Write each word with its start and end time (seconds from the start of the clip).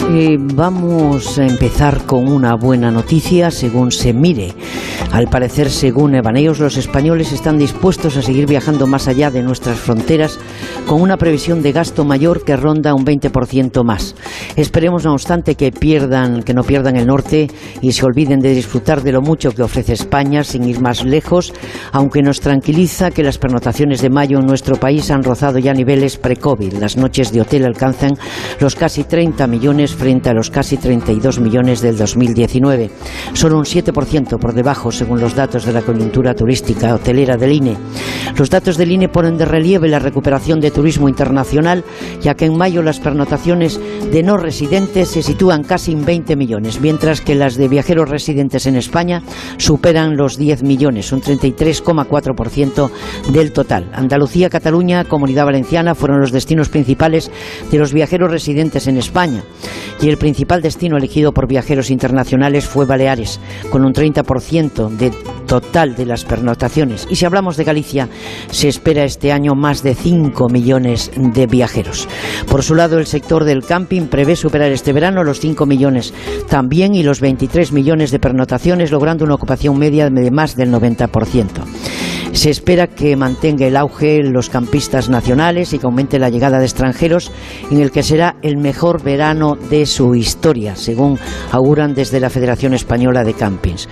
Eh, 0.00 0.38
vamos 0.40 1.38
a 1.38 1.46
empezar 1.46 2.04
con 2.06 2.28
una 2.28 2.54
buena 2.54 2.90
noticia 2.90 3.50
según 3.50 3.92
se 3.92 4.12
mire. 4.12 4.54
Al 5.12 5.28
parecer, 5.28 5.68
según 5.68 6.14
Evaneos, 6.14 6.58
los 6.58 6.78
españoles 6.78 7.32
están 7.32 7.58
dispuestos 7.58 8.16
a 8.16 8.22
seguir 8.22 8.46
viajando 8.46 8.86
más 8.86 9.08
allá 9.08 9.30
de 9.30 9.42
nuestras 9.42 9.78
fronteras 9.78 10.38
con 10.86 11.02
una 11.02 11.18
previsión 11.18 11.62
de 11.62 11.72
gasto 11.72 12.06
mayor 12.06 12.44
que 12.44 12.56
ronda 12.56 12.94
un 12.94 13.04
20% 13.04 13.84
más. 13.84 14.16
Esperemos, 14.56 15.04
no 15.04 15.12
obstante, 15.12 15.54
que 15.54 15.70
pierdan, 15.70 16.42
que 16.42 16.54
no 16.54 16.62
pierdan 16.62 16.96
el 16.96 17.06
norte 17.06 17.50
y 17.82 17.92
se 17.92 18.06
olviden 18.06 18.40
de 18.40 18.54
disfrutar 18.54 19.02
de 19.02 19.12
lo 19.12 19.20
mucho 19.20 19.50
que 19.50 19.62
ofrece 19.62 19.92
España 19.92 20.44
sin 20.44 20.64
ir 20.64 20.80
más 20.80 21.04
lejos, 21.04 21.52
aunque 21.92 22.22
nos 22.22 22.40
tranquiliza 22.40 23.10
que 23.10 23.22
las 23.22 23.36
pernotaciones 23.36 24.00
de 24.00 24.08
mayo 24.08 24.38
en 24.38 24.46
nuestro 24.46 24.76
país 24.76 25.10
han 25.10 25.22
rozado 25.22 25.58
ya 25.58 25.74
niveles 25.74 26.16
pre-COVID. 26.16 26.72
Las 26.78 26.96
noches 26.96 27.32
de 27.32 27.42
hotel 27.42 27.66
alcanzan 27.66 28.16
los 28.60 28.76
casi 28.76 29.04
30 29.04 29.46
millones 29.46 29.94
frente 29.94 30.30
a 30.30 30.34
los 30.34 30.50
casi 30.50 30.78
32 30.78 31.38
millones 31.38 31.82
del 31.82 31.98
2019. 31.98 32.90
Solo 33.34 33.58
un 33.58 33.64
7% 33.64 34.38
por 34.38 34.54
debajo, 34.54 34.90
según 35.02 35.20
los 35.20 35.34
datos 35.34 35.64
de 35.64 35.72
la 35.72 35.82
coyuntura 35.82 36.32
turística 36.32 36.94
hotelera 36.94 37.36
del 37.36 37.54
INE. 37.54 37.76
Los 38.38 38.50
datos 38.50 38.76
del 38.76 38.92
INE 38.92 39.08
ponen 39.08 39.36
de 39.36 39.44
relieve 39.44 39.88
la 39.88 39.98
recuperación 39.98 40.60
de 40.60 40.70
turismo 40.70 41.08
internacional, 41.08 41.82
ya 42.20 42.34
que 42.34 42.44
en 42.44 42.56
mayo 42.56 42.82
las 42.82 43.00
pernotaciones 43.00 43.80
de 44.12 44.22
no 44.22 44.36
residentes 44.36 45.08
se 45.08 45.24
sitúan 45.24 45.64
casi 45.64 45.90
en 45.90 46.04
20 46.04 46.36
millones, 46.36 46.80
mientras 46.80 47.20
que 47.20 47.34
las 47.34 47.56
de 47.56 47.66
viajeros 47.66 48.10
residentes 48.10 48.66
en 48.66 48.76
España 48.76 49.24
superan 49.56 50.16
los 50.16 50.38
10 50.38 50.62
millones, 50.62 51.10
un 51.10 51.20
33,4% 51.20 52.90
del 53.32 53.52
total. 53.52 53.90
Andalucía, 53.92 54.50
Cataluña, 54.50 55.02
Comunidad 55.02 55.46
Valenciana 55.46 55.96
fueron 55.96 56.20
los 56.20 56.30
destinos 56.30 56.68
principales 56.68 57.28
de 57.72 57.78
los 57.78 57.92
viajeros 57.92 58.30
residentes 58.30 58.86
en 58.86 58.98
España 58.98 59.42
y 60.00 60.08
el 60.08 60.18
principal 60.18 60.62
destino 60.62 60.96
elegido 60.96 61.32
por 61.32 61.48
viajeros 61.48 61.90
internacionales 61.90 62.66
fue 62.66 62.86
Baleares, 62.86 63.40
con 63.70 63.84
un 63.84 63.92
30% 63.92 64.91
de 64.98 65.10
total 65.46 65.94
de 65.96 66.06
las 66.06 66.24
pernotaciones. 66.24 67.06
Y 67.10 67.16
si 67.16 67.24
hablamos 67.24 67.56
de 67.56 67.64
Galicia, 67.64 68.08
se 68.50 68.68
espera 68.68 69.04
este 69.04 69.32
año 69.32 69.54
más 69.54 69.82
de 69.82 69.94
5 69.94 70.48
millones 70.48 71.10
de 71.16 71.46
viajeros. 71.46 72.08
Por 72.48 72.62
su 72.62 72.74
lado, 72.74 72.98
el 72.98 73.06
sector 73.06 73.44
del 73.44 73.64
camping 73.64 74.06
prevé 74.06 74.36
superar 74.36 74.72
este 74.72 74.92
verano 74.92 75.24
los 75.24 75.40
5 75.40 75.66
millones 75.66 76.14
también 76.48 76.94
y 76.94 77.02
los 77.02 77.20
23 77.20 77.72
millones 77.72 78.10
de 78.10 78.18
pernotaciones, 78.18 78.90
logrando 78.90 79.24
una 79.24 79.34
ocupación 79.34 79.78
media 79.78 80.08
de 80.08 80.30
más 80.30 80.56
del 80.56 80.72
90%. 80.72 81.48
Se 82.32 82.50
espera 82.50 82.86
que 82.86 83.14
mantenga 83.14 83.66
el 83.66 83.76
auge 83.76 84.22
los 84.22 84.48
campistas 84.48 85.08
nacionales 85.08 85.72
y 85.72 85.78
que 85.78 85.86
aumente 85.86 86.18
la 86.18 86.30
llegada 86.30 86.58
de 86.58 86.64
extranjeros 86.64 87.30
en 87.70 87.80
el 87.80 87.90
que 87.90 88.02
será 88.02 88.36
el 88.42 88.56
mejor 88.56 89.02
verano 89.02 89.54
de 89.54 89.86
su 89.86 90.14
historia, 90.14 90.74
según 90.74 91.18
auguran 91.52 91.94
desde 91.94 92.20
la 92.20 92.30
Federación 92.30 92.74
Española 92.74 93.22
de 93.22 93.34
Campings. 93.34 93.88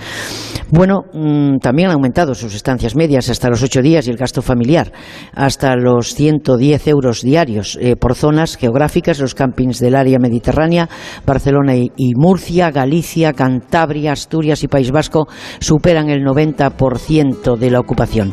Bueno, 0.71 1.03
mm, 1.13 1.57
también 1.57 1.89
han 1.89 1.95
aumentado 1.95 2.33
sus 2.33 2.55
estancias 2.55 2.95
medias 2.95 3.29
hasta 3.29 3.49
los 3.49 3.61
ocho 3.61 3.81
días 3.81 4.07
y 4.07 4.09
el 4.09 4.15
gasto 4.15 4.41
familiar 4.41 4.93
hasta 5.33 5.75
los 5.75 6.15
110 6.15 6.87
euros 6.87 7.21
diarios 7.21 7.77
eh, 7.81 7.97
por 7.97 8.15
zonas 8.15 8.55
geográficas, 8.55 9.19
los 9.19 9.35
campings 9.35 9.79
del 9.79 9.95
área 9.95 10.17
mediterránea, 10.17 10.87
Barcelona 11.25 11.75
y, 11.75 11.91
y 11.97 12.13
Murcia, 12.15 12.71
Galicia, 12.71 13.33
Cantabria, 13.33 14.13
Asturias 14.13 14.63
y 14.63 14.69
País 14.69 14.91
Vasco 14.91 15.27
superan 15.59 16.09
el 16.09 16.23
90% 16.23 17.57
de 17.57 17.69
la 17.69 17.79
ocupación. 17.81 18.30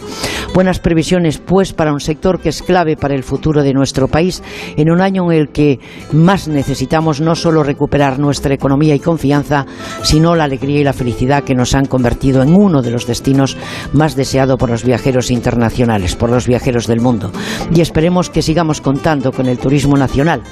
Buenas 0.54 0.80
previsiones, 0.80 1.38
pues, 1.38 1.72
para 1.72 1.92
un 1.92 2.00
sector 2.00 2.40
que 2.40 2.48
es 2.48 2.62
clave 2.62 2.96
para 2.96 3.14
el 3.14 3.22
futuro 3.22 3.62
de 3.62 3.72
nuestro 3.72 4.08
país 4.08 4.42
en 4.76 4.90
un 4.90 5.00
año 5.00 5.30
en 5.30 5.38
el 5.38 5.48
que 5.50 5.78
más 6.12 6.48
necesitamos 6.48 7.20
no 7.20 7.34
solo 7.34 7.62
recuperar 7.62 8.18
nuestra 8.18 8.54
economía 8.54 8.94
y 8.94 9.00
confianza, 9.00 9.66
sino 10.02 10.34
la 10.34 10.44
alegría 10.44 10.80
y 10.80 10.84
la 10.84 10.92
felicidad 10.92 11.44
que 11.44 11.54
nos 11.54 11.74
han 11.74 11.86
convertido 11.86 12.42
en 12.42 12.54
uno 12.54 12.82
de 12.82 12.90
los 12.90 13.06
destinos 13.06 13.56
más 13.92 14.16
deseados 14.16 14.58
por 14.58 14.70
los 14.70 14.84
viajeros 14.84 15.30
internacionales, 15.30 16.16
por 16.16 16.30
los 16.30 16.46
viajeros 16.46 16.86
del 16.86 17.00
mundo. 17.00 17.30
Y 17.74 17.80
esperemos 17.80 18.30
que 18.30 18.42
sigamos 18.42 18.80
contando 18.80 19.32
con 19.32 19.46
el 19.46 19.58
turismo 19.58 19.96
nacional, 19.96 20.42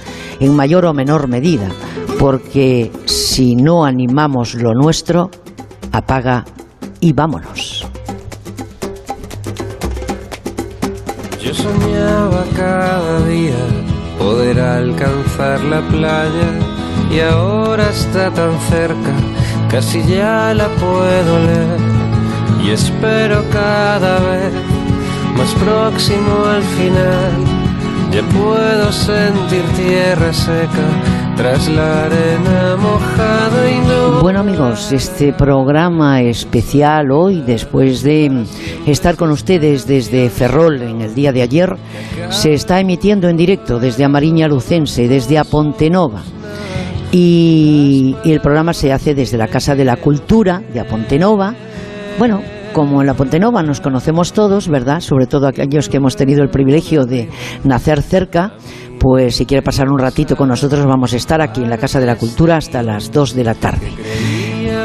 en 0.40 0.54
mayor 0.54 0.86
o 0.86 0.94
menor 0.94 1.28
medida, 1.28 1.68
porque 2.18 2.90
si 3.04 3.56
no 3.56 3.84
animamos 3.84 4.54
lo 4.54 4.72
nuestro, 4.74 5.30
apaga 5.92 6.44
y 7.00 7.12
vámonos. 7.12 7.75
Soñaba 11.66 12.44
cada 12.54 13.20
día 13.26 13.62
poder 14.18 14.60
alcanzar 14.60 15.60
la 15.64 15.80
playa 15.88 16.50
y 17.10 17.20
ahora 17.20 17.90
está 17.90 18.30
tan 18.30 18.58
cerca, 18.70 19.12
casi 19.70 20.02
ya 20.04 20.54
la 20.54 20.68
puedo 20.68 21.32
leer 21.48 21.80
y 22.64 22.70
espero 22.70 23.44
cada 23.52 24.18
vez 24.30 24.52
más 25.36 25.52
próximo 25.64 26.32
al 26.56 26.62
final. 26.78 27.32
Ya 28.12 28.22
puedo 28.22 28.92
sentir 28.92 29.64
tierra 29.76 30.32
seca 30.32 30.86
tras 31.36 31.68
la 31.68 32.06
arena 32.06 32.76
mojada 32.76 33.70
y 33.70 33.78
no... 33.86 34.22
Bueno 34.22 34.40
amigos, 34.40 34.90
este 34.92 35.32
programa 35.32 36.22
especial 36.22 37.10
hoy, 37.10 37.42
después 37.42 38.02
de 38.02 38.44
estar 38.86 39.16
con 39.16 39.30
ustedes 39.30 39.86
desde 39.86 40.30
Ferrol 40.30 40.80
en 40.82 41.02
el 41.02 41.14
día 41.14 41.32
de 41.32 41.42
ayer, 41.42 41.76
se 42.30 42.54
está 42.54 42.80
emitiendo 42.80 43.28
en 43.28 43.36
directo 43.36 43.78
desde 43.78 44.04
Amariña 44.04 44.48
Lucense, 44.48 45.08
desde 45.08 45.38
Apontenova. 45.38 46.22
Y, 47.12 48.16
y 48.24 48.32
el 48.32 48.40
programa 48.40 48.72
se 48.72 48.92
hace 48.92 49.14
desde 49.14 49.36
la 49.36 49.48
Casa 49.48 49.74
de 49.74 49.84
la 49.84 49.96
Cultura 49.96 50.62
de 50.72 50.80
Apontenova. 50.80 51.54
Bueno, 52.18 52.40
como 52.76 53.00
en 53.00 53.06
la 53.06 53.14
Pontenova 53.14 53.62
nos 53.62 53.80
conocemos 53.80 54.34
todos, 54.34 54.68
¿verdad? 54.68 55.00
Sobre 55.00 55.26
todo 55.26 55.46
aquellos 55.46 55.88
que 55.88 55.96
hemos 55.96 56.14
tenido 56.14 56.42
el 56.42 56.50
privilegio 56.50 57.06
de 57.06 57.30
nacer 57.64 58.02
cerca, 58.02 58.52
pues 59.00 59.36
si 59.36 59.46
quiere 59.46 59.62
pasar 59.62 59.88
un 59.88 59.98
ratito 59.98 60.36
con 60.36 60.50
nosotros 60.50 60.84
vamos 60.84 61.14
a 61.14 61.16
estar 61.16 61.40
aquí 61.40 61.62
en 61.62 61.70
la 61.70 61.78
Casa 61.78 62.00
de 62.00 62.04
la 62.04 62.16
Cultura 62.16 62.58
hasta 62.58 62.82
las 62.82 63.10
2 63.10 63.34
de 63.34 63.44
la 63.44 63.54
tarde. 63.54 63.88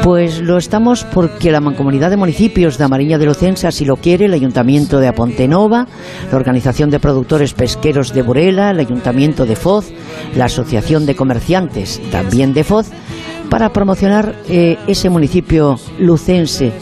Pues 0.02 0.40
lo 0.40 0.56
estamos 0.56 1.04
porque 1.04 1.52
la 1.52 1.60
Mancomunidad 1.60 2.08
de 2.08 2.16
Municipios 2.16 2.78
de 2.78 2.84
Amariña 2.84 3.18
de 3.18 3.26
Lucense 3.26 3.66
así 3.66 3.84
lo 3.84 3.96
quiere, 3.96 4.24
el 4.24 4.32
Ayuntamiento 4.32 4.98
de 4.98 5.08
Apontenova, 5.08 5.86
la 6.30 6.36
Organización 6.38 6.88
de 6.88 6.98
Productores 6.98 7.52
Pesqueros 7.52 8.14
de 8.14 8.22
Burela, 8.22 8.70
el 8.70 8.80
Ayuntamiento 8.80 9.44
de 9.44 9.54
Foz, 9.54 9.92
la 10.34 10.46
Asociación 10.46 11.04
de 11.04 11.14
Comerciantes 11.14 12.00
también 12.10 12.54
de 12.54 12.64
Foz, 12.64 12.88
para 13.50 13.68
promocionar 13.68 14.34
eh, 14.48 14.78
ese 14.86 15.10
municipio 15.10 15.76
lucense 15.98 16.72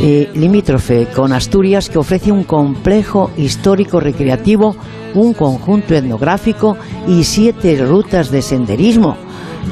limítrofe 0.00 1.08
con 1.14 1.32
Asturias 1.32 1.90
que 1.90 1.98
ofrece 1.98 2.32
un 2.32 2.44
complejo 2.44 3.30
histórico 3.36 4.00
recreativo, 4.00 4.74
un 5.14 5.34
conjunto 5.34 5.94
etnográfico 5.94 6.76
y 7.06 7.24
siete 7.24 7.76
rutas 7.84 8.30
de 8.30 8.42
senderismo 8.42 9.16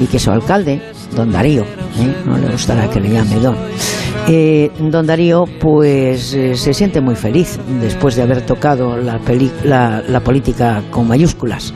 y 0.01 0.07
que 0.07 0.19
su 0.19 0.31
alcalde, 0.31 0.83
don 1.15 1.33
Darío, 1.33 1.63
¿eh? 1.63 2.15
no 2.27 2.37
le 2.37 2.49
gustará 2.51 2.89
que 2.91 3.01
le 3.01 3.11
llame 3.11 3.37
don, 3.37 3.57
eh, 4.29 4.71
don 4.79 5.07
Darío 5.07 5.45
pues 5.61 6.35
eh, 6.35 6.55
se 6.55 6.75
siente 6.75 7.01
muy 7.01 7.17
feliz 7.17 7.59
después 7.81 8.15
de 8.17 8.23
haber 8.23 8.43
tocado 8.43 8.97
la, 8.97 9.21
la 10.07 10.21
política 10.21 10.83
con 10.91 11.09
mayúsculas. 11.09 11.73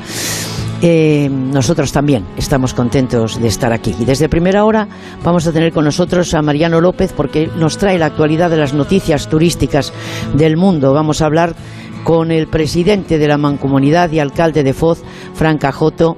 Eh, 0.84 1.28
nosotros 1.30 1.92
también 1.92 2.26
estamos 2.36 2.74
contentos 2.74 3.40
de 3.40 3.46
estar 3.46 3.72
aquí. 3.72 3.94
Y 4.00 4.04
desde 4.04 4.28
primera 4.28 4.64
hora 4.64 4.88
vamos 5.22 5.46
a 5.46 5.52
tener 5.52 5.72
con 5.72 5.84
nosotros 5.84 6.34
a 6.34 6.42
Mariano 6.42 6.80
López 6.80 7.12
porque 7.16 7.48
nos 7.56 7.78
trae 7.78 7.98
la 7.98 8.06
actualidad 8.06 8.50
de 8.50 8.56
las 8.56 8.74
noticias 8.74 9.28
turísticas 9.28 9.92
del 10.34 10.56
mundo. 10.56 10.92
Vamos 10.92 11.22
a 11.22 11.26
hablar 11.26 11.54
con 12.02 12.32
el 12.32 12.48
presidente 12.48 13.18
de 13.18 13.28
la 13.28 13.38
Mancomunidad 13.38 14.10
y 14.10 14.18
alcalde 14.18 14.64
de 14.64 14.72
Foz, 14.72 15.04
Fran 15.34 15.56
Cajoto, 15.56 16.16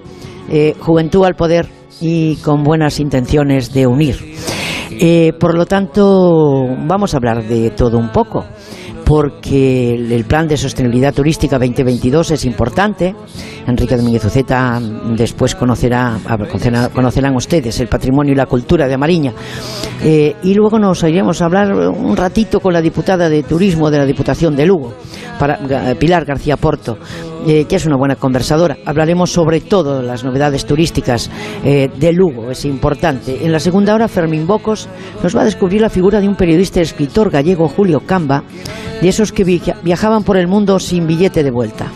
eh, 0.49 0.75
Juventud 0.81 1.27
al 1.27 1.35
Poder 1.35 1.69
y 2.01 2.37
con 2.37 2.63
buenas 2.63 3.01
intenciones 3.01 3.71
de 3.75 3.87
unir. 3.87 4.17
Eh, 4.93 5.33
por 5.39 5.55
lo 5.55 5.67
tanto, 5.67 6.65
vamos 6.87 7.13
a 7.13 7.19
hablar 7.19 7.45
de 7.47 7.71
todo 7.71 7.99
un 7.99 8.11
poco 8.11 8.47
porque 9.05 9.95
el 9.95 10.25
plan 10.25 10.49
de 10.49 10.57
sostenibilidad 10.57 11.13
turística 11.15 11.59
2022 11.59 12.31
es 12.33 12.45
importante. 12.45 13.15
Enrique 13.67 13.97
Domínguez 13.97 14.25
Uceta 14.25 14.81
después 15.17 15.55
conocerá, 15.55 16.19
conocerán 16.95 17.35
ustedes 17.37 17.79
el 17.81 17.89
patrimonio 17.89 18.33
y 18.33 18.37
la 18.37 18.47
cultura 18.47 18.87
de 18.89 18.95
Amariña. 18.95 19.33
Eh, 20.03 20.37
y 20.43 20.55
luego 20.55 20.79
nos 20.79 21.03
iremos 21.03 21.41
a 21.41 21.47
hablar 21.47 21.73
un 21.75 22.17
ratito 22.17 22.61
con 22.61 22.73
la 22.73 22.81
diputada 22.83 23.29
de 23.29 23.43
Turismo 23.43 23.91
de 23.91 23.99
la 23.99 24.07
Diputación 24.07 24.57
de 24.57 24.67
Lugo, 24.67 24.95
Ga- 25.39 25.97
Pilar 25.97 26.25
García 26.25 26.57
Porto, 26.57 26.99
eh, 27.47 27.65
que 27.67 27.77
es 27.77 27.87
una 27.87 27.97
buena 27.97 28.17
conversadora. 28.17 28.77
Hablaremos 28.85 29.31
sobre 29.31 29.61
todo 29.61 30.03
las 30.03 30.25
novedades 30.25 30.65
turísticas 30.67 31.31
eh, 31.65 31.91
de 31.99 32.13
Lugo, 32.13 32.51
es 32.51 32.65
importante. 32.65 33.45
En 33.45 33.53
la 33.53 33.61
segunda 33.61 33.95
hora, 33.95 34.09
Fermín 34.09 34.47
Bocos 34.47 34.89
nos 35.23 35.37
va 35.37 35.43
a 35.43 35.45
descubrir 35.45 35.81
la 35.81 35.91
figura 35.91 36.21
de 36.21 36.29
un 36.29 36.37
periodista 36.37 36.81
y 36.81 36.83
escritor 36.83 37.31
gallego, 37.31 37.69
Julio 37.69 38.01
Camba, 38.01 38.45
de 39.01 39.09
esos 39.09 39.33
que 39.33 39.45
via- 39.45 39.77
viajaban 39.83 40.23
por 40.25 40.37
el 40.37 40.47
mundo 40.49 40.79
sin 40.79 41.07
billete 41.07 41.43
de 41.43 41.51
vuelta. 41.51 41.87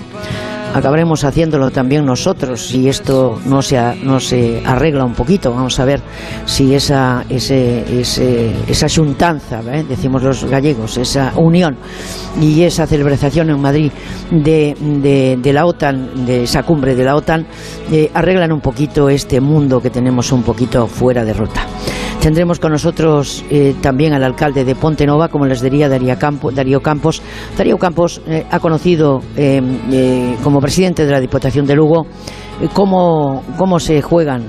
Acabaremos 0.79 1.25
haciéndolo 1.25 1.71
también 1.71 2.05
nosotros 2.05 2.69
si 2.69 2.89
esto 2.89 3.39
no 3.47 3.63
se, 3.63 3.79
no 4.03 4.21
se 4.21 4.63
arregla 4.65 5.05
un 5.05 5.15
poquito. 5.15 5.51
Vamos 5.51 5.79
a 5.81 5.85
ver 5.85 6.01
si 6.45 6.75
esa, 6.75 7.25
ese, 7.29 8.01
ese, 8.01 8.53
esa 8.69 8.89
juntanza, 8.89 9.61
¿eh? 9.73 9.85
decimos 9.89 10.23
los 10.23 10.45
gallegos, 10.45 10.97
esa 10.97 11.33
unión 11.37 11.77
y 12.41 12.63
esa 12.63 12.87
celebración 12.87 13.51
en 13.51 13.61
Madrid 13.61 13.93
de, 14.31 15.37
de, 15.41 15.53
la 15.53 15.67
OTAN, 15.67 16.27
de 16.27 16.45
esa 16.45 16.63
cumbre 16.63 16.95
de 16.95 17.05
la 17.05 17.17
OTAN, 17.17 17.47
eh, 17.91 18.11
arreglan 18.15 18.53
un 18.53 18.61
poquito 18.61 19.09
este 19.09 19.41
mundo 19.41 19.81
que 19.81 19.91
tenemos 19.91 20.33
un 20.33 20.43
poquito 20.43 20.87
fuera 20.87 21.25
de 21.25 21.35
ruta. 21.35 21.67
Tendremos 22.21 22.59
con 22.59 22.73
nosotros 22.73 23.45
eh, 23.49 23.77
también 23.81 24.13
al 24.13 24.25
alcalde 24.25 24.65
de 24.65 24.75
Ponte 24.75 25.07
Nova, 25.07 25.29
como 25.29 25.47
les 25.47 25.63
diría 25.63 25.89
Darío 25.89 26.19
Campos. 26.19 26.53
Darío 26.53 26.81
Campos, 26.81 27.23
Darío 27.57 27.79
Campos 27.79 28.21
ha 28.51 28.59
conocido 28.59 29.21
como 30.43 30.61
presidente 30.69 31.07
de 31.07 31.13
la 31.13 31.19
Diputación 31.19 31.65
de 31.65 31.75
Lugo 31.75 32.07
cómo, 32.75 33.43
cómo 33.57 33.81
se 33.81 34.03
juegan 34.03 34.45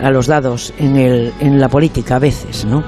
a 0.00 0.08
los 0.12 0.28
dados 0.28 0.72
en, 0.78 0.96
el, 0.96 1.32
en 1.40 1.58
la 1.58 1.68
política 1.68 2.14
a 2.14 2.18
veces, 2.20 2.64
¿no? 2.64 2.84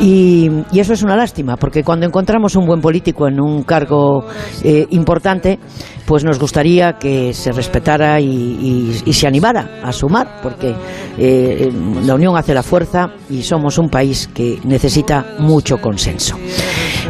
Y, 0.00 0.48
eso 0.72 0.92
es 0.92 1.02
una 1.02 1.16
lástima, 1.16 1.56
porque 1.56 1.82
cuando 1.82 2.06
encontramos 2.06 2.54
un 2.54 2.64
buen 2.64 2.80
político 2.80 3.26
en 3.26 3.40
un 3.40 3.64
cargo 3.64 4.24
eh, 4.62 4.86
importante, 4.90 5.58
pues 6.06 6.22
nos 6.22 6.38
gustaría 6.38 6.92
que 6.92 7.34
se 7.34 7.50
respetara 7.50 8.20
y, 8.20 8.92
se 9.12 9.26
animara 9.26 9.80
a 9.82 9.92
sumar, 9.92 10.40
porque 10.44 10.76
eh, 11.18 11.72
la 12.04 12.14
unión 12.14 12.36
hace 12.36 12.54
la 12.54 12.62
fuerza 12.62 13.10
y 13.30 13.42
somos 13.42 13.78
un 13.78 13.88
país 13.88 14.28
que 14.32 14.60
necesita 14.62 15.26
mucho 15.40 15.78
consenso. 15.78 16.36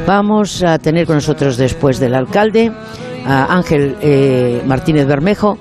Vamos 0.07 0.63
a 0.63 0.79
tener 0.79 1.07
con 1.07 1.17
nosotros 1.17 1.59
después 1.59 2.01
del 2.01 2.15
alcalde 2.15 2.73
a 3.27 3.55
Ángel 3.55 3.97
eh, 4.01 4.63
Martínez 4.67 5.07
Bermejo, 5.07 5.59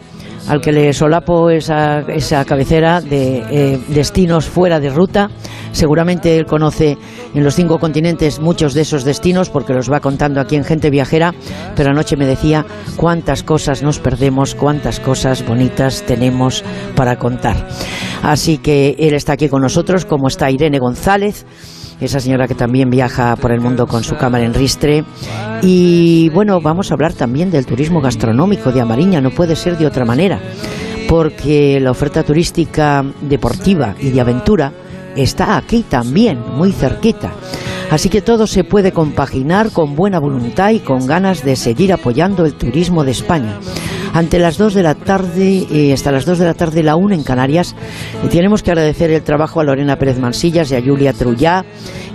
al 0.48 0.62
que 0.62 0.72
le 0.72 0.94
solapo 0.94 1.50
esa, 1.50 2.00
esa 2.02 2.44
cabecera 2.46 3.00
de 3.02 3.80
destinos 3.90 4.46
fuera 4.46 4.80
de 4.80 4.90
ruta 4.90 5.30
Seguramente 5.72 6.38
él 6.38 6.46
conoce 6.46 6.98
en 7.34 7.44
los 7.44 7.56
cinco 7.56 7.80
continentes 7.80 8.40
muchos 8.40 8.74
de 8.74 8.82
esos 8.82 9.04
destinos 9.04 9.50
porque 9.50 9.74
los 9.74 9.92
va 9.92 10.00
contando 10.00 10.42
aquí 10.42 10.56
en 10.56 10.64
Gente 10.64 10.90
Viajera, 10.90 11.34
pero 11.76 11.92
anoche 11.92 12.18
me 12.18 12.26
decía 12.26 12.66
cuántas 12.98 13.44
cosas 13.44 13.82
nos 13.82 14.00
perdemos, 14.00 14.54
cuántas 14.54 15.00
cosas 15.00 15.46
bonitas 15.46 16.04
tenemos 16.04 16.64
para 16.96 17.18
contar. 17.18 17.68
Así 18.22 18.58
que 18.58 18.96
él 19.00 19.14
está 19.14 19.34
aquí 19.34 19.48
con 19.48 19.62
nosotros, 19.62 20.06
como 20.06 20.28
está 20.28 20.52
Irene 20.52 20.80
González 20.80 21.46
esa 22.02 22.20
señora 22.20 22.48
que 22.48 22.56
también 22.56 22.90
viaja 22.90 23.36
por 23.36 23.52
el 23.52 23.62
mundo 23.62 23.88
con 23.88 24.04
su 24.04 24.18
cámara 24.18 24.44
en 24.44 24.54
ristre. 24.54 25.06
Y 25.62 26.30
bueno, 26.30 26.60
vamos 26.60 26.92
a 26.92 26.96
hablar 26.96 27.14
también 27.14 27.52
del 27.52 27.66
turismo 27.66 28.02
gastronómico 28.02 28.72
de 28.72 28.82
Amariña, 28.82 29.22
no 29.22 29.30
puede 29.30 29.56
ser 29.56 29.78
de 29.78 29.86
otra 29.86 30.04
manera, 30.04 30.40
porque 31.08 31.80
la 31.80 31.92
oferta 31.92 32.24
turística 32.24 33.06
deportiva 33.22 33.96
y 34.00 34.10
de 34.10 34.22
aventura 34.22 34.74
está 35.16 35.58
aquí 35.58 35.86
también, 35.88 36.40
muy 36.58 36.72
cerquita. 36.72 37.32
Así 37.92 38.08
que 38.10 38.22
todo 38.22 38.48
se 38.48 38.64
puede 38.64 38.94
compaginar 38.94 39.70
con 39.72 39.96
buena 39.96 40.18
voluntad 40.18 40.72
y 40.72 40.80
con 40.80 41.06
ganas 41.06 41.44
de 41.44 41.58
seguir 41.58 41.92
apoyando 41.92 42.46
el 42.46 42.54
turismo 42.54 43.04
de 43.04 43.12
España. 43.12 43.60
Ante 44.14 44.40
las 44.40 44.58
2 44.58 44.74
de 44.74 44.84
la 44.84 44.96
tarde, 44.96 45.66
eh, 45.72 45.94
hasta 45.94 46.12
las 46.12 46.26
2 46.26 46.40
de 46.40 46.46
la 46.46 46.54
tarde, 46.54 46.84
la 46.84 46.98
1 46.98 47.16
en 47.16 47.24
Canarias, 47.24 47.76
eh, 48.24 48.28
tenemos 48.30 48.62
que 48.62 48.72
agradecer 48.72 49.10
el 49.10 49.22
trabajo 49.22 49.62
a 49.62 49.64
Lorena 49.64 49.96
Pérez 49.96 50.20
Mansillas 50.20 50.70
y 50.72 50.76
a 50.76 50.82
Julia 50.82 51.14
Trullá 51.14 51.64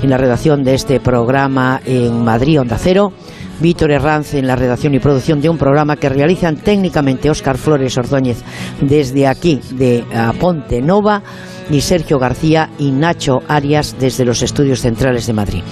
en 0.03 0.11
la 0.11 0.19
redacción 0.19 0.63
de 0.63 0.75
este 0.75 1.01
programa 1.01 1.81
en 1.87 2.23
Madrid, 2.23 2.61
Onda 2.61 2.77
Cero. 2.79 3.13
Víctor 3.59 3.91
Herranz 3.91 4.35
en 4.35 4.47
la 4.47 4.55
redacción 4.55 4.95
y 4.95 4.99
producción 4.99 5.41
de 5.41 5.49
un 5.49 5.57
programa 5.57 5.97
que 5.97 6.11
realizan 6.11 6.57
técnicamente 6.57 7.31
Óscar 7.31 7.57
Flores 7.57 7.97
Ordóñez 7.97 8.43
desde 8.83 9.27
aquí, 9.27 9.61
de 9.73 10.05
Ponte 10.39 10.83
Nova 10.83 11.23
y 11.71 11.81
Sergio 11.81 12.19
García 12.19 12.69
y 12.79 12.91
Nacho 12.91 13.39
Arias 13.49 13.97
desde 13.99 14.27
los 14.27 14.43
estudios 14.43 14.81
centrales 14.81 15.27
de 15.27 15.33
Madrid. 15.33 15.63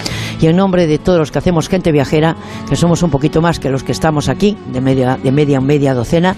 Y 0.45 0.49
en 0.49 0.57
nombre 0.57 0.87
de 0.87 0.99
todos 0.99 1.19
los 1.19 1.33
que 1.33 1.39
hacemos 1.39 1.71
gente 1.71 1.91
viajera, 1.91 2.37
que 2.69 2.77
somos 2.77 3.03
un 3.03 3.09
poquito 3.09 3.41
más 3.41 3.59
que 3.59 3.71
los 3.71 3.83
que 3.83 3.93
estamos 3.93 4.29
aquí, 4.29 4.59
de 4.75 4.83
media, 4.83 5.17
de 5.17 5.33
media 5.33 5.59
media 5.59 5.95
docena, 5.95 6.37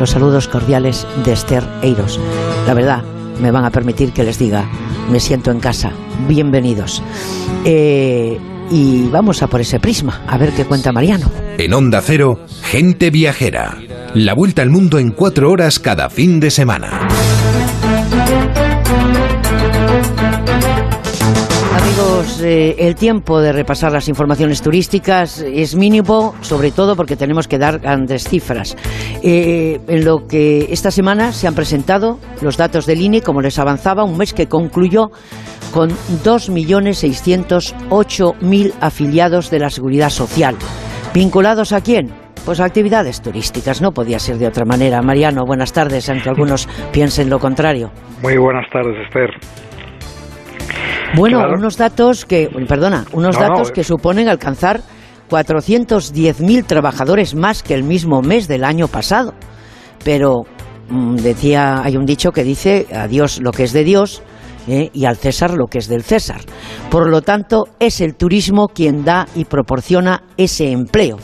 los 0.00 0.10
saludos 0.10 0.48
cordiales 0.48 1.06
de 1.24 1.34
Esther 1.34 1.62
Eiros. 1.80 2.18
La 2.66 2.74
verdad, 2.74 3.04
me 3.40 3.52
van 3.52 3.64
a 3.64 3.70
permitir 3.70 4.10
que 4.10 4.24
les 4.24 4.40
diga, 4.40 4.68
me 5.08 5.20
siento 5.20 5.52
en 5.52 5.60
casa, 5.60 5.92
bienvenidos. 6.26 7.00
Eh, 7.64 8.40
y 8.72 9.06
vamos 9.06 9.40
a 9.40 9.46
por 9.46 9.60
ese 9.60 9.78
prisma, 9.78 10.22
a 10.26 10.36
ver 10.36 10.50
qué 10.50 10.64
cuenta 10.64 10.90
Mariano. 10.90 11.30
En 11.56 11.74
Onda 11.74 12.02
Cero, 12.02 12.40
gente 12.64 13.10
viajera. 13.10 13.78
La 14.14 14.34
vuelta 14.34 14.62
al 14.62 14.70
mundo 14.70 14.98
en 14.98 15.12
cuatro 15.12 15.52
horas 15.52 15.78
cada 15.78 16.10
fin 16.10 16.40
de 16.40 16.50
semana. 16.50 17.06
Eh, 22.42 22.74
el 22.78 22.94
tiempo 22.96 23.40
de 23.40 23.52
repasar 23.52 23.92
las 23.92 24.08
informaciones 24.08 24.60
turísticas 24.60 25.38
es 25.40 25.76
mínimo, 25.76 26.34
sobre 26.40 26.72
todo 26.72 26.96
porque 26.96 27.14
tenemos 27.16 27.46
que 27.46 27.58
dar 27.58 27.78
grandes 27.78 28.28
cifras. 28.28 28.76
Eh, 29.22 29.78
en 29.86 30.04
lo 30.04 30.26
que 30.26 30.66
esta 30.70 30.90
semana 30.90 31.30
se 31.32 31.46
han 31.46 31.54
presentado 31.54 32.18
los 32.42 32.56
datos 32.56 32.86
del 32.86 33.00
INE, 33.00 33.22
como 33.22 33.40
les 33.40 33.56
avanzaba, 33.58 34.02
un 34.04 34.18
mes 34.18 34.34
que 34.34 34.48
concluyó 34.48 35.12
con 35.72 35.90
2.608.000 35.90 38.72
afiliados 38.80 39.50
de 39.50 39.60
la 39.60 39.70
Seguridad 39.70 40.10
Social. 40.10 40.56
¿Vinculados 41.14 41.72
a 41.72 41.80
quién? 41.80 42.12
Pues 42.44 42.58
a 42.60 42.66
actividades 42.66 43.22
turísticas, 43.22 43.80
no 43.80 43.92
podía 43.92 44.18
ser 44.18 44.36
de 44.36 44.48
otra 44.48 44.64
manera. 44.64 45.00
Mariano, 45.00 45.44
buenas 45.46 45.72
tardes, 45.72 46.10
aunque 46.10 46.28
algunos 46.28 46.68
piensen 46.92 47.30
lo 47.30 47.38
contrario. 47.38 47.92
Muy 48.20 48.36
buenas 48.36 48.68
tardes, 48.70 48.96
Esther. 49.06 49.30
Bueno, 51.16 51.40
unos 51.56 51.76
datos 51.76 52.24
que, 52.24 52.48
perdona, 52.68 53.04
unos 53.12 53.38
datos 53.38 53.70
que 53.70 53.84
suponen 53.84 54.28
alcanzar 54.28 54.80
410.000 55.30 56.66
trabajadores 56.66 57.34
más 57.34 57.62
que 57.62 57.74
el 57.74 57.84
mismo 57.84 58.20
mes 58.22 58.48
del 58.48 58.64
año 58.64 58.88
pasado. 58.88 59.34
Pero 60.04 60.42
mm, 60.88 61.16
decía, 61.16 61.82
hay 61.82 61.96
un 61.96 62.04
dicho 62.04 62.32
que 62.32 62.44
dice 62.44 62.86
a 62.92 63.06
Dios 63.06 63.40
lo 63.40 63.52
que 63.52 63.64
es 63.64 63.72
de 63.72 63.84
Dios 63.84 64.22
eh, 64.66 64.90
y 64.92 65.04
al 65.04 65.16
César 65.16 65.54
lo 65.54 65.66
que 65.66 65.78
es 65.78 65.88
del 65.88 66.02
César. 66.02 66.40
Por 66.90 67.08
lo 67.08 67.22
tanto, 67.22 67.64
es 67.78 68.00
el 68.00 68.16
turismo 68.16 68.68
quien 68.68 69.04
da 69.04 69.26
y 69.34 69.44
proporciona 69.44 70.22
ese 70.36 70.70
empleo. 70.72 71.16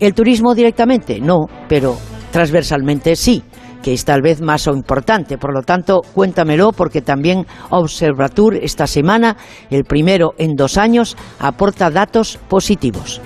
El 0.00 0.14
turismo 0.14 0.54
directamente, 0.54 1.20
no, 1.20 1.46
pero 1.68 1.96
transversalmente 2.30 3.16
sí 3.16 3.42
que 3.82 3.92
es 3.92 4.04
tal 4.04 4.22
vez 4.22 4.40
más 4.40 4.66
importante. 4.66 5.38
Por 5.38 5.54
lo 5.54 5.62
tanto, 5.62 6.02
cuéntamelo 6.14 6.72
porque 6.72 7.02
también 7.02 7.46
Observatur 7.70 8.56
esta 8.56 8.86
semana, 8.86 9.36
el 9.70 9.84
primero 9.84 10.34
en 10.38 10.54
dos 10.54 10.76
años, 10.78 11.16
aporta 11.38 11.90
datos 11.90 12.38
positivos. 12.48 13.20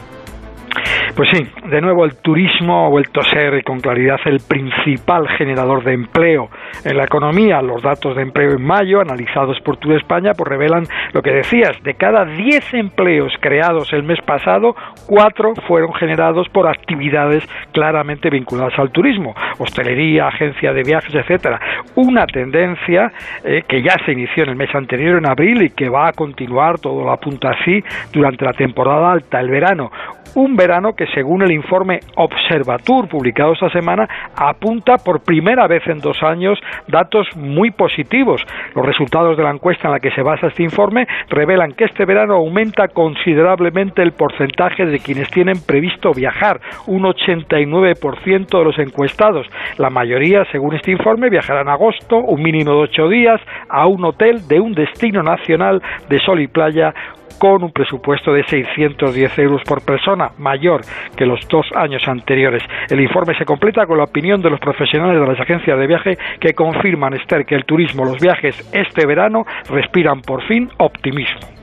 Pues 1.14 1.29
sí, 1.31 1.47
de 1.69 1.81
nuevo 1.83 2.07
el 2.07 2.17
turismo 2.17 2.87
ha 2.87 2.88
vuelto 2.88 3.21
a 3.21 3.25
ser 3.25 3.62
con 3.64 3.81
claridad 3.81 4.19
el 4.25 4.41
principal 4.49 5.29
generador 5.37 5.85
de 5.85 5.93
empleo 5.93 6.49
en 6.85 6.97
la 6.97 7.05
economía. 7.05 7.61
Los 7.61 7.83
datos 7.83 8.17
de 8.17 8.23
empleo 8.23 8.52
en 8.52 8.64
mayo, 8.64 9.00
analizados 9.00 9.61
por 9.61 9.76
Tour 9.76 9.97
España, 9.97 10.33
pues 10.35 10.49
revelan 10.49 10.85
lo 11.12 11.21
que 11.21 11.33
decías, 11.33 11.83
de 11.83 11.95
cada 11.95 12.25
10 12.25 12.75
empleos 12.75 13.33
creados 13.41 13.93
el 13.93 14.05
mes 14.05 14.21
pasado, 14.23 14.75
cuatro 15.07 15.52
fueron 15.69 15.93
generados 15.95 16.49
por 16.49 16.67
actividades 16.67 17.47
claramente 17.73 18.31
vinculadas 18.31 18.79
al 18.79 18.91
turismo, 18.91 19.35
hostelería, 19.59 20.29
agencia 20.29 20.73
de 20.73 20.83
viajes, 20.83 21.14
etcétera. 21.14 21.61
Una 21.97 22.26
tendencia 22.26 23.12
eh, 23.45 23.64
que 23.69 23.83
ya 23.83 23.97
se 24.07 24.12
inició 24.12 24.45
en 24.45 24.50
el 24.50 24.57
mes 24.57 24.75
anterior, 24.75 25.19
en 25.19 25.29
abril, 25.29 25.62
y 25.62 25.71
que 25.71 25.91
va 25.91 26.09
a 26.09 26.12
continuar, 26.12 26.79
todo 26.79 27.05
lo 27.05 27.12
apunta 27.12 27.50
así, 27.50 27.85
durante 28.12 28.47
la 28.47 28.55
temporada 28.55 29.12
alta, 29.12 29.41
el 29.41 29.50
verano 29.50 29.91
un 30.34 30.56
verano 30.56 30.94
que 30.94 31.06
según 31.14 31.42
el 31.42 31.52
informe 31.52 32.00
Observatur 32.16 33.08
publicado 33.08 33.52
esta 33.52 33.70
semana 33.70 34.08
apunta 34.36 34.96
por 34.96 35.22
primera 35.22 35.66
vez 35.66 35.86
en 35.86 35.98
dos 35.98 36.22
años 36.22 36.58
datos 36.88 37.26
muy 37.36 37.70
positivos. 37.70 38.42
Los 38.74 38.84
resultados 38.84 39.36
de 39.36 39.42
la 39.42 39.50
encuesta 39.50 39.88
en 39.88 39.92
la 39.92 40.00
que 40.00 40.10
se 40.10 40.22
basa 40.22 40.48
este 40.48 40.62
informe 40.62 41.06
revelan 41.28 41.72
que 41.72 41.84
este 41.84 42.04
verano 42.04 42.34
aumenta 42.34 42.88
considerablemente 42.88 44.02
el 44.02 44.12
porcentaje 44.12 44.86
de 44.86 44.98
quienes 44.98 45.30
tienen 45.30 45.56
previsto 45.66 46.12
viajar, 46.12 46.60
un 46.86 47.02
89% 47.02 48.58
de 48.58 48.64
los 48.64 48.78
encuestados. 48.78 49.46
La 49.78 49.90
mayoría, 49.90 50.44
según 50.50 50.74
este 50.74 50.92
informe, 50.92 51.30
viajarán 51.30 51.62
en 51.62 51.68
agosto, 51.68 52.16
un 52.16 52.42
mínimo 52.42 52.72
de 52.72 52.78
ocho 52.78 53.08
días, 53.08 53.40
a 53.68 53.86
un 53.86 54.04
hotel 54.04 54.46
de 54.48 54.60
un 54.60 54.72
destino 54.72 55.22
nacional 55.22 55.82
de 56.08 56.18
sol 56.20 56.40
y 56.40 56.48
playa 56.48 56.94
con 57.38 57.62
un 57.62 57.72
presupuesto 57.72 58.32
de 58.32 58.44
610 58.44 59.38
euros 59.38 59.62
por 59.62 59.84
persona, 59.84 60.30
mayor 60.38 60.82
que 61.16 61.26
los 61.26 61.40
dos 61.48 61.66
años 61.74 62.06
anteriores. 62.06 62.62
El 62.88 63.00
informe 63.00 63.36
se 63.36 63.44
completa 63.44 63.86
con 63.86 63.98
la 63.98 64.04
opinión 64.04 64.40
de 64.42 64.50
los 64.50 64.60
profesionales 64.60 65.20
de 65.20 65.26
las 65.26 65.40
agencias 65.40 65.78
de 65.78 65.86
viaje 65.86 66.18
que 66.40 66.54
confirman, 66.54 67.14
Esther, 67.14 67.44
que 67.44 67.54
el 67.54 67.64
turismo, 67.64 68.04
los 68.04 68.20
viajes 68.20 68.68
este 68.72 69.06
verano 69.06 69.44
respiran 69.68 70.20
por 70.20 70.42
fin 70.46 70.68
optimismo. 70.78 71.62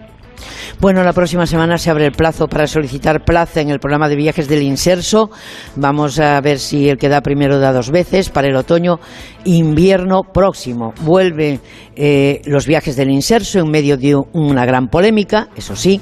Bueno, 0.79 1.03
la 1.03 1.13
próxima 1.13 1.46
semana 1.46 1.77
se 1.77 1.89
abre 1.89 2.05
el 2.05 2.12
plazo 2.12 2.48
para 2.48 2.67
solicitar 2.67 3.24
plaza 3.24 3.62
en 3.62 3.69
el 3.69 3.79
programa 3.79 4.10
de 4.10 4.15
viajes 4.15 4.48
del 4.48 4.63
Inserso. 4.63 5.29
Vamos 5.75 6.19
a 6.19 6.39
ver 6.41 6.60
si 6.60 6.89
el 6.89 6.98
que 6.98 7.10
da 7.10 7.22
primero 7.22 7.60
da 7.60 7.74
dos 7.74 7.91
veces 7.91 8.29
para 8.29 8.48
el 8.48 8.55
otoño 8.55 9.00
invierno 9.46 10.22
próximo. 10.34 10.93
Vuelven 11.01 11.60
eh, 11.96 12.41
los 12.46 12.65
viajes 12.65 12.96
del 12.96 13.10
Inserso 13.10 13.60
en 13.60 13.69
medio 13.69 13.98
de 13.98 14.15
una 14.34 14.65
gran 14.65 14.88
polémica, 14.88 15.50
eso 15.55 15.75
sí 15.75 16.00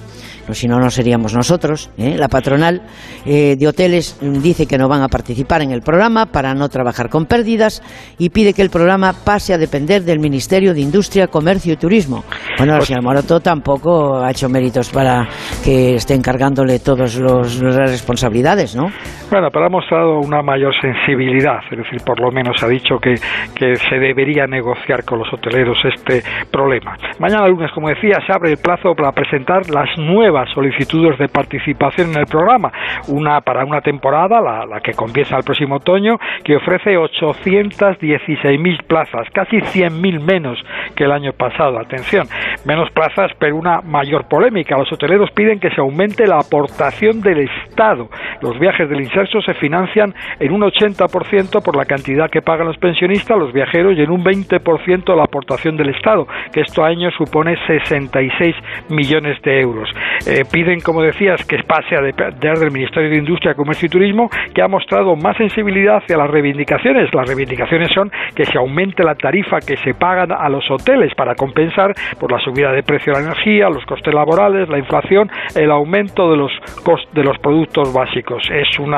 pues 0.47 0.59
si 0.59 0.67
no, 0.67 0.79
no 0.79 0.89
seríamos 0.89 1.35
nosotros. 1.35 1.91
¿eh? 1.97 2.15
La 2.17 2.29
patronal 2.29 2.81
eh, 3.25 3.55
de 3.59 3.67
hoteles 3.67 4.17
dice 4.41 4.65
que 4.65 4.77
no 4.77 4.87
van 4.87 5.03
a 5.03 5.09
participar 5.09 5.61
en 5.61 5.71
el 5.71 5.81
programa 5.81 6.25
para 6.25 6.53
no 6.53 6.69
trabajar 6.69 7.09
con 7.09 7.25
pérdidas 7.25 7.83
y 8.17 8.29
pide 8.29 8.53
que 8.53 8.61
el 8.61 8.69
programa 8.69 9.13
pase 9.25 9.53
a 9.53 9.57
depender 9.57 10.03
del 10.03 10.19
Ministerio 10.19 10.73
de 10.73 10.79
Industria, 10.79 11.27
Comercio 11.27 11.73
y 11.73 11.75
Turismo. 11.75 12.23
Bueno, 12.57 12.75
la 12.75 12.81
señora 12.81 13.03
Moroto 13.03 13.41
tampoco 13.41 14.17
ha 14.17 14.31
hecho 14.31 14.47
méritos 14.47 14.89
para 14.89 15.27
que 15.63 15.95
esté 15.95 16.15
encargándole 16.15 16.79
todas 16.79 17.19
las 17.19 17.59
responsabilidades, 17.89 18.75
¿no? 18.75 18.87
Bueno, 19.29 19.49
pero 19.51 19.65
ha 19.65 19.69
mostrado 19.69 20.19
una 20.19 20.41
mayor 20.41 20.73
sensibilidad, 20.79 21.59
es 21.69 21.77
decir, 21.77 21.99
por 22.05 22.21
lo 22.21 22.31
menos 22.31 22.55
ha 22.63 22.67
dicho 22.67 22.97
que, 22.99 23.15
que 23.53 23.75
se 23.75 23.95
debería 23.99 24.47
negociar 24.47 25.03
con 25.03 25.19
los 25.19 25.27
hoteleros 25.33 25.77
este 25.83 26.23
problema. 26.49 26.95
Mañana 27.19 27.47
lunes, 27.47 27.69
como 27.73 27.89
decía, 27.89 28.19
se 28.25 28.33
abre 28.33 28.51
el 28.51 28.57
plazo 28.57 28.93
para 28.95 29.11
presentar 29.11 29.69
las 29.69 29.89
nuevas 29.97 30.36
solicitudes 30.53 31.17
de 31.17 31.27
participación 31.27 32.11
en 32.11 32.19
el 32.19 32.25
programa, 32.25 32.71
una 33.07 33.41
para 33.41 33.65
una 33.65 33.81
temporada, 33.81 34.41
la, 34.41 34.79
que 34.81 34.93
comienza 34.93 35.37
el 35.37 35.43
próximo 35.43 35.75
otoño, 35.77 36.17
que 36.43 36.55
ofrece 36.55 36.97
816.000 36.97 38.83
plazas, 38.85 39.27
casi 39.33 39.57
100.000 39.57 40.19
menos 40.21 40.57
que 40.95 41.05
el 41.05 41.11
año 41.11 41.33
pasado. 41.33 41.79
Atención, 41.79 42.27
menos 42.65 42.89
plazas, 42.91 43.31
pero 43.39 43.55
una 43.55 43.81
mayor 43.81 44.27
polémica. 44.27 44.77
Los 44.77 44.91
hoteleros 44.91 45.31
piden 45.31 45.59
que 45.59 45.69
se 45.71 45.81
aumente 45.81 46.27
la 46.27 46.37
aportación 46.37 47.21
del 47.21 47.49
Estado. 47.49 48.09
Los 48.41 48.59
viajes 48.59 48.89
del 48.89 49.01
inserso 49.01 49.41
se 49.41 49.53
financian 49.55 50.13
en 50.39 50.51
un 50.51 50.61
80% 50.61 51.63
por 51.63 51.75
la 51.75 51.85
cantidad 51.85 52.29
que 52.29 52.41
pagan 52.41 52.67
los 52.67 52.77
pensionistas, 52.77 53.37
los 53.37 53.53
viajeros, 53.53 53.97
y 53.97 54.01
en 54.01 54.11
un 54.11 54.23
20% 54.23 55.15
la 55.15 55.23
aportación 55.23 55.77
del 55.77 55.89
Estado, 55.89 56.27
que 56.51 56.61
esto 56.61 56.83
año 56.83 57.09
supone 57.11 57.55
66 57.67 58.55
millones 58.89 59.41
de 59.41 59.61
euros. 59.61 59.89
Eh, 60.27 60.43
piden, 60.51 60.81
como 60.81 61.01
decías, 61.01 61.41
que 61.45 61.57
pase 61.63 61.95
a 61.95 62.01
depender 62.01 62.57
del 62.59 62.71
Ministerio 62.71 63.09
de 63.09 63.17
Industria, 63.17 63.53
Comercio 63.53 63.85
y 63.85 63.89
Turismo, 63.89 64.29
que 64.53 64.61
ha 64.61 64.67
mostrado 64.67 65.15
más 65.15 65.37
sensibilidad 65.37 65.97
hacia 65.97 66.17
las 66.17 66.29
reivindicaciones. 66.29 67.13
Las 67.13 67.27
reivindicaciones 67.27 67.89
son 67.93 68.11
que 68.35 68.43
se 68.43 68.57
aumente 68.57 69.03
la 69.03 69.15
tarifa 69.15 69.59
que 69.59 69.77
se 69.77 69.93
paga 69.93 70.35
a 70.35 70.49
los 70.49 70.69
hoteles 70.69 71.15
para 71.15 71.33
compensar 71.35 71.93
por 72.19 72.29
la 72.29 72.39
subida 72.39 72.73
de 72.73 72.83
precio 72.83 73.13
de 73.13 73.21
la 73.21 73.27
energía, 73.27 73.69
los 73.69 73.85
costes 73.85 74.13
laborales, 74.13 74.67
la 74.67 74.77
inflación, 74.77 75.29
el 75.55 75.71
aumento 75.71 76.29
de 76.29 76.37
los 76.37 76.51
de 77.13 77.23
los 77.23 77.37
productos 77.39 77.93
básicos. 77.93 78.43
Es 78.51 78.77
un 78.79 78.95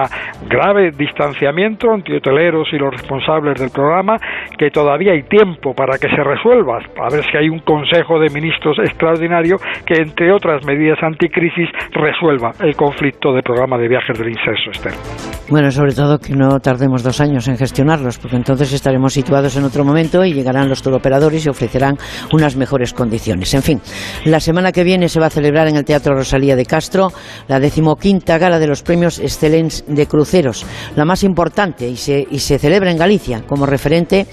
grave 0.47 0.91
distanciamiento 0.91 1.93
entre 1.93 2.17
hoteleros 2.17 2.67
y 2.71 2.77
los 2.77 2.91
responsables 2.91 3.59
del 3.59 3.69
programa 3.69 4.17
que 4.57 4.71
todavía 4.71 5.13
hay 5.13 5.23
tiempo 5.23 5.73
para 5.73 5.97
que 5.97 6.09
se 6.09 6.23
resuelva. 6.23 6.79
A 6.99 7.09
ver 7.13 7.23
si 7.29 7.37
hay 7.37 7.49
un 7.49 7.59
Consejo 7.59 8.19
de 8.19 8.29
Ministros 8.29 8.79
extraordinario 8.79 9.57
que, 9.85 9.95
entre 9.95 10.31
otras 10.31 10.65
medidas 10.65 11.01
anticrisis 11.19 11.69
resuelva 11.91 12.53
el 12.61 12.75
conflicto 12.75 13.33
del 13.33 13.43
programa 13.43 13.77
de 13.77 13.89
viajes 13.89 14.17
del 14.17 14.29
inserso, 14.29 14.71
Esther. 14.71 15.38
Bueno, 15.49 15.71
sobre 15.71 15.93
todo 15.93 16.19
que 16.19 16.35
no 16.35 16.59
tardemos 16.59 17.01
dos 17.01 17.19
años 17.21 17.47
en 17.47 17.57
gestionarlos, 17.57 18.19
porque 18.19 18.35
entonces 18.35 18.71
estaremos 18.71 19.13
situados 19.13 19.55
en 19.55 19.63
otro 19.63 19.83
momento 19.83 20.23
y 20.23 20.31
llegarán 20.31 20.69
los 20.69 20.83
turoperadores 20.83 21.43
y 21.43 21.49
ofrecerán 21.49 21.97
unas 22.31 22.55
mejores 22.55 22.93
condiciones. 22.93 23.51
En 23.55 23.63
fin, 23.63 23.81
la 24.25 24.39
semana 24.39 24.71
que 24.71 24.83
viene 24.83 25.09
se 25.09 25.19
va 25.19 25.25
a 25.25 25.31
celebrar 25.31 25.67
en 25.67 25.75
el 25.77 25.85
Teatro 25.85 26.13
Rosalía 26.13 26.55
de 26.55 26.67
Castro 26.67 27.11
la 27.47 27.59
decimoquinta 27.59 28.37
gala 28.37 28.59
de 28.59 28.67
los 28.67 28.83
premios 28.83 29.17
Excellence 29.17 29.83
de 29.87 30.05
Cruceros, 30.05 30.67
la 30.95 31.03
más 31.03 31.23
importante 31.23 31.89
y 31.89 31.97
se, 31.97 32.27
y 32.29 32.37
se 32.37 32.59
celebra 32.59 32.91
en 32.91 32.97
Galicia 32.99 33.41
como 33.47 33.65
referente 33.65 34.27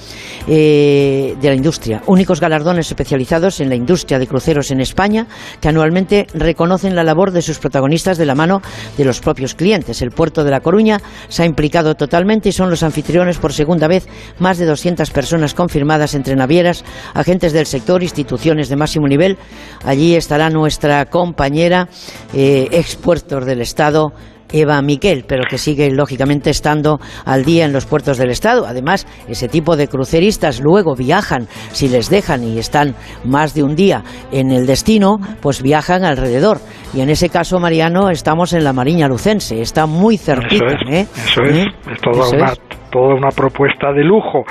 eh, 0.46 1.35
de 1.40 1.49
la 1.49 1.54
industria. 1.54 2.02
Únicos 2.08 2.42
galardones 2.42 2.88
especializados 2.88 3.61
en 3.61 3.70
la 3.70 3.75
industria 3.75 4.18
de 4.18 4.26
cruceros 4.26 4.70
en 4.70 4.82
España 4.82 5.26
que 5.62 5.68
anualmente 5.68 6.26
reconocen 6.35 6.94
la 6.94 7.04
labor 7.04 7.30
de 7.30 7.40
sus 7.40 7.58
protagonistas 7.58 8.18
de 8.18 8.26
la 8.26 8.35
mano 8.35 8.61
de 8.99 9.04
los 9.06 9.20
propios 9.20 9.54
clientes. 9.54 10.02
El 10.02 10.11
puerto 10.11 10.44
de 10.44 10.50
La 10.50 10.61
Coruña 10.61 11.00
se 11.28 11.42
ha 11.42 11.46
implicado 11.46 11.94
totalmente 11.94 12.48
y 12.48 12.52
son 12.52 12.70
los 12.70 12.82
anfitriones 12.82 13.38
por 13.38 13.52
segunda 13.52 13.88
vez 13.88 14.06
más 14.38 14.58
de 14.58 14.66
200 14.66 15.10
personas 15.10 15.54
confirmadas 15.54 16.14
entre 16.14 16.36
navieras, 16.36 16.84
agentes 17.14 17.52
del 17.52 17.66
sector, 17.66 18.02
instituciones 18.02 18.68
de 18.68 18.76
máximo 18.76 19.06
nivel. 19.06 19.38
Allí 19.84 20.14
estará 20.14 20.50
nuestra 20.50 21.06
compañera, 21.06 21.88
eh, 22.34 22.68
del 23.44 23.60
Estado, 23.60 24.12
Eva 24.56 24.80
Miquel, 24.82 25.25
pero 25.26 25.44
que 25.48 25.58
sigue 25.58 25.90
lógicamente 25.90 26.50
estando 26.50 26.98
al 27.25 27.44
día 27.44 27.64
en 27.64 27.72
los 27.72 27.86
puertos 27.86 28.18
del 28.18 28.30
Estado. 28.30 28.66
Además, 28.66 29.06
ese 29.28 29.48
tipo 29.48 29.76
de 29.76 29.88
cruceristas 29.88 30.60
luego 30.60 30.94
viajan, 30.94 31.46
si 31.72 31.88
les 31.88 32.10
dejan 32.10 32.44
y 32.44 32.58
están 32.58 32.94
más 33.25 33.54
de 33.54 33.62
un 33.62 33.76
día 33.76 34.02
en 34.32 34.50
el 34.50 34.66
destino, 34.66 35.18
pues 35.40 35.62
viajan 35.62 36.04
alrededor. 36.04 36.58
Y 36.94 37.00
en 37.00 37.10
ese 37.10 37.28
caso, 37.28 37.58
Mariano, 37.58 38.10
estamos 38.10 38.52
en 38.52 38.64
la 38.64 38.72
Mariña 38.72 39.08
Lucense, 39.08 39.60
está 39.60 39.86
muy 39.86 40.16
cerquita. 40.16 40.66
Eso 40.66 40.76
es, 40.88 40.94
¿eh? 40.94 41.06
eso 41.26 41.42
es, 41.42 41.56
¿Eh? 41.58 41.66
es 41.92 42.00
toda, 42.00 42.28
una, 42.30 42.52
toda 42.90 43.14
una 43.14 43.28
propuesta 43.30 43.92
de 43.92 44.04
lujo 44.04 44.44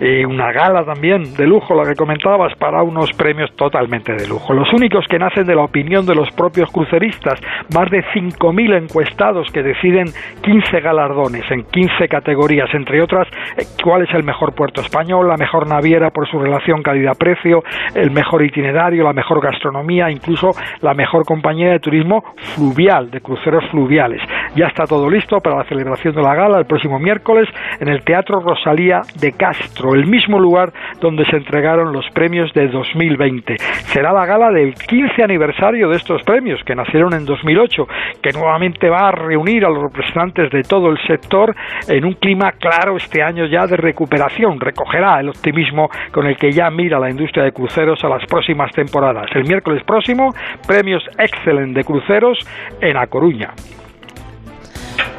y 0.00 0.24
una 0.24 0.52
gala 0.52 0.84
también 0.84 1.34
de 1.34 1.46
lujo, 1.46 1.74
la 1.74 1.84
que 1.88 1.94
comentabas, 1.94 2.54
para 2.58 2.82
unos 2.82 3.12
premios 3.12 3.54
totalmente 3.56 4.14
de 4.14 4.26
lujo. 4.26 4.52
Los 4.52 4.72
únicos 4.72 5.06
que 5.08 5.18
nacen 5.18 5.46
de 5.46 5.54
la 5.54 5.62
opinión 5.62 6.04
de 6.06 6.14
los 6.14 6.30
propios 6.32 6.70
cruceristas, 6.70 7.40
más 7.74 7.90
de 7.90 8.02
5.000 8.14 8.82
encuestados 8.82 9.50
que 9.52 9.62
deciden 9.62 10.06
15 10.42 10.80
galardones 10.80 11.50
en 11.50 11.64
15 11.64 12.08
categorías, 12.08 12.68
entre 12.74 13.02
otras, 13.02 13.26
eh, 13.56 13.64
cuál 13.82 14.02
es 14.02 14.14
el 14.14 14.24
mejor 14.24 14.54
puerto 14.54 14.80
español, 14.80 15.28
la 15.28 15.36
mejor 15.36 15.68
naviera 15.68 16.10
por 16.10 16.28
su 16.28 16.38
relación 16.38 16.82
calidad-precio, 16.82 17.62
el 17.94 18.10
mejor 18.10 18.42
itinerario, 18.44 19.04
la 19.04 19.12
mejor 19.12 19.40
gastronomía, 19.40 20.10
incluso 20.10 20.50
la 20.80 20.94
mejor 20.94 21.24
compañía 21.24 21.70
de 21.70 21.80
turismo 21.80 22.22
fluvial, 22.54 23.10
de 23.10 23.20
cruceros 23.20 23.64
fluviales. 23.70 24.20
Ya 24.54 24.66
está 24.66 24.84
todo 24.84 25.08
listo 25.08 25.40
para 25.40 25.56
la 25.56 25.64
celebración 25.64 26.14
de 26.14 26.22
la 26.22 26.34
gala 26.34 26.58
el 26.58 26.66
próximo 26.66 26.98
miércoles 26.98 27.48
en 27.80 27.88
el 27.88 28.02
Teatro 28.02 28.40
Rosalía 28.40 29.00
de 29.20 29.32
Castro 29.32 29.85
el 29.94 30.06
mismo 30.06 30.38
lugar 30.38 30.72
donde 31.00 31.24
se 31.26 31.36
entregaron 31.36 31.92
los 31.92 32.08
premios 32.10 32.52
de 32.52 32.68
2020. 32.68 33.56
Será 33.58 34.12
la 34.12 34.26
gala 34.26 34.50
del 34.50 34.74
15 34.74 35.22
aniversario 35.22 35.88
de 35.88 35.96
estos 35.96 36.22
premios, 36.22 36.62
que 36.64 36.74
nacieron 36.74 37.14
en 37.14 37.24
2008, 37.24 37.86
que 38.22 38.32
nuevamente 38.32 38.88
va 38.88 39.08
a 39.08 39.12
reunir 39.12 39.64
a 39.64 39.70
los 39.70 39.82
representantes 39.82 40.50
de 40.50 40.62
todo 40.62 40.90
el 40.90 40.98
sector 41.06 41.54
en 41.88 42.04
un 42.04 42.14
clima 42.14 42.52
claro 42.52 42.96
este 42.96 43.22
año 43.22 43.46
ya 43.46 43.66
de 43.66 43.76
recuperación. 43.76 44.60
Recogerá 44.60 45.20
el 45.20 45.28
optimismo 45.28 45.88
con 46.12 46.26
el 46.26 46.36
que 46.36 46.50
ya 46.50 46.70
mira 46.70 46.98
la 46.98 47.10
industria 47.10 47.44
de 47.44 47.52
cruceros 47.52 48.02
a 48.04 48.08
las 48.08 48.24
próximas 48.26 48.72
temporadas. 48.72 49.26
El 49.34 49.44
miércoles 49.44 49.82
próximo, 49.84 50.34
premios 50.66 51.02
Excellent 51.18 51.76
de 51.76 51.84
cruceros 51.84 52.38
en 52.80 52.96
A 52.96 53.06
Coruña. 53.06 53.50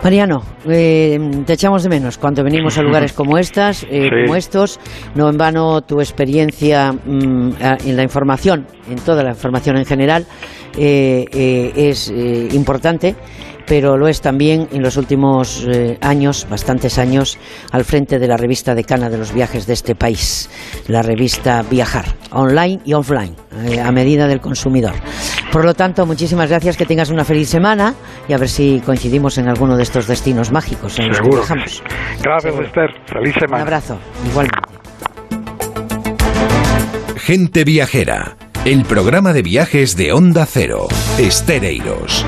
Mariano, 0.03 0.41
eh, 0.69 1.19
te 1.45 1.53
echamos 1.53 1.83
de 1.83 1.89
menos 1.89 2.17
cuando 2.17 2.43
venimos 2.43 2.77
a 2.77 2.81
lugares 2.81 3.13
como 3.13 3.37
estas, 3.37 3.85
eh, 3.89 4.09
como 4.09 4.35
estos. 4.35 4.79
No 5.15 5.29
en 5.29 5.37
vano 5.37 5.81
tu 5.81 5.99
experiencia 5.99 6.93
mm, 6.93 7.51
en 7.85 7.97
la 7.97 8.03
información, 8.03 8.67
en 8.89 8.97
toda 8.99 9.23
la 9.23 9.31
información 9.31 9.77
en 9.77 9.85
general, 9.85 10.25
eh, 10.77 11.73
es 11.75 12.09
importante 12.53 13.15
pero 13.67 13.97
lo 13.97 14.07
es 14.07 14.21
también 14.21 14.67
en 14.71 14.81
los 14.81 14.97
últimos 14.97 15.67
eh, 15.67 15.97
años, 16.01 16.47
bastantes 16.49 16.97
años, 16.97 17.37
al 17.71 17.83
frente 17.83 18.17
de 18.17 18.27
la 18.27 18.37
revista 18.37 18.73
decana 18.73 19.09
de 19.09 19.17
los 19.17 19.33
viajes 19.33 19.67
de 19.67 19.73
este 19.73 19.93
país, 19.93 20.49
la 20.87 21.01
revista 21.01 21.63
Viajar, 21.69 22.05
online 22.31 22.79
y 22.85 22.93
offline, 22.93 23.35
eh, 23.65 23.81
a 23.81 23.91
medida 23.91 24.27
del 24.27 24.39
consumidor. 24.39 24.93
Por 25.51 25.65
lo 25.65 25.73
tanto, 25.73 26.05
muchísimas 26.05 26.49
gracias, 26.49 26.77
que 26.77 26.85
tengas 26.85 27.09
una 27.09 27.23
feliz 27.23 27.49
semana 27.49 27.95
y 28.27 28.33
a 28.33 28.37
ver 28.37 28.49
si 28.49 28.81
coincidimos 28.85 29.37
en 29.37 29.47
alguno 29.47 29.77
de 29.77 29.83
estos 29.83 30.07
destinos 30.07 30.51
mágicos 30.51 30.99
en 30.99 31.09
los 31.09 31.19
que 31.19 31.29
viajamos. 31.29 31.83
Gracias, 32.21 32.53
Esther. 32.59 32.89
Feliz 33.05 33.35
semana. 33.39 33.55
Un 33.55 33.61
abrazo, 33.61 33.99
igualmente. 34.29 34.77
Gente 37.15 37.63
Viajera, 37.63 38.37
el 38.65 38.85
programa 38.85 39.33
de 39.33 39.41
viajes 39.41 39.97
de 39.97 40.13
Onda 40.13 40.45
Cero, 40.45 40.87
Estereiros. 41.17 42.25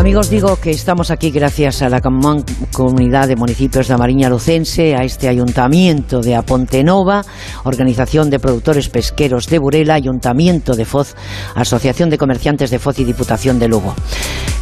Amigos, 0.00 0.30
digo 0.30 0.56
que 0.56 0.70
estamos 0.70 1.10
aquí 1.10 1.30
gracias 1.30 1.82
a 1.82 1.90
la 1.90 2.00
Comunidad 2.00 3.28
de 3.28 3.36
Municipios 3.36 3.86
de 3.86 3.98
Mariña 3.98 4.30
Lucense, 4.30 4.96
a 4.96 5.04
este 5.04 5.28
Ayuntamiento 5.28 6.22
de 6.22 6.36
Apontenova, 6.36 7.22
Organización 7.64 8.30
de 8.30 8.38
Productores 8.38 8.88
Pesqueros 8.88 9.46
de 9.48 9.58
Burela, 9.58 9.92
Ayuntamiento 9.92 10.74
de 10.74 10.86
Foz, 10.86 11.14
Asociación 11.54 12.08
de 12.08 12.16
Comerciantes 12.16 12.70
de 12.70 12.78
Foz 12.78 12.98
y 12.98 13.04
Diputación 13.04 13.58
de 13.58 13.68
Lugo. 13.68 13.94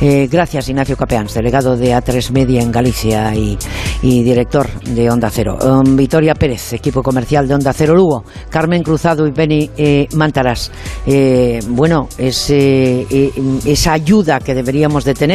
Eh, 0.00 0.28
gracias, 0.28 0.68
Ignacio 0.68 0.96
Capeans, 0.96 1.34
delegado 1.34 1.76
de 1.76 1.94
A3 1.94 2.32
Media 2.32 2.60
en 2.60 2.72
Galicia 2.72 3.32
y, 3.36 3.56
director 4.02 4.68
de 4.80 5.08
Onda 5.08 5.30
Cero. 5.30 5.56
Um, 5.62 5.94
Victoria 5.94 6.34
Pérez, 6.34 6.72
equipo 6.72 7.00
comercial 7.00 7.46
de 7.46 7.54
Onda 7.54 7.72
Cero 7.72 7.94
Lugo. 7.94 8.24
Carmen 8.50 8.82
Cruzado 8.82 9.24
y 9.24 9.30
Beni 9.30 9.70
eh, 9.76 10.08
Mantarás. 10.14 10.72
Eh, 11.06 11.60
bueno, 11.68 12.08
es, 12.18 12.50
esa 12.50 13.92
ayuda 13.92 14.40
que 14.40 14.54
deberíamos 14.54 15.04
de 15.04 15.14
tener 15.14 15.27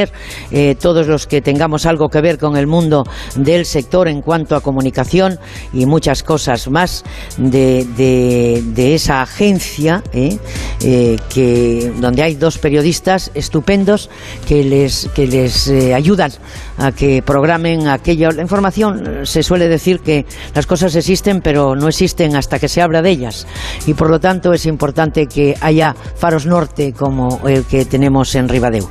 eh, 0.52 0.76
todos 0.80 1.08
los 1.08 1.28
que 1.28 1.42
tengamos 1.42 1.86
algo 1.86 2.10
que 2.10 2.22
ver 2.22 2.38
con 2.38 2.58
el 2.58 2.68
mundo 2.68 3.04
del 3.36 3.66
sector 3.66 4.08
en 4.08 4.22
cuanto 4.22 4.56
a 4.56 4.62
comunicación 4.62 5.40
y 5.72 5.86
muchas 5.86 6.24
cosas 6.24 6.70
más 6.70 7.04
de, 7.38 8.64
esa 8.76 9.22
agencia 9.22 10.04
eh, 10.14 10.38
eh, 10.82 11.18
que 11.34 11.92
donde 12.00 12.24
hay 12.24 12.36
dos 12.36 12.58
periodistas 12.58 13.32
estupendos 13.34 14.10
que 14.48 14.64
les 14.64 15.10
que 15.16 15.28
les 15.28 15.70
ayudan 15.70 16.32
a 16.78 16.92
que 16.92 17.22
programen 17.22 17.88
aquella 17.88 18.32
la 18.32 18.42
información 18.42 19.26
se 19.26 19.44
suele 19.44 19.68
decir 19.68 20.00
que 20.00 20.26
las 20.54 20.66
cosas 20.66 20.96
existen 20.96 21.42
pero 21.42 21.76
no 21.76 21.88
existen 21.88 22.36
hasta 22.36 22.60
que 22.60 22.68
se 22.68 22.82
habla 22.82 23.02
de 23.02 23.10
ellas 23.10 23.48
y 23.86 23.94
por 23.94 24.10
lo 24.10 24.20
tanto 24.20 24.54
es 24.54 24.66
importante 24.66 25.28
que 25.28 25.56
haya 25.62 25.96
faros 26.16 26.46
norte 26.46 26.94
como 26.94 27.48
el 27.48 27.66
que 27.66 27.86
tenemos 27.86 28.34
en 28.36 28.50
Ribadeu 28.50 28.88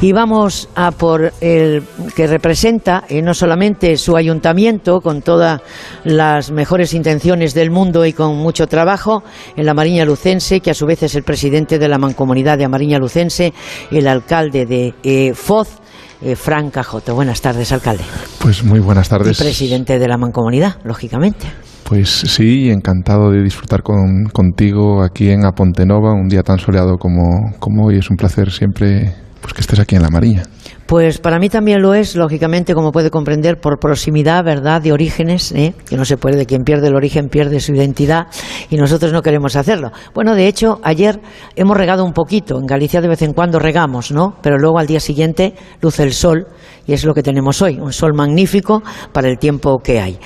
y 0.00 0.12
vamos 0.12 0.68
a 0.74 0.90
por 0.90 1.32
el 1.40 1.82
que 2.14 2.26
representa 2.26 3.04
eh, 3.08 3.22
no 3.22 3.34
solamente 3.34 3.96
su 3.96 4.16
ayuntamiento 4.16 5.00
con 5.00 5.22
todas 5.22 5.60
las 6.04 6.50
mejores 6.50 6.94
intenciones 6.94 7.54
del 7.54 7.70
mundo 7.70 8.04
y 8.04 8.12
con 8.12 8.36
mucho 8.36 8.66
trabajo 8.66 9.22
en 9.56 9.66
la 9.66 9.74
Mariña 9.74 10.04
Lucense, 10.04 10.60
que 10.60 10.70
a 10.70 10.74
su 10.74 10.86
vez 10.86 11.02
es 11.02 11.14
el 11.14 11.22
presidente 11.22 11.78
de 11.78 11.88
la 11.88 11.98
Mancomunidad 11.98 12.58
de 12.58 12.64
Amariña 12.64 12.98
Lucense, 12.98 13.52
el 13.90 14.08
alcalde 14.08 14.66
de 14.66 14.94
eh, 15.02 15.34
Foz. 15.34 15.80
Eh, 16.22 16.36
Fran 16.36 16.70
Cajoto. 16.70 17.14
Buenas 17.14 17.40
tardes, 17.40 17.72
alcalde. 17.72 18.04
Pues 18.40 18.64
muy 18.64 18.80
buenas 18.80 19.08
tardes. 19.08 19.38
Y 19.38 19.42
presidente 19.42 19.98
de 19.98 20.08
la 20.08 20.16
Mancomunidad, 20.16 20.76
lógicamente. 20.84 21.46
Pues 21.84 22.08
sí, 22.08 22.68
encantado 22.70 23.30
de 23.30 23.42
disfrutar 23.42 23.82
contigo 23.82 25.02
aquí 25.04 25.30
en 25.30 25.44
Apontenova, 25.44 26.12
un 26.12 26.28
día 26.28 26.42
tan 26.42 26.58
soleado 26.58 26.96
como, 26.98 27.54
como 27.60 27.86
hoy. 27.86 27.98
Es 27.98 28.10
un 28.10 28.16
placer 28.16 28.50
siempre 28.50 29.14
pues 29.40 29.54
que 29.54 29.60
estés 29.60 29.78
aquí 29.78 29.94
en 29.94 30.02
la 30.02 30.10
Marina. 30.10 30.42
Pues 30.86 31.18
para 31.18 31.40
mí 31.40 31.48
también 31.48 31.82
lo 31.82 31.94
es, 31.94 32.14
lógicamente, 32.14 32.72
como 32.72 32.92
puede 32.92 33.10
comprender, 33.10 33.58
por 33.58 33.80
proximidad, 33.80 34.44
¿verdad?, 34.44 34.80
de 34.80 34.92
orígenes, 34.92 35.50
¿eh? 35.50 35.74
que 35.88 35.96
no 35.96 36.04
se 36.04 36.16
puede, 36.16 36.36
de 36.36 36.46
quien 36.46 36.62
pierde 36.62 36.86
el 36.86 36.94
origen 36.94 37.28
pierde 37.28 37.58
su 37.58 37.74
identidad, 37.74 38.28
y 38.70 38.76
nosotros 38.76 39.12
no 39.12 39.20
queremos 39.20 39.56
hacerlo. 39.56 39.90
Bueno, 40.14 40.36
de 40.36 40.46
hecho, 40.46 40.78
ayer 40.84 41.20
hemos 41.56 41.76
regado 41.76 42.04
un 42.04 42.12
poquito, 42.12 42.60
en 42.60 42.66
Galicia 42.66 43.00
de 43.00 43.08
vez 43.08 43.22
en 43.22 43.32
cuando 43.32 43.58
regamos, 43.58 44.12
¿no? 44.12 44.36
Pero 44.42 44.58
luego 44.58 44.78
al 44.78 44.86
día 44.86 45.00
siguiente 45.00 45.54
luce 45.80 46.04
el 46.04 46.12
sol, 46.12 46.46
y 46.86 46.92
es 46.92 47.04
lo 47.04 47.14
que 47.14 47.22
tenemos 47.22 47.60
hoy, 47.62 47.78
un 47.80 47.92
sol 47.92 48.12
magnífico 48.14 48.82
para 49.12 49.28
el 49.28 49.38
tiempo 49.38 49.78
que 49.78 50.00
hay. 50.00 50.18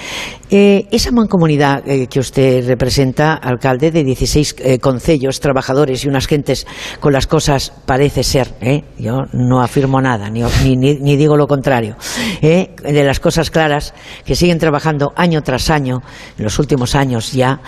Eh, 0.53 0.89
esa 0.91 1.13
mancomunidad 1.13 1.89
eh, 1.89 2.09
que 2.09 2.19
usted 2.19 2.67
representa, 2.67 3.35
alcalde, 3.35 3.93
de 3.93 4.03
16 4.03 4.57
eh, 4.59 4.79
concellos, 4.81 5.39
trabajadores 5.39 6.05
y 6.05 6.09
unas 6.09 6.27
gentes 6.27 6.67
con 6.99 7.13
las 7.13 7.29
cosas 7.29 7.73
parece 7.87 8.25
ser, 8.25 8.55
yo 8.99 9.19
no 9.33 9.63
afirmo 9.63 10.01
nada, 10.01 10.29
ni, 10.29 10.43
ni, 10.77 11.17
digo 11.17 11.37
lo 11.37 11.47
contrario, 11.47 11.97
de 12.41 13.05
las 13.05 13.21
cosas 13.21 13.51
claras, 13.51 13.95
que 14.25 14.35
siguen 14.35 14.59
trabajando 14.59 15.13
año 15.15 15.41
tras 15.43 15.71
año, 15.71 16.03
en 16.37 16.45
los 16.45 16.59
últimos 16.59 16.97
años 16.97 17.33
ya, 17.33 17.61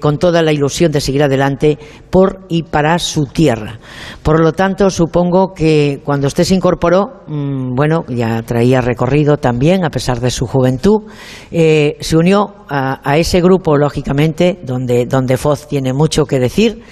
con 0.00 0.18
toda 0.18 0.40
la 0.40 0.52
ilusión 0.52 0.92
de 0.92 1.00
seguir 1.00 1.22
adelante 1.22 1.78
por 2.10 2.46
y 2.48 2.62
para 2.62 2.98
su 2.98 3.26
tierra. 3.26 3.78
Por 4.22 4.40
lo 4.40 4.52
tanto, 4.52 4.88
supongo 4.88 5.52
que 5.52 6.00
cuando 6.04 6.26
usted 6.26 6.44
se 6.44 6.54
incorporó, 6.54 7.24
mm, 7.26 7.74
bueno, 7.74 8.04
ya 8.08 8.23
traía 8.46 8.80
recorrido 8.80 9.36
también, 9.36 9.84
a 9.84 9.90
pesar 9.90 10.20
de 10.20 10.30
su 10.30 10.46
juventud, 10.46 11.02
se 11.50 12.16
unió 12.16 12.64
a, 12.68 13.18
ese 13.18 13.40
grupo, 13.40 13.76
lógicamente, 13.76 14.58
donde, 14.62 15.06
donde 15.06 15.36
Foz 15.36 15.68
tiene 15.68 15.92
mucho 15.92 16.24
que 16.24 16.38
decir, 16.38 16.82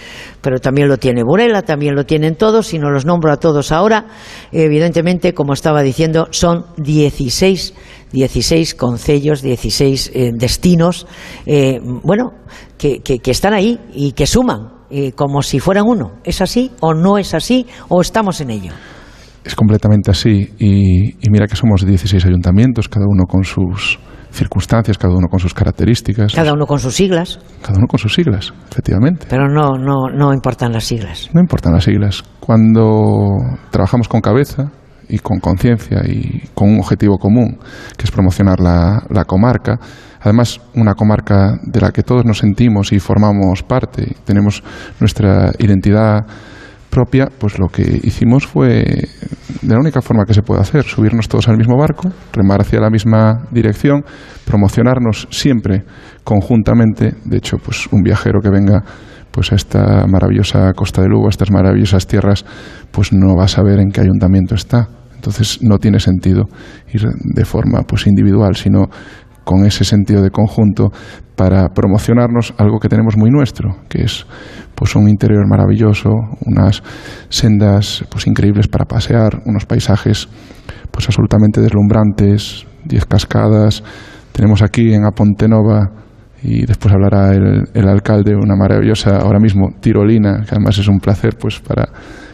pero 0.41 0.59
también 0.59 0.89
lo 0.89 0.99
tiene 0.99 1.23
Burela, 1.23 1.63
también 1.63 1.95
lo 1.95 2.05
tienen 2.05 2.37
todos, 2.37 2.75
y 2.75 2.79
no 2.79 2.91
los 2.91 3.07
nombro 3.07 3.33
a 3.33 3.37
todos 3.37 3.73
ahora. 3.73 4.07
Evidentemente, 4.51 5.35
como 5.35 5.53
estaba 5.53 5.83
diciendo, 5.83 6.29
son 6.31 6.67
16, 6.77 7.75
16 8.13 8.75
concellos, 8.75 9.43
16 9.43 10.11
eh, 10.15 10.31
destinos, 10.35 11.07
eh, 11.47 11.81
bueno, 11.83 12.35
que, 12.77 13.01
que, 13.01 13.31
están 13.31 13.55
ahí 13.55 13.79
y 13.95 14.13
que 14.13 14.27
suman, 14.27 14.73
eh, 14.91 15.13
como 15.13 15.43
si 15.43 15.61
fueran 15.61 15.87
uno. 15.87 16.13
¿Es 16.25 16.41
así 16.41 16.71
o 16.81 16.95
no 16.95 17.19
es 17.19 17.35
así 17.35 17.67
o 17.89 18.01
estamos 18.01 18.41
en 18.41 18.51
ello? 18.51 18.73
Es 19.45 19.55
completamente 19.55 20.11
así. 20.11 20.55
Y, 20.59 21.11
y 21.25 21.31
mira 21.31 21.47
que 21.47 21.57
somos 21.57 21.85
16 21.85 22.25
ayuntamientos, 22.25 22.89
cada 22.89 23.07
uno 23.09 23.25
con 23.25 23.45
sus 23.45 23.99
circunstancias, 24.33 24.99
cada 24.99 25.15
uno 25.15 25.29
con 25.29 25.39
sus 25.39 25.55
características. 25.55 26.35
Cada 26.35 26.53
uno 26.53 26.67
con 26.67 26.79
sus 26.79 26.95
siglas. 26.95 27.39
Cada 27.61 27.79
uno 27.79 27.87
con 27.87 27.99
sus 27.99 28.15
siglas, 28.15 28.53
efectivamente. 28.71 29.27
Pero 29.29 29.49
no, 29.49 29.77
no, 29.79 30.09
no 30.09 30.33
importan 30.33 30.73
las 30.73 30.85
siglas. 30.85 31.31
No 31.33 31.41
importan 31.41 31.73
las 31.75 31.85
siglas. 31.85 32.25
Cuando 32.41 33.37
trabajamos 33.71 34.09
con 34.09 34.21
cabeza 34.21 34.71
y 35.09 35.19
con 35.19 35.39
conciencia 35.41 36.01
y 36.07 36.49
con 36.55 36.71
un 36.71 36.81
objetivo 36.81 37.19
común, 37.19 37.59
que 37.97 38.05
es 38.05 38.11
promocionar 38.11 38.61
la, 38.61 39.03
la 39.11 39.25
comarca, 39.25 39.79
además 40.21 40.61
una 40.75 40.95
comarca 40.95 41.59
de 41.63 41.81
la 41.81 41.91
que 41.91 42.03
todos 42.03 42.25
nos 42.25 42.39
sentimos 42.39 42.93
y 42.93 42.99
formamos 42.99 43.63
parte, 43.63 44.17
tenemos 44.25 44.63
nuestra 45.01 45.53
identidad 45.59 46.21
propia, 46.93 47.29
pues 47.39 47.59
lo 47.59 47.69
que 47.69 47.83
hicimos 48.03 48.47
fue 48.47 48.85
de 49.63 49.75
la 49.75 49.81
única 49.81 50.03
forma 50.03 50.27
que 50.27 50.35
se 50.35 50.43
puede 50.43 50.61
hacer, 50.61 50.85
subirnos 50.85 51.27
todos 51.27 51.49
al 51.49 51.57
mismo 51.57 51.79
barco, 51.79 52.11
remar 52.35 52.61
hacia 52.61 52.81
la 52.81 52.91
misma 52.91 53.49
dirección, 53.51 54.05
promocionarnos 54.45 55.27
siempre 55.31 55.85
conjuntamente. 56.23 57.15
De 57.25 57.39
hecho, 57.39 57.57
pues 57.57 57.87
un 57.91 58.03
viajero 58.03 58.41
que 58.41 58.51
venga 58.51 58.85
pues 59.31 59.53
a 59.53 59.55
esta 59.55 60.07
maravillosa 60.07 60.71
costa 60.75 61.01
de 61.01 61.09
Lugo, 61.09 61.29
a 61.29 61.31
estas 61.31 61.51
maravillosas 61.51 62.07
tierras, 62.07 62.45
pues 62.91 63.15
no 63.15 63.37
va 63.37 63.45
a 63.45 63.49
saber 63.49 63.81
en 63.81 63.91
qué 63.91 64.03
ayuntamiento 64.03 64.55
está. 64.55 64.87
Entonces 65.15 65.61
no 65.63 65.79
tiene 65.79 65.99
sentido 65.99 66.45
ir 66.93 67.07
de 67.35 67.45
forma 67.47 67.81
pues 67.89 68.07
individual, 68.07 68.55
sino 68.55 68.89
con 69.45 69.65
ese 69.65 69.85
sentido 69.85 70.23
de 70.23 70.31
conjunto 70.31 70.91
para 71.37 71.69
promocionarnos 71.69 72.55
algo 72.59 72.79
que 72.79 72.89
tenemos 72.89 73.17
muy 73.17 73.31
nuestro, 73.31 73.77
que 73.89 74.03
es 74.03 74.27
pues 74.83 74.97
un 74.97 75.09
interior 75.09 75.47
maravilloso, 75.47 76.11
unas 76.45 76.83
sendas 77.29 78.05
pues 78.11 78.27
increíbles 78.27 78.67
para 78.67 78.85
pasear, 78.85 79.41
unos 79.47 79.65
paisajes 79.65 80.29
pues 80.91 81.07
absolutamente 81.07 81.61
deslumbrantes, 81.61 82.67
diez 82.85 83.07
cascadas. 83.07 83.85
Tenemos 84.33 84.61
aquí 84.61 84.93
en 84.93 85.05
Apontenova 85.05 85.89
y 86.43 86.67
después 86.67 86.93
hablará 86.93 87.33
el, 87.33 87.89
alcalde 87.89 88.35
una 88.35 88.57
maravillosa 88.57 89.19
ahora 89.19 89.39
mismo 89.39 89.69
tirolina, 89.81 90.41
que 90.41 90.57
además 90.57 90.77
es 90.79 90.89
un 90.89 90.99
placer 90.99 91.37
pues 91.39 91.61
para 91.61 91.85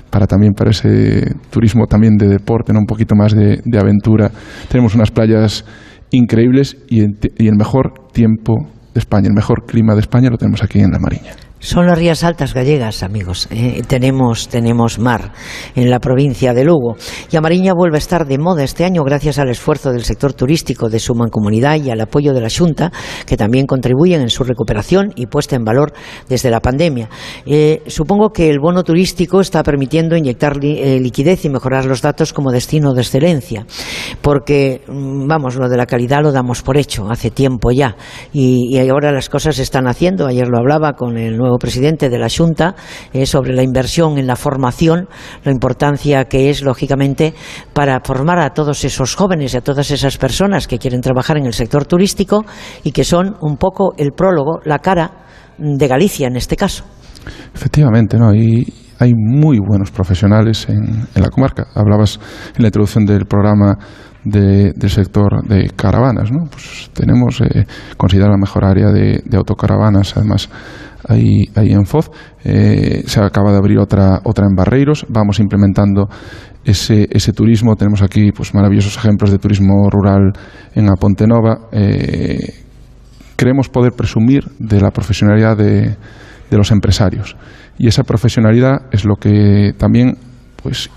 para 0.08 0.26
también 0.26 0.54
para 0.54 0.70
ese 0.70 1.30
turismo 1.50 1.84
también 1.86 2.16
de 2.16 2.28
deporte, 2.28 2.72
¿no? 2.72 2.78
un 2.78 2.86
poquito 2.86 3.14
más 3.14 3.34
de, 3.34 3.60
de 3.62 3.78
aventura. 3.78 4.30
Tenemos 4.70 4.94
unas 4.94 5.10
playas 5.10 5.66
increíbles 6.12 6.78
y, 6.88 7.02
y 7.02 7.46
el 7.46 7.56
mejor 7.58 7.92
tiempo 8.10 8.54
de 8.94 9.00
España, 9.00 9.26
el 9.28 9.34
mejor 9.34 9.66
clima 9.66 9.92
de 9.92 10.00
España 10.00 10.30
lo 10.30 10.38
tenemos 10.38 10.62
aquí 10.62 10.80
en 10.80 10.92
la 10.92 10.98
Mariña. 10.98 11.47
Son 11.60 11.88
las 11.88 11.98
Rías 11.98 12.22
Altas 12.22 12.54
gallegas, 12.54 13.02
amigos. 13.02 13.48
Eh, 13.50 13.82
tenemos, 13.88 14.46
tenemos 14.46 15.00
mar 15.00 15.32
en 15.74 15.90
la 15.90 15.98
provincia 15.98 16.54
de 16.54 16.62
Lugo. 16.62 16.96
Y 17.32 17.36
Amariña 17.36 17.72
vuelve 17.74 17.96
a 17.96 17.98
estar 17.98 18.26
de 18.26 18.38
moda 18.38 18.62
este 18.62 18.84
año 18.84 19.02
gracias 19.02 19.40
al 19.40 19.48
esfuerzo 19.48 19.90
del 19.90 20.04
sector 20.04 20.34
turístico 20.34 20.88
de 20.88 21.00
su 21.00 21.16
mancomunidad 21.16 21.74
y 21.82 21.90
al 21.90 22.00
apoyo 22.00 22.32
de 22.32 22.40
la 22.40 22.48
Junta, 22.48 22.92
que 23.26 23.36
también 23.36 23.66
contribuyen 23.66 24.20
en 24.20 24.30
su 24.30 24.44
recuperación 24.44 25.12
y 25.16 25.26
puesta 25.26 25.56
en 25.56 25.64
valor 25.64 25.92
desde 26.28 26.48
la 26.48 26.60
pandemia. 26.60 27.08
Eh, 27.44 27.82
supongo 27.88 28.30
que 28.30 28.50
el 28.50 28.60
bono 28.60 28.84
turístico 28.84 29.40
está 29.40 29.64
permitiendo 29.64 30.16
inyectar 30.16 30.58
eh, 30.62 31.00
liquidez 31.00 31.44
y 31.44 31.50
mejorar 31.50 31.86
los 31.86 32.02
datos 32.02 32.32
como 32.32 32.52
destino 32.52 32.92
de 32.94 33.00
excelencia. 33.00 33.66
Porque, 34.22 34.82
mm, 34.86 35.26
vamos, 35.26 35.56
lo 35.56 35.68
de 35.68 35.76
la 35.76 35.86
calidad 35.86 36.22
lo 36.22 36.30
damos 36.30 36.62
por 36.62 36.76
hecho 36.76 37.10
hace 37.10 37.32
tiempo 37.32 37.72
ya. 37.72 37.96
Y, 38.32 38.76
y 38.76 38.88
ahora 38.88 39.10
las 39.10 39.28
cosas 39.28 39.56
se 39.56 39.62
están 39.62 39.88
haciendo. 39.88 40.28
Ayer 40.28 40.46
lo 40.46 40.58
hablaba 40.58 40.92
con 40.92 41.18
el 41.18 41.36
nuevo 41.36 41.47
nuevo 41.48 41.58
presidente 41.58 42.10
de 42.10 42.18
la 42.18 42.28
Junta 42.28 42.74
eh, 43.12 43.26
sobre 43.26 43.54
la 43.54 43.62
inversión 43.62 44.18
en 44.18 44.26
la 44.26 44.36
formación, 44.36 45.08
la 45.44 45.52
importancia 45.52 46.26
que 46.26 46.50
es, 46.50 46.62
lógicamente, 46.62 47.34
para 47.72 48.00
formar 48.04 48.38
a 48.38 48.50
todos 48.50 48.84
esos 48.84 49.14
jóvenes 49.14 49.54
y 49.54 49.56
a 49.56 49.60
todas 49.62 49.90
esas 49.90 50.18
personas 50.18 50.66
que 50.66 50.78
quieren 50.78 51.00
trabajar 51.00 51.38
en 51.38 51.46
el 51.46 51.54
sector 51.54 51.86
turístico 51.86 52.44
y 52.84 52.92
que 52.92 53.04
son 53.04 53.36
un 53.40 53.56
poco 53.56 53.94
el 53.96 54.12
prólogo, 54.12 54.60
la 54.64 54.78
cara 54.78 55.24
de 55.56 55.88
Galicia 55.88 56.28
en 56.28 56.36
este 56.36 56.56
caso. 56.56 56.84
Efectivamente, 57.54 58.18
¿no? 58.18 58.30
Hay 58.30 59.12
muy 59.14 59.58
buenos 59.58 59.90
profesionales 59.90 60.66
en, 60.68 61.06
la 61.14 61.30
comarca. 61.30 61.68
Hablabas 61.74 62.18
en 62.56 62.62
la 62.62 62.68
introducción 62.68 63.04
del 63.04 63.26
programa 63.26 63.78
del 64.24 64.90
sector 64.90 65.46
de 65.46 65.70
caravanas, 65.74 66.30
¿no? 66.30 66.44
Pues 66.50 66.90
tenemos, 66.92 67.40
eh, 67.40 67.64
considerada 67.96 68.32
la 68.32 68.38
mejor 68.38 68.64
área 68.64 68.90
de, 68.90 69.22
autocaravanas, 69.32 70.16
además 70.16 70.50
ahí, 71.08 71.44
ahí 71.54 71.72
en 71.72 71.84
Foz. 71.84 72.10
Eh, 72.44 73.02
se 73.06 73.20
acaba 73.20 73.50
de 73.50 73.58
abrir 73.58 73.78
otra, 73.78 74.20
otra 74.24 74.46
en 74.46 74.54
Barreiros. 74.54 75.06
Vamos 75.08 75.40
implementando 75.40 76.08
ese, 76.64 77.08
ese 77.10 77.32
turismo. 77.32 77.74
Tenemos 77.76 78.02
aquí 78.02 78.30
pues 78.32 78.54
maravillosos 78.54 78.96
ejemplos 78.96 79.30
de 79.30 79.38
turismo 79.38 79.90
rural 79.90 80.32
en 80.74 80.88
Apontenova. 80.88 81.68
Eh, 81.72 82.54
queremos 83.36 83.68
poder 83.68 83.92
presumir 83.92 84.44
de 84.58 84.80
la 84.80 84.90
profesionalidad 84.90 85.56
de, 85.56 85.96
de 86.50 86.56
los 86.56 86.70
empresarios. 86.70 87.36
Y 87.78 87.86
esa 87.86 88.02
profesionalidad 88.02 88.86
es 88.92 89.04
lo 89.04 89.16
que 89.16 89.72
también 89.78 90.16
pues 90.62 90.90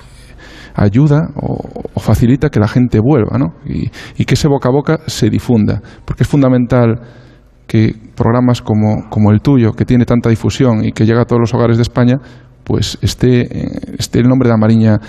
ayuda 0.73 1.29
o, 1.35 1.99
facilita 1.99 2.49
que 2.49 2.59
la 2.59 2.67
gente 2.67 2.99
vuelva 2.99 3.37
¿no? 3.37 3.53
y, 3.65 3.89
que 4.25 4.33
ese 4.33 4.47
boca 4.47 4.69
a 4.69 4.71
boca 4.71 4.99
se 5.05 5.29
difunda. 5.29 5.81
Porque 6.05 6.23
es 6.23 6.29
fundamental 6.29 6.99
que 7.71 7.95
programas 8.17 8.61
como, 8.61 9.09
como, 9.09 9.31
el 9.31 9.39
tuyo, 9.39 9.71
que 9.71 9.85
tiene 9.85 10.03
tanta 10.03 10.29
difusión 10.29 10.83
y 10.83 10.91
que 10.91 11.05
llega 11.05 11.21
a 11.21 11.25
todos 11.25 11.39
los 11.39 11.53
hogares 11.53 11.77
de 11.77 11.83
España, 11.83 12.17
pues 12.65 12.97
esté, 13.01 13.47
esté 13.97 14.19
el 14.19 14.27
nombre 14.27 14.49
de 14.49 14.55
Amariña 14.55 14.99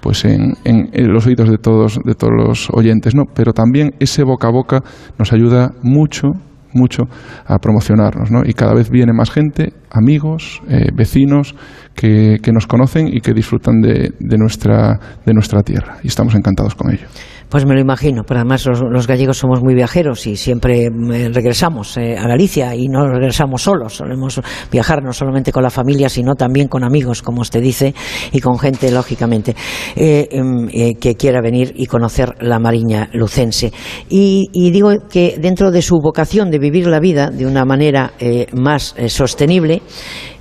pues 0.00 0.24
en, 0.24 0.54
en, 0.62 1.12
los 1.12 1.26
oídos 1.26 1.50
de 1.50 1.58
todos, 1.58 1.98
de 2.04 2.14
todos 2.14 2.32
los 2.32 2.70
oyentes, 2.70 3.16
¿no? 3.16 3.24
Pero 3.34 3.52
también 3.52 3.90
ese 3.98 4.22
boca 4.22 4.46
a 4.46 4.52
boca 4.52 4.84
nos 5.18 5.32
ayuda 5.32 5.72
mucho 5.82 6.28
mucho 6.74 7.02
a 7.44 7.58
promocionarnos, 7.58 8.30
¿no? 8.30 8.42
Y 8.46 8.54
cada 8.54 8.72
vez 8.72 8.88
viene 8.88 9.12
más 9.12 9.30
gente, 9.30 9.72
amigos, 9.92 10.62
eh, 10.68 10.86
vecinos, 10.94 11.54
que, 11.94 12.38
que, 12.42 12.52
nos 12.52 12.66
conocen 12.66 13.08
y 13.08 13.20
que 13.20 13.32
disfrutan 13.32 13.80
de, 13.80 14.12
de, 14.18 14.38
nuestra, 14.38 14.98
de 15.24 15.34
nuestra 15.34 15.62
tierra. 15.62 15.98
Y 16.02 16.08
estamos 16.08 16.34
encantados 16.34 16.74
con 16.74 16.90
ello. 16.90 17.06
Pues 17.52 17.66
me 17.66 17.74
lo 17.74 17.80
imagino, 17.82 18.22
pero 18.26 18.40
además 18.40 18.66
los, 18.66 19.06
gallegos 19.06 19.36
somos 19.36 19.62
muy 19.62 19.74
viajeros 19.74 20.26
y 20.26 20.36
siempre 20.36 20.86
eh, 20.86 21.28
regresamos 21.34 21.98
eh, 21.98 22.16
a 22.16 22.26
Galicia 22.26 22.74
y 22.74 22.88
no 22.88 23.06
regresamos 23.06 23.60
solos, 23.60 23.96
solemos 23.96 24.40
viajar 24.70 25.02
no 25.02 25.12
solamente 25.12 25.52
con 25.52 25.62
la 25.62 25.68
familia, 25.68 26.08
sino 26.08 26.34
también 26.34 26.68
con 26.68 26.82
amigos, 26.82 27.20
como 27.20 27.42
usted 27.42 27.60
dice, 27.60 27.94
y 28.32 28.40
con 28.40 28.58
gente, 28.58 28.90
lógicamente, 28.90 29.54
em, 29.94 30.66
que 30.98 31.14
quiera 31.16 31.42
venir 31.42 31.74
y 31.76 31.84
conocer 31.84 32.36
la 32.40 32.58
Mariña 32.58 33.10
lucense. 33.12 33.70
Y, 34.08 34.48
digo 34.70 34.88
que 35.10 35.36
dentro 35.38 35.70
de 35.70 35.82
su 35.82 35.98
vocación 36.02 36.50
de 36.50 36.58
vivir 36.58 36.86
la 36.86 37.00
vida 37.00 37.28
de 37.28 37.44
una 37.44 37.66
manera 37.66 38.14
más 38.54 38.94
sostenible, 39.08 39.81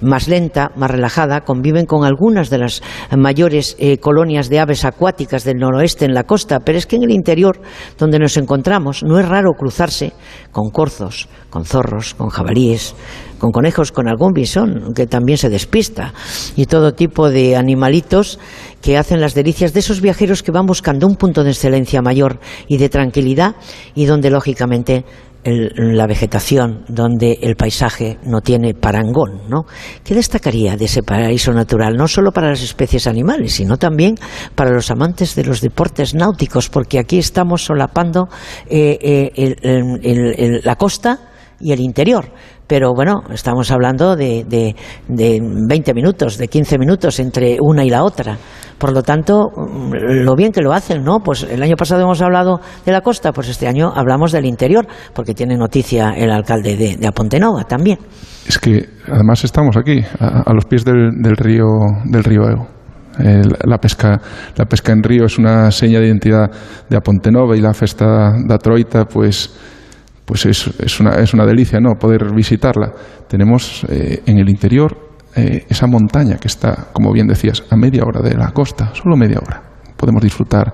más 0.02 0.28
lenta, 0.28 0.72
más 0.76 0.90
relajada, 0.90 1.42
conviven 1.42 1.86
con 1.86 2.06
algunas 2.06 2.50
de 2.50 2.58
las 2.58 2.82
mayores 3.16 3.78
colonias 4.00 4.50
de 4.50 4.60
aves 4.60 4.86
acuáticas 4.86 5.44
del 5.44 5.58
noroeste 5.58 6.06
en 6.06 6.14
la 6.14 6.24
costa, 6.24 6.60
pero 6.60 6.78
es 6.78 6.86
que 6.86 6.96
en 6.96 7.04
el 7.04 7.12
interior 7.12 7.62
donde 7.98 8.20
nos 8.20 8.38
encontramos 8.38 9.04
no 9.04 9.20
es 9.20 9.28
raro 9.28 9.52
cruzarse 9.54 10.14
con 10.52 10.70
corzos, 10.70 11.30
con 11.50 11.66
zorros, 11.66 12.14
con 12.14 12.30
jabalíes, 12.30 12.96
con 13.42 13.52
conejos, 13.52 13.92
con 13.92 14.08
algún 14.08 14.34
bisón 14.34 14.94
que 14.96 15.08
también 15.08 15.38
se 15.38 15.50
despista 15.50 16.14
y 16.56 16.66
todo 16.66 16.94
tipo 16.94 17.30
de 17.30 17.56
animalitos 17.56 18.40
que 18.82 18.98
hacen 18.98 19.20
las 19.20 19.34
delicias 19.34 19.74
de 19.74 19.80
esos 19.80 20.02
viajeros 20.02 20.44
que 20.44 20.52
van 20.52 20.66
buscando 20.66 21.08
un 21.08 21.16
punto 21.16 21.44
de 21.44 21.52
excelencia 21.52 22.02
mayor 22.02 22.40
y 22.68 22.78
de 22.78 22.90
tranquilidad 22.90 23.56
y 23.96 24.06
donde 24.06 24.30
lógicamente 24.30 25.06
la 25.44 26.06
vegetación, 26.08 26.84
donde 26.88 27.40
el 27.42 27.56
paisaje 27.56 28.18
no 28.24 28.42
tiene 28.42 28.74
parangón, 28.74 29.42
¿no? 29.50 29.66
¿Qué 30.04 30.14
destacaría 30.14 30.78
de 30.78 30.86
ese 30.86 31.02
paraíso 31.02 31.52
natural? 31.52 31.96
No 31.96 32.08
solo 32.08 32.32
para 32.32 32.50
las 32.50 32.62
especies 32.62 33.08
animales, 33.08 33.54
sino 33.54 33.78
también 33.78 34.16
para 34.56 34.72
los 34.72 34.92
amantes 34.92 35.36
de 35.36 35.44
los 35.44 35.62
deportes 35.62 36.14
náuticos, 36.14 36.70
porque 36.70 37.00
aquí 37.00 37.18
estamos 37.18 37.64
solapando 37.64 38.30
eh, 38.70 39.32
eh, 39.36 40.62
la 40.64 40.76
costa 40.76 41.20
y 41.60 41.72
el 41.72 41.80
interior 41.80 42.32
pero 42.72 42.94
bueno, 42.94 43.24
estamos 43.34 43.70
hablando 43.70 44.16
de, 44.16 44.46
de, 44.48 44.74
de 45.10 45.42
20 45.42 45.94
minutos, 45.94 46.38
de 46.38 46.48
15 46.48 46.78
minutos 46.78 47.20
entre 47.20 47.58
una 47.60 47.84
y 47.84 47.90
la 47.90 48.02
otra. 48.02 48.38
Por 48.78 48.94
lo 48.94 49.04
tanto, 49.04 49.50
mm, 49.54 50.24
lo 50.24 50.38
bien 50.38 50.54
que 50.54 50.62
lo 50.62 50.72
hacen, 50.72 51.04
¿no? 51.04 51.20
Pues 51.20 51.44
el 51.44 51.62
año 51.62 51.76
pasado 51.76 52.04
hemos 52.04 52.22
hablado 52.22 52.62
de 52.86 52.94
la 52.94 53.02
costa, 53.02 53.34
pues 53.34 53.50
este 53.50 53.68
año 53.68 53.92
hablamos 53.94 54.32
del 54.32 54.46
interior, 54.46 54.88
porque 55.14 55.34
tiene 55.34 55.58
noticia 55.58 56.12
el 56.12 56.32
alcalde 56.32 56.78
de, 56.78 56.96
de 56.96 57.08
Apontenova 57.08 57.66
también. 57.66 58.00
Es 58.48 58.58
que 58.58 58.88
además 59.06 59.44
estamos 59.44 59.76
aquí, 59.76 60.00
a, 60.22 60.54
los 60.54 60.64
pies 60.64 60.86
del, 60.86 61.12
río 61.36 61.66
del 62.06 62.24
río 62.24 62.44
Ego. 62.50 62.68
la, 63.66 63.80
pesca, 63.80 64.22
la 64.56 64.64
pesca 64.64 64.94
en 64.94 65.04
río 65.04 65.26
es 65.26 65.38
una 65.38 65.72
seña 65.72 66.00
de 66.00 66.08
identidad 66.08 66.50
de 66.90 66.96
Apontenova 66.96 67.58
y 67.58 67.60
la 67.60 67.74
festa 67.74 68.32
da 68.48 68.58
Troita, 68.58 69.04
pues 69.04 69.54
pues 70.32 70.46
es, 70.46 71.00
una, 71.02 71.16
es 71.16 71.34
una 71.34 71.46
delicia 71.46 71.82
¿no? 71.82 71.96
poder 72.00 72.34
visitarla. 72.34 72.94
Tenemos 73.28 73.84
eh, 73.90 74.24
en 74.26 74.38
el 74.38 74.48
interior 74.48 74.98
eh, 75.36 75.66
esa 75.68 75.88
montaña 75.88 76.38
que 76.38 76.48
está, 76.48 76.88
como 76.94 77.12
bien 77.12 77.28
decías, 77.28 77.66
a 77.70 77.76
media 77.76 78.04
hora 78.06 78.22
de 78.22 78.38
la 78.38 78.54
costa, 78.54 78.96
solo 78.96 79.18
media 79.18 79.40
hora. 79.46 79.62
Podemos 79.98 80.24
disfrutar 80.24 80.72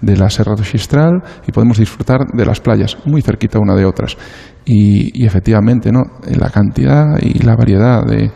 de 0.00 0.16
la 0.16 0.30
Serra 0.30 0.54
do 0.54 0.62
Xistral 0.62 1.24
y 1.44 1.50
podemos 1.50 1.78
disfrutar 1.78 2.20
de 2.32 2.46
las 2.46 2.60
playas, 2.60 2.98
muy 3.04 3.20
cerquita 3.20 3.58
una 3.58 3.74
de 3.74 3.84
otras. 3.84 4.16
Y, 4.64 5.10
y 5.20 5.26
efectivamente, 5.26 5.90
¿no? 5.90 6.02
la 6.28 6.50
cantidad 6.50 7.18
y 7.20 7.40
la 7.40 7.56
variedad 7.56 8.04
de, 8.06 8.30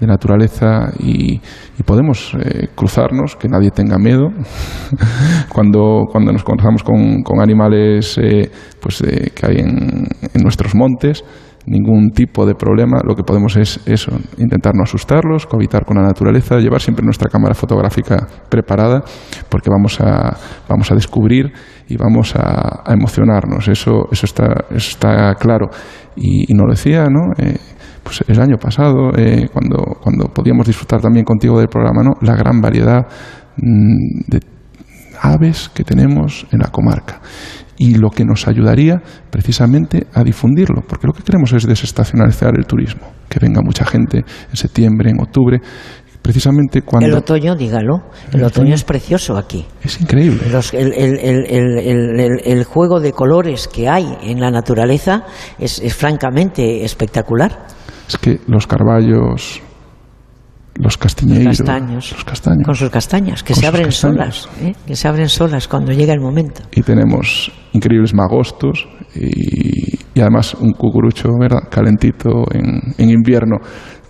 de 0.00 0.06
naturaleza 0.06 0.92
y, 0.98 1.40
podemos 1.84 2.34
eh, 2.34 2.68
cruzarnos, 2.74 3.36
que 3.36 3.48
nadie 3.48 3.70
tenga 3.70 3.98
miedo. 3.98 4.28
cuando, 5.48 6.04
cuando 6.10 6.32
nos 6.32 6.44
cruzamos 6.44 6.82
con, 6.82 7.22
con 7.22 7.40
animales 7.40 8.18
eh, 8.18 8.50
pues, 8.80 9.00
eh, 9.02 9.30
que 9.34 9.46
hay 9.46 9.56
en, 9.58 10.06
en, 10.34 10.42
nuestros 10.42 10.74
montes, 10.74 11.24
ningún 11.66 12.10
tipo 12.10 12.44
de 12.44 12.54
problema. 12.54 12.98
Lo 13.04 13.14
que 13.14 13.22
podemos 13.22 13.56
es 13.56 13.80
eso, 13.86 14.12
intentar 14.36 14.74
no 14.74 14.82
asustarlos, 14.82 15.46
cohabitar 15.46 15.84
con 15.84 15.96
la 15.96 16.02
naturaleza, 16.02 16.58
llevar 16.58 16.80
siempre 16.80 17.04
nuestra 17.04 17.30
cámara 17.30 17.54
fotográfica 17.54 18.26
preparada, 18.50 19.02
porque 19.48 19.70
vamos 19.70 19.98
a, 20.00 20.36
vamos 20.68 20.90
a 20.90 20.94
descubrir 20.94 21.50
y 21.88 21.96
vamos 21.96 22.36
a, 22.36 22.82
a 22.84 22.92
emocionarnos. 22.92 23.68
Eso, 23.68 24.08
eso, 24.10 24.26
está, 24.26 24.46
eso 24.70 24.90
está 24.90 25.34
claro. 25.36 25.68
Y, 26.16 26.52
y 26.52 26.54
nos 26.54 26.66
lo 26.66 26.72
decía, 26.72 27.06
¿no? 27.06 27.32
Pues 28.08 28.24
el 28.26 28.40
año 28.40 28.56
pasado, 28.56 29.10
eh, 29.18 29.50
cuando, 29.52 29.98
cuando 30.00 30.28
podíamos 30.32 30.66
disfrutar 30.66 30.98
también 30.98 31.26
contigo 31.26 31.58
del 31.58 31.68
programa, 31.68 32.02
¿no? 32.02 32.12
la 32.22 32.34
gran 32.36 32.58
variedad 32.58 33.06
mm, 33.58 34.30
de 34.30 34.40
aves 35.20 35.70
que 35.74 35.84
tenemos 35.84 36.46
en 36.50 36.60
la 36.60 36.68
comarca 36.68 37.20
y 37.76 37.96
lo 37.96 38.08
que 38.08 38.24
nos 38.24 38.48
ayudaría 38.48 39.02
precisamente 39.30 40.06
a 40.14 40.24
difundirlo, 40.24 40.80
porque 40.88 41.06
lo 41.06 41.12
que 41.12 41.22
queremos 41.22 41.52
es 41.52 41.66
desestacionalizar 41.66 42.54
el 42.56 42.64
turismo, 42.64 43.12
que 43.28 43.40
venga 43.40 43.60
mucha 43.60 43.84
gente 43.84 44.24
en 44.48 44.56
septiembre, 44.56 45.10
en 45.10 45.20
octubre, 45.20 45.60
precisamente 46.22 46.80
cuando... 46.80 47.08
El 47.08 47.14
otoño, 47.14 47.56
dígalo, 47.56 48.04
el, 48.32 48.42
otoño, 48.42 48.74
es 48.74 48.84
precioso 48.84 49.36
aquí. 49.36 49.66
Es 49.82 50.00
increíble. 50.00 50.40
el, 50.72 52.64
juego 52.64 53.00
de 53.00 53.12
colores 53.12 53.68
que 53.68 53.86
hay 53.86 54.16
en 54.22 54.40
la 54.40 54.50
naturaleza 54.50 55.24
es 55.58 55.94
francamente 55.94 56.84
espectacular 56.84 57.76
es 58.08 58.16
que 58.16 58.40
los 58.46 58.66
carballos, 58.66 59.60
los 60.74 60.96
castañeiros, 60.96 61.60
los 61.60 62.24
castaños, 62.24 62.64
con 62.64 62.74
sus 62.74 62.90
castañas, 62.90 63.42
que 63.42 63.54
se 63.54 63.66
abren 63.66 63.92
solas, 63.92 64.48
¿eh? 64.62 64.74
que 64.86 64.96
se 64.96 65.08
abren 65.08 65.28
solas 65.28 65.68
cuando 65.68 65.92
llega 65.92 66.14
el 66.14 66.20
momento. 66.20 66.62
Y 66.72 66.82
tenemos 66.82 67.52
increíbles 67.72 68.14
magostos 68.14 68.88
y, 69.14 69.98
además 70.20 70.54
un 70.54 70.72
cucurucho 70.72 71.28
¿verdad? 71.38 71.68
calentito 71.70 72.44
en, 72.52 72.94
en, 72.98 73.10
invierno, 73.10 73.58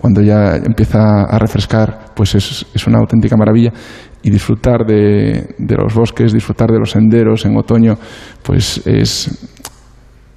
cuando 0.01 0.23
ya 0.23 0.57
empieza 0.57 1.25
a 1.25 1.39
refrescar, 1.39 2.15
pues 2.15 2.35
es, 2.35 2.65
es 2.73 2.87
una 2.87 2.99
auténtica 2.99 3.37
maravilla. 3.37 3.73
Y 4.21 4.31
disfrutar 4.31 4.85
de, 4.85 5.55
de 5.59 5.77
los 5.77 5.95
bosques, 5.95 6.33
disfrutar 6.33 6.71
de 6.71 6.79
los 6.79 6.91
senderos 6.91 7.45
en 7.45 7.57
otoño, 7.57 7.97
pues 8.43 8.85
es, 8.85 9.49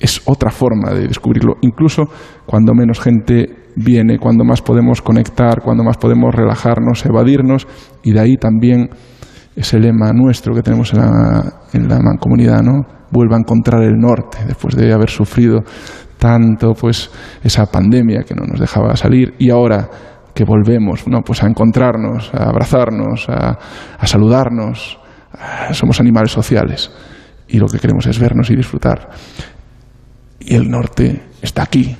es 0.02 0.22
otra 0.26 0.50
forma 0.50 0.92
de 0.92 1.08
descubrirlo, 1.08 1.58
incluso 1.62 2.06
cuando 2.46 2.74
menos 2.74 3.00
gente 3.00 3.46
viene, 3.76 4.18
cuando 4.18 4.44
más 4.44 4.62
podemos 4.62 5.02
conectar, 5.02 5.62
cuando 5.62 5.84
más 5.84 5.98
podemos 5.98 6.34
relajarnos, 6.34 7.06
evadirnos, 7.06 7.68
y 8.04 8.12
de 8.12 8.20
ahí 8.20 8.38
también 8.38 8.90
ese 9.56 9.80
lema 9.80 10.12
nuestro 10.12 10.56
que 10.56 10.64
tenemos 10.64 10.94
en 10.94 11.00
la, 11.00 11.54
en 11.74 11.88
la 11.88 12.00
mancomunidad, 12.00 12.62
¿no? 12.62 12.82
Vuelva 13.12 13.36
a 13.36 13.40
encontrar 13.40 13.84
el 13.84 13.98
norte, 13.98 14.40
después 14.48 14.76
de 14.76 14.92
haber 14.92 15.10
sufrido 15.10 15.60
tanto, 16.18 16.74
pues, 16.74 17.12
esa 17.44 17.66
pandemia 17.66 18.24
que 18.24 18.34
no 18.34 18.46
nos 18.46 18.60
dejaba 18.60 18.96
salir, 18.96 19.36
y 19.38 19.50
ahora 19.52 19.88
que 20.34 20.46
volvemos, 20.46 21.08
¿no? 21.08 21.22
Pues 21.22 21.44
a 21.44 21.48
encontrarnos, 21.48 22.34
a 22.34 22.50
abrazarnos, 22.50 23.30
a, 23.30 23.58
a 24.00 24.08
saludarnos, 24.08 24.98
somos 25.74 26.00
animales 26.00 26.32
sociales, 26.32 26.92
y 27.48 27.60
lo 27.60 27.68
que 27.68 27.80
queremos 27.80 28.08
es 28.08 28.18
vernos 28.18 28.50
y 28.50 28.56
disfrutar 28.56 29.10
y 30.42 30.56
el 30.56 30.70
norte 30.70 31.22
está 31.42 31.64
aquí. 31.64 31.96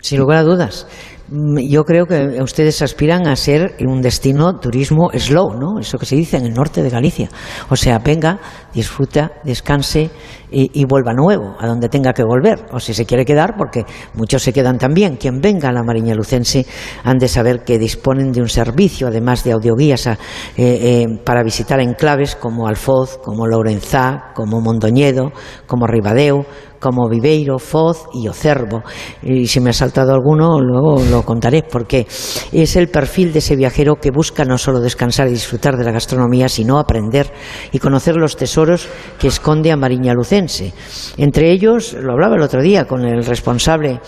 Sin 0.00 0.20
lugar 0.20 0.38
a 0.38 0.42
dudas. 0.42 0.86
Mm, 1.28 1.58
yo 1.68 1.84
creo 1.84 2.06
que 2.06 2.40
ustedes 2.40 2.80
aspiran 2.82 3.26
a 3.26 3.34
ser 3.34 3.74
un 3.80 4.00
destino 4.00 4.60
turismo 4.60 5.10
slow, 5.12 5.58
¿no? 5.58 5.80
Eso 5.80 5.98
que 5.98 6.06
se 6.06 6.14
dice 6.14 6.36
en 6.36 6.46
el 6.46 6.54
norte 6.54 6.82
de 6.82 6.90
Galicia. 6.90 7.28
O 7.68 7.74
sea, 7.74 7.98
venga, 7.98 8.38
disfruta, 8.72 9.32
descanse 9.42 10.10
y, 10.48 10.84
vuelva 10.84 11.12
nuevo, 11.12 11.56
a 11.58 11.66
donde 11.66 11.88
tenga 11.88 12.12
que 12.12 12.22
volver. 12.22 12.66
O 12.72 12.78
si 12.78 12.94
se 12.94 13.04
quiere 13.04 13.24
quedar, 13.24 13.56
porque 13.58 13.84
muchos 14.14 14.42
se 14.42 14.52
quedan 14.52 14.78
también. 14.78 15.16
Quien 15.16 15.40
venga 15.40 15.70
a 15.70 15.72
la 15.72 15.82
Mariña 15.82 16.14
Lucense 16.14 16.64
han 17.02 17.18
de 17.18 17.26
saber 17.26 17.64
que 17.64 17.78
disponen 17.78 18.30
de 18.30 18.40
un 18.40 18.48
servicio, 18.48 19.08
además 19.08 19.42
de 19.42 19.52
audioguías, 19.52 20.06
eh, 20.06 20.16
eh, 20.56 21.06
para 21.24 21.42
visitar 21.42 21.80
enclaves 21.80 22.36
como 22.36 22.68
Alfoz, 22.68 23.18
como 23.18 23.48
Lourenzá, 23.48 24.32
como 24.34 24.60
Mondoñedo, 24.60 25.32
como 25.66 25.88
Ribadeo, 25.88 26.46
como 26.80 27.08
Viveiro, 27.08 27.58
Foz 27.58 28.06
y 28.14 28.28
Ocervo. 28.28 28.82
Y 29.22 29.46
si 29.46 29.60
me 29.60 29.70
ha 29.70 29.72
saltado 29.72 30.12
alguno, 30.12 30.60
luego 30.60 31.02
lo 31.10 31.22
contaré, 31.22 31.62
porque 31.62 32.06
es 32.52 32.76
el 32.76 32.88
perfil 32.88 33.32
de 33.32 33.40
ese 33.40 33.56
viajero 33.56 33.96
que 33.96 34.10
busca 34.10 34.44
no 34.44 34.58
solo 34.58 34.80
descansar 34.80 35.28
y 35.28 35.32
disfrutar 35.32 35.76
de 35.76 35.84
la 35.84 35.92
gastronomía, 35.92 36.48
sino 36.48 36.78
aprender 36.78 37.32
y 37.72 37.78
conocer 37.78 38.16
los 38.16 38.36
tesoros 38.36 38.88
que 39.18 39.28
esconde 39.28 39.72
a 39.72 39.76
Mariña 39.76 40.14
Lucense. 40.14 40.72
Entre 41.16 41.50
ellos, 41.50 41.94
lo 41.94 42.12
hablaba 42.12 42.36
el 42.36 42.42
otro 42.42 42.62
día 42.62 42.84
con 42.84 43.04
el 43.04 43.24
responsable 43.24 44.00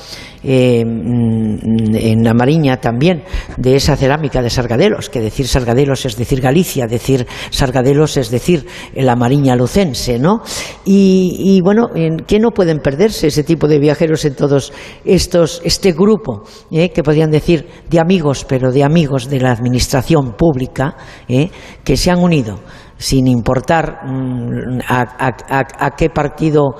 eh, 0.42 0.84
mm, 0.84 1.94
en 1.94 2.22
la 2.22 2.34
Mariña 2.34 2.76
también 2.76 3.24
de 3.56 3.76
esa 3.76 3.96
cerámica 3.96 4.40
de 4.40 4.50
Sargadelos, 4.50 5.08
que 5.10 5.20
decir 5.20 5.48
Sargadelos 5.48 6.06
es 6.06 6.16
decir 6.16 6.40
Galicia, 6.40 6.86
decir 6.86 7.26
Sargadelos 7.50 8.16
es 8.16 8.30
decir 8.30 8.66
la 8.94 9.16
Mariña 9.16 9.56
Lucense, 9.56 10.18
¿no? 10.18 10.42
Y, 10.84 11.60
bueno, 11.62 11.88
¿qué 12.26 12.38
no 12.38 12.50
pueden 12.50 12.78
perderse 12.78 13.28
ese 13.28 13.42
tipo 13.42 13.66
de 13.66 13.78
viajeros 13.78 14.24
en 14.24 14.34
todos 14.34 14.72
estos, 15.04 15.60
este 15.64 15.92
grupo, 15.92 16.44
eh, 16.70 16.90
que 16.90 17.02
podrían 17.02 17.30
decir 17.30 17.66
de 17.88 18.00
amigos, 18.00 18.46
pero 18.48 18.70
de 18.70 18.84
amigos 18.84 19.28
de 19.28 19.40
la 19.40 19.52
administración 19.52 20.34
pública, 20.36 20.96
eh, 21.28 21.50
que 21.84 21.96
se 21.96 22.10
han 22.10 22.20
unido 22.20 22.60
sin 22.96 23.26
importar 23.26 24.00
mm, 24.04 24.80
a, 24.88 25.90
qué 25.96 26.10
partido 26.10 26.74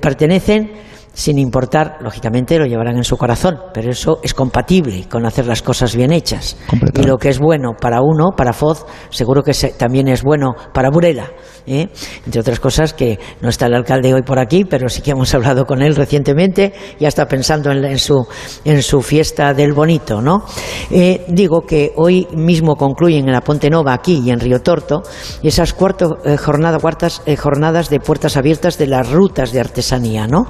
pertenecen, 0.00 0.70
sin 1.16 1.38
importar, 1.38 1.96
lógicamente 2.02 2.58
lo 2.58 2.66
llevarán 2.66 2.98
en 2.98 3.04
su 3.04 3.16
corazón, 3.16 3.58
pero 3.72 3.90
eso 3.90 4.20
es 4.22 4.34
compatible 4.34 5.06
con 5.08 5.24
hacer 5.24 5.46
las 5.46 5.62
cosas 5.62 5.96
bien 5.96 6.12
hechas. 6.12 6.58
Y 6.94 7.04
lo 7.04 7.16
que 7.16 7.30
es 7.30 7.38
bueno 7.38 7.72
para 7.72 8.02
uno, 8.02 8.32
para 8.36 8.52
Foz, 8.52 8.84
seguro 9.08 9.42
que 9.42 9.54
también 9.78 10.08
es 10.08 10.22
bueno 10.22 10.54
para 10.74 10.90
Burela. 10.90 11.30
¿eh? 11.66 11.88
Entre 12.26 12.38
otras 12.38 12.60
cosas 12.60 12.92
que 12.92 13.18
no 13.40 13.48
está 13.48 13.64
el 13.64 13.74
alcalde 13.74 14.12
hoy 14.12 14.22
por 14.22 14.38
aquí, 14.38 14.66
pero 14.66 14.90
sí 14.90 15.00
que 15.00 15.12
hemos 15.12 15.32
hablado 15.34 15.64
con 15.64 15.80
él 15.80 15.96
recientemente, 15.96 16.74
ya 17.00 17.08
está 17.08 17.26
pensando 17.26 17.72
en, 17.72 17.98
su, 17.98 18.26
en 18.66 18.82
su 18.82 19.00
fiesta 19.00 19.54
del 19.54 19.72
bonito. 19.72 20.20
¿no? 20.20 20.44
Eh, 20.90 21.24
digo 21.28 21.62
que 21.62 21.92
hoy 21.96 22.28
mismo 22.34 22.76
concluyen 22.76 23.26
en 23.26 23.32
la 23.32 23.40
Ponte 23.40 23.70
Nova, 23.70 23.94
aquí 23.94 24.22
y 24.22 24.30
en 24.30 24.38
Río 24.38 24.60
Torto, 24.60 25.02
esas 25.42 25.72
cuarto, 25.72 26.18
eh, 26.26 26.36
cuartas 26.78 27.22
jornadas 27.38 27.88
de 27.88 28.00
puertas 28.00 28.36
abiertas 28.36 28.76
de 28.76 28.86
las 28.86 29.10
rutas 29.10 29.50
de 29.50 29.60
artesanía. 29.60 30.26
¿no? 30.26 30.46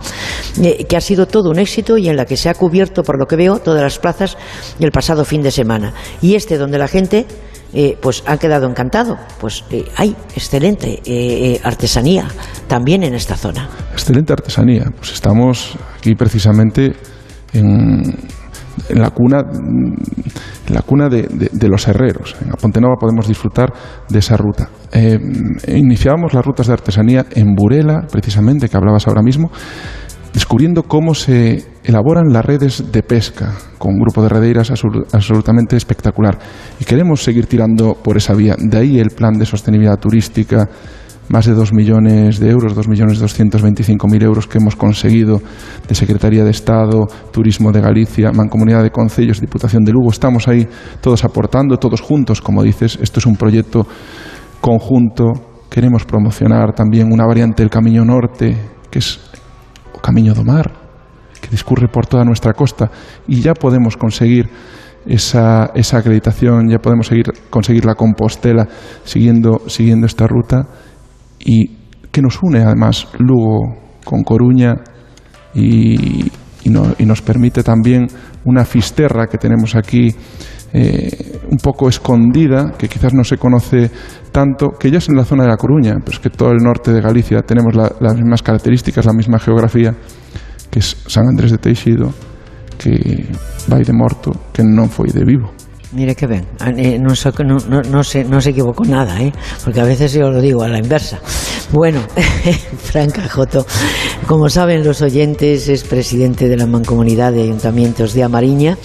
Eh, 0.63 0.87
que 0.89 0.97
ha 0.97 1.01
sido 1.01 1.27
todo 1.27 1.51
un 1.51 1.59
éxito 1.59 1.99
y 1.99 2.09
en 2.09 2.17
la 2.17 2.25
que 2.25 2.37
se 2.37 2.49
ha 2.49 2.55
cubierto, 2.55 3.03
por 3.03 3.19
lo 3.19 3.27
que 3.27 3.37
veo, 3.37 3.59
todas 3.59 3.83
las 3.83 3.99
plazas 3.99 4.39
el 4.81 4.91
pasado 4.91 5.25
fin 5.25 5.43
de 5.43 5.51
semana. 5.51 5.93
Y 6.23 6.35
este 6.35 6.57
donde 6.57 6.79
la 6.79 6.89
gente 6.89 7.27
eh, 7.75 7.99
pues 8.01 8.23
ha 8.27 8.39
quedado 8.39 8.67
encantado. 8.67 9.19
Pues 9.39 9.65
eh, 9.71 9.85
hay 9.97 10.17
excelente 10.35 11.61
artesanía 11.63 12.29
también 12.69 13.03
en 13.03 13.15
esta 13.15 13.37
zona. 13.37 13.69
Excelente 13.93 14.33
artesanía. 14.33 14.87
Pues 14.97 15.13
estamos 15.13 15.77
aquí 15.99 16.15
precisamente 16.15 16.95
en, 17.53 18.17
la 18.91 19.11
cuna, 19.11 19.43
en 19.51 20.75
la 20.75 20.83
cuna 20.83 21.09
de, 21.11 21.69
los 21.69 21.87
herreros. 21.87 22.35
En 22.41 22.51
Apontenova 22.51 22.95
podemos 22.99 23.29
disfrutar 23.29 23.73
de 24.09 24.19
esa 24.21 24.39
ruta. 24.39 24.71
iniciábamos 25.69 26.33
las 26.33 26.45
rutas 26.45 26.69
de 26.69 26.73
artesanía 26.73 27.27
en 27.33 27.55
Burela, 27.55 28.07
precisamente, 28.11 28.71
que 28.71 28.77
hablabas 28.77 29.07
ahora 29.07 29.23
mismo, 29.23 29.51
descubriendo 30.37 30.83
cómo 30.83 31.15
se 31.15 31.65
elaboran 31.83 32.31
las 32.31 32.45
redes 32.45 32.93
de 32.93 33.03
pesca 33.03 33.55
con 33.79 33.95
un 33.95 34.01
grupo 34.01 34.23
de 34.23 34.29
redeiras 34.29 34.71
absolutamente 34.71 35.79
espectacular. 35.79 36.39
Y 36.79 36.85
queremos 36.85 37.23
seguir 37.23 37.47
tirando 37.47 37.95
por 37.95 38.19
esa 38.19 38.35
vía. 38.35 38.55
De 38.59 38.77
ahí 38.77 38.99
el 38.99 39.13
plan 39.13 39.39
de 39.39 39.47
sostenibilidad 39.47 39.99
turística, 39.99 40.69
más 41.31 41.47
de 41.47 41.55
2 41.55 41.73
millones 41.73 42.39
de 42.39 42.51
euros, 42.51 42.75
2 42.75 42.87
millones 42.87 43.19
225 43.19 44.07
mil 44.09 44.23
euros 44.23 44.47
que 44.47 44.59
hemos 44.59 44.77
conseguido 44.77 45.41
de 45.89 45.95
Secretaría 45.95 46.45
de 46.45 46.51
Estado, 46.51 47.07
Turismo 47.33 47.73
de 47.73 47.81
Galicia, 47.81 48.31
Mancomunidad 48.31 48.83
de 48.83 48.91
Concellos, 48.91 49.41
Diputación 49.41 49.85
de 49.85 49.93
Lugo. 49.93 50.11
Estamos 50.11 50.49
ahí 50.49 50.69
todos 51.01 51.25
aportando, 51.25 51.79
todos 51.79 52.03
juntos, 52.03 52.43
como 52.43 52.63
dices. 52.63 52.99
Esto 53.01 53.21
es 53.21 53.27
un 53.27 53.37
proyecto 53.37 53.87
conjunto. 54.61 55.33
Queremos 55.71 56.05
promocionar 56.05 56.75
también 56.75 57.11
una 57.11 57.25
variante 57.25 57.63
del 57.63 57.71
Camino 57.71 58.05
Norte, 58.05 58.55
que 58.91 58.99
es 58.99 59.19
Camino 60.01 60.35
do 60.35 60.45
Mar, 60.45 60.73
que 61.41 61.49
discurre 61.49 61.89
por 61.89 62.07
toda 62.07 62.25
nuestra 62.25 62.53
costa, 62.53 62.91
y 63.27 63.41
ya 63.41 63.55
podemos 63.55 63.97
conseguir 63.97 64.49
esa, 65.07 65.71
esa 65.75 65.99
acreditación, 65.99 66.69
ya 66.69 66.79
podemos 66.79 67.07
seguir, 67.07 67.27
conseguir 67.51 67.85
la 67.85 67.95
Compostela 67.95 68.67
siguiendo, 69.05 69.63
siguiendo 69.69 70.07
esta 70.07 70.27
ruta, 70.27 70.67
y 71.39 71.69
que 72.11 72.23
nos 72.23 72.43
une 72.43 72.63
además 72.63 73.09
Lugo 73.19 73.77
con 74.05 74.23
Coruña 74.23 74.75
y, 75.55 76.31
y, 76.65 76.71
nos 76.71 77.23
permite 77.23 77.63
también 77.63 78.07
una 78.45 78.65
fisterra 78.65 79.27
que 79.27 79.39
tenemos 79.39 79.77
aquí 79.77 80.15
eh, 80.73 81.41
un 81.51 81.59
poco 81.59 81.89
escondida, 81.89 82.73
que 82.77 82.89
quizás 82.89 83.15
no 83.15 83.25
se 83.25 83.39
conoce 83.39 83.91
tanto, 84.33 84.71
que 84.79 84.91
ya 84.91 84.99
es 84.99 85.09
en 85.09 85.17
la 85.17 85.25
zona 85.25 85.45
de 85.45 85.51
La 85.51 85.57
Coruña, 85.57 85.95
pero 86.05 86.13
es 86.13 86.19
que 86.19 86.31
todo 86.31 86.51
el 86.51 86.59
norte 86.59 86.93
de 86.93 87.01
Galicia 87.01 87.43
tenemos 87.43 87.75
las 87.75 88.15
mismas 88.15 88.43
características, 88.43 89.07
la 89.07 89.13
misma 89.13 89.39
geografía, 89.39 89.95
que 90.71 90.81
es 90.81 90.97
San 91.07 91.27
Andrés 91.29 91.51
de 91.51 91.59
Teixido, 91.59 92.13
que 92.77 93.27
vai 93.69 93.83
de 93.83 93.93
morto, 93.93 94.33
que 94.53 94.63
non 94.63 94.93
foi 94.93 95.09
de 95.09 95.25
vivo. 95.25 95.51
Mire 95.93 96.17
que 96.17 96.27
ven, 96.27 96.45
ah, 96.59 96.71
eh, 96.77 96.99
no, 96.99 97.15
no, 97.45 97.59
no, 97.69 97.83
no, 97.83 98.05
se, 98.05 98.25
no 98.25 98.41
se 98.41 98.51
equivocó 98.51 98.85
nada, 98.85 99.23
¿eh? 99.23 99.33
porque 99.65 99.81
a 99.81 99.85
veces 99.85 100.13
yo 100.13 100.31
lo 100.31 100.41
digo 100.41 100.65
a 100.65 100.69
la 100.69 100.79
inversa. 100.79 101.21
Bueno, 101.71 102.01
Franca 102.79 103.29
Joto, 103.29 103.65
como 104.27 104.49
saben 104.49 104.85
los 104.85 105.01
oyentes, 105.01 105.69
es 105.69 105.85
presidente 105.85 106.49
de 106.49 106.57
la 106.57 106.67
Mancomunidad 106.67 107.33
de 107.33 107.43
Ayuntamientos 107.43 108.15
de 108.15 108.25
Amariña, 108.25 108.77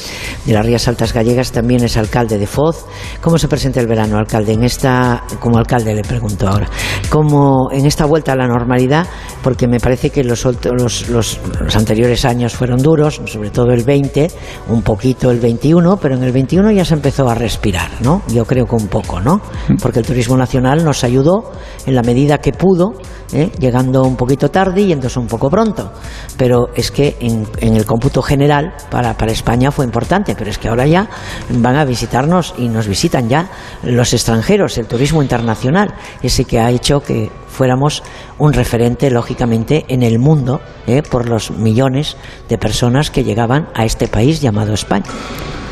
de 0.46 0.54
las 0.54 0.64
Rías 0.64 0.88
Altas 0.88 1.12
Gallegas, 1.12 1.52
también 1.52 1.84
es 1.84 1.98
alcalde 1.98 2.38
de 2.38 2.46
Foz. 2.46 2.86
¿Cómo 3.20 3.40
se 3.40 3.48
presenta 3.48 3.80
el 3.80 3.88
verano, 3.88 4.18
alcalde? 4.18 4.54
En 4.54 4.64
esta, 4.64 5.24
como 5.40 5.58
alcalde 5.58 5.96
le 5.96 6.04
pregunto 6.04 6.48
ahora, 6.48 6.70
como 7.10 7.72
en 7.72 7.88
esta 7.88 8.06
vuelta 8.06 8.34
a 8.34 8.36
la 8.36 8.48
normalidad, 8.48 9.08
porque 9.42 9.68
me 9.68 9.80
parece 9.80 10.12
que 10.12 10.24
los, 10.24 10.46
los, 10.46 11.10
los, 11.10 11.40
los 11.60 11.76
anteriores 11.76 12.26
años 12.26 12.54
fueron 12.54 12.80
duros, 12.80 13.22
sobre 13.26 13.50
todo 13.50 13.72
el 13.72 13.84
20, 13.84 14.30
un 14.70 14.84
poquito 14.84 15.32
el 15.32 15.40
21, 15.40 15.98
pero 15.98 16.16
en 16.16 16.24
el 16.24 16.32
21 16.32 16.72
ya 16.72 16.86
se 16.86 16.91
empezó 16.92 17.30
a 17.30 17.36
respirar, 17.36 17.90
¿no? 18.02 18.22
Yo 18.28 18.46
creo 18.46 18.66
que 18.66 18.76
un 18.76 18.88
poco, 18.88 19.20
¿no? 19.20 19.42
Porque 19.82 20.00
el 20.00 20.06
turismo 20.06 20.38
nacional 20.38 20.84
nos 20.84 21.04
ayudó 21.04 21.52
en 21.86 21.96
la 21.96 22.02
medida 22.02 22.40
que 22.40 22.54
pudo, 22.54 22.94
¿eh? 23.34 23.52
llegando 23.60 24.04
un 24.04 24.16
poquito 24.16 24.50
tarde 24.50 24.82
y 24.82 24.88
yéndose 24.88 25.20
un 25.20 25.28
poco 25.28 25.50
pronto. 25.50 25.92
Pero 26.38 26.70
es 26.76 26.92
que 26.92 27.18
en, 27.20 27.48
el 27.60 27.86
cómputo 27.86 28.22
general 28.22 28.74
para, 28.90 29.18
para 29.18 29.32
España 29.32 29.72
fue 29.72 29.86
importante, 29.86 30.36
pero 30.38 30.50
es 30.50 30.58
que 30.58 30.68
ahora 30.68 30.86
ya 30.86 31.10
van 31.50 31.76
a 31.76 31.86
visitarnos 31.86 32.54
y 32.58 32.68
nos 32.68 32.88
visitan 32.88 33.30
ya 33.30 33.50
los 33.84 34.14
extranjeros, 34.14 34.78
el 34.78 34.88
turismo 34.88 35.22
internacional, 35.22 35.94
ese 36.22 36.46
que 36.46 36.60
ha 36.60 36.70
hecho 36.70 37.02
que 37.02 37.32
fuéramos 37.48 38.04
un 38.38 38.54
referente, 38.54 39.12
lógicamente, 39.12 39.86
en 39.88 40.04
el 40.04 40.20
mundo 40.20 40.62
¿eh? 40.88 41.04
por 41.04 41.28
los 41.28 41.52
millones 41.52 42.18
de 42.50 42.58
personas 42.58 43.12
que 43.12 43.24
llegaban 43.24 43.68
a 43.74 43.86
este 43.86 44.08
país 44.08 44.42
llamado 44.42 44.74
España. 44.74 45.06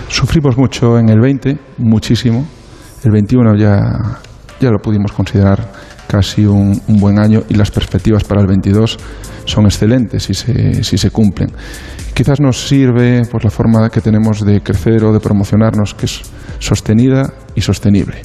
Sufrimos 0.10 0.58
mucho 0.58 0.98
en 0.98 1.08
el 1.10 1.20
20, 1.20 1.58
muchísimo. 1.78 2.46
El 3.04 3.12
21 3.12 3.56
ya, 3.56 4.20
ya 4.60 4.70
lo 4.72 4.80
pudimos 4.80 5.12
considerar 5.12 5.72
casi 6.08 6.46
un, 6.46 6.82
buen 6.88 7.20
año 7.20 7.44
y 7.48 7.54
las 7.54 7.70
perspectivas 7.70 8.24
para 8.24 8.42
el 8.42 8.48
22 8.48 8.98
son 9.46 9.66
excelentes 9.66 10.24
si 10.24 10.34
se, 10.34 10.84
si 10.84 10.98
se 10.98 11.12
cumplen. 11.12 11.52
Quizás 12.16 12.42
nos 12.42 12.68
sirve 12.68 13.22
por 13.32 13.44
la 13.44 13.52
forma 13.52 13.90
que 13.90 14.02
tenemos 14.02 14.44
de 14.44 14.62
crecer 14.62 15.04
o 15.04 15.14
de 15.14 15.20
promocionarnos, 15.20 15.94
que 15.94 16.08
es 16.08 16.22
sostenida 16.58 17.32
y 17.56 17.62
sostenible 17.62 18.22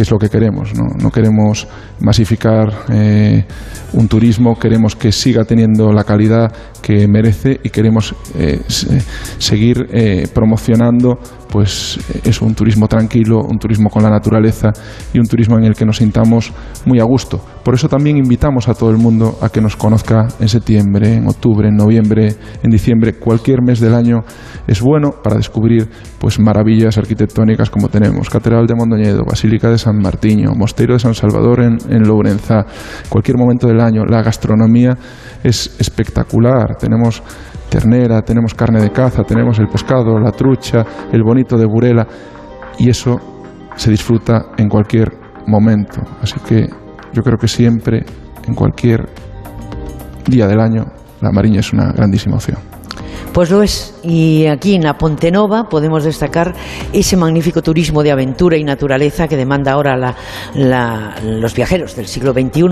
que 0.00 0.04
es 0.04 0.10
lo 0.10 0.18
que 0.18 0.30
queremos. 0.30 0.72
No, 0.74 0.84
no 0.98 1.10
queremos 1.10 1.68
masificar 2.00 2.72
eh, 2.90 3.44
un 3.92 4.08
turismo, 4.08 4.58
queremos 4.58 4.96
que 4.96 5.12
siga 5.12 5.44
teniendo 5.44 5.92
la 5.92 6.04
calidad 6.04 6.52
que 6.82 7.06
merece 7.08 7.60
y 7.62 7.70
queremos 7.70 8.14
eh, 8.38 8.60
seguir 9.38 9.86
eh, 9.92 10.26
promocionando 10.32 11.18
pues 11.50 11.98
es 12.24 12.40
un 12.42 12.54
turismo 12.54 12.86
tranquilo, 12.86 13.40
un 13.40 13.58
turismo 13.58 13.90
con 13.90 14.02
la 14.02 14.10
naturaleza 14.10 14.68
y 15.12 15.18
un 15.18 15.26
turismo 15.26 15.58
en 15.58 15.64
el 15.64 15.74
que 15.74 15.84
nos 15.84 15.96
sintamos 15.96 16.52
muy 16.86 17.00
a 17.00 17.04
gusto. 17.04 17.40
Por 17.64 17.74
eso 17.74 17.88
también 17.88 18.16
invitamos 18.16 18.68
a 18.68 18.74
todo 18.74 18.90
el 18.90 18.96
mundo 18.96 19.36
a 19.42 19.48
que 19.48 19.60
nos 19.60 19.76
conozca 19.76 20.28
en 20.38 20.48
septiembre, 20.48 21.14
en 21.14 21.28
octubre, 21.28 21.68
en 21.68 21.76
noviembre, 21.76 22.34
en 22.62 22.70
diciembre, 22.70 23.14
cualquier 23.14 23.62
mes 23.62 23.80
del 23.80 23.94
año 23.94 24.20
es 24.66 24.80
bueno 24.80 25.10
para 25.22 25.36
descubrir 25.36 25.88
pues 26.18 26.38
maravillas 26.38 26.96
arquitectónicas 26.96 27.70
como 27.70 27.88
tenemos 27.88 28.30
Catedral 28.30 28.66
de 28.66 28.74
Mondoñedo, 28.74 29.24
Basílica 29.24 29.70
de 29.70 29.78
San 29.78 29.98
Martiño, 29.98 30.52
Mosteiro 30.54 30.94
de 30.94 31.00
San 31.00 31.14
Salvador 31.14 31.62
en, 31.62 31.78
en 31.90 32.06
Lourenza, 32.06 32.64
cualquier 33.08 33.36
momento 33.36 33.66
del 33.66 33.80
año. 33.80 34.04
La 34.04 34.22
gastronomía 34.22 34.96
es 35.42 35.76
espectacular. 35.78 36.76
Tenemos 36.76 37.22
ternera, 37.68 38.22
tenemos 38.22 38.54
carne 38.54 38.80
de 38.80 38.90
caza, 38.90 39.22
tenemos 39.22 39.58
el 39.58 39.68
pescado, 39.68 40.18
la 40.18 40.32
trucha, 40.32 40.84
el 41.12 41.22
bonito 41.22 41.56
de 41.56 41.66
Burela 41.66 42.06
y 42.78 42.88
eso 42.88 43.18
se 43.76 43.90
disfruta 43.90 44.46
en 44.56 44.68
cualquier 44.68 45.12
momento. 45.46 46.00
Así 46.20 46.38
que 46.40 46.68
yo 47.12 47.22
creo 47.22 47.38
que 47.38 47.48
siempre, 47.48 48.04
en 48.46 48.54
cualquier 48.54 49.08
día 50.26 50.46
del 50.46 50.60
año, 50.60 50.84
la 51.20 51.30
Mariña 51.30 51.60
es 51.60 51.72
una 51.72 51.92
grandísima 51.92 52.36
opción. 52.36 52.69
Pues 53.32 53.50
lo 53.50 53.62
es. 53.62 53.94
Y 54.02 54.46
aquí 54.46 54.74
en 54.74 54.82
la 54.82 54.98
Ponte 54.98 55.30
Nova 55.30 55.68
podemos 55.68 56.04
destacar 56.04 56.54
ese 56.92 57.16
magnífico 57.16 57.62
turismo 57.62 58.02
de 58.02 58.10
aventura 58.10 58.56
y 58.56 58.64
naturaleza 58.64 59.28
que 59.28 59.36
demanda 59.36 59.72
ahora 59.72 60.16
los 61.22 61.54
viajeros 61.54 61.94
del 61.94 62.06
siglo 62.06 62.32
XXI, 62.32 62.62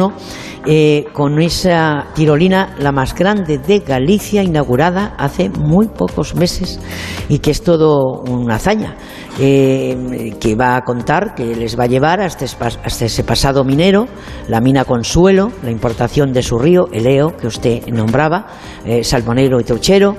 eh, 0.67 1.05
con 1.13 1.41
esa 1.41 2.07
tirolina, 2.15 2.75
la 2.79 2.93
más 2.93 3.15
grande 3.15 3.59
de 3.59 3.81
Galicia, 3.81 4.43
inaugurada 4.43 5.15
hace 5.19 5.49
muy 5.49 5.87
pocos 5.87 6.35
meses 6.35 6.81
y 7.29 7.39
que 7.39 7.53
es 7.53 7.63
todo 7.63 8.23
una 8.23 8.57
hazaña. 8.57 8.97
Que 9.39 10.57
va 10.59 10.77
a 10.77 10.83
contar, 10.83 11.35
que 11.37 11.55
les 11.55 11.79
va 11.79 11.85
a 11.85 11.87
llevar 11.87 12.21
hasta, 12.21 12.45
hasta 12.45 13.05
ese 13.05 13.23
pasado 13.23 13.63
minero, 13.63 14.09
la 14.49 14.61
mina 14.61 14.85
Consuelo, 14.85 15.53
la 15.63 15.71
importación 15.71 16.33
de 16.33 16.43
su 16.43 16.59
río, 16.59 16.89
el 16.93 17.07
Eo, 17.07 17.37
que 17.37 17.47
usted 17.47 17.87
nombraba, 17.87 18.47
eh, 18.85 19.05
salmonero 19.05 19.61
y 19.61 19.65
truchero, 19.65 20.17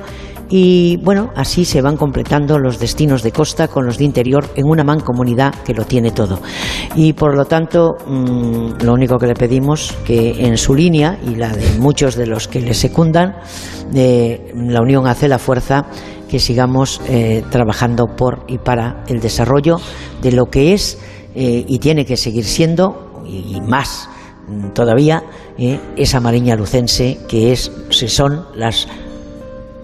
y 0.50 0.98
bueno, 1.04 1.30
así 1.36 1.64
se 1.64 1.82
van 1.82 1.96
completando 1.96 2.58
los 2.58 2.80
destinos 2.80 3.22
de 3.22 3.32
costa 3.32 3.68
con 3.68 3.86
los 3.86 4.00
de 4.00 4.06
interior 4.06 4.50
en 4.56 4.68
una 4.68 4.84
mancomunidad 4.84 5.54
que 5.64 5.76
lo 5.76 5.86
tiene 5.86 6.12
todo. 6.12 6.40
Y 6.96 7.14
por 7.14 7.36
lo 7.36 7.46
tanto, 7.46 7.96
mm, 8.08 8.84
lo 8.84 8.94
único 8.94 9.18
que 9.20 9.28
le 9.28 9.36
pedimos 9.36 9.96
que 10.04 10.48
en 10.48 10.58
su 10.58 10.74
línea 10.74 11.20
y 11.24 11.36
la 11.36 11.50
de 11.50 11.78
muchos 11.80 12.16
de 12.16 12.26
los 12.26 12.48
que 12.48 12.62
le 12.62 12.74
secundan, 12.74 13.36
eh, 13.94 14.52
la 14.56 14.82
unión 14.82 15.06
hace 15.06 15.28
la 15.28 15.38
fuerza, 15.38 15.86
que 16.30 16.40
sigamos 16.40 17.02
eh, 17.10 17.44
trabajando 17.50 18.16
por 18.16 18.46
y 18.48 18.58
para 18.58 19.04
el 19.08 19.20
desarrollo 19.20 19.78
de 20.22 20.32
lo 20.32 20.46
que 20.46 20.74
es 20.74 21.00
eh, 21.36 21.66
y 21.68 21.80
tiene 21.80 22.06
que 22.06 22.18
seguir 22.18 22.46
siendo 22.46 23.24
y, 23.28 23.60
más 23.62 24.10
todavía 24.74 25.24
esa 25.96 26.20
mariña 26.20 26.56
lucense 26.56 27.20
que 27.28 27.52
es, 27.52 27.72
si 27.92 28.08
son 28.08 28.46
las 28.56 28.88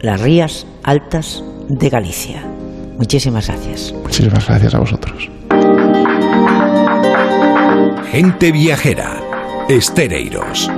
las 0.02 0.22
rías 0.22 0.66
altas 0.84 1.44
de 1.68 1.90
Galicia. 1.90 2.44
Muchísimas 2.98 3.48
gracias. 3.48 3.94
Muchísimas 4.04 4.48
gracias 4.48 4.74
a 4.74 4.80
vosotros. 4.80 5.30
Gente 8.12 8.52
viajera. 8.52 9.22
Estereiros. 9.68 10.70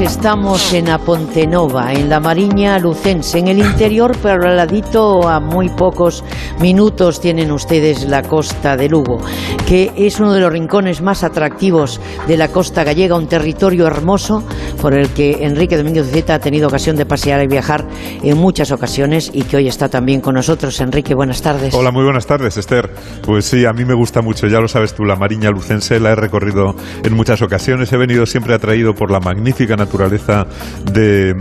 Estamos 0.00 0.72
en 0.74 0.90
Apontenova, 0.90 1.92
en 1.92 2.08
la 2.08 2.20
Mariña 2.20 2.78
Lucense, 2.78 3.40
en 3.40 3.48
el 3.48 3.58
interior, 3.58 4.16
pero 4.22 4.48
al 4.48 4.56
ladito, 4.56 5.28
a 5.28 5.40
muy 5.40 5.68
pocos 5.70 6.22
minutos, 6.60 7.20
tienen 7.20 7.50
ustedes 7.50 8.04
la 8.04 8.22
costa 8.22 8.76
de 8.76 8.88
Lugo, 8.88 9.18
que 9.66 9.92
es 9.96 10.20
uno 10.20 10.32
de 10.32 10.40
los 10.40 10.52
rincones 10.52 11.02
más 11.02 11.24
atractivos 11.24 12.00
de 12.28 12.36
la 12.36 12.46
costa 12.46 12.84
gallega, 12.84 13.16
un 13.16 13.26
territorio 13.26 13.88
hermoso 13.88 14.44
por 14.80 14.94
el 14.94 15.08
que 15.10 15.44
Enrique 15.44 15.76
Domínguez 15.76 16.10
Zeta 16.10 16.34
ha 16.34 16.38
tenido 16.38 16.68
ocasión 16.68 16.96
de 16.96 17.04
pasear 17.04 17.42
y 17.42 17.46
viajar 17.46 17.84
en 18.22 18.36
muchas 18.38 18.70
ocasiones 18.70 19.30
y 19.32 19.42
que 19.42 19.56
hoy 19.56 19.68
está 19.68 19.88
también 19.88 20.20
con 20.20 20.34
nosotros. 20.34 20.80
Enrique, 20.80 21.14
buenas 21.14 21.42
tardes. 21.42 21.74
Hola, 21.74 21.90
muy 21.90 22.04
buenas 22.04 22.26
tardes, 22.26 22.56
Esther. 22.56 22.90
Pues 23.22 23.44
sí, 23.44 23.66
a 23.66 23.72
mí 23.72 23.84
me 23.84 23.94
gusta 23.94 24.22
mucho, 24.22 24.46
ya 24.46 24.60
lo 24.60 24.68
sabes 24.68 24.94
tú, 24.94 25.04
la 25.04 25.16
Mariña 25.16 25.50
Lucense, 25.50 25.98
la 26.00 26.12
he 26.12 26.14
recorrido 26.14 26.74
en 27.02 27.14
muchas 27.14 27.42
ocasiones, 27.42 27.92
he 27.92 27.96
venido 27.96 28.24
siempre 28.26 28.54
atraído 28.54 28.94
por 28.94 29.10
la 29.10 29.20
magnífica 29.20 29.76
naturaleza 29.76 30.46
de, 30.92 31.34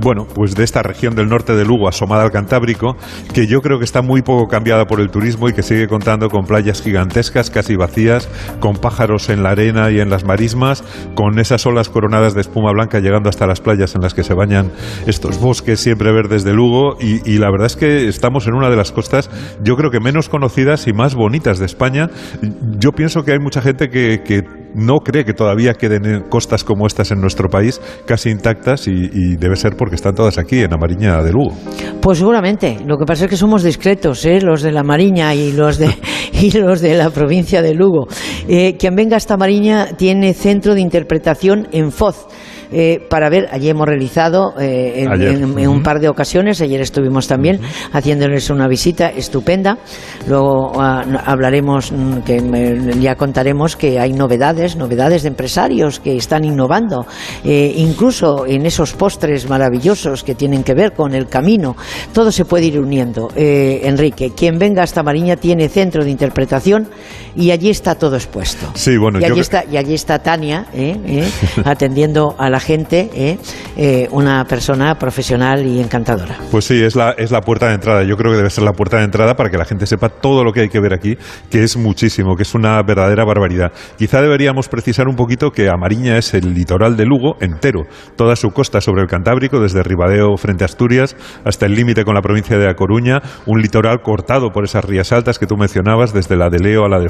bueno, 0.00 0.26
pues 0.32 0.54
de 0.54 0.64
esta 0.64 0.82
región 0.82 1.14
del 1.14 1.28
norte 1.28 1.54
de 1.54 1.64
Lugo, 1.64 1.88
asomada 1.88 2.22
al 2.22 2.30
Cantábrico, 2.30 2.96
que 3.32 3.46
yo 3.46 3.60
creo 3.60 3.78
que 3.78 3.84
está 3.84 4.02
muy 4.02 4.22
poco 4.22 4.46
cambiada 4.46 4.84
por 4.84 5.00
el 5.00 5.10
turismo 5.10 5.48
y 5.48 5.52
que 5.52 5.62
sigue 5.62 5.88
contando 5.88 6.28
con 6.28 6.44
playas 6.44 6.82
gigantescas, 6.82 7.50
casi 7.50 7.76
vacías, 7.76 8.28
con 8.60 8.76
pájaros 8.76 9.30
en 9.30 9.42
la 9.42 9.50
arena 9.50 9.90
y 9.90 10.00
en 10.00 10.10
las 10.10 10.24
marismas, 10.24 10.84
con 11.14 11.38
esas 11.38 11.64
olas 11.66 11.88
coronadas 11.88 12.34
de 12.34 12.42
espuma 12.42 12.73
blanca 12.74 13.00
llegando 13.00 13.30
hasta 13.30 13.46
las 13.46 13.62
playas 13.62 13.94
en 13.94 14.02
las 14.02 14.12
que 14.12 14.22
se 14.22 14.34
bañan 14.34 14.70
estos 15.06 15.40
bosques 15.40 15.80
siempre 15.80 16.12
verdes 16.12 16.44
de 16.44 16.52
Lugo 16.52 16.96
y, 17.00 17.38
la 17.38 17.50
verdad 17.50 17.66
es 17.66 17.76
que 17.76 18.08
estamos 18.08 18.46
en 18.46 18.54
una 18.54 18.68
de 18.68 18.76
las 18.76 18.92
costas 18.92 19.30
yo 19.62 19.76
creo 19.76 19.90
que 19.90 20.00
menos 20.00 20.28
conocidas 20.28 20.86
y 20.86 20.92
más 20.92 21.14
bonitas 21.14 21.58
de 21.58 21.66
España. 21.66 22.10
Yo 22.78 22.92
pienso 22.92 23.22
que 23.22 23.32
hay 23.32 23.38
mucha 23.38 23.60
gente 23.60 23.88
que, 23.88 24.22
que 24.24 24.42
no 24.74 24.98
cree 24.98 25.24
que 25.24 25.32
todavía 25.32 25.74
queden 25.74 26.24
costas 26.28 26.64
como 26.64 26.86
estas 26.86 27.10
en 27.12 27.20
nuestro 27.20 27.48
país 27.48 27.80
casi 28.06 28.30
intactas 28.30 28.88
y, 28.88 29.36
debe 29.36 29.56
ser 29.56 29.76
porque 29.76 29.94
están 29.94 30.14
todas 30.14 30.38
aquí 30.38 30.60
en 30.60 30.70
la 30.70 30.76
Mariña 30.76 31.22
de 31.22 31.32
Lugo. 31.32 31.54
Pues 32.00 32.18
seguramente. 32.18 32.78
Lo 32.86 32.98
que 32.98 33.04
pasa 33.04 33.24
es 33.24 33.30
que 33.30 33.36
somos 33.36 33.62
discretos, 33.62 34.24
¿eh? 34.24 34.40
los 34.40 34.62
de 34.62 34.72
la 34.72 34.82
Mariña 34.82 35.34
y 35.34 35.52
los 35.52 35.78
de, 35.78 35.94
y 36.32 36.50
los 36.52 36.80
de 36.80 36.94
la 36.94 37.10
provincia 37.10 37.62
de 37.62 37.74
Lugo. 37.74 38.06
Eh, 38.48 38.76
quien 38.78 38.94
venga 38.94 39.16
a 39.16 39.18
esta 39.18 39.36
Mariña 39.36 39.88
tiene 39.96 40.34
centro 40.34 40.74
de 40.74 40.80
interpretación 40.80 41.68
en 41.72 41.90
Foz. 41.92 42.26
Eh, 42.76 43.00
para 43.08 43.30
ver, 43.30 43.48
allí 43.52 43.68
hemos 43.68 43.86
realizado 43.86 44.54
eh, 44.58 45.06
en, 45.06 45.68
un 45.68 45.82
par 45.84 46.00
de 46.00 46.08
ocasiones, 46.08 46.60
ayer 46.60 46.80
estuvimos 46.80 47.28
también 47.28 47.60
haciéndoles 47.92 48.50
una 48.50 48.66
visita 48.66 49.10
estupenda, 49.10 49.78
luego 50.26 50.72
ah, 50.80 51.04
hablaremos, 51.24 51.92
mm, 51.92 52.18
que 52.22 52.98
ya 53.00 53.14
contaremos 53.14 53.76
que 53.76 54.00
hay 54.00 54.12
novedades, 54.12 54.74
novedades 54.74 55.22
de 55.22 55.28
empresarios 55.28 56.00
que 56.00 56.16
están 56.16 56.44
innovando, 56.44 57.06
eh, 57.44 57.72
incluso 57.76 58.44
en 58.44 58.66
esos 58.66 58.92
postres 58.94 59.48
maravillosos 59.48 60.24
que 60.24 60.34
tienen 60.34 60.64
que 60.64 60.74
ver 60.74 60.94
con 60.94 61.14
el 61.14 61.28
camino, 61.28 61.76
todo 62.12 62.32
se 62.32 62.44
puede 62.44 62.66
ir 62.66 62.80
uniendo. 62.80 63.28
Enrique, 63.36 64.32
quien 64.36 64.58
venga 64.58 64.82
a 64.82 64.84
esta 64.84 65.04
Mariña 65.04 65.36
tiene 65.36 65.68
centro 65.68 66.04
de 66.04 66.10
interpretación 66.10 66.88
y 67.36 67.50
allí 67.50 67.70
está 67.70 67.94
todo 67.94 68.16
expuesto. 68.16 68.70
Sí, 68.74 68.96
bueno, 68.96 69.20
y 69.20 69.24
allí, 69.24 69.40
está, 69.40 69.64
y 69.70 69.76
allí 69.76 69.94
está 69.94 70.20
Tania 70.20 70.66
atendiendo 71.64 72.34
a 72.38 72.50
la 72.50 72.60
gente, 72.60 73.10
¿eh? 73.14 73.38
Eh, 73.76 74.08
una 74.10 74.44
persona 74.44 74.94
profesional 74.96 75.66
y 75.66 75.80
encantadora. 75.80 76.38
Pues 76.50 76.64
sí, 76.64 76.82
es 76.82 76.94
la, 76.94 77.10
es 77.12 77.30
la 77.30 77.40
puerta 77.40 77.68
de 77.68 77.74
entrada. 77.74 78.04
Yo 78.04 78.16
creo 78.16 78.32
que 78.32 78.36
debe 78.36 78.50
ser 78.50 78.64
la 78.64 78.72
puerta 78.72 78.98
de 78.98 79.04
entrada 79.04 79.34
para 79.34 79.50
que 79.50 79.58
la 79.58 79.64
gente 79.64 79.86
sepa 79.86 80.08
todo 80.08 80.44
lo 80.44 80.52
que 80.52 80.60
hay 80.60 80.68
que 80.68 80.80
ver 80.80 80.94
aquí, 80.94 81.16
que 81.50 81.62
es 81.62 81.76
muchísimo, 81.76 82.36
que 82.36 82.42
es 82.42 82.54
una 82.54 82.80
verdadera 82.82 83.24
barbaridad. 83.24 83.72
Quizá 83.98 84.20
deberíamos 84.20 84.68
precisar 84.68 85.08
un 85.08 85.16
poquito 85.16 85.50
que 85.50 85.68
Amariña 85.68 86.16
es 86.18 86.34
el 86.34 86.54
litoral 86.54 86.96
de 86.96 87.04
Lugo 87.04 87.36
entero, 87.40 87.82
toda 88.16 88.36
su 88.36 88.50
costa 88.50 88.80
sobre 88.80 89.02
el 89.02 89.08
Cantábrico, 89.08 89.60
desde 89.60 89.82
Ribadeo 89.82 90.36
frente 90.36 90.64
a 90.64 90.66
Asturias 90.66 91.16
hasta 91.44 91.66
el 91.66 91.74
límite 91.74 92.04
con 92.04 92.14
la 92.14 92.22
provincia 92.22 92.58
de 92.58 92.68
A 92.68 92.74
Coruña, 92.74 93.20
un 93.46 93.60
litoral 93.60 94.00
cortado 94.02 94.50
por 94.50 94.64
esas 94.64 94.84
rías 94.84 95.12
altas 95.12 95.38
que 95.38 95.46
tú 95.46 95.56
mencionabas, 95.56 96.12
desde 96.12 96.36
la 96.36 96.48
de 96.48 96.58
Leo 96.58 96.84
a 96.84 96.88
la 96.88 96.98
de 96.98 97.08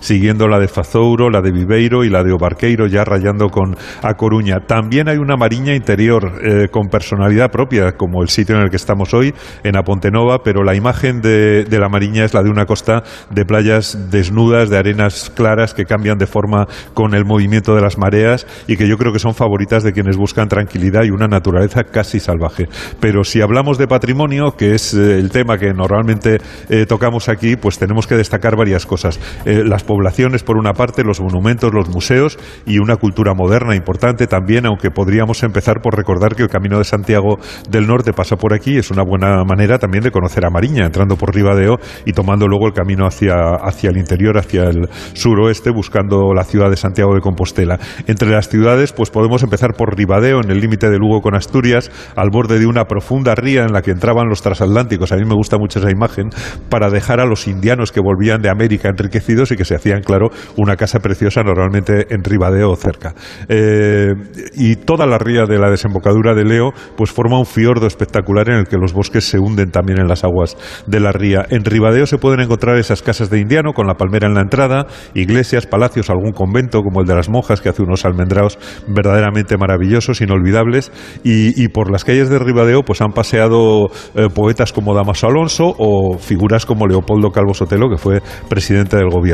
Siguiendo 0.00 0.48
la 0.48 0.58
de 0.58 0.68
Fazouro, 0.68 1.30
la 1.30 1.40
de 1.40 1.52
Viveiro 1.52 2.04
y 2.04 2.10
la 2.10 2.22
de 2.22 2.32
Obarqueiro, 2.32 2.86
ya 2.86 3.04
rayando 3.04 3.48
con 3.48 3.76
A 4.02 4.14
Coruña. 4.14 4.60
También 4.66 5.08
hay 5.08 5.16
una 5.16 5.36
mariña 5.36 5.74
interior 5.74 6.32
eh, 6.42 6.68
con 6.70 6.88
personalidad 6.88 7.50
propia, 7.50 7.92
como 7.92 8.22
el 8.22 8.28
sitio 8.28 8.56
en 8.56 8.62
el 8.62 8.70
que 8.70 8.76
estamos 8.76 9.14
hoy, 9.14 9.34
en 9.64 9.76
Apontenova, 9.76 10.38
pero 10.44 10.62
la 10.62 10.74
imagen 10.74 11.20
de, 11.20 11.64
de, 11.64 11.78
la 11.78 11.88
mariña 11.88 12.24
es 12.24 12.34
la 12.34 12.42
de 12.42 12.50
una 12.50 12.66
costa 12.66 13.02
de 13.30 13.44
playas 13.44 14.10
desnudas, 14.10 14.70
de 14.70 14.78
arenas 14.78 15.30
claras 15.34 15.74
que 15.74 15.84
cambian 15.84 16.18
de 16.18 16.26
forma 16.26 16.66
con 16.94 17.14
el 17.14 17.24
movimiento 17.24 17.74
de 17.74 17.82
las 17.82 17.98
mareas 17.98 18.46
y 18.66 18.76
que 18.76 18.88
yo 18.88 18.96
creo 18.96 19.12
que 19.12 19.18
son 19.18 19.34
favoritas 19.34 19.82
de 19.82 19.92
quienes 19.92 20.16
buscan 20.16 20.48
tranquilidad 20.48 21.04
y 21.04 21.10
una 21.10 21.26
naturaleza 21.26 21.84
casi 21.84 22.20
salvaje. 22.20 22.68
Pero 23.00 23.24
si 23.24 23.40
hablamos 23.40 23.78
de 23.78 23.86
patrimonio, 23.86 24.52
que 24.56 24.74
es 24.74 24.94
eh, 24.94 25.18
el 25.18 25.30
tema 25.30 25.58
que 25.58 25.72
normalmente 25.72 26.38
eh, 26.68 26.86
tocamos 26.86 27.28
aquí, 27.28 27.56
pues 27.56 27.78
tenemos 27.78 28.06
que 28.06 28.14
destacar 28.14 28.56
varias 28.56 28.86
cosas. 28.86 29.18
Las 29.46 29.84
poblaciones, 29.84 30.42
por 30.42 30.56
una 30.56 30.72
parte, 30.72 31.04
los 31.04 31.20
monumentos, 31.20 31.72
los 31.72 31.88
museos 31.88 32.36
y 32.66 32.78
una 32.78 32.96
cultura 32.96 33.32
moderna 33.34 33.76
importante 33.76 34.26
también 34.26 34.66
aunque 34.66 34.90
podríamos 34.90 35.42
empezar 35.44 35.80
por 35.80 35.96
recordar 35.96 36.34
que 36.34 36.42
el 36.42 36.48
Camino 36.48 36.78
de 36.78 36.84
Santiago 36.84 37.38
del 37.70 37.86
Norte 37.86 38.12
pasa 38.12 38.36
por 38.36 38.52
aquí, 38.52 38.76
es 38.76 38.90
una 38.90 39.04
buena 39.04 39.44
manera 39.44 39.78
también 39.78 40.02
de 40.02 40.10
conocer 40.10 40.44
a 40.44 40.50
Mariña, 40.50 40.84
entrando 40.84 41.16
por 41.16 41.32
Ribadeo 41.32 41.76
y 42.04 42.12
tomando 42.12 42.48
luego 42.48 42.66
el 42.66 42.72
camino 42.72 43.06
hacia, 43.06 43.34
hacia 43.62 43.90
el 43.90 43.98
interior, 43.98 44.36
hacia 44.36 44.64
el 44.64 44.88
suroeste, 45.12 45.70
buscando 45.70 46.34
la 46.34 46.42
ciudad 46.42 46.68
de 46.70 46.76
Santiago 46.76 47.14
de 47.14 47.20
Compostela. 47.20 47.78
Entre 48.06 48.28
las 48.28 48.48
ciudades, 48.48 48.92
pues 48.92 49.10
podemos 49.10 49.42
empezar 49.44 49.74
por 49.74 49.96
Ribadeo, 49.96 50.40
en 50.42 50.50
el 50.50 50.60
límite 50.60 50.90
de 50.90 50.98
Lugo 50.98 51.20
con 51.20 51.36
Asturias, 51.36 51.90
al 52.16 52.30
borde 52.30 52.58
de 52.58 52.66
una 52.66 52.86
profunda 52.86 53.34
ría 53.34 53.62
en 53.62 53.72
la 53.72 53.82
que 53.82 53.92
entraban 53.92 54.28
los 54.28 54.42
transatlánticos. 54.42 55.12
A 55.12 55.16
mí 55.16 55.24
me 55.24 55.34
gusta 55.34 55.56
mucho 55.58 55.78
esa 55.78 55.90
imagen, 55.90 56.30
para 56.68 56.90
dejar 56.90 57.20
a 57.20 57.26
los 57.26 57.46
indianos 57.46 57.92
que 57.92 58.00
volvían 58.00 58.42
de 58.42 58.50
América 58.50 58.88
enriquecidos 58.88 59.35
y 59.44 59.56
que 59.56 59.64
se 59.64 59.74
hacían, 59.74 60.02
claro, 60.02 60.30
una 60.56 60.76
casa 60.76 61.00
preciosa 61.00 61.42
normalmente 61.42 62.06
en 62.10 62.24
Ribadeo 62.24 62.70
o 62.70 62.76
cerca. 62.76 63.14
Eh, 63.48 64.14
y 64.54 64.76
toda 64.76 65.06
la 65.06 65.18
ría 65.18 65.44
de 65.44 65.58
la 65.58 65.70
desembocadura 65.70 66.34
de 66.34 66.44
Leo, 66.44 66.72
pues 66.96 67.10
forma 67.10 67.38
un 67.38 67.46
fiordo 67.46 67.86
espectacular 67.86 68.48
en 68.48 68.56
el 68.56 68.66
que 68.66 68.76
los 68.76 68.92
bosques 68.92 69.24
se 69.24 69.38
hunden 69.38 69.70
también 69.70 70.00
en 70.00 70.08
las 70.08 70.24
aguas 70.24 70.56
de 70.86 71.00
la 71.00 71.12
ría. 71.12 71.46
En 71.50 71.64
Ribadeo 71.64 72.06
se 72.06 72.18
pueden 72.18 72.40
encontrar 72.40 72.76
esas 72.78 73.02
casas 73.02 73.30
de 73.30 73.38
indiano 73.38 73.72
con 73.72 73.86
la 73.86 73.94
palmera 73.94 74.26
en 74.26 74.34
la 74.34 74.40
entrada, 74.40 74.86
iglesias, 75.14 75.66
palacios, 75.66 76.10
algún 76.10 76.32
convento 76.32 76.82
como 76.82 77.00
el 77.00 77.06
de 77.06 77.14
las 77.14 77.28
monjas 77.28 77.60
que 77.60 77.68
hace 77.68 77.82
unos 77.82 78.04
almendraos 78.04 78.58
verdaderamente 78.86 79.56
maravillosos, 79.56 80.20
inolvidables. 80.20 80.92
Y, 81.22 81.66
por 81.68 81.90
las 81.90 82.04
calles 82.04 82.30
de 82.30 82.38
Ribadeo 82.38 82.82
pues 82.82 83.00
han 83.00 83.12
paseado 83.12 83.88
eh, 84.14 84.28
poetas 84.32 84.72
como 84.72 84.94
Damaso 84.94 85.26
Alonso 85.26 85.74
o 85.78 86.16
figuras 86.18 86.64
como 86.64 86.86
Leopoldo 86.86 87.30
Calvo 87.30 87.54
Sotelo, 87.54 87.88
que 87.90 87.98
fue 87.98 88.22
presidente 88.48 88.96
del 88.96 89.10
gobierno. 89.10 89.25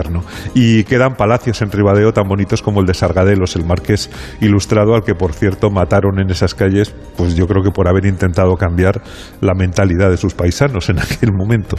Y 0.54 0.84
quedan 0.84 1.14
palacios 1.14 1.62
en 1.62 1.70
Ribadeo 1.70 2.12
tan 2.12 2.28
bonitos 2.28 2.62
como 2.62 2.80
el 2.80 2.86
de 2.86 2.94
Sargadelos, 2.94 3.56
el 3.56 3.64
marqués 3.64 4.10
ilustrado, 4.40 4.94
al 4.94 5.02
que 5.02 5.14
por 5.14 5.32
cierto 5.32 5.70
mataron 5.70 6.18
en 6.20 6.30
esas 6.30 6.54
calles, 6.54 6.94
pues 7.16 7.34
yo 7.34 7.46
creo 7.46 7.62
que 7.62 7.70
por 7.70 7.88
haber 7.88 8.06
intentado 8.06 8.54
cambiar 8.54 9.02
la 9.40 9.54
mentalidad 9.54 10.10
de 10.10 10.16
sus 10.16 10.34
paisanos 10.34 10.88
en 10.88 10.98
aquel 11.00 11.32
momento. 11.32 11.76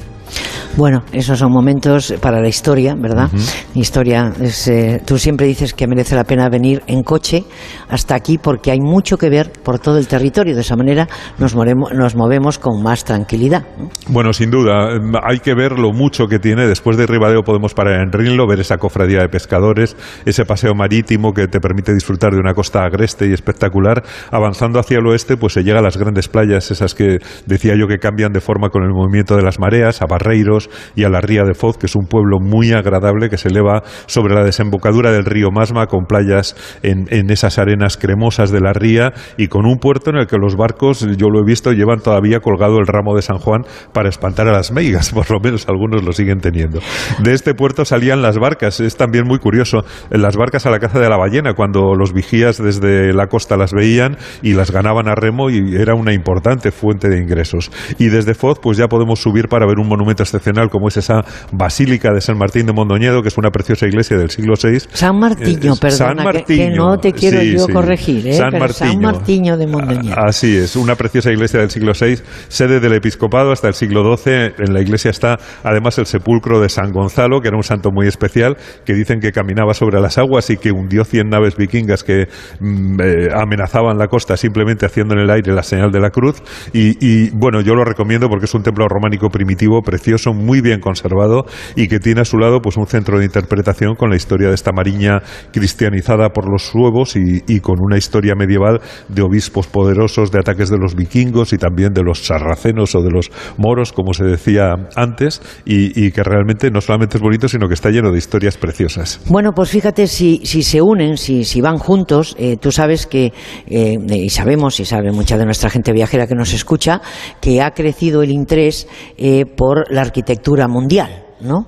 Bueno, 0.76 1.04
esos 1.12 1.38
son 1.38 1.52
momentos 1.52 2.16
para 2.20 2.42
la 2.42 2.48
historia, 2.48 2.96
¿verdad? 2.98 3.30
Historia, 3.76 4.34
eh, 4.68 5.02
tú 5.06 5.20
siempre 5.20 5.46
dices 5.46 5.72
que 5.74 5.86
merece 5.86 6.16
la 6.16 6.24
pena 6.24 6.50
venir 6.50 6.82
en 6.88 7.04
coche 7.04 7.44
hasta 7.90 8.16
aquí 8.16 8.40
porque 8.40 8.72
hay 8.72 8.80
mucho 8.80 9.18
que 9.18 9.30
ver 9.30 9.52
por 9.64 9.78
todo 9.78 10.00
el 10.00 10.08
territorio. 10.08 10.56
De 10.56 10.62
esa 10.62 10.76
manera 10.76 11.08
nos, 11.38 11.56
nos 11.56 12.16
movemos 12.16 12.58
con 12.58 12.82
más 12.82 13.04
tranquilidad. 13.04 13.64
Bueno, 14.08 14.34
sin 14.34 14.50
duda, 14.50 14.98
hay 15.24 15.40
que 15.40 15.54
ver 15.54 15.78
lo 15.78 15.92
mucho 15.92 16.26
que 16.26 16.40
tiene. 16.40 16.66
Después 16.66 16.98
de 16.98 17.06
Ribadeo 17.06 17.44
podemos 17.44 17.76
parar 17.76 18.02
en 18.02 18.03
Rinlo, 18.12 18.48
ver 18.48 18.60
esa 18.60 18.78
cofradía 18.78 19.20
de 19.20 19.30
pescadores, 19.30 19.96
ese 20.26 20.46
paseo 20.46 20.74
marítimo 20.76 21.34
que 21.34 21.48
te 21.48 21.60
permite 21.60 21.94
disfrutar 21.94 22.34
de 22.34 22.40
una 22.40 22.54
costa 22.54 22.84
agreste 22.84 23.28
y 23.28 23.34
espectacular. 23.34 24.04
Avanzando 24.32 24.80
hacia 24.80 25.00
el 25.00 25.08
oeste, 25.08 25.38
pues 25.38 25.54
se 25.54 25.64
llega 25.64 25.80
a 25.80 25.82
las 25.82 25.98
grandes 25.98 26.28
playas, 26.28 26.72
esas 26.72 26.94
que 26.96 27.20
decía 27.46 27.76
yo 27.76 27.88
que 27.88 27.98
cambian 27.98 28.34
de 28.34 28.42
forma 28.42 28.70
con 28.70 28.84
el 28.84 28.90
movimiento 28.90 29.36
de 29.36 29.44
las 29.44 29.60
mareas, 29.60 30.02
a 30.02 30.06
Barreiros 30.06 30.70
y 30.96 31.04
a 31.04 31.10
la 31.10 31.22
Ría 31.22 31.44
de 31.44 31.54
Foz, 31.54 31.78
que 31.78 31.86
es 31.86 31.96
un 31.96 32.08
pueblo 32.08 32.40
muy 32.40 32.74
agradable 32.74 33.30
que 33.30 33.38
se 33.38 33.50
eleva 33.50 33.84
sobre 34.08 34.34
la 34.36 34.44
desembocadura 34.44 35.12
del 35.12 35.26
río 35.26 35.52
Masma, 35.52 35.88
con 35.88 36.06
playas 36.06 36.56
en, 36.82 37.08
en 37.10 37.30
esas 37.30 37.58
arenas 37.58 37.98
cremosas 37.98 38.52
de 38.52 38.60
la 38.60 38.74
ría 38.74 39.14
y 39.38 39.48
con 39.48 39.66
un 39.66 39.78
puerto 39.78 40.10
en 40.10 40.18
el 40.18 40.28
que 40.28 40.38
los 40.38 40.56
barcos, 40.56 41.06
yo 41.18 41.30
lo 41.30 41.40
he 41.40 41.46
visto, 41.46 41.72
llevan 41.72 42.00
todavía 42.00 42.40
colgado 42.40 42.80
el 42.80 42.88
ramo 42.88 43.16
de 43.16 43.22
San 43.22 43.38
Juan 43.38 43.64
para 43.94 44.10
espantar 44.10 44.48
a 44.48 44.52
las 44.52 44.72
meigas, 44.72 45.12
por 45.14 45.30
lo 45.32 45.40
menos 45.40 45.68
algunos 45.68 46.04
lo 46.04 46.12
siguen 46.12 46.40
teniendo. 46.40 46.80
De 47.20 47.34
este 47.34 47.54
puerto 47.54 47.83
salían 47.86 48.22
las 48.22 48.38
barcas, 48.38 48.80
es 48.80 48.96
también 48.98 49.26
muy 49.26 49.40
curioso, 49.40 49.84
las 50.10 50.36
barcas 50.36 50.66
a 50.66 50.70
la 50.70 50.80
caza 50.80 51.00
de 51.00 51.10
la 51.10 51.18
ballena, 51.18 51.54
cuando 51.54 51.96
los 51.96 52.14
vigías 52.14 52.58
desde 52.58 53.14
la 53.14 53.28
costa 53.28 53.58
las 53.58 53.74
veían 53.74 54.18
y 54.42 54.54
las 54.54 54.72
ganaban 54.72 55.08
a 55.08 55.16
remo 55.16 55.50
y 55.50 55.76
era 55.76 55.96
una 55.96 56.14
importante 56.14 56.72
fuente 56.72 57.10
de 57.10 57.20
ingresos. 57.20 57.72
Y 57.98 58.08
desde 58.08 58.34
Foz, 58.34 58.60
pues 58.60 58.78
ya 58.78 58.88
podemos 58.88 59.20
subir 59.20 59.48
para 59.48 59.66
ver 59.66 59.80
un 59.80 59.88
monumento 59.88 60.24
excepcional 60.24 60.70
como 60.70 60.88
es 60.88 60.98
esa 60.98 61.24
Basílica 61.52 62.12
de 62.14 62.22
San 62.22 62.38
Martín 62.38 62.66
de 62.66 62.74
Mondoñedo, 62.74 63.22
que 63.22 63.28
es 63.28 63.38
una 63.38 63.50
preciosa 63.50 63.86
iglesia 63.86 64.18
del 64.18 64.30
siglo 64.30 64.54
VI. 64.62 64.80
San 64.92 65.20
Martiño, 65.20 65.74
eh, 65.74 65.78
perdona, 65.80 66.32
que, 66.46 66.70
no 66.70 66.98
te 66.98 67.14
quiero 67.14 67.42
yo 67.42 67.68
corregir, 67.68 68.28
¿eh? 68.28 68.34
San, 68.34 68.54
Martiño. 69.00 69.58
de 69.58 69.68
Mondoñedo. 69.68 70.16
Así 70.18 70.56
es, 70.56 70.76
una 70.76 70.96
preciosa 70.96 71.32
iglesia 71.32 71.60
del 71.60 71.70
siglo 71.70 71.94
VI, 72.00 72.18
sede 72.48 72.80
del 72.80 72.94
episcopado 72.94 73.52
hasta 73.52 73.68
el 73.68 73.74
siglo 73.74 74.16
XII. 74.16 74.54
En 74.58 74.74
la 74.74 74.82
iglesia 74.82 75.12
está 75.12 75.38
además 75.64 75.98
el 75.98 76.06
sepulcro 76.06 76.60
de 76.60 76.70
San 76.70 76.92
Gonzalo, 76.92 77.42
que 77.42 77.50
era 77.50 77.58
un 77.58 77.64
santo 77.74 77.92
muy 77.92 78.08
especial, 78.08 78.58
que 78.86 78.94
dicen 78.94 79.20
que 79.20 79.32
caminaba 79.32 79.74
sobre 79.74 80.00
las 80.00 80.18
aguas 80.18 80.50
y 80.50 80.58
que 80.58 80.72
hundió 80.72 81.04
cien 81.06 81.30
naves 81.30 81.56
vikingas 81.58 82.04
que 82.04 82.28
mm, 82.60 83.02
eh, 83.02 83.30
amenazaban 83.34 83.98
la 83.98 84.08
costa 84.08 84.38
simplemente 84.38 84.86
haciendo 84.86 85.16
en 85.16 85.22
el 85.22 85.30
aire 85.30 85.54
la 85.54 85.64
señal 85.64 85.92
de 85.92 86.00
la 86.00 86.10
cruz. 86.10 86.42
Y, 86.74 86.98
y 87.00 87.30
bueno, 87.32 87.62
yo 87.62 87.76
lo 87.76 87.84
recomiendo 87.84 88.30
porque 88.30 88.46
es 88.46 88.54
un 88.54 88.64
templo 88.64 88.88
románico 88.88 89.30
primitivo, 89.30 89.82
precioso, 89.82 90.34
muy 90.34 90.62
bien 90.62 90.80
conservado 90.80 91.46
y 91.76 91.88
que 91.88 92.00
tiene 92.00 92.22
a 92.22 92.26
su 92.26 92.38
lado 92.38 92.62
pues 92.62 92.78
un 92.78 92.88
centro 92.88 93.18
de 93.18 93.26
interpretación 93.26 93.96
con 93.96 94.10
la 94.10 94.16
historia 94.16 94.50
de 94.50 94.56
esta 94.56 94.72
mariña 94.72 95.22
cristianizada 95.52 96.30
por 96.30 96.50
los 96.50 96.64
suevos 96.64 97.16
y, 97.16 97.60
con 97.62 97.78
una 97.80 97.98
historia 97.98 98.36
medieval 98.36 98.82
de 99.08 99.22
obispos 99.22 99.68
poderosos, 99.68 100.32
de 100.32 100.40
ataques 100.40 100.70
de 100.70 100.78
los 100.78 100.96
vikingos 100.96 101.54
y 101.54 101.58
también 101.58 101.94
de 101.94 102.04
los 102.04 102.26
sarracenos 102.26 102.96
o 102.96 103.02
de 103.02 103.12
los 103.12 103.32
moros, 103.58 103.94
como 103.94 104.14
se 104.14 104.26
decía 104.26 104.76
antes, 104.96 105.42
y, 105.66 106.12
que 106.12 106.24
realmente 106.24 106.70
no 106.72 106.82
solamente 106.82 107.18
es 107.18 107.24
bonito, 107.24 107.48
sino 107.48 107.63
que 107.68 107.74
está 107.74 107.90
lleno 107.90 108.12
de 108.12 108.18
historias 108.18 108.58
preciosas. 108.58 109.20
Bueno, 109.28 109.54
pues 109.54 109.70
fíjate, 109.70 110.08
si, 110.08 110.42
si 110.44 110.64
se 110.64 110.82
unen, 110.82 111.18
si, 111.18 111.44
si 111.44 111.62
van 111.62 111.78
juntos, 111.78 112.36
eh, 112.40 112.58
tú 112.58 112.72
sabes 112.72 113.08
que, 113.08 113.34
eh, 113.68 113.98
y 114.10 114.30
sabemos, 114.30 114.80
y 114.80 114.86
sabe 114.86 115.12
mucha 115.12 115.38
de 115.38 115.46
nuestra 115.46 115.70
gente 115.70 115.92
viajera 115.92 116.28
que 116.28 116.36
nos 116.36 116.54
escucha, 116.54 117.02
que 117.42 117.62
ha 117.62 117.72
crecido 117.72 118.24
el 118.24 118.32
interés 118.32 118.88
eh, 119.18 119.46
por 119.46 119.92
la 119.92 120.02
arquitectura 120.02 120.68
mundial, 120.68 121.26
¿no? 121.42 121.68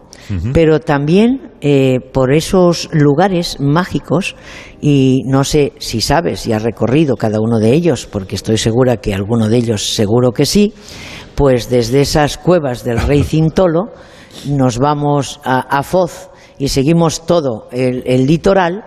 Pero 0.53 0.79
también 0.79 1.51
eh, 1.61 1.99
por 2.11 2.33
esos 2.33 2.89
lugares 2.91 3.59
mágicos, 3.59 4.35
y 4.81 5.21
no 5.27 5.43
sé 5.43 5.73
si 5.77 6.01
sabes 6.01 6.39
si 6.39 6.51
has 6.51 6.63
recorrido 6.63 7.15
cada 7.15 7.39
uno 7.39 7.59
de 7.59 7.73
ellos, 7.73 8.07
porque 8.11 8.35
estoy 8.35 8.57
segura 8.57 8.97
que 8.97 9.13
alguno 9.13 9.49
de 9.49 9.57
ellos 9.57 9.93
seguro 9.93 10.31
que 10.31 10.47
sí, 10.47 10.73
pues 11.35 11.69
desde 11.69 12.01
esas 12.01 12.37
cuevas 12.37 12.83
del 12.83 12.99
rey 12.99 13.23
Cintolo 13.23 13.91
nos 14.47 14.77
vamos 14.77 15.39
a, 15.43 15.83
Foz 15.83 16.29
y 16.57 16.67
seguimos 16.69 17.25
todo 17.25 17.67
el, 17.71 18.25
litoral, 18.25 18.83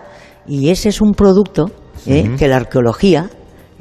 y 0.47 0.69
ese 0.69 0.89
es 0.89 1.01
un 1.01 1.11
producto 1.13 1.71
eh, 2.05 2.35
que 2.37 2.47
la 2.47 2.57
arqueología 2.57 3.29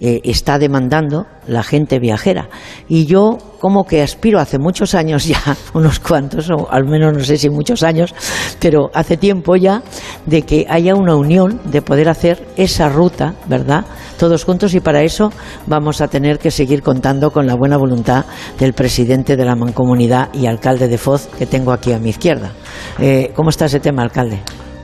eh, 0.00 0.20
está 0.24 0.58
demandando 0.58 1.26
la 1.46 1.62
gente 1.62 1.98
viajera. 1.98 2.48
Y 2.88 3.06
yo 3.06 3.38
como 3.58 3.84
que 3.84 4.02
aspiro 4.02 4.38
hace 4.38 4.58
muchos 4.58 4.94
años 4.94 5.26
ya, 5.26 5.40
unos 5.74 5.98
cuantos, 5.98 6.50
o 6.50 6.70
al 6.70 6.84
menos 6.84 7.12
no 7.12 7.24
sé 7.24 7.36
si 7.36 7.50
muchos 7.50 7.82
años, 7.82 8.14
pero 8.60 8.90
hace 8.94 9.16
tiempo 9.16 9.56
ya, 9.56 9.82
de 10.26 10.42
que 10.42 10.66
haya 10.68 10.94
una 10.94 11.16
unión 11.16 11.60
de 11.64 11.82
poder 11.82 12.08
hacer 12.08 12.46
esa 12.56 12.88
ruta, 12.88 13.34
¿verdad? 13.46 13.84
Todos 14.18 14.44
juntos 14.44 14.74
y 14.74 14.80
para 14.80 15.02
eso 15.02 15.32
vamos 15.66 16.00
a 16.00 16.08
tener 16.08 16.38
que 16.38 16.50
seguir 16.50 16.82
contando 16.82 17.30
con 17.30 17.46
la 17.46 17.54
buena 17.54 17.76
voluntad 17.76 18.24
del 18.58 18.74
presidente 18.74 19.36
de 19.36 19.44
la 19.44 19.56
mancomunidad 19.56 20.32
y 20.32 20.46
alcalde 20.46 20.88
de 20.88 20.98
Foz 20.98 21.28
que 21.38 21.46
tengo 21.46 21.72
aquí 21.72 21.92
a 21.92 21.98
mi 21.98 22.10
izquierda. 22.10 22.52
Eh, 22.98 23.32
¿Cómo 23.34 23.50
está 23.50 23.66
ese 23.66 23.80
tema, 23.80 24.02
alcalde? 24.02 24.40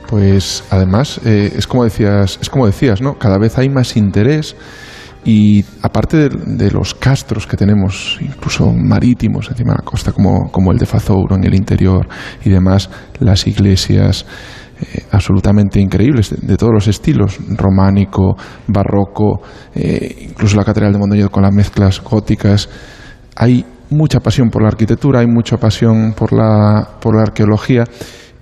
Pues 0.07 0.63
además 0.69 1.19
eh, 1.25 1.53
es 1.57 1.67
como 1.67 1.83
decías, 1.83 2.37
es 2.41 2.49
como 2.49 2.65
decías, 2.65 3.01
¿no? 3.01 3.17
Cada 3.17 3.37
vez 3.37 3.57
hay 3.57 3.69
más 3.69 3.97
interés 3.97 4.55
y 5.25 5.65
aparte 5.81 6.29
de, 6.29 6.71
los 6.71 6.93
castros 6.93 7.47
que 7.47 7.57
tenemos, 7.57 8.19
incluso 8.21 8.71
marítimos 8.71 9.49
encima 9.49 9.73
de 9.73 9.79
la 9.79 9.83
costa, 9.83 10.11
como, 10.11 10.51
como 10.51 10.71
el 10.71 10.77
de 10.77 10.85
Fazouro 10.85 11.35
en 11.35 11.43
el 11.43 11.55
interior 11.55 12.07
y 12.43 12.51
demás, 12.51 12.91
las 13.19 13.47
iglesias 13.47 14.23
eh, 14.79 15.03
absolutamente 15.11 15.79
increíbles, 15.79 16.35
de, 16.39 16.57
todos 16.57 16.71
los 16.71 16.87
estilos, 16.87 17.39
románico, 17.57 18.35
barroco, 18.67 19.41
eh, 19.73 20.27
incluso 20.29 20.57
la 20.57 20.63
Catedral 20.63 20.93
de 20.93 20.99
Mondoñedo 20.99 21.31
con 21.31 21.41
las 21.41 21.55
mezclas 21.55 22.03
góticas. 22.03 22.69
Hay 23.35 23.65
mucha 23.89 24.19
pasión 24.19 24.51
por 24.51 24.61
la 24.61 24.67
arquitectura, 24.67 25.21
hay 25.21 25.27
mucha 25.27 25.57
pasión 25.57 26.13
por 26.15 26.33
la, 26.33 26.99
por 27.01 27.15
la 27.15 27.23
arqueología 27.23 27.83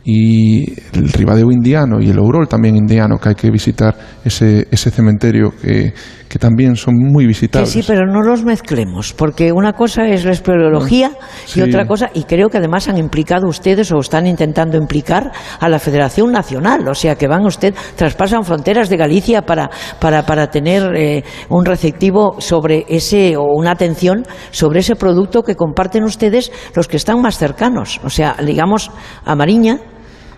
y 0.05 0.69
el 0.97 1.09
Ribadeo 1.13 1.49
indiano 1.49 2.01
y 2.01 2.09
el 2.09 2.17
Aurol 2.17 2.47
también 2.47 2.75
indiano, 2.75 3.17
que 3.17 3.29
hay 3.29 3.35
que 3.35 3.49
visitar 3.49 3.95
ese, 4.25 4.67
ese 4.69 4.91
cementerio 4.91 5.51
que, 5.61 5.93
que 6.33 6.39
también 6.39 6.75
son 6.75 6.95
muy 6.95 7.27
visitables. 7.27 7.69
sí, 7.69 7.83
pero 7.85 8.07
no 8.07 8.23
los 8.23 8.43
mezclemos, 8.43 9.13
porque 9.13 9.51
una 9.51 9.73
cosa 9.73 10.07
es 10.07 10.25
la 10.25 10.31
espeleología 10.31 11.11
y 11.53 11.61
otra 11.61 11.85
cosa, 11.85 12.09
y 12.11 12.23
creo 12.23 12.49
que 12.49 12.57
además 12.57 12.87
han 12.87 12.97
implicado 12.97 13.47
ustedes 13.47 13.91
o 13.91 13.99
están 13.99 14.25
intentando 14.25 14.75
implicar 14.75 15.31
a 15.59 15.69
la 15.69 15.77
Federación 15.77 16.31
Nacional, 16.31 16.87
o 16.87 16.95
sea 16.95 17.15
que 17.15 17.27
van 17.27 17.45
usted, 17.45 17.75
traspasan 17.95 18.43
fronteras 18.45 18.89
de 18.89 18.97
Galicia 18.97 19.43
para, 19.43 19.69
para, 19.99 20.25
para 20.25 20.49
tener 20.49 20.95
eh, 20.95 21.23
un 21.49 21.65
receptivo 21.65 22.41
sobre 22.41 22.83
ese, 22.89 23.37
o 23.37 23.43
una 23.55 23.69
atención 23.69 24.25
sobre 24.49 24.79
ese 24.79 24.95
producto 24.95 25.43
que 25.43 25.53
comparten 25.53 26.03
ustedes 26.03 26.51
los 26.73 26.87
que 26.87 26.97
están 26.97 27.21
más 27.21 27.37
cercanos, 27.37 28.01
o 28.03 28.09
sea, 28.09 28.37
digamos, 28.43 28.89
a 29.23 29.35
Mariña 29.35 29.81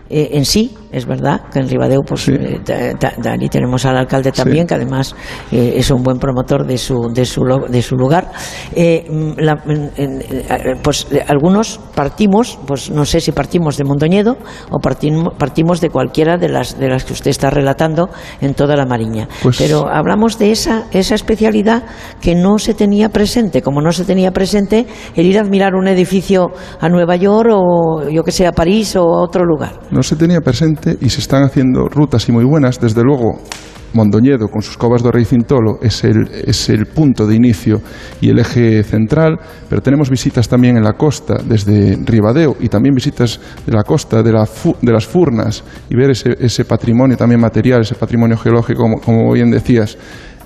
eh, 0.10 0.32
en 0.34 0.46
sí 0.46 0.76
es 0.92 1.06
verdad 1.06 1.42
que 1.52 1.60
en 1.60 1.70
Ribadeo, 1.70 2.02
pues 2.02 2.28
eh, 2.30 2.62
allí 3.30 3.50
tenemos 3.50 3.86
al 3.86 3.98
alcalde 3.98 4.32
también, 4.32 4.68
que 4.68 4.76
además 4.76 5.16
eh, 5.52 5.74
es 5.78 5.92
un 5.92 6.04
buen 6.04 6.18
promotor 6.18 6.66
de 6.66 6.78
su, 6.78 7.12
de 7.14 7.26
su, 7.26 7.42
de 7.70 7.82
su 7.82 7.96
lugar. 7.96 8.32
Eh, 8.74 9.06
mm, 9.10 10.82
pues 10.82 11.08
algunos 11.28 11.80
partimos, 11.94 12.60
pues 12.66 12.90
no 12.90 13.06
sé 13.06 13.20
si 13.20 13.32
partimos 13.32 13.78
de 13.78 13.84
Mondoñedo 13.84 14.38
o 14.72 14.80
partimos, 14.80 15.34
partimos 15.38 15.82
de 15.82 15.90
cualquiera 15.90 16.38
de 16.38 16.50
las, 16.50 16.80
de 16.80 16.90
las 16.90 17.04
que 17.04 17.14
usted 17.14 17.32
está 17.32 17.50
relatando 17.50 18.10
en 18.42 18.54
toda 18.54 18.76
la 18.76 18.86
Mariña. 18.86 19.28
Pues 19.44 19.58
Pero 19.58 19.88
hablamos 19.88 20.38
de 20.40 20.52
esa, 20.52 20.86
esa 20.92 21.16
especialidad 21.16 21.84
que 22.22 22.36
no 22.36 22.58
se 22.58 22.74
tenía 22.74 23.10
presente, 23.10 23.62
como 23.62 23.82
no 23.82 23.92
se 23.92 24.06
tenía 24.06 24.32
presente 24.32 24.86
el 25.16 25.26
ir 25.26 25.38
a 25.38 25.42
admirar 25.42 25.76
un 25.76 25.88
edificio 25.88 26.52
a 26.80 26.90
Nueva 26.90 27.16
York 27.16 27.50
o 27.52 28.10
yo 28.10 28.24
que 28.24 28.32
sé, 28.32 28.48
a 28.48 28.52
París 28.52 28.96
o 28.96 29.02
a 29.02 29.24
otro 29.24 29.46
lugar. 29.46 29.80
No 29.92 30.04
se 30.04 30.16
tenía 30.16 30.42
presente 30.42 30.85
y 31.02 31.10
se 31.10 31.20
están 31.20 31.44
haciendo 31.44 31.88
rutas 31.88 32.28
y 32.30 32.32
muy 32.32 32.46
buenas. 32.46 32.80
Desde 32.80 33.04
luego, 33.04 33.40
Mondoñedo 33.96 34.50
con 34.50 34.62
sus 34.62 34.78
covas 34.78 35.02
de 35.04 35.12
Rey 35.12 35.24
Cintolo 35.24 35.80
es 35.82 36.04
el, 36.04 36.28
es 36.46 36.70
el 36.70 36.86
punto 36.86 37.26
de 37.26 37.36
inicio 37.36 37.82
y 38.20 38.30
el 38.30 38.40
eje 38.40 38.84
central, 38.84 39.38
pero 39.70 39.82
tenemos 39.82 40.10
visitas 40.10 40.50
también 40.50 40.76
en 40.76 40.84
la 40.84 40.94
costa 40.94 41.36
desde 41.44 41.98
Ribadeo 42.04 42.58
y 42.60 42.68
también 42.68 42.94
visitas 42.94 43.40
de 43.66 43.72
la 43.72 43.84
costa 43.84 44.22
de, 44.22 44.34
la 44.34 44.48
de 44.82 44.92
las 44.92 45.08
Furnas 45.08 45.64
y 45.90 45.96
ver 45.96 46.10
ese, 46.10 46.36
ese, 46.40 46.66
patrimonio 46.66 47.16
también 47.16 47.40
material, 47.40 47.82
ese 47.82 47.96
patrimonio 47.96 48.38
geológico, 48.38 48.82
como, 48.82 49.00
como 49.00 49.32
bien 49.32 49.50
decías, 49.50 49.98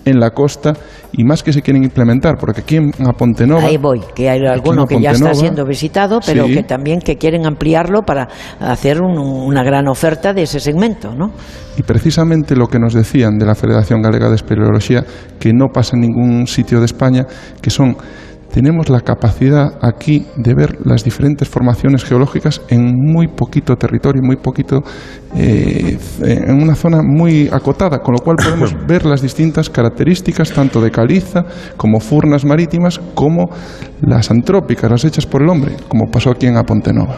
en 0.09 0.19
la 0.19 0.31
costa 0.31 0.73
y 1.11 1.23
más 1.23 1.41
que 1.41 1.53
se 1.53 1.61
quieren 1.61 1.83
implementar, 1.83 2.37
porque 2.37 2.61
aquí 2.61 2.75
en 2.75 2.91
Pontenova... 3.17 3.63
Ahí 3.63 3.77
voy, 3.77 4.01
que 4.13 4.29
hay 4.29 4.45
alguno 4.45 4.85
que 4.85 4.99
ya 5.01 5.11
está 5.11 5.33
siendo 5.33 5.65
visitado, 5.65 6.19
pero 6.25 6.45
que 6.45 6.63
también 6.63 6.99
que 6.99 7.17
quieren 7.17 7.45
ampliarlo 7.45 8.03
para 8.03 8.27
hacer 8.59 9.01
una 9.01 9.63
gran 9.63 9.87
oferta 9.87 10.33
de 10.33 10.43
ese 10.43 10.59
segmento, 10.59 11.13
¿no? 11.15 11.31
Y 11.77 11.83
precisamente 11.83 12.55
lo 12.55 12.67
que 12.67 12.79
nos 12.79 12.93
decían 12.93 13.37
de 13.37 13.45
la 13.45 13.55
Federación 13.55 14.01
Galega 14.01 14.29
de 14.29 14.35
Espeleología, 14.35 15.03
que 15.39 15.53
no 15.53 15.67
pasa 15.73 15.95
en 15.95 16.01
ningún 16.01 16.47
sitio 16.47 16.79
de 16.79 16.85
España, 16.85 17.25
que 17.61 17.69
son 17.69 17.95
tenemos 18.51 18.89
la 18.89 19.01
capacidad 19.01 19.77
aquí 19.81 20.25
de 20.35 20.53
ver 20.53 20.77
las 20.83 21.03
diferentes 21.03 21.47
formaciones 21.47 22.03
geológicas 22.03 22.61
en 22.69 22.93
muy 22.95 23.27
poquito 23.27 23.75
territorio, 23.75 24.21
muy 24.23 24.37
poquito, 24.37 24.81
eh, 25.35 25.97
en 26.21 26.61
una 26.61 26.75
zona 26.75 27.01
muy 27.03 27.49
acotada, 27.51 27.99
con 27.99 28.15
lo 28.15 28.21
cual 28.21 28.37
podemos 28.43 28.75
ver 28.87 29.05
las 29.05 29.21
distintas 29.21 29.69
características 29.69 30.51
tanto 30.51 30.81
de 30.81 30.91
caliza 30.91 31.45
como 31.77 31.99
furnas 31.99 32.45
marítimas, 32.45 32.99
como 33.13 33.49
las 34.01 34.31
antrópicas, 34.31 34.89
las 34.89 35.05
hechas 35.05 35.25
por 35.25 35.43
el 35.43 35.49
hombre, 35.49 35.75
como 35.87 36.09
pasó 36.09 36.31
aquí 36.31 36.47
en 36.47 36.57
Apontenova. 36.57 37.17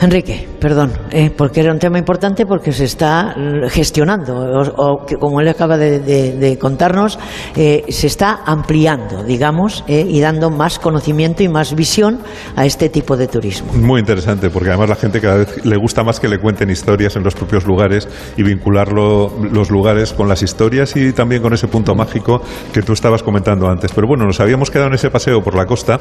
Enrique, 0.00 0.46
perdón, 0.60 0.92
eh, 1.10 1.30
porque 1.36 1.60
era 1.60 1.72
un 1.72 1.78
tema 1.78 1.98
importante 1.98 2.46
porque 2.46 2.72
se 2.72 2.84
está 2.84 3.34
gestionando, 3.68 4.36
o, 4.76 5.06
como 5.18 5.40
él 5.40 5.48
acaba 5.48 5.76
de, 5.76 6.58
contarnos, 6.60 7.18
eh, 7.54 7.84
se 7.88 8.06
está 8.06 8.40
ampliando, 8.44 9.24
digamos, 9.24 9.84
eh, 9.86 10.04
y 10.08 10.20
dando 10.20 10.50
más 10.50 10.78
conocimiento 10.78 11.42
y 11.42 11.48
más 11.48 11.74
visión 11.74 12.20
a 12.56 12.66
este 12.66 12.88
tipo 12.88 13.16
de 13.16 13.28
turismo. 13.28 13.72
Muy 13.74 14.00
interesante, 14.00 14.50
porque 14.50 14.70
además 14.70 14.88
la 14.88 14.96
gente 14.96 15.20
cada 15.20 15.36
vez 15.36 15.64
le 15.64 15.76
gusta 15.76 16.02
más 16.02 16.20
que 16.20 16.28
le 16.28 16.38
cuenten 16.38 16.70
historias 16.70 17.16
en 17.16 17.22
los 17.22 17.34
propios 17.34 17.66
lugares 17.66 18.08
y 18.36 18.42
vincularlo 18.42 19.32
los 19.50 19.70
lugares 19.70 20.12
con 20.12 20.28
las 20.28 20.42
historias 20.42 20.96
y 20.96 21.12
también 21.12 21.42
con 21.42 21.52
ese 21.52 21.68
punto 21.68 21.94
mágico 21.94 22.40
que 22.72 22.82
tú 22.82 22.92
estabas 22.92 23.22
comentando 23.22 23.68
antes. 23.68 23.92
Pero 23.92 24.06
bueno, 24.06 24.24
nos 24.24 24.40
habíamos 24.40 24.70
quedado 24.70 24.88
en 24.88 24.94
ese 24.94 25.10
paseo 25.10 25.42
por 25.42 25.54
la 25.54 25.66
costa. 25.66 26.00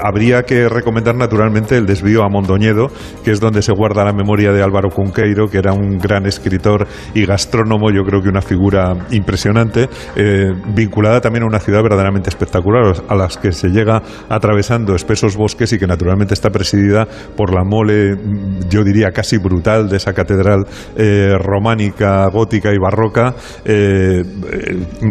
habría 0.00 0.42
que 0.42 0.68
recomendar 0.68 1.14
naturalmente 1.14 1.76
el 1.76 1.86
desvío 1.86 2.22
a 2.22 2.28
Mondoñedo 2.28 2.90
que 3.24 3.30
es 3.30 3.40
donde 3.40 3.53
se 3.62 3.72
guarda 3.72 4.04
la 4.04 4.12
memoria 4.12 4.52
de 4.52 4.62
Álvaro 4.62 4.90
Cunqueiro, 4.90 5.48
que 5.48 5.58
era 5.58 5.72
un 5.72 5.98
gran 5.98 6.26
escritor 6.26 6.86
y 7.14 7.26
gastrónomo, 7.26 7.90
yo 7.90 8.02
creo 8.02 8.22
que 8.22 8.28
una 8.28 8.42
figura 8.42 8.94
impresionante, 9.10 9.88
eh, 10.16 10.52
vinculada 10.74 11.20
también 11.20 11.44
a 11.44 11.46
una 11.46 11.60
ciudad 11.60 11.82
verdaderamente 11.82 12.30
espectacular, 12.30 12.94
a 13.08 13.14
las 13.14 13.36
que 13.36 13.52
se 13.52 13.68
llega 13.68 14.02
atravesando 14.28 14.94
espesos 14.94 15.36
bosques 15.36 15.72
y 15.72 15.78
que 15.78 15.86
naturalmente 15.86 16.34
está 16.34 16.50
presidida 16.50 17.06
por 17.36 17.54
la 17.54 17.64
mole, 17.64 18.16
yo 18.68 18.84
diría 18.84 19.10
casi 19.12 19.38
brutal, 19.38 19.88
de 19.88 19.96
esa 19.96 20.12
catedral 20.12 20.66
eh, 20.96 21.34
románica, 21.38 22.26
gótica 22.28 22.72
y 22.72 22.78
barroca, 22.78 23.34
eh, 23.64 24.22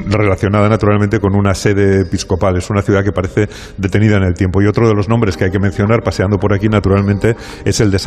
relacionada 0.08 0.70
naturalmente 0.70 1.20
con 1.20 1.36
una 1.36 1.54
sede 1.54 2.02
episcopal. 2.02 2.58
Es 2.58 2.70
una 2.70 2.82
ciudad 2.82 3.04
que 3.04 3.12
parece 3.12 3.48
detenida 3.78 4.18
en 4.18 4.24
el 4.24 4.34
tiempo. 4.34 4.62
Y 4.62 4.68
otro 4.68 4.88
de 4.88 4.94
los 4.94 5.10
nombres 5.10 5.38
que 5.38 5.46
hay 5.46 5.52
que 5.52 5.60
mencionar, 5.60 6.02
paseando 6.04 6.38
por 6.38 6.54
aquí 6.54 6.70
naturalmente, 6.70 7.36
es 7.66 7.80
el 7.82 7.92
de 7.92 8.00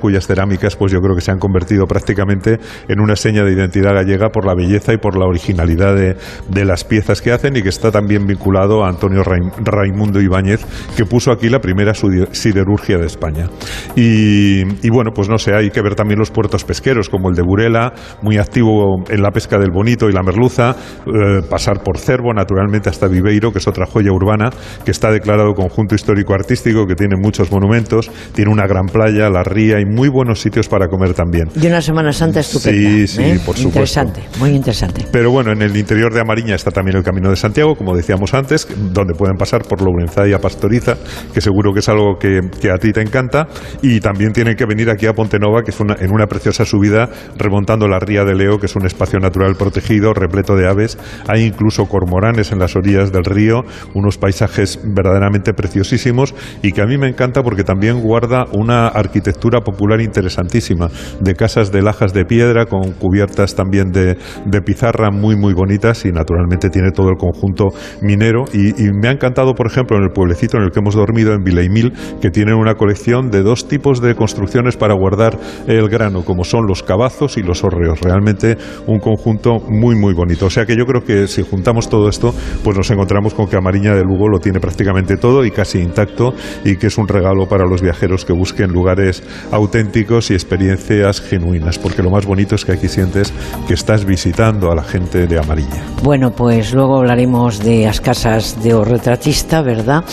Cuyas 0.00 0.26
cerámicas 0.26 0.76
pues 0.76 0.92
yo 0.92 1.00
creo 1.00 1.14
que 1.14 1.20
se 1.20 1.30
han 1.30 1.38
convertido 1.38 1.86
prácticamente 1.86 2.58
en 2.88 3.00
una 3.00 3.16
seña 3.16 3.44
de 3.44 3.52
identidad 3.52 3.94
gallega 3.94 4.28
por 4.28 4.46
la 4.46 4.54
belleza 4.54 4.92
y 4.92 4.98
por 4.98 5.16
la 5.16 5.26
originalidad 5.26 5.94
de, 5.94 6.64
las 6.64 6.84
piezas 6.84 7.20
que 7.20 7.32
hacen 7.32 7.56
y 7.56 7.62
que 7.62 7.68
está 7.68 7.90
también 7.90 8.26
vinculado 8.26 8.84
a 8.84 8.88
Antonio 8.88 9.22
Raimundo 9.24 10.20
Ibáñez, 10.20 10.64
que 10.96 11.04
puso 11.04 11.32
aquí 11.32 11.48
la 11.48 11.60
primera 11.60 11.92
siderurgia 11.94 12.98
de 12.98 13.06
España. 13.06 13.48
Y, 13.96 14.62
y, 14.86 14.90
bueno, 14.90 15.10
pues 15.12 15.28
no 15.28 15.38
sé, 15.38 15.54
hay 15.54 15.70
que 15.70 15.82
ver 15.82 15.94
también 15.94 16.18
los 16.18 16.30
puertos 16.30 16.64
pesqueros, 16.64 17.08
como 17.08 17.28
el 17.30 17.34
de 17.34 17.42
Burela, 17.42 17.92
muy 18.22 18.38
activo 18.38 19.02
en 19.08 19.22
la 19.22 19.30
pesca 19.30 19.58
del 19.58 19.70
bonito 19.72 20.08
y 20.08 20.12
la 20.12 20.22
merluza, 20.22 20.76
eh, 21.06 21.42
pasar 21.48 21.82
por 21.82 21.98
Cervo, 21.98 22.32
naturalmente 22.32 22.88
hasta 22.88 23.08
Viveiro, 23.08 23.52
que 23.52 23.58
es 23.58 23.66
otra 23.66 23.86
joya 23.86 24.12
urbana, 24.12 24.50
que 24.84 24.90
está 24.90 25.10
declarado 25.10 25.54
conjunto 25.54 25.94
histórico-artístico, 25.94 26.86
que 26.86 26.94
tiene 26.94 27.16
muchos 27.16 27.50
monumentos, 27.50 28.10
tiene 28.34 28.50
una 28.50 28.66
gran 28.66 28.86
playa 28.86 29.28
la 29.30 29.42
ría 29.42 29.61
y 29.70 29.84
muy 29.86 30.08
buenos 30.08 30.40
sitios 30.40 30.68
para 30.68 30.88
comer 30.88 31.14
también. 31.14 31.48
Y 31.60 31.66
una 31.66 31.80
Semana 31.80 32.12
Santa 32.12 32.40
estupenda. 32.40 32.90
Sí, 32.90 33.06
sí, 33.06 33.22
¿eh? 33.22 33.40
por 33.44 33.56
supuesto. 33.56 34.00
Interesante, 34.00 34.22
muy 34.38 34.50
interesante. 34.50 35.06
Pero 35.10 35.30
bueno, 35.30 35.52
en 35.52 35.62
el 35.62 35.76
interior 35.76 36.12
de 36.12 36.20
Amariña 36.20 36.54
está 36.54 36.70
también 36.70 36.96
el 36.96 37.02
Camino 37.02 37.30
de 37.30 37.36
Santiago, 37.36 37.74
como 37.74 37.94
decíamos 37.96 38.34
antes, 38.34 38.66
donde 38.92 39.14
pueden 39.14 39.36
pasar 39.36 39.62
por 39.62 39.82
Lourenzá 39.82 40.26
y 40.26 40.32
a 40.32 40.38
Pastoriza, 40.38 40.96
que 41.32 41.40
seguro 41.40 41.72
que 41.72 41.80
es 41.80 41.88
algo 41.88 42.16
que, 42.18 42.40
a 42.70 42.78
ti 42.78 42.92
te 42.92 43.00
encanta. 43.00 43.48
Y 43.82 44.00
también 44.00 44.32
tienen 44.32 44.56
que 44.56 44.66
venir 44.66 44.90
aquí 44.90 45.06
a 45.06 45.12
Pontenova, 45.12 45.62
que 45.62 45.70
es 45.70 45.80
una, 45.80 45.94
en 45.98 46.12
una 46.12 46.26
preciosa 46.26 46.64
subida, 46.64 47.08
remontando 47.36 47.88
la 47.88 47.98
ría 47.98 48.24
de 48.24 48.34
Leo, 48.34 48.58
que 48.58 48.66
es 48.66 48.76
un 48.76 48.86
espacio 48.86 49.18
natural 49.18 49.54
protegido, 49.56 50.14
repleto 50.14 50.56
de 50.56 50.68
aves. 50.68 50.98
Hay 51.28 51.44
incluso 51.44 51.86
cormoranes 51.86 52.52
en 52.52 52.58
las 52.58 52.76
orillas 52.76 53.12
del 53.12 53.24
río, 53.24 53.64
unos 53.94 54.18
paisajes 54.18 54.80
verdaderamente 54.82 55.52
preciosísimos 55.52 56.34
y 56.62 56.72
que 56.72 56.82
a 56.82 56.86
mí 56.86 56.98
me 56.98 57.08
encanta 57.08 57.42
porque 57.42 57.64
también 57.64 58.00
guarda 58.00 58.46
una 58.52 58.88
arquitectura 58.88 59.51
popular 59.60 60.00
interesantísima, 60.00 60.88
de 61.20 61.34
casas 61.34 61.72
de 61.72 61.82
lajas 61.82 62.12
de 62.12 62.24
piedra 62.24 62.66
con 62.66 62.92
cubiertas 62.92 63.54
también 63.54 63.92
de, 63.92 64.16
pizarra 64.64 65.10
muy 65.10 65.34
muy 65.34 65.54
bonitas 65.54 66.04
y 66.04 66.12
naturalmente 66.12 66.70
tiene 66.70 66.90
todo 66.92 67.08
el 67.08 67.16
conjunto 67.16 67.68
minero. 68.00 68.44
Y, 68.52 68.72
me 68.92 69.08
ha 69.08 69.12
encantado 69.12 69.54
por 69.54 69.66
ejemplo 69.66 69.96
en 69.96 70.04
el 70.04 70.10
pueblecito 70.10 70.56
en 70.58 70.64
el 70.64 70.70
que 70.70 70.80
hemos 70.80 70.94
dormido 70.94 71.32
en 71.32 71.42
Vileimil 71.42 71.92
que 72.20 72.30
tienen 72.30 72.54
una 72.54 72.74
colección 72.74 73.30
de 73.30 73.42
dos 73.42 73.66
tipos 73.66 74.00
de 74.00 74.14
construcciones 74.14 74.76
para 74.76 74.94
guardar 74.94 75.38
el 75.66 75.88
grano 75.88 76.24
como 76.24 76.44
son 76.44 76.66
los 76.66 76.82
cabazos 76.82 77.36
y 77.38 77.42
los 77.42 77.64
horreos 77.64 78.00
realmente 78.00 78.56
un 78.86 79.00
conjunto 79.00 79.58
muy 79.68 79.96
muy 79.96 80.14
bonito. 80.14 80.46
O 80.46 80.50
sea 80.50 80.66
que 80.66 80.76
yo 80.76 80.84
creo 80.84 81.02
que 81.02 81.26
si 81.26 81.42
juntamos 81.42 81.88
todo 81.88 82.08
esto 82.08 82.34
pues 82.62 82.76
nos 82.76 82.90
encontramos 82.90 83.34
con 83.34 83.48
que 83.48 83.56
Amariña 83.56 83.94
de 83.94 84.04
Lugo 84.04 84.28
lo 84.28 84.38
tiene 84.38 84.60
prácticamente 84.60 85.16
todo 85.16 85.44
y 85.44 85.50
casi 85.50 85.78
intacto 85.78 86.34
y 86.64 86.76
que 86.76 86.88
es 86.88 86.98
un 86.98 87.08
regalo 87.08 87.46
para 87.48 87.64
los 87.64 87.82
viajeros 87.82 88.24
que 88.24 88.32
busquen 88.32 88.70
lugar 88.70 88.82
lugares 88.82 89.22
auténticos 89.50 90.30
y 90.30 90.34
experiencias 90.34 91.20
genuinas, 91.20 91.78
porque 91.78 92.02
lo 92.02 92.10
más 92.10 92.26
bonito 92.26 92.54
es 92.54 92.64
que 92.64 92.72
aquí 92.72 92.88
sientes 92.88 93.32
que 93.66 93.74
estás 93.74 94.04
visitando 94.04 94.70
a 94.70 94.74
la 94.74 94.82
gente 94.82 95.26
de 95.26 95.38
Amarilla. 95.38 95.82
Bueno, 96.02 96.30
pues 96.30 96.72
luego 96.72 96.98
hablaremos 96.98 97.58
de 97.58 97.84
las 97.84 98.00
casas 98.00 98.62
de 98.62 98.72
retratista, 98.84 99.62
¿verdad? 99.62 100.04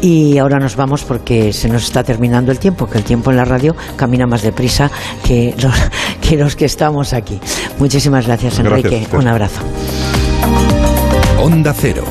Y 0.00 0.38
ahora 0.38 0.58
nos 0.58 0.76
vamos 0.76 1.04
porque 1.04 1.52
se 1.52 1.68
nos 1.68 1.84
está 1.84 2.02
terminando 2.02 2.52
el 2.52 2.58
tiempo, 2.58 2.86
que 2.86 2.98
el 2.98 3.04
tiempo 3.04 3.30
en 3.30 3.36
la 3.36 3.44
radio 3.44 3.74
camina 3.96 4.26
más 4.26 4.42
deprisa 4.42 4.90
que 5.24 5.54
los 5.60 5.74
que, 6.20 6.36
los 6.36 6.56
que 6.56 6.64
estamos 6.64 7.12
aquí. 7.12 7.40
Muchísimas 7.78 8.26
gracias, 8.26 8.58
Enrique. 8.58 9.06
Un 9.12 9.28
abrazo. 9.28 9.60
Onda 11.38 11.72
Cero, 11.74 12.04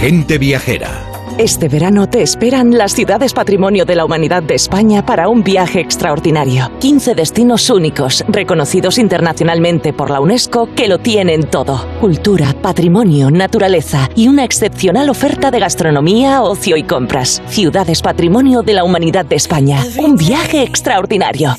gente 0.00 0.38
viajera. 0.38 1.09
Este 1.40 1.68
verano 1.68 2.06
te 2.06 2.20
esperan 2.20 2.76
las 2.76 2.92
ciudades 2.92 3.32
patrimonio 3.32 3.86
de 3.86 3.94
la 3.94 4.04
humanidad 4.04 4.42
de 4.42 4.56
España 4.56 5.06
para 5.06 5.30
un 5.30 5.42
viaje 5.42 5.80
extraordinario. 5.80 6.70
15 6.80 7.14
destinos 7.14 7.70
únicos, 7.70 8.22
reconocidos 8.28 8.98
internacionalmente 8.98 9.94
por 9.94 10.10
la 10.10 10.20
UNESCO, 10.20 10.68
que 10.74 10.86
lo 10.86 10.98
tienen 10.98 11.48
todo. 11.48 11.86
Cultura, 11.98 12.54
patrimonio, 12.60 13.30
naturaleza 13.30 14.10
y 14.14 14.28
una 14.28 14.44
excepcional 14.44 15.08
oferta 15.08 15.50
de 15.50 15.60
gastronomía, 15.60 16.42
ocio 16.42 16.76
y 16.76 16.82
compras. 16.82 17.42
Ciudades 17.46 18.02
patrimonio 18.02 18.60
de 18.60 18.74
la 18.74 18.84
humanidad 18.84 19.24
de 19.24 19.36
España. 19.36 19.82
Un 19.96 20.16
viaje 20.16 20.62
extraordinario. 20.62 21.56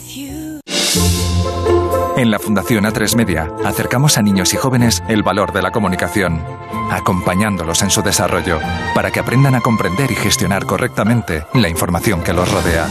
En 2.17 2.29
la 2.29 2.37
Fundación 2.37 2.83
A3 2.83 3.15
Media 3.15 3.51
acercamos 3.65 4.19
a 4.19 4.21
niños 4.21 4.53
y 4.53 4.57
jóvenes 4.57 5.01
el 5.07 5.23
valor 5.23 5.53
de 5.53 5.63
la 5.63 5.71
comunicación, 5.71 6.43
acompañándolos 6.91 7.81
en 7.81 7.89
su 7.89 8.03
desarrollo 8.03 8.59
para 8.93 9.09
que 9.09 9.19
aprendan 9.19 9.55
a 9.55 9.61
comprender 9.61 10.11
y 10.11 10.15
gestionar 10.15 10.65
correctamente 10.65 11.45
la 11.53 11.69
información 11.69 12.21
que 12.21 12.33
los 12.33 12.51
rodea. 12.51 12.87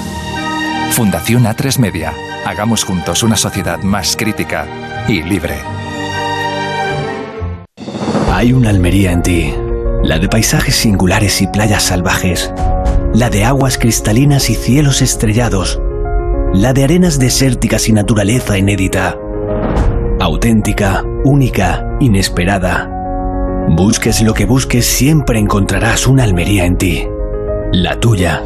Fundación 0.93 1.45
A3 1.45 1.79
Media 1.79 2.13
Hagamos 2.45 2.85
juntos 2.85 3.23
una 3.23 3.37
sociedad 3.37 3.83
más 3.83 4.17
crítica 4.17 4.67
y 5.09 5.23
libre. 5.23 5.57
Hay 8.33 8.53
una 8.53 8.71
Almería 8.71 9.13
en 9.13 9.23
ti, 9.23 9.55
la 10.03 10.19
de 10.19 10.29
paisajes 10.29 10.75
singulares 10.75 11.43
y 11.43 11.47
playas 11.47 11.83
salvajes, 11.83 12.53
la 13.13 13.29
de 13.29 13.45
aguas 13.45 13.77
cristalinas 13.77 14.49
y 14.49 14.55
cielos 14.55 15.03
estrellados, 15.03 15.81
la 16.55 16.73
de 16.73 16.85
arenas 16.85 17.19
desérticas 17.19 17.89
y 17.89 17.93
naturaleza 17.93 18.57
inédita. 18.57 19.19
Auténtica, 20.19 21.05
única, 21.25 21.85
inesperada. 22.01 23.00
Busques 23.69 24.23
lo 24.23 24.35
que 24.35 24.47
busques, 24.47 24.87
siempre 24.87 25.39
encontrarás 25.39 26.07
una 26.07 26.25
Almería 26.25 26.65
en 26.65 26.77
ti. 26.77 27.05
La 27.73 27.99
tuya. 28.01 28.43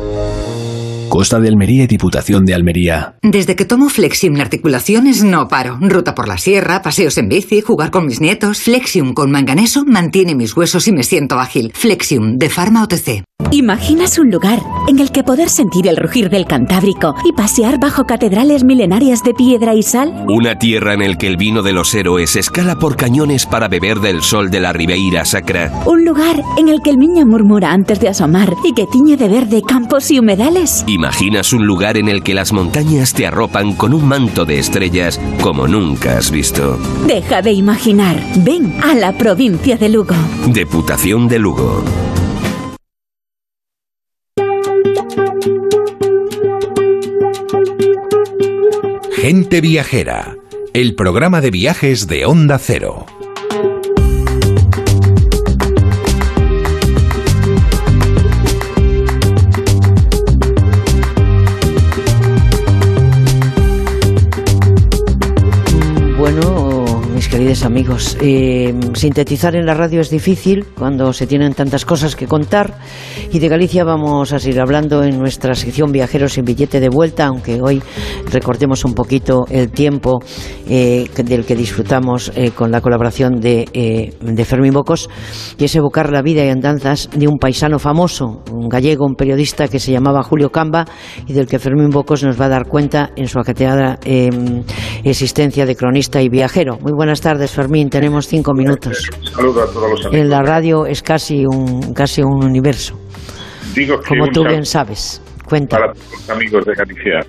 Costa 1.08 1.38
de 1.38 1.48
Almería 1.48 1.84
y 1.84 1.86
Diputación 1.86 2.44
de 2.44 2.54
Almería. 2.54 3.16
Desde 3.22 3.54
que 3.54 3.64
tomo 3.64 3.88
Flexium 3.88 4.40
Articulaciones 4.40 5.22
no 5.22 5.48
paro. 5.48 5.78
Ruta 5.80 6.14
por 6.14 6.26
la 6.26 6.38
sierra, 6.38 6.82
paseos 6.82 7.16
en 7.18 7.28
bici, 7.28 7.60
jugar 7.60 7.90
con 7.90 8.06
mis 8.06 8.20
nietos. 8.20 8.60
Flexium 8.62 9.14
con 9.14 9.30
manganeso 9.30 9.84
mantiene 9.86 10.34
mis 10.34 10.56
huesos 10.56 10.88
y 10.88 10.92
me 10.92 11.04
siento 11.04 11.38
ágil. 11.38 11.72
Flexium 11.74 12.36
de 12.36 12.48
Pharma 12.50 12.82
OTC. 12.82 13.22
¿Imaginas 13.50 14.18
un 14.18 14.30
lugar 14.30 14.60
en 14.88 14.98
el 14.98 15.12
que 15.12 15.22
poder 15.22 15.48
sentir 15.48 15.86
el 15.86 15.96
rugir 15.96 16.28
del 16.28 16.46
Cantábrico 16.46 17.14
y 17.24 17.32
pasear 17.32 17.78
bajo 17.78 18.04
catedrales 18.04 18.64
milenarias 18.64 19.22
de 19.22 19.32
piedra 19.32 19.74
y 19.74 19.82
sal? 19.82 20.24
Una 20.28 20.58
tierra 20.58 20.94
en 20.94 21.02
el 21.02 21.16
que 21.16 21.28
el 21.28 21.36
vino 21.36 21.62
de 21.62 21.72
los 21.72 21.94
héroes 21.94 22.36
escala 22.36 22.76
por 22.76 22.96
cañones 22.96 23.46
para 23.46 23.68
beber 23.68 24.00
del 24.00 24.22
sol 24.22 24.50
de 24.50 24.60
la 24.60 24.72
Ribeira 24.72 25.24
Sacra. 25.24 25.72
¿Un 25.86 26.04
lugar 26.04 26.42
en 26.58 26.68
el 26.68 26.80
que 26.82 26.90
el 26.90 26.98
niño 26.98 27.26
murmura 27.26 27.72
antes 27.72 28.00
de 28.00 28.08
asomar 28.08 28.54
y 28.64 28.72
que 28.72 28.86
tiñe 28.86 29.16
de 29.16 29.28
verde 29.28 29.62
campos 29.62 30.10
y 30.10 30.18
humedales? 30.18 30.84
¿Imaginas 30.86 31.52
un 31.52 31.66
lugar 31.66 31.96
en 31.96 32.08
el 32.08 32.22
que 32.22 32.34
las 32.34 32.52
montañas 32.52 33.12
te 33.12 33.26
arropan 33.26 33.74
con 33.74 33.94
un 33.94 34.06
manto 34.06 34.44
de 34.44 34.58
estrellas 34.58 35.20
como 35.40 35.68
nunca 35.68 36.18
has 36.18 36.30
visto? 36.30 36.78
Deja 37.06 37.42
de 37.42 37.52
imaginar. 37.52 38.16
Ven 38.44 38.74
a 38.82 38.94
la 38.94 39.12
provincia 39.12 39.76
de 39.76 39.88
Lugo. 39.88 40.14
Deputación 40.48 41.28
de 41.28 41.38
Lugo. 41.38 41.82
Gente 49.26 49.62
Viajera, 49.62 50.36
el 50.74 50.96
programa 50.96 51.40
de 51.40 51.50
viajes 51.50 52.08
de 52.08 52.26
Onda 52.26 52.58
Cero. 52.58 53.06
Amigos, 67.62 68.16
eh, 68.20 68.74
sintetizar 68.94 69.54
en 69.54 69.64
la 69.64 69.74
radio 69.74 70.00
es 70.00 70.10
difícil 70.10 70.66
cuando 70.76 71.12
se 71.12 71.26
tienen 71.26 71.54
tantas 71.54 71.84
cosas 71.84 72.16
que 72.16 72.26
contar 72.26 72.78
y 73.30 73.38
de 73.38 73.48
Galicia 73.48 73.84
vamos 73.84 74.32
a 74.32 74.38
seguir 74.38 74.60
hablando 74.60 75.04
en 75.04 75.18
nuestra 75.18 75.54
sección 75.54 75.92
Viajeros 75.92 76.32
sin 76.32 76.44
billete 76.44 76.80
de 76.80 76.88
vuelta, 76.88 77.26
aunque 77.26 77.60
hoy 77.62 77.80
recortemos 78.30 78.84
un 78.84 78.94
poquito 78.94 79.44
el 79.50 79.70
tiempo 79.70 80.20
eh, 80.68 81.08
del 81.24 81.44
que 81.44 81.54
disfrutamos 81.54 82.32
eh, 82.34 82.50
con 82.50 82.72
la 82.72 82.80
colaboración 82.80 83.40
de, 83.40 84.14
Fermín 84.44 84.72
Bocos, 84.72 85.08
y 85.56 85.64
es 85.64 85.76
evocar 85.76 86.10
la 86.10 86.22
vida 86.22 86.44
y 86.44 86.48
andanzas 86.48 87.08
de 87.14 87.28
un 87.28 87.38
paisano 87.38 87.78
famoso, 87.78 88.42
un 88.50 88.68
gallego, 88.68 89.06
un 89.06 89.14
periodista 89.14 89.68
que 89.68 89.78
se 89.78 89.92
llamaba 89.92 90.22
Julio 90.22 90.50
Camba 90.50 90.86
y 91.26 91.32
del 91.32 91.46
que 91.46 91.58
Fermín 91.58 91.90
Bocos 91.90 92.24
nos 92.24 92.40
va 92.40 92.46
a 92.46 92.50
dar 92.50 92.66
cuenta 92.66 93.10
en 93.16 93.28
su 93.28 93.38
acateada 93.38 93.98
existencia 95.04 95.66
de 95.66 95.76
cronista 95.76 96.20
y 96.20 96.28
viajero. 96.28 96.78
Muy 96.80 96.92
buenas 96.92 97.20
tardes, 97.20 97.43
Fermín. 97.52 97.90
Tenemos 97.90 98.26
cinco 98.26 98.52
minutos. 98.54 99.10
Saludos 99.34 99.70
a 99.70 99.72
todos 99.72 99.90
los 99.90 100.06
amigos. 100.06 100.24
En 100.24 100.30
la 100.30 100.42
radio 100.42 100.86
es 100.86 101.02
casi 101.02 101.44
un, 101.44 101.92
casi 101.94 102.22
un 102.22 102.44
universo. 102.44 102.94
Digo 103.74 103.98
que 104.00 104.08
Como 104.08 104.28
tú 104.28 104.44
bien 104.44 104.64
sabes. 104.64 105.22
Cuenta. 105.48 105.78
Para 105.78 105.92
todos 105.92 106.12
los 106.12 106.30
amigos 106.30 106.64
de 106.64 106.74
Galicia. 106.74 107.20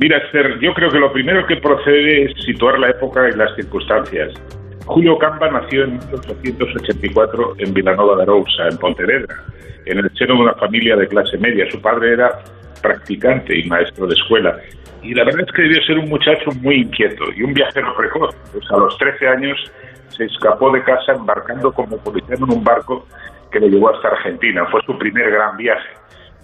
Mira, 0.00 0.18
Esther, 0.18 0.58
yo 0.60 0.72
creo 0.74 0.90
que 0.90 0.98
lo 0.98 1.12
primero 1.12 1.44
que 1.46 1.56
procede 1.56 2.24
es 2.24 2.32
situar 2.44 2.78
la 2.78 2.90
época 2.90 3.28
y 3.28 3.36
las 3.36 3.54
circunstancias. 3.56 4.32
Julio 4.86 5.18
Camba 5.18 5.50
nació 5.50 5.84
en 5.84 5.92
1884 5.94 7.54
en 7.58 7.74
Vilanova 7.74 8.16
de 8.16 8.22
Arousa, 8.22 8.68
en 8.70 8.78
Pontevedra, 8.78 9.34
en 9.86 9.98
el 9.98 10.10
seno 10.16 10.34
de 10.34 10.40
una 10.40 10.54
familia 10.54 10.96
de 10.96 11.06
clase 11.08 11.36
media. 11.38 11.66
Su 11.70 11.80
padre 11.80 12.14
era 12.14 12.30
practicante 12.80 13.58
y 13.58 13.68
maestro 13.68 14.06
de 14.06 14.14
escuela. 14.14 14.56
Y 15.08 15.14
la 15.14 15.24
verdad 15.24 15.40
es 15.40 15.52
que 15.52 15.62
debió 15.62 15.82
ser 15.84 15.98
un 15.98 16.10
muchacho 16.10 16.50
muy 16.60 16.82
inquieto 16.82 17.24
y 17.34 17.42
un 17.42 17.54
viajero 17.54 17.96
precoz. 17.96 18.36
Pues 18.52 18.70
a 18.70 18.76
los 18.76 18.98
13 18.98 19.28
años 19.28 19.72
se 20.08 20.26
escapó 20.26 20.70
de 20.70 20.84
casa 20.84 21.12
embarcando 21.14 21.72
como 21.72 21.96
policía 21.96 22.36
en 22.36 22.42
un 22.42 22.62
barco 22.62 23.06
que 23.50 23.58
le 23.58 23.70
llevó 23.70 23.88
hasta 23.88 24.08
Argentina. 24.08 24.66
Fue 24.70 24.82
su 24.82 24.98
primer 24.98 25.30
gran 25.30 25.56
viaje. 25.56 25.88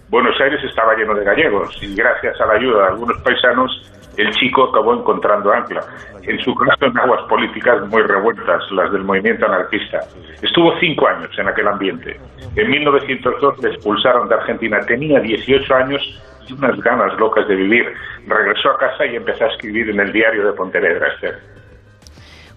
Buenos 0.08 0.40
Aires 0.40 0.64
estaba 0.64 0.96
lleno 0.96 1.14
de 1.14 1.24
gallegos 1.24 1.76
y 1.82 1.94
gracias 1.94 2.40
a 2.40 2.46
la 2.46 2.54
ayuda 2.54 2.84
de 2.84 2.88
algunos 2.92 3.20
paisanos 3.22 3.90
el 4.16 4.30
chico 4.30 4.70
acabó 4.70 4.94
encontrando 4.94 5.52
ancla. 5.52 5.84
En 6.22 6.38
su 6.40 6.54
caso 6.54 6.86
en 6.86 6.96
aguas 6.96 7.22
políticas 7.28 7.86
muy 7.88 8.00
revueltas, 8.02 8.62
las 8.70 8.90
del 8.92 9.04
movimiento 9.04 9.44
anarquista. 9.44 10.00
Estuvo 10.40 10.72
cinco 10.78 11.06
años 11.08 11.30
en 11.38 11.48
aquel 11.48 11.68
ambiente. 11.68 12.18
En 12.56 12.70
1902 12.70 13.62
le 13.62 13.70
expulsaron 13.70 14.28
de 14.28 14.36
Argentina. 14.36 14.80
Tenía 14.86 15.20
18 15.20 15.74
años 15.74 16.22
y 16.48 16.52
unas 16.52 16.78
ganas 16.80 17.12
locas 17.18 17.46
de 17.48 17.54
vivir. 17.56 17.84
Regresó 18.26 18.70
a 18.70 18.78
casa 18.78 19.06
y 19.06 19.16
empezó 19.16 19.44
a 19.44 19.48
escribir 19.48 19.90
en 19.90 20.00
el 20.00 20.12
diario 20.12 20.46
de 20.46 20.52
Pontevedra, 20.52 21.08
Esther. 21.14 21.34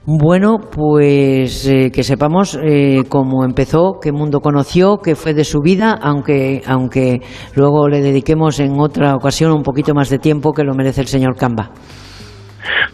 Bueno, 0.09 0.55
pues 0.73 1.67
eh, 1.67 1.91
que 1.93 2.01
sepamos 2.03 2.57
eh, 2.63 3.03
cómo 3.11 3.43
empezó, 3.43 3.99
qué 4.01 4.13
mundo 4.13 4.39
conoció, 4.39 4.99
qué 5.03 5.15
fue 5.15 5.33
de 5.33 5.43
su 5.43 5.59
vida, 5.59 5.95
aunque, 6.01 6.61
aunque 6.65 7.19
luego 7.57 7.89
le 7.89 7.99
dediquemos 7.99 8.61
en 8.61 8.79
otra 8.79 9.15
ocasión 9.15 9.51
un 9.51 9.63
poquito 9.63 9.93
más 9.93 10.09
de 10.09 10.17
tiempo 10.17 10.53
que 10.53 10.63
lo 10.63 10.73
merece 10.75 11.01
el 11.01 11.07
señor 11.07 11.35
Camba. 11.35 11.71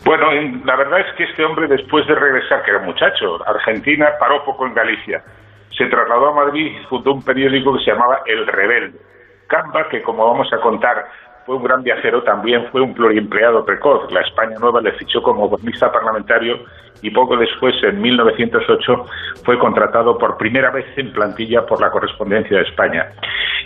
Bueno, 0.04 0.32
en- 0.34 0.66
la 0.66 0.76
verdad 0.76 1.02
es 1.02 1.16
que 1.16 1.26
este 1.26 1.46
hombre, 1.46 1.68
después 1.68 2.06
de 2.08 2.16
regresar, 2.16 2.64
que 2.64 2.72
era 2.72 2.84
muchacho, 2.84 3.38
Argentina, 3.46 4.08
paró 4.20 4.44
poco 4.44 4.66
en 4.66 4.74
Galicia. 4.74 5.22
Se 5.78 5.86
trasladó 5.86 6.30
a 6.30 6.46
Madrid 6.46 6.66
y 6.82 6.84
fundó 6.88 7.14
un 7.14 7.22
periódico 7.24 7.74
que 7.78 7.84
se 7.86 7.92
llamaba 7.92 8.22
El 8.26 8.48
Rebelde. 8.48 8.98
Camba, 9.54 9.88
que 9.88 10.02
como 10.02 10.26
vamos 10.26 10.52
a 10.52 10.60
contar, 10.60 11.06
fue 11.46 11.56
un 11.56 11.64
gran 11.64 11.84
viajero, 11.84 12.24
también 12.24 12.66
fue 12.72 12.82
un 12.82 12.96
pluriempleado 12.96 13.64
precoz. 13.64 14.12
La 14.12 14.22
España 14.22 14.58
Nueva 14.60 14.82
le 14.82 14.94
fichó 14.94 15.22
como 15.22 15.48
cronista 15.48 15.92
parlamentario 15.92 16.58
y 17.04 17.12
poco 17.12 17.38
después, 17.38 17.76
en 17.84 18.02
1908, 18.02 19.06
fue 19.46 19.60
contratado 19.60 20.18
por 20.18 20.38
primera 20.38 20.72
vez 20.72 20.86
en 20.98 21.14
plantilla 21.14 21.68
por 21.68 21.80
la 21.80 21.92
Correspondencia 21.92 22.58
de 22.58 22.64
España. 22.64 23.12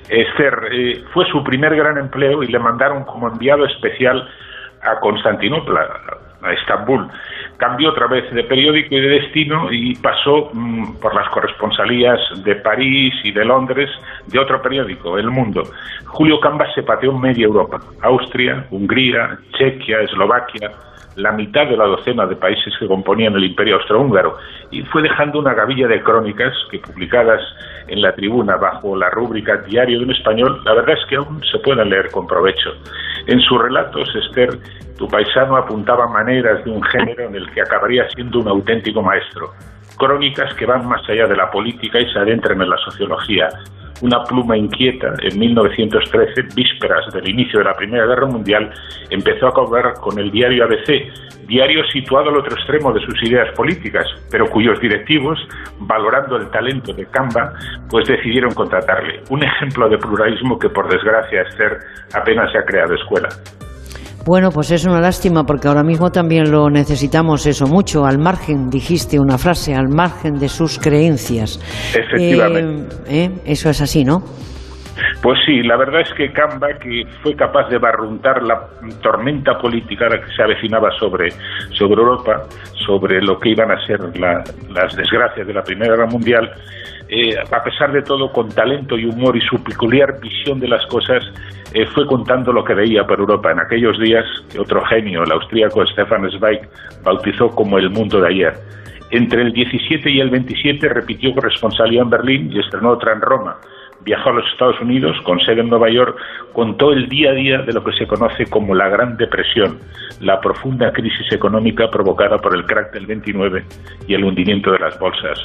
Esther, 0.09 0.59
eh, 0.71 1.03
fue 1.13 1.25
su 1.31 1.41
primer 1.41 1.73
gran 1.73 1.97
empleo 1.97 2.43
y 2.43 2.47
le 2.47 2.59
mandaron 2.59 3.05
como 3.05 3.29
enviado 3.29 3.65
especial 3.65 4.27
a 4.81 4.99
Constantinopla, 4.99 5.87
a 6.41 6.53
Estambul. 6.53 7.07
Cambió 7.57 7.89
otra 7.89 8.07
vez 8.07 8.31
de 8.33 8.43
periódico 8.43 8.95
y 8.95 9.01
de 9.01 9.07
destino 9.07 9.71
y 9.71 9.95
pasó 9.95 10.51
mm, 10.53 10.97
por 11.01 11.15
las 11.15 11.29
corresponsalías 11.29 12.19
de 12.43 12.55
París 12.55 13.13
y 13.23 13.31
de 13.31 13.45
Londres 13.45 13.89
de 14.27 14.39
otro 14.39 14.61
periódico, 14.61 15.17
El 15.17 15.29
Mundo. 15.29 15.63
Julio 16.05 16.39
Cambas 16.39 16.73
se 16.75 16.83
pateó 16.83 17.13
media 17.13 17.45
Europa, 17.45 17.79
Austria, 18.01 18.65
Hungría, 18.69 19.39
Chequia, 19.57 20.01
Eslovaquia, 20.01 20.71
la 21.17 21.31
mitad 21.31 21.67
de 21.67 21.75
la 21.75 21.85
docena 21.85 22.27
de 22.27 22.35
países 22.35 22.73
que 22.79 22.87
componían 22.87 23.33
el 23.33 23.43
imperio 23.43 23.77
austrohúngaro 23.77 24.37
y 24.69 24.83
fue 24.83 25.01
dejando 25.01 25.39
una 25.39 25.55
gavilla 25.55 25.87
de 25.87 26.01
crónicas 26.03 26.53
que 26.69 26.77
publicadas 26.77 27.41
en 27.87 28.03
la 28.03 28.13
tribuna 28.13 28.55
bajo 28.55 28.95
la 28.95 29.09
rúbrica 29.09 29.57
Diario 29.57 29.97
de 29.97 30.05
un 30.05 30.11
Español, 30.11 30.61
la 30.63 30.75
verdad 30.75 30.95
es 30.95 31.09
que 31.09 31.15
aún 31.15 31.41
se 31.51 31.57
pueden 31.59 31.89
leer 31.89 32.11
con 32.11 32.27
provecho. 32.27 32.69
En 33.25 33.39
sus 33.41 33.59
relatos, 33.59 34.07
Esther, 34.15 34.49
tu 34.95 35.07
paisano 35.07 35.57
apuntaba 35.57 36.07
maneras 36.07 36.63
de 36.63 36.69
un 36.69 36.83
género 36.83 37.23
en 37.23 37.35
el 37.35 37.49
que 37.51 37.61
acabaría 37.61 38.07
siendo 38.09 38.39
un 38.39 38.49
auténtico 38.49 39.01
maestro. 39.01 39.53
Crónicas 39.97 40.53
que 40.53 40.67
van 40.67 40.87
más 40.87 41.01
allá 41.09 41.25
de 41.25 41.35
la 41.35 41.49
política 41.49 41.99
y 41.99 42.11
se 42.13 42.19
adentran 42.19 42.61
en 42.61 42.69
la 42.69 42.77
sociología. 42.77 43.49
Una 44.01 44.23
pluma 44.23 44.55
inquieta, 44.55 45.13
en 45.23 45.39
1913, 45.39 46.55
vísperas 46.55 47.11
del 47.13 47.29
inicio 47.29 47.59
de 47.59 47.65
la 47.65 47.73
Primera 47.73 48.05
Guerra 48.05 48.27
Mundial, 48.27 48.71
empezó 49.09 49.47
a 49.47 49.53
cobrar 49.53 49.93
con 49.95 50.19
el 50.19 50.29
diario 50.29 50.65
ABC, 50.65 51.47
diario 51.47 51.83
situado 51.87 52.29
al 52.29 52.37
otro 52.37 52.55
extremo 52.55 52.93
de 52.93 53.01
sus 53.01 53.23
ideas 53.23 53.51
políticas, 53.55 54.05
pero 54.29 54.45
cuyos 54.47 54.79
directivos, 54.79 55.39
valorando 55.79 56.35
el 56.37 56.49
talento 56.51 56.93
de 56.93 57.05
Camba, 57.07 57.53
pues 57.89 58.07
decidieron 58.07 58.53
contratarle. 58.53 59.21
Un 59.29 59.43
ejemplo 59.43 59.89
de 59.89 59.97
pluralismo 59.97 60.59
que, 60.59 60.69
por 60.69 60.87
desgracia, 60.89 61.41
Esther, 61.41 61.79
apenas 62.13 62.51
se 62.51 62.59
ha 62.59 62.65
creado 62.65 62.93
escuela. 62.93 63.29
Bueno, 64.27 64.49
pues 64.51 64.71
es 64.71 64.85
una 64.85 64.99
lástima 64.99 65.45
porque 65.45 65.69
ahora 65.69 65.83
mismo 65.83 66.09
también 66.09 66.51
lo 66.51 66.69
necesitamos 66.69 67.47
eso 67.47 67.65
mucho, 67.65 68.05
al 68.05 68.17
margen, 68.17 68.69
dijiste 68.69 69.17
una 69.17 69.37
frase, 69.37 69.73
al 69.73 69.87
margen 69.87 70.33
de 70.33 70.49
sus 70.49 70.77
creencias. 70.79 71.57
Efectivamente. 71.97 72.93
Eh, 73.07 73.25
eh, 73.25 73.31
Eso 73.45 73.69
es 73.69 73.81
así, 73.81 74.03
¿no? 74.03 74.19
Pues 75.21 75.39
sí, 75.45 75.61
la 75.63 75.77
verdad 75.77 76.01
es 76.01 76.13
que 76.17 76.33
Camba, 76.33 76.67
que 76.77 77.03
fue 77.23 77.35
capaz 77.35 77.69
de 77.69 77.77
barruntar 77.77 78.43
la 78.43 78.67
tormenta 79.01 79.57
política 79.57 80.09
que 80.09 80.35
se 80.35 80.43
avecinaba 80.43 80.89
sobre, 80.99 81.29
sobre 81.71 82.01
Europa, 82.01 82.41
sobre 82.85 83.21
lo 83.21 83.39
que 83.39 83.51
iban 83.51 83.71
a 83.71 83.79
ser 83.85 83.99
las 84.19 84.95
desgracias 84.95 85.47
de 85.47 85.53
la 85.53 85.61
Primera 85.61 85.95
Guerra 85.95 86.07
Mundial, 86.07 86.51
eh, 87.09 87.37
a 87.39 87.63
pesar 87.63 87.93
de 87.93 88.01
todo, 88.01 88.29
con 88.33 88.49
talento 88.49 88.97
y 88.97 89.05
humor 89.05 89.37
y 89.37 89.41
su 89.41 89.63
peculiar 89.63 90.19
visión 90.19 90.59
de 90.59 90.67
las 90.67 90.85
cosas, 90.87 91.23
eh, 91.77 91.85
fue 91.93 92.07
contando 92.07 92.51
lo 92.51 92.63
que 92.63 92.73
veía 92.73 93.05
por 93.05 93.19
Europa 93.19 93.51
en 93.51 93.59
aquellos 93.59 93.99
días 93.99 94.25
que 94.51 94.59
otro 94.59 94.83
genio, 94.85 95.23
el 95.23 95.31
austríaco 95.31 95.85
Stefan 95.85 96.27
Zweig, 96.31 96.61
bautizó 97.03 97.49
como 97.49 97.77
el 97.77 97.91
mundo 97.91 98.19
de 98.19 98.27
ayer. 98.29 98.53
Entre 99.11 99.43
el 99.43 99.53
17 99.53 100.09
y 100.09 100.19
el 100.19 100.31
27 100.31 100.89
repitió 100.89 101.35
corresponsalía 101.35 102.01
en 102.01 102.09
Berlín 102.09 102.51
y 102.51 102.59
estrenó 102.59 102.91
otra 102.93 103.13
en 103.13 103.21
Roma 103.21 103.57
viajó 104.07 104.29
a 104.29 104.33
los 104.33 104.45
Estados 104.53 104.79
Unidos 104.79 105.17
con 105.23 105.37
sede 105.41 105.59
en 105.59 105.69
Nueva 105.69 105.89
York, 105.89 106.17
contó 106.53 106.93
el 106.93 107.09
día 107.09 107.31
a 107.31 107.33
día 107.33 107.57
de 107.59 107.73
lo 107.73 107.83
que 107.83 107.91
se 107.91 108.07
conoce 108.07 108.45
como 108.45 108.73
la 108.73 108.87
Gran 108.87 109.17
Depresión, 109.17 109.79
la 110.21 110.39
profunda 110.39 110.93
crisis 110.93 111.29
económica 111.31 111.89
provocada 111.89 112.37
por 112.37 112.55
el 112.55 112.65
crack 112.65 112.93
del 112.93 113.05
29 113.05 113.65
y 114.07 114.13
el 114.13 114.23
hundimiento 114.23 114.71
de 114.71 114.79
las 114.79 114.97
bolsas. 114.97 115.37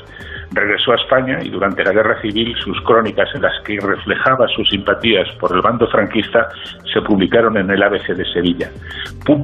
Regresó 0.55 0.93
a 0.93 0.97
España 0.97 1.39
y 1.43 1.49
durante 1.49 1.83
la 1.83 1.93
Guerra 1.93 2.21
Civil 2.21 2.55
sus 2.63 2.79
crónicas 2.83 3.29
en 3.35 3.43
las 3.43 3.59
que 3.65 3.79
reflejaba 3.81 4.47
sus 4.49 4.69
simpatías 4.69 5.27
por 5.41 5.55
el 5.55 5.63
bando 5.63 5.87
franquista 5.89 6.49
se 6.93 7.01
publicaron 7.01 7.57
en 7.57 7.71
el 7.71 7.83
ABC 7.83 8.09
de 8.09 8.25
Sevilla. 8.27 8.71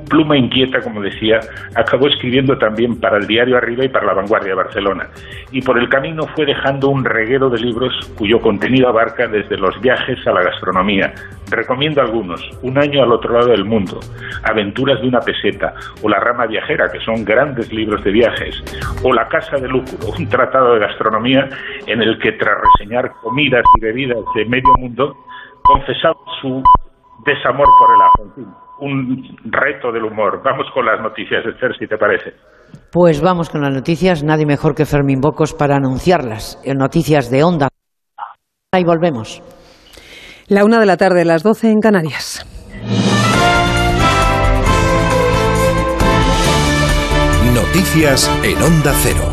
Pluma 0.08 0.36
inquieta, 0.36 0.80
como 0.80 1.00
decía, 1.00 1.40
acabó 1.74 2.08
escribiendo 2.08 2.58
también 2.58 3.00
para 3.00 3.16
el 3.16 3.26
diario 3.26 3.56
Arriba 3.56 3.84
y 3.84 3.88
para 3.88 4.06
la 4.06 4.14
Vanguardia 4.14 4.50
de 4.50 4.56
Barcelona. 4.56 5.08
Y 5.50 5.62
por 5.62 5.78
el 5.78 5.88
camino 5.88 6.24
fue 6.34 6.44
dejando 6.44 6.88
un 6.88 7.04
reguero 7.04 7.48
de 7.48 7.60
libros 7.60 7.94
cuyo 8.16 8.40
contenido 8.40 8.88
abarca 8.88 9.26
desde 9.28 9.56
los 9.56 9.80
viajes 9.80 10.18
a 10.26 10.32
la 10.32 10.42
gastronomía. 10.42 11.14
Recomiendo 11.50 12.02
algunos, 12.02 12.46
Un 12.62 12.76
año 12.76 13.02
al 13.02 13.12
otro 13.12 13.32
lado 13.32 13.52
del 13.52 13.64
mundo, 13.64 14.00
Aventuras 14.42 15.00
de 15.00 15.08
una 15.08 15.20
peseta 15.20 15.72
o 16.02 16.08
La 16.08 16.20
rama 16.20 16.46
viajera, 16.46 16.90
que 16.92 17.00
son 17.00 17.24
grandes 17.24 17.72
libros 17.72 18.04
de 18.04 18.10
viajes, 18.10 18.62
o 19.02 19.12
La 19.14 19.26
casa 19.28 19.56
de 19.56 19.68
lúculo, 19.68 20.12
un 20.18 20.28
tratado 20.28 20.74
de 20.74 20.80
gastronomía 20.80 20.97
en 21.86 22.02
el 22.02 22.18
que 22.18 22.32
tras 22.32 22.56
reseñar 22.78 23.12
comidas 23.22 23.64
y 23.76 23.80
bebidas 23.80 24.24
de 24.34 24.44
medio 24.46 24.72
mundo, 24.78 25.14
confesaba 25.62 26.16
su 26.40 26.62
desamor 27.24 27.66
por 27.78 27.94
el 27.94 28.02
ajo. 28.02 28.54
un 28.80 29.36
reto 29.44 29.90
del 29.90 30.04
humor. 30.04 30.40
Vamos 30.44 30.66
con 30.72 30.86
las 30.86 31.00
noticias, 31.00 31.44
Esther, 31.44 31.76
si 31.76 31.88
te 31.88 31.98
parece. 31.98 32.32
Pues 32.92 33.20
vamos 33.20 33.50
con 33.50 33.60
las 33.60 33.74
noticias. 33.74 34.22
Nadie 34.22 34.46
mejor 34.46 34.74
que 34.74 34.84
Fermín 34.84 35.20
Bocos 35.20 35.52
para 35.52 35.76
anunciarlas. 35.76 36.62
Noticias 36.64 37.28
de 37.28 37.42
Onda. 37.42 37.68
Ahí 38.72 38.84
volvemos. 38.84 39.42
La 40.48 40.64
una 40.64 40.78
de 40.78 40.86
la 40.86 40.96
tarde, 40.96 41.24
las 41.24 41.42
doce 41.42 41.70
en 41.70 41.80
Canarias. 41.80 42.46
Noticias 47.54 48.30
en 48.44 48.62
Onda 48.62 48.92
Cero. 49.02 49.27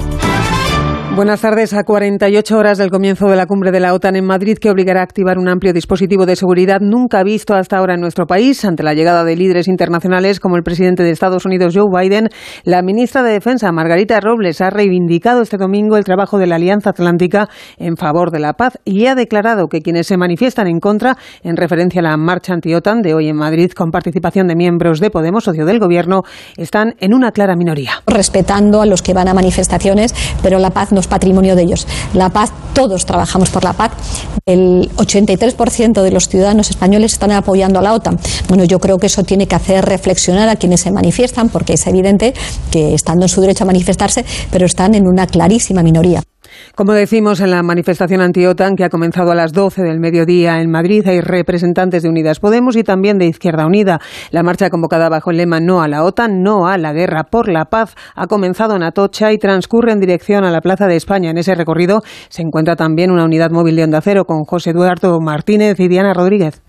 Buenas 1.15 1.39
tardes. 1.39 1.73
A 1.73 1.85
48 1.85 2.57
horas 2.57 2.77
del 2.77 2.91
comienzo 2.91 3.27
de 3.27 3.37
la 3.37 3.45
cumbre 3.45 3.71
de 3.71 3.79
la 3.79 3.93
OTAN 3.93 4.17
en 4.17 4.25
Madrid, 4.25 4.57
que 4.59 4.69
obligará 4.69 4.99
a 4.99 5.03
activar 5.03 5.37
un 5.37 5.47
amplio 5.47 5.71
dispositivo 5.71 6.25
de 6.25 6.35
seguridad 6.35 6.81
nunca 6.81 7.23
visto 7.23 7.53
hasta 7.53 7.77
ahora 7.77 7.93
en 7.93 8.01
nuestro 8.01 8.25
país, 8.25 8.65
ante 8.65 8.83
la 8.83 8.93
llegada 8.93 9.23
de 9.23 9.37
líderes 9.37 9.69
internacionales 9.69 10.41
como 10.41 10.57
el 10.57 10.63
presidente 10.63 11.03
de 11.03 11.11
Estados 11.11 11.45
Unidos, 11.45 11.73
Joe 11.73 11.85
Biden, 11.89 12.27
la 12.65 12.81
ministra 12.81 13.23
de 13.23 13.31
Defensa, 13.31 13.71
Margarita 13.71 14.19
Robles, 14.19 14.59
ha 14.59 14.69
reivindicado 14.69 15.41
este 15.41 15.55
domingo 15.55 15.95
el 15.95 16.03
trabajo 16.03 16.37
de 16.37 16.47
la 16.47 16.57
Alianza 16.57 16.89
Atlántica 16.89 17.47
en 17.77 17.95
favor 17.95 18.29
de 18.29 18.39
la 18.39 18.51
paz 18.51 18.77
y 18.83 19.05
ha 19.05 19.15
declarado 19.15 19.67
que 19.67 19.79
quienes 19.79 20.07
se 20.07 20.17
manifiestan 20.17 20.67
en 20.67 20.81
contra, 20.81 21.15
en 21.43 21.55
referencia 21.55 22.01
a 22.01 22.03
la 22.03 22.17
marcha 22.17 22.51
anti-OTAN 22.53 23.01
de 23.01 23.13
hoy 23.13 23.29
en 23.29 23.37
Madrid, 23.37 23.71
con 23.71 23.89
participación 23.89 24.47
de 24.47 24.57
miembros 24.57 24.99
de 24.99 25.11
Podemos, 25.11 25.45
socio 25.45 25.65
del 25.65 25.79
Gobierno, 25.79 26.23
están 26.57 26.95
en 26.99 27.13
una 27.13 27.31
clara 27.31 27.55
minoría. 27.55 28.03
Respetando 28.05 28.81
a 28.81 28.85
los 28.85 29.01
que 29.01 29.13
van 29.13 29.29
a 29.29 29.33
manifestaciones, 29.33 30.13
pero 30.43 30.59
la 30.59 30.71
paz 30.71 30.91
no 30.91 31.04
patrimonio 31.07 31.55
de 31.55 31.63
ellos. 31.63 31.87
La 32.13 32.29
paz, 32.29 32.51
todos 32.73 33.05
trabajamos 33.05 33.49
por 33.49 33.63
la 33.63 33.73
paz. 33.73 33.91
El 34.45 34.89
83% 34.95 36.01
de 36.01 36.11
los 36.11 36.27
ciudadanos 36.27 36.69
españoles 36.69 37.13
están 37.13 37.31
apoyando 37.31 37.79
a 37.79 37.81
la 37.81 37.93
OTAN. 37.93 38.19
Bueno, 38.47 38.63
yo 38.63 38.79
creo 38.79 38.97
que 38.97 39.07
eso 39.07 39.23
tiene 39.23 39.47
que 39.47 39.55
hacer 39.55 39.85
reflexionar 39.85 40.49
a 40.49 40.55
quienes 40.55 40.81
se 40.81 40.91
manifiestan, 40.91 41.49
porque 41.49 41.73
es 41.73 41.87
evidente 41.87 42.33
que 42.71 42.93
estando 42.93 43.25
en 43.25 43.29
su 43.29 43.41
derecho 43.41 43.63
a 43.63 43.67
manifestarse, 43.67 44.25
pero 44.51 44.65
están 44.65 44.95
en 44.95 45.07
una 45.07 45.27
clarísima 45.27 45.83
minoría. 45.83 46.21
Como 46.75 46.91
decimos 46.91 47.39
en 47.39 47.51
la 47.51 47.63
manifestación 47.63 48.19
anti-OTAN 48.19 48.75
que 48.75 48.83
ha 48.83 48.89
comenzado 48.89 49.31
a 49.31 49.35
las 49.35 49.53
12 49.53 49.81
del 49.81 50.01
mediodía 50.01 50.59
en 50.59 50.69
Madrid, 50.69 51.07
hay 51.07 51.21
representantes 51.21 52.03
de 52.03 52.09
Unidas 52.09 52.41
Podemos 52.41 52.75
y 52.75 52.83
también 52.83 53.17
de 53.17 53.27
Izquierda 53.27 53.65
Unida. 53.65 54.01
La 54.31 54.43
marcha 54.43 54.69
convocada 54.69 55.07
bajo 55.07 55.31
el 55.31 55.37
lema 55.37 55.61
No 55.61 55.81
a 55.81 55.87
la 55.87 56.03
OTAN, 56.03 56.43
no 56.43 56.67
a 56.67 56.77
la 56.77 56.91
guerra 56.91 57.23
por 57.31 57.47
la 57.47 57.63
paz 57.63 57.95
ha 58.13 58.27
comenzado 58.27 58.75
en 58.75 58.83
Atocha 58.83 59.31
y 59.31 59.37
transcurre 59.37 59.93
en 59.93 60.01
dirección 60.01 60.43
a 60.43 60.51
la 60.51 60.59
Plaza 60.59 60.87
de 60.87 60.97
España. 60.97 61.29
En 61.29 61.37
ese 61.37 61.55
recorrido 61.55 62.01
se 62.27 62.41
encuentra 62.41 62.75
también 62.75 63.09
una 63.09 63.23
unidad 63.23 63.51
móvil 63.51 63.77
de 63.77 63.85
Onda 63.85 64.01
Cero 64.01 64.25
con 64.25 64.43
José 64.43 64.71
Eduardo 64.71 65.21
Martínez 65.21 65.79
y 65.79 65.87
Diana 65.87 66.13
Rodríguez. 66.13 66.61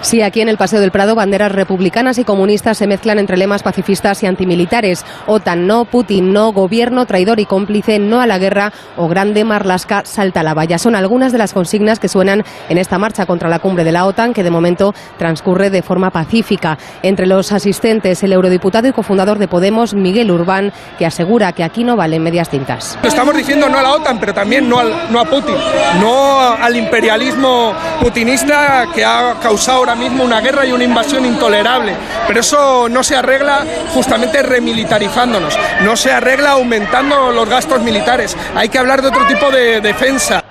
Sí, 0.00 0.22
aquí 0.22 0.40
en 0.40 0.48
el 0.48 0.56
Paseo 0.56 0.80
del 0.80 0.92
Prado, 0.92 1.14
banderas 1.14 1.52
republicanas 1.52 2.18
y 2.18 2.24
comunistas 2.24 2.78
se 2.78 2.86
mezclan 2.86 3.18
entre 3.18 3.36
lemas 3.36 3.62
pacifistas 3.62 4.22
y 4.22 4.26
antimilitares. 4.26 5.04
OTAN 5.26 5.66
no, 5.66 5.84
Putin 5.86 6.32
no, 6.32 6.52
gobierno 6.52 7.04
traidor 7.04 7.40
y 7.40 7.46
cómplice 7.46 7.98
no 7.98 8.20
a 8.20 8.26
la 8.26 8.38
guerra 8.38 8.72
o 8.96 9.08
grande 9.08 9.44
Marlaska 9.44 10.02
salta 10.04 10.42
la 10.42 10.54
valla. 10.54 10.78
Son 10.78 10.94
algunas 10.94 11.32
de 11.32 11.38
las 11.38 11.52
consignas 11.52 11.98
que 11.98 12.08
suenan 12.08 12.44
en 12.68 12.78
esta 12.78 12.98
marcha 12.98 13.26
contra 13.26 13.48
la 13.48 13.58
cumbre 13.58 13.82
de 13.82 13.92
la 13.92 14.06
OTAN, 14.06 14.34
que 14.34 14.44
de 14.44 14.50
momento 14.50 14.94
transcurre 15.18 15.68
de 15.68 15.82
forma 15.82 16.10
pacífica. 16.10 16.78
Entre 17.02 17.26
los 17.26 17.50
asistentes, 17.50 18.22
el 18.22 18.32
eurodiputado 18.32 18.86
y 18.86 18.92
cofundador 18.92 19.38
de 19.38 19.48
Podemos, 19.48 19.94
Miguel 19.94 20.30
Urbán, 20.30 20.72
que 20.96 21.06
asegura 21.06 21.52
que 21.52 21.64
aquí 21.64 21.82
no 21.82 21.96
valen 21.96 22.22
medias 22.22 22.48
tintas. 22.48 22.98
Estamos 23.02 23.36
diciendo 23.36 23.68
no 23.68 23.78
a 23.78 23.82
la 23.82 23.92
OTAN, 23.94 24.20
pero 24.20 24.32
también 24.32 24.68
no, 24.68 24.78
al, 24.78 25.12
no 25.12 25.18
a 25.18 25.24
Putin, 25.24 25.56
no 26.00 26.38
al 26.52 26.76
imperialismo 26.76 27.74
putinista 28.00 28.86
que 28.94 29.04
ha 29.04 29.34
causado 29.48 29.78
ahora 29.78 29.94
mismo 29.94 30.24
una 30.24 30.42
guerra 30.42 30.66
y 30.66 30.72
una 30.72 30.84
invasión 30.84 31.24
intolerable. 31.24 31.96
Pero 32.26 32.40
eso 32.40 32.86
no 32.90 33.02
se 33.02 33.16
arregla 33.16 33.64
justamente 33.94 34.42
remilitarizándonos, 34.42 35.58
no 35.80 35.96
se 35.96 36.12
arregla 36.12 36.50
aumentando 36.50 37.32
los 37.32 37.48
gastos 37.48 37.80
militares. 37.80 38.36
Hay 38.54 38.68
que 38.68 38.78
hablar 38.78 39.00
de 39.00 39.08
otro 39.08 39.26
tipo 39.26 39.50
de 39.50 39.80
defensa. 39.80 40.44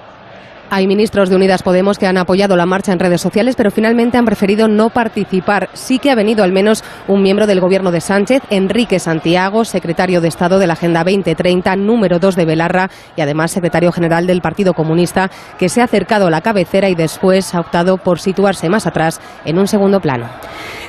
Hay 0.69 0.85
ministros 0.85 1.29
de 1.29 1.37
Unidas 1.37 1.63
Podemos 1.63 1.97
que 1.97 2.07
han 2.07 2.17
apoyado 2.17 2.57
la 2.57 2.65
marcha 2.65 2.91
en 2.91 2.99
redes 2.99 3.21
sociales, 3.21 3.55
pero 3.55 3.71
finalmente 3.71 4.17
han 4.17 4.25
preferido 4.25 4.67
no 4.67 4.89
participar. 4.89 5.69
Sí 5.71 5.97
que 5.97 6.11
ha 6.11 6.15
venido 6.15 6.43
al 6.43 6.51
menos 6.51 6.83
un 7.07 7.21
miembro 7.21 7.47
del 7.47 7.61
gobierno 7.61 7.89
de 7.89 8.01
Sánchez, 8.01 8.43
Enrique 8.49 8.99
Santiago, 8.99 9.63
secretario 9.63 10.19
de 10.19 10.27
Estado 10.27 10.59
de 10.59 10.67
la 10.67 10.73
Agenda 10.73 11.05
2030, 11.05 11.73
número 11.77 12.19
2 12.19 12.35
de 12.35 12.45
Belarra 12.45 12.89
y 13.15 13.21
además 13.21 13.51
secretario 13.51 13.93
general 13.93 14.27
del 14.27 14.41
Partido 14.41 14.73
Comunista, 14.73 15.31
que 15.57 15.69
se 15.69 15.79
ha 15.79 15.85
acercado 15.85 16.27
a 16.27 16.31
la 16.31 16.41
cabecera 16.41 16.89
y 16.89 16.95
después 16.95 17.55
ha 17.55 17.61
optado 17.61 17.97
por 17.97 18.19
situarse 18.19 18.67
más 18.67 18.87
atrás 18.87 19.21
en 19.45 19.59
un 19.59 19.67
segundo 19.67 20.01
plano. 20.01 20.27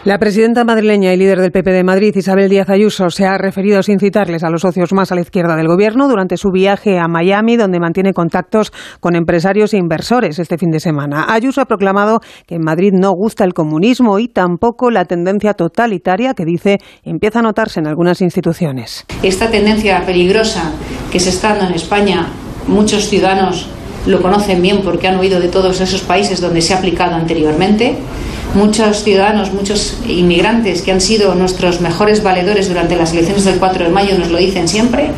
La 0.09 0.17
presidenta 0.17 0.65
madrileña 0.65 1.13
y 1.13 1.19
líder 1.19 1.39
del 1.39 1.53
PP 1.53 1.71
de 1.71 1.85
Madrid, 1.85 2.17
Isabel 2.17 2.49
Díaz 2.49 2.71
Ayuso, 2.71 3.11
se 3.11 3.27
ha 3.27 3.37
referido 3.37 3.83
sin 3.83 3.99
citarles 3.99 4.43
a 4.43 4.49
los 4.49 4.63
socios 4.63 4.95
más 4.95 5.13
a 5.13 5.15
la 5.15 5.21
izquierda 5.21 5.55
del 5.55 5.69
gobierno 5.69 6.09
durante 6.09 6.39
su 6.39 6.49
viaje 6.51 6.99
a 6.99 7.09
Miami, 7.09 7.59
donde 7.59 7.79
mantiene 7.79 8.15
contactos 8.15 8.73
con 9.01 9.17
empresarios 9.17 9.75
e 9.75 9.77
inversores 9.77 10.39
este 10.39 10.57
fin 10.57 10.71
de 10.71 10.81
semana. 10.81 11.27
Ayuso 11.29 11.61
ha 11.61 11.67
proclamado 11.67 12.21
que 12.47 12.55
en 12.55 12.63
Madrid 12.65 12.93
no 12.95 13.13
gusta 13.13 13.45
el 13.45 13.53
comunismo 13.53 14.19
y 14.19 14.29
tampoco 14.29 14.91
la 14.91 15.05
tendencia 15.05 15.53
totalitaria 15.53 16.33
que 16.33 16.47
dice 16.47 16.79
empieza 17.05 17.41
a 17.41 17.43
notarse 17.43 17.81
en 17.81 17.87
algunas 17.87 18.23
instituciones. 18.23 19.05
Esta 19.23 19.51
tendencia 19.51 20.07
peligrosa 20.07 20.73
que 21.13 21.21
se 21.21 21.29
está 21.29 21.51
dando 21.51 21.67
en 21.67 21.75
España, 21.75 22.29
muchos 22.67 23.11
ciudadanos 23.11 23.69
lo 24.07 24.23
conocen 24.23 24.63
bien 24.63 24.81
porque 24.83 25.07
han 25.07 25.19
oído 25.19 25.39
de 25.39 25.49
todos 25.49 25.83
esos 25.83 26.01
países 26.01 26.41
donde 26.41 26.63
se 26.63 26.73
ha 26.73 26.79
aplicado 26.79 27.15
anteriormente 27.15 27.99
muchos 28.55 29.03
ciudadanos, 29.05 29.53
muchos 29.53 29.99
inmigrantes 30.07 30.83
que 30.83 30.93
han 30.93 31.01
sido 31.01 31.35
nuestros 31.35 31.81
mejores 31.81 32.23
valedores 32.23 32.69
durante 32.69 32.97
las 32.97 33.13
elecciones 33.13 33.45
del 33.45 33.59
4 33.59 33.85
de 33.85 33.91
mayo 33.91 34.19
nos 34.19 34.31
lo 34.31 34.39
dicen 34.39 34.69
siempre. 34.69 35.11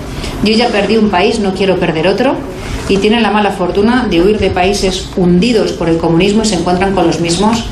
Yo 0.44 0.54
ya 0.54 0.68
perdí 0.68 0.96
un 0.96 1.10
país, 1.10 1.40
no 1.40 1.54
quiero 1.54 1.78
perder 1.78 2.08
otro. 2.08 2.34
Y 2.88 2.96
tienen 2.96 3.22
la 3.22 3.30
mala 3.30 3.52
fortuna 3.52 4.08
de 4.10 4.20
huir 4.20 4.38
de 4.38 4.50
países 4.50 5.10
hundidos 5.16 5.72
por 5.72 5.88
el 5.88 5.98
comunismo 5.98 6.42
y 6.42 6.46
se 6.46 6.56
encuentran 6.56 6.92
con 6.92 7.06
los 7.06 7.20
mismos 7.20 7.64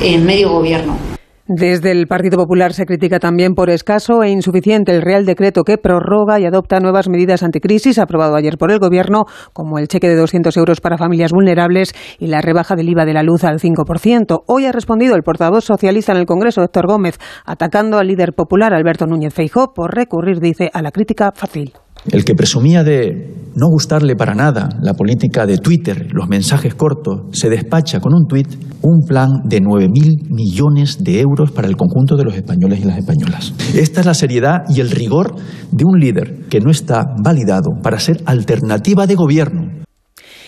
en 0.00 0.24
medio 0.24 0.50
gobierno. 0.50 1.11
Desde 1.54 1.90
el 1.90 2.06
Partido 2.06 2.38
Popular 2.38 2.72
se 2.72 2.86
critica 2.86 3.18
también 3.18 3.52
por 3.52 3.68
escaso 3.68 4.22
e 4.22 4.30
insuficiente 4.30 4.90
el 4.90 5.02
Real 5.02 5.26
Decreto 5.26 5.64
que 5.64 5.76
prorroga 5.76 6.40
y 6.40 6.46
adopta 6.46 6.80
nuevas 6.80 7.10
medidas 7.10 7.42
anticrisis 7.42 7.98
aprobado 7.98 8.36
ayer 8.36 8.56
por 8.56 8.70
el 8.72 8.78
Gobierno, 8.78 9.24
como 9.52 9.78
el 9.78 9.86
cheque 9.86 10.08
de 10.08 10.16
200 10.16 10.56
euros 10.56 10.80
para 10.80 10.96
familias 10.96 11.30
vulnerables 11.30 11.92
y 12.18 12.28
la 12.28 12.40
rebaja 12.40 12.74
del 12.74 12.88
IVA 12.88 13.04
de 13.04 13.12
la 13.12 13.22
luz 13.22 13.44
al 13.44 13.58
5%. 13.58 14.44
Hoy 14.46 14.64
ha 14.64 14.72
respondido 14.72 15.14
el 15.14 15.24
portavoz 15.24 15.64
socialista 15.64 16.12
en 16.12 16.18
el 16.20 16.26
Congreso, 16.26 16.62
Héctor 16.62 16.86
Gómez, 16.86 17.18
atacando 17.44 17.98
al 17.98 18.06
líder 18.06 18.32
popular 18.32 18.72
Alberto 18.72 19.06
Núñez 19.06 19.34
Feijó 19.34 19.74
por 19.74 19.94
recurrir, 19.94 20.40
dice, 20.40 20.70
a 20.72 20.80
la 20.80 20.90
crítica 20.90 21.32
fácil. 21.34 21.74
El 22.10 22.24
que 22.24 22.34
presumía 22.34 22.82
de 22.82 23.32
no 23.54 23.68
gustarle 23.68 24.16
para 24.16 24.34
nada 24.34 24.70
la 24.80 24.94
política 24.94 25.46
de 25.46 25.58
Twitter, 25.58 26.08
los 26.12 26.28
mensajes 26.28 26.74
cortos, 26.74 27.26
se 27.32 27.50
despacha 27.50 28.00
con 28.00 28.14
un 28.14 28.26
tuit 28.26 28.48
un 28.80 29.06
plan 29.06 29.30
de 29.44 29.60
9.000 29.60 30.30
millones 30.30 31.04
de 31.04 31.20
euros 31.20 31.52
para 31.52 31.68
el 31.68 31.76
conjunto 31.76 32.16
de 32.16 32.24
los 32.24 32.34
españoles 32.34 32.80
y 32.80 32.84
las 32.84 32.98
españolas. 32.98 33.54
Esta 33.74 34.00
es 34.00 34.06
la 34.06 34.14
seriedad 34.14 34.62
y 34.68 34.80
el 34.80 34.90
rigor 34.90 35.36
de 35.70 35.84
un 35.84 36.00
líder 36.00 36.46
que 36.48 36.60
no 36.60 36.70
está 36.70 37.04
validado 37.22 37.70
para 37.82 38.00
ser 38.00 38.20
alternativa 38.26 39.06
de 39.06 39.14
gobierno 39.14 39.82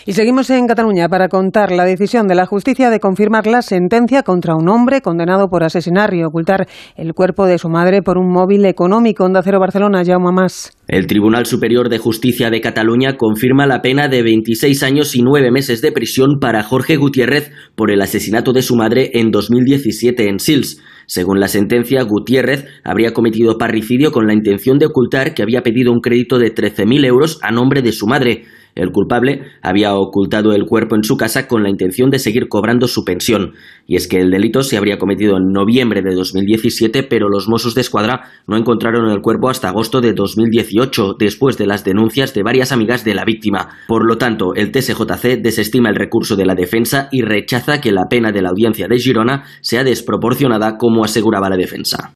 y 0.07 0.12
seguimos 0.12 0.50
en 0.50 0.66
Cataluña 0.66 1.09
para 1.09 1.28
contar 1.28 1.72
la 1.72 1.84
decisión 1.84 2.26
de 2.26 2.34
la 2.34 2.46
justicia 2.46 2.90
de 2.90 3.00
confirmar 3.00 3.46
la 3.46 3.62
sentencia 3.62 4.22
contra 4.22 4.55
un 4.55 4.68
hombre 4.68 5.00
condenado 5.00 5.48
por 5.48 5.64
asesinar 5.64 6.12
y 6.14 6.22
ocultar 6.22 6.66
el 6.96 7.14
cuerpo 7.14 7.46
de 7.46 7.59
su 7.59 7.68
madre 7.68 8.02
por 8.02 8.18
un 8.18 8.30
móvil 8.30 8.64
económico. 8.66 9.24
Onda 9.24 9.42
Cero 9.42 9.61
Barcelona, 9.61 10.05
Jaume 10.05 10.32
Más. 10.32 10.76
El 10.86 11.07
Tribunal 11.07 11.46
Superior 11.46 11.88
de 11.88 11.98
Justicia 11.98 12.50
de 12.50 12.61
Cataluña 12.61 13.16
confirma 13.16 13.66
la 13.66 13.80
pena 13.80 14.09
de 14.09 14.22
26 14.22 14.82
años 14.82 15.16
y 15.16 15.22
9 15.22 15.50
meses 15.50 15.80
de 15.80 15.92
prisión 15.92 16.38
para 16.40 16.62
Jorge 16.62 16.96
Gutiérrez 16.96 17.50
por 17.74 17.90
el 17.90 18.02
asesinato 18.02 18.52
de 18.52 18.62
su 18.62 18.76
madre 18.76 19.11
en 19.14 19.30
2017 19.30 20.28
en 20.28 20.38
Sils. 20.38 20.82
Según 21.07 21.40
la 21.40 21.48
sentencia, 21.48 22.02
Gutiérrez 22.02 22.66
habría 22.82 23.12
cometido 23.12 23.57
parricidio 23.59 24.12
con 24.12 24.26
la 24.26 24.34
intención 24.34 24.78
de 24.78 24.86
ocultar 24.86 25.34
que 25.34 25.42
había 25.42 25.62
pedido 25.62 25.92
un 25.92 26.00
crédito 26.00 26.38
de 26.38 26.55
13.000 26.55 27.07
euros 27.07 27.38
a 27.42 27.50
nombre 27.50 27.82
de 27.82 27.92
su 27.92 28.07
madre. 28.07 28.44
El 28.74 28.90
culpable 28.90 29.42
había 29.62 29.94
ocultado 29.94 30.52
el 30.52 30.66
cuerpo 30.66 30.96
en 30.96 31.04
su 31.04 31.16
casa 31.16 31.46
con 31.46 31.62
la 31.62 31.70
intención 31.70 32.10
de 32.10 32.18
seguir 32.18 32.48
cobrando 32.48 32.88
su 32.88 33.04
pensión. 33.04 33.52
Y 33.86 33.96
es 33.96 34.08
que 34.08 34.20
el 34.20 34.30
delito 34.30 34.62
se 34.62 34.76
habría 34.76 34.98
cometido 34.98 35.36
en 35.36 35.52
noviembre 35.52 36.02
de 36.02 36.14
2017, 36.14 37.04
pero 37.04 37.28
los 37.28 37.48
Mossos 37.48 37.74
de 37.74 37.82
Escuadra 37.82 38.22
no 38.46 38.56
encontraron 38.56 39.10
el 39.10 39.20
cuerpo 39.20 39.48
hasta 39.48 39.68
agosto 39.68 40.00
de 40.00 40.12
2018, 40.12 41.14
después 41.18 41.56
de 41.56 41.66
las 41.66 41.84
denuncias 41.84 42.34
de 42.34 42.42
varias 42.42 42.72
amigas 42.72 43.04
de 43.04 43.14
la 43.14 43.24
víctima. 43.24 43.68
Por 43.86 44.06
lo 44.06 44.18
tanto, 44.18 44.54
el 44.54 44.72
TSJC 44.72 45.40
desestima 45.40 45.90
el 45.90 45.96
recurso 45.96 46.36
de 46.36 46.46
la 46.46 46.54
defensa 46.54 47.08
y 47.12 47.22
rechaza 47.22 47.80
que 47.80 47.92
la 47.92 48.06
pena 48.08 48.32
de 48.32 48.42
la 48.42 48.50
audiencia 48.50 48.88
de 48.88 48.98
Girona 48.98 49.44
sea 49.60 49.84
desproporcionada 49.84 50.76
como 50.78 51.04
aseguraba 51.04 51.48
la 51.48 51.56
defensa. 51.56 52.14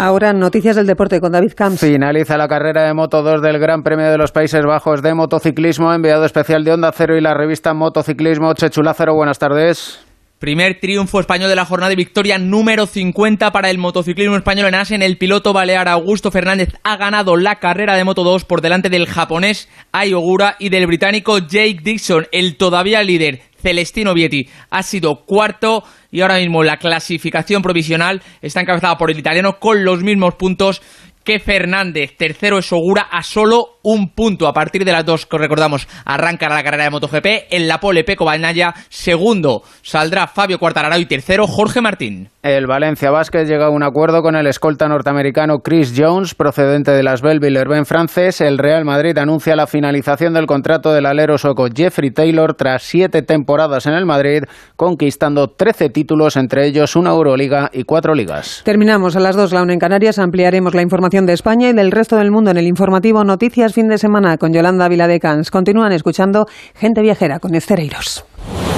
Ahora 0.00 0.32
noticias 0.32 0.76
del 0.76 0.86
deporte 0.86 1.20
con 1.20 1.32
David 1.32 1.54
Camps. 1.56 1.80
Finaliza 1.80 2.36
la 2.36 2.46
carrera 2.46 2.84
de 2.84 2.94
Moto 2.94 3.20
2 3.20 3.42
del 3.42 3.58
Gran 3.58 3.82
Premio 3.82 4.08
de 4.08 4.16
los 4.16 4.30
Países 4.30 4.64
Bajos 4.64 5.02
de 5.02 5.12
motociclismo, 5.12 5.92
enviado 5.92 6.24
especial 6.24 6.62
de 6.62 6.72
Onda 6.72 6.92
Cero 6.92 7.16
y 7.16 7.20
la 7.20 7.34
revista 7.34 7.74
Motociclismo. 7.74 8.54
Chechu 8.54 8.82
Lázaro, 8.82 9.14
buenas 9.14 9.40
tardes. 9.40 10.07
Primer 10.38 10.78
triunfo 10.78 11.18
español 11.18 11.48
de 11.48 11.56
la 11.56 11.64
jornada 11.64 11.90
de 11.90 11.96
victoria 11.96 12.38
número 12.38 12.86
50 12.86 13.50
para 13.50 13.70
el 13.70 13.78
motociclismo 13.78 14.36
español 14.36 14.68
en 14.68 14.76
Asen. 14.76 15.02
El 15.02 15.18
piloto 15.18 15.52
balear 15.52 15.88
Augusto 15.88 16.30
Fernández 16.30 16.68
ha 16.84 16.96
ganado 16.96 17.36
la 17.36 17.56
carrera 17.56 17.96
de 17.96 18.04
Moto 18.04 18.22
2 18.22 18.44
por 18.44 18.60
delante 18.60 18.88
del 18.88 19.08
japonés 19.08 19.68
Ayogura 19.90 20.54
y 20.60 20.68
del 20.68 20.86
británico 20.86 21.38
Jake 21.38 21.80
Dixon, 21.82 22.28
el 22.30 22.56
todavía 22.56 23.02
líder. 23.02 23.42
Celestino 23.60 24.14
Vietti 24.14 24.48
ha 24.70 24.84
sido 24.84 25.24
cuarto 25.24 25.82
y 26.12 26.20
ahora 26.20 26.38
mismo 26.38 26.62
la 26.62 26.76
clasificación 26.76 27.60
provisional 27.60 28.22
está 28.40 28.60
encabezada 28.60 28.96
por 28.96 29.10
el 29.10 29.18
italiano 29.18 29.58
con 29.58 29.84
los 29.84 30.04
mismos 30.04 30.36
puntos 30.36 30.80
que 31.28 31.40
Fernández. 31.40 32.16
Tercero 32.16 32.56
es 32.56 32.72
Ogura 32.72 33.02
a 33.02 33.22
solo 33.22 33.80
un 33.82 34.14
punto. 34.14 34.48
A 34.48 34.54
partir 34.54 34.86
de 34.86 34.92
las 34.92 35.04
dos 35.04 35.26
que 35.26 35.36
recordamos, 35.36 35.86
arranca 36.06 36.48
la 36.48 36.62
carrera 36.62 36.84
de 36.84 36.90
MotoGP. 36.90 37.26
En 37.50 37.68
la 37.68 37.80
pole 37.80 38.02
Peco 38.02 38.24
Bañaya. 38.24 38.72
Segundo 38.88 39.62
saldrá 39.82 40.26
Fabio 40.26 40.58
Quartararo 40.58 40.96
y 40.98 41.04
tercero 41.04 41.46
Jorge 41.46 41.82
Martín. 41.82 42.30
El 42.42 42.66
Valencia 42.66 43.10
Vázquez 43.10 43.46
llega 43.46 43.66
a 43.66 43.70
un 43.70 43.82
acuerdo 43.82 44.22
con 44.22 44.36
el 44.36 44.46
escolta 44.46 44.88
norteamericano 44.88 45.58
Chris 45.58 45.92
Jones, 45.94 46.34
procedente 46.34 46.92
de 46.92 47.02
las 47.02 47.20
Belleville 47.20 47.84
francés. 47.84 48.40
El 48.40 48.56
Real 48.56 48.86
Madrid 48.86 49.18
anuncia 49.18 49.54
la 49.54 49.66
finalización 49.66 50.32
del 50.32 50.46
contrato 50.46 50.94
del 50.94 51.04
alero 51.04 51.36
sueco 51.36 51.66
Jeffrey 51.74 52.10
Taylor 52.10 52.54
tras 52.54 52.84
siete 52.84 53.20
temporadas 53.20 53.84
en 53.84 53.92
el 53.92 54.06
Madrid, 54.06 54.44
conquistando 54.76 55.48
13 55.48 55.90
títulos, 55.90 56.36
entre 56.36 56.66
ellos 56.66 56.96
una 56.96 57.10
Euroliga 57.10 57.68
y 57.72 57.82
cuatro 57.82 58.14
ligas. 58.14 58.62
Terminamos 58.64 59.14
a 59.16 59.20
las 59.20 59.36
dos, 59.36 59.52
la 59.52 59.62
una 59.62 59.74
en 59.74 59.78
Canarias. 59.78 60.18
Ampliaremos 60.18 60.74
la 60.74 60.80
información 60.82 61.17
de 61.26 61.32
España 61.32 61.68
y 61.68 61.72
del 61.72 61.90
resto 61.90 62.16
del 62.16 62.30
mundo 62.30 62.50
en 62.50 62.56
el 62.56 62.66
informativo 62.66 63.24
Noticias 63.24 63.72
Fin 63.72 63.88
de 63.88 63.98
Semana 63.98 64.38
con 64.38 64.52
Yolanda 64.52 64.88
Viladecans. 64.88 65.50
Continúan 65.50 65.92
escuchando 65.92 66.46
Gente 66.74 67.02
Viajera 67.02 67.38
con 67.38 67.54
Estereiros. 67.54 68.24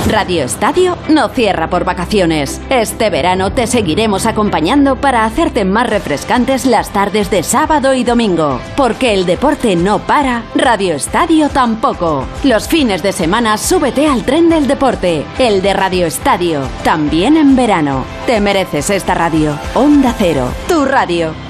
Radio 0.09 0.45
Estadio 0.45 0.97
no 1.09 1.29
cierra 1.29 1.69
por 1.69 1.85
vacaciones. 1.85 2.61
Este 2.71 3.11
verano 3.11 3.53
te 3.53 3.67
seguiremos 3.67 4.27
acompañando 4.27 4.97
para 4.97 5.25
hacerte 5.25 5.65
más 5.65 5.89
refrescantes 5.89 6.67
las 6.67 6.91
tardes 6.91 7.31
de 7.31 7.43
sábado 7.43 7.95
y 7.95 8.03
domingo. 8.03 8.61
Porque 8.77 9.15
el 9.15 9.27
deporte 9.27 9.77
no 9.77 9.99
para, 10.01 10.43
Radio 10.55 10.95
Estadio 10.95 11.49
tampoco. 11.51 12.25
Los 12.43 12.67
fines 12.67 13.03
de 13.03 13.13
semana 13.13 13.57
súbete 13.59 14.07
al 14.07 14.25
tren 14.25 14.49
del 14.49 14.67
deporte, 14.67 15.25
el 15.39 15.63
de 15.63 15.75
Radio 15.75 16.07
Estadio, 16.07 16.63
también 16.83 17.37
en 17.37 17.55
verano. 17.55 18.05
Te 18.27 18.41
mereces 18.41 18.91
esta 18.91 19.15
radio. 19.15 19.57
Onda 19.75 20.15
Cero, 20.19 20.49
tu 20.67 20.85
radio. 20.87 21.50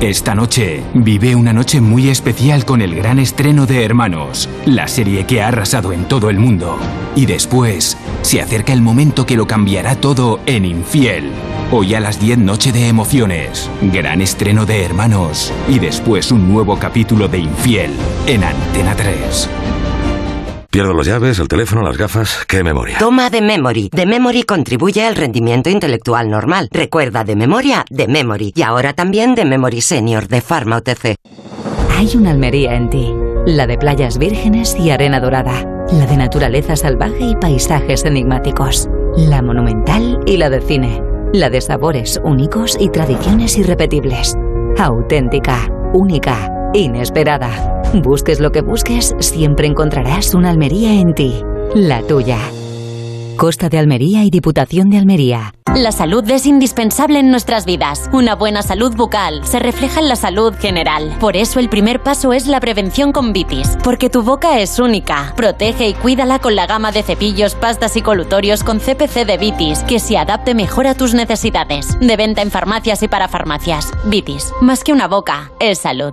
Esta 0.00 0.36
noche 0.36 0.84
vive 0.94 1.34
una 1.34 1.52
noche 1.52 1.80
muy 1.80 2.08
especial 2.08 2.64
con 2.64 2.82
el 2.82 2.94
gran 2.94 3.18
estreno 3.18 3.66
de 3.66 3.84
Hermanos, 3.84 4.48
la 4.64 4.86
serie 4.86 5.26
que 5.26 5.42
ha 5.42 5.48
arrasado 5.48 5.92
en 5.92 6.04
todo 6.04 6.30
el 6.30 6.38
mundo. 6.38 6.78
Y 7.16 7.26
después 7.26 7.96
se 8.22 8.40
acerca 8.40 8.72
el 8.72 8.80
momento 8.80 9.26
que 9.26 9.36
lo 9.36 9.48
cambiará 9.48 9.96
todo 9.96 10.38
en 10.46 10.64
Infiel. 10.64 11.32
Hoy 11.72 11.96
a 11.96 12.00
las 12.00 12.20
10 12.20 12.38
noche 12.38 12.70
de 12.70 12.86
emociones, 12.86 13.68
gran 13.92 14.20
estreno 14.20 14.66
de 14.66 14.84
Hermanos 14.84 15.52
y 15.68 15.80
después 15.80 16.30
un 16.30 16.48
nuevo 16.48 16.78
capítulo 16.78 17.26
de 17.26 17.40
Infiel 17.40 17.90
en 18.28 18.44
Antena 18.44 18.94
3. 18.94 19.48
Pierdo 20.70 20.92
las 20.92 21.06
llaves, 21.06 21.38
el 21.38 21.48
teléfono, 21.48 21.82
las 21.82 21.96
gafas. 21.96 22.44
¿Qué 22.46 22.62
memoria? 22.62 22.98
Toma 22.98 23.30
de 23.30 23.40
Memory. 23.40 23.88
De 23.90 24.04
Memory 24.04 24.42
contribuye 24.42 25.06
al 25.06 25.16
rendimiento 25.16 25.70
intelectual 25.70 26.28
normal. 26.28 26.68
Recuerda 26.70 27.24
de 27.24 27.36
memoria, 27.36 27.86
de 27.88 28.06
Memory. 28.06 28.52
Y 28.54 28.60
ahora 28.60 28.92
también 28.92 29.34
de 29.34 29.46
Memory 29.46 29.80
Senior 29.80 30.28
de 30.28 30.42
Pharma 30.42 30.76
OTC. 30.76 31.16
Hay 31.96 32.14
una 32.16 32.32
Almería 32.32 32.74
en 32.74 32.90
ti. 32.90 33.14
La 33.46 33.66
de 33.66 33.78
playas 33.78 34.18
vírgenes 34.18 34.76
y 34.78 34.90
arena 34.90 35.20
dorada. 35.20 35.86
La 35.90 36.04
de 36.04 36.18
naturaleza 36.18 36.76
salvaje 36.76 37.24
y 37.24 37.34
paisajes 37.36 38.04
enigmáticos. 38.04 38.90
La 39.16 39.40
monumental 39.40 40.20
y 40.26 40.36
la 40.36 40.50
de 40.50 40.60
cine. 40.60 41.02
La 41.32 41.48
de 41.48 41.62
sabores 41.62 42.20
únicos 42.22 42.76
y 42.78 42.90
tradiciones 42.90 43.56
irrepetibles. 43.56 44.34
Auténtica, 44.76 45.72
única 45.94 46.57
Inesperada. 46.74 47.82
Busques 48.04 48.40
lo 48.40 48.50
que 48.50 48.60
busques, 48.60 49.14
siempre 49.20 49.66
encontrarás 49.66 50.34
una 50.34 50.50
Almería 50.50 50.92
en 50.92 51.14
ti. 51.14 51.42
La 51.74 52.02
tuya. 52.02 52.38
Costa 53.38 53.68
de 53.68 53.78
Almería 53.78 54.24
y 54.24 54.30
Diputación 54.30 54.90
de 54.90 54.98
Almería. 54.98 55.54
La 55.74 55.92
salud 55.92 56.28
es 56.28 56.44
indispensable 56.44 57.20
en 57.20 57.30
nuestras 57.30 57.66
vidas. 57.66 58.10
Una 58.12 58.34
buena 58.34 58.62
salud 58.62 58.94
bucal 58.96 59.44
se 59.44 59.60
refleja 59.60 60.00
en 60.00 60.08
la 60.08 60.16
salud 60.16 60.52
general. 60.58 61.16
Por 61.20 61.36
eso 61.36 61.60
el 61.60 61.68
primer 61.68 62.02
paso 62.02 62.32
es 62.32 62.46
la 62.46 62.58
prevención 62.58 63.12
con 63.12 63.32
Vitis, 63.32 63.78
porque 63.84 64.10
tu 64.10 64.22
boca 64.22 64.58
es 64.58 64.78
única. 64.80 65.32
Protege 65.36 65.88
y 65.88 65.94
cuídala 65.94 66.38
con 66.38 66.56
la 66.56 66.66
gama 66.66 66.90
de 66.90 67.02
cepillos, 67.02 67.54
pastas 67.54 67.96
y 67.96 68.02
colutorios 68.02 68.64
con 68.64 68.80
CPC 68.80 69.24
de 69.24 69.38
Vitis, 69.38 69.84
que 69.84 70.00
se 70.00 70.18
adapte 70.18 70.54
mejor 70.54 70.86
a 70.86 70.94
tus 70.94 71.14
necesidades. 71.14 71.98
De 72.00 72.16
venta 72.16 72.42
en 72.42 72.50
farmacias 72.50 73.02
y 73.02 73.08
para 73.08 73.28
farmacias. 73.28 73.92
Vitis, 74.04 74.52
más 74.60 74.82
que 74.82 74.92
una 74.92 75.06
boca, 75.06 75.52
es 75.60 75.78
salud. 75.78 76.12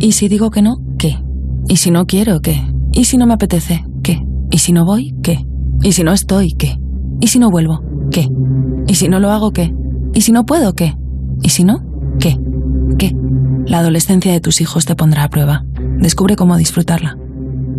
¿Y 0.00 0.12
si 0.12 0.28
digo 0.28 0.50
que 0.50 0.60
no? 0.60 0.76
¿Qué? 0.98 1.18
¿Y 1.68 1.78
si 1.78 1.90
no 1.90 2.06
quiero? 2.06 2.40
¿Qué? 2.40 2.60
¿Y 2.92 3.06
si 3.06 3.16
no 3.16 3.26
me 3.26 3.32
apetece? 3.32 3.84
¿Qué? 4.02 4.22
¿Y 4.50 4.58
si 4.58 4.72
no 4.72 4.84
voy? 4.84 5.14
¿Qué? 5.22 5.46
¿Y 5.82 5.92
si 5.92 6.04
no 6.04 6.12
estoy? 6.12 6.52
¿Qué? 6.52 6.76
¿Y 7.20 7.28
si 7.28 7.38
no 7.38 7.50
vuelvo? 7.50 7.82
¿Qué? 8.10 8.28
¿Y 8.86 8.94
si 8.96 9.08
no 9.08 9.18
lo 9.18 9.30
hago? 9.30 9.52
¿Qué? 9.52 9.72
¿Y 10.12 10.20
si 10.20 10.32
no 10.32 10.44
puedo? 10.44 10.74
¿Qué? 10.74 10.94
¿Y 11.42 11.48
si 11.48 11.64
no? 11.64 11.82
¿Qué? 12.20 12.38
¿Qué? 12.98 13.16
La 13.64 13.78
adolescencia 13.78 14.30
de 14.32 14.40
tus 14.40 14.60
hijos 14.60 14.84
te 14.84 14.94
pondrá 14.94 15.24
a 15.24 15.30
prueba. 15.30 15.64
Descubre 15.98 16.36
cómo 16.36 16.58
disfrutarla. 16.58 17.16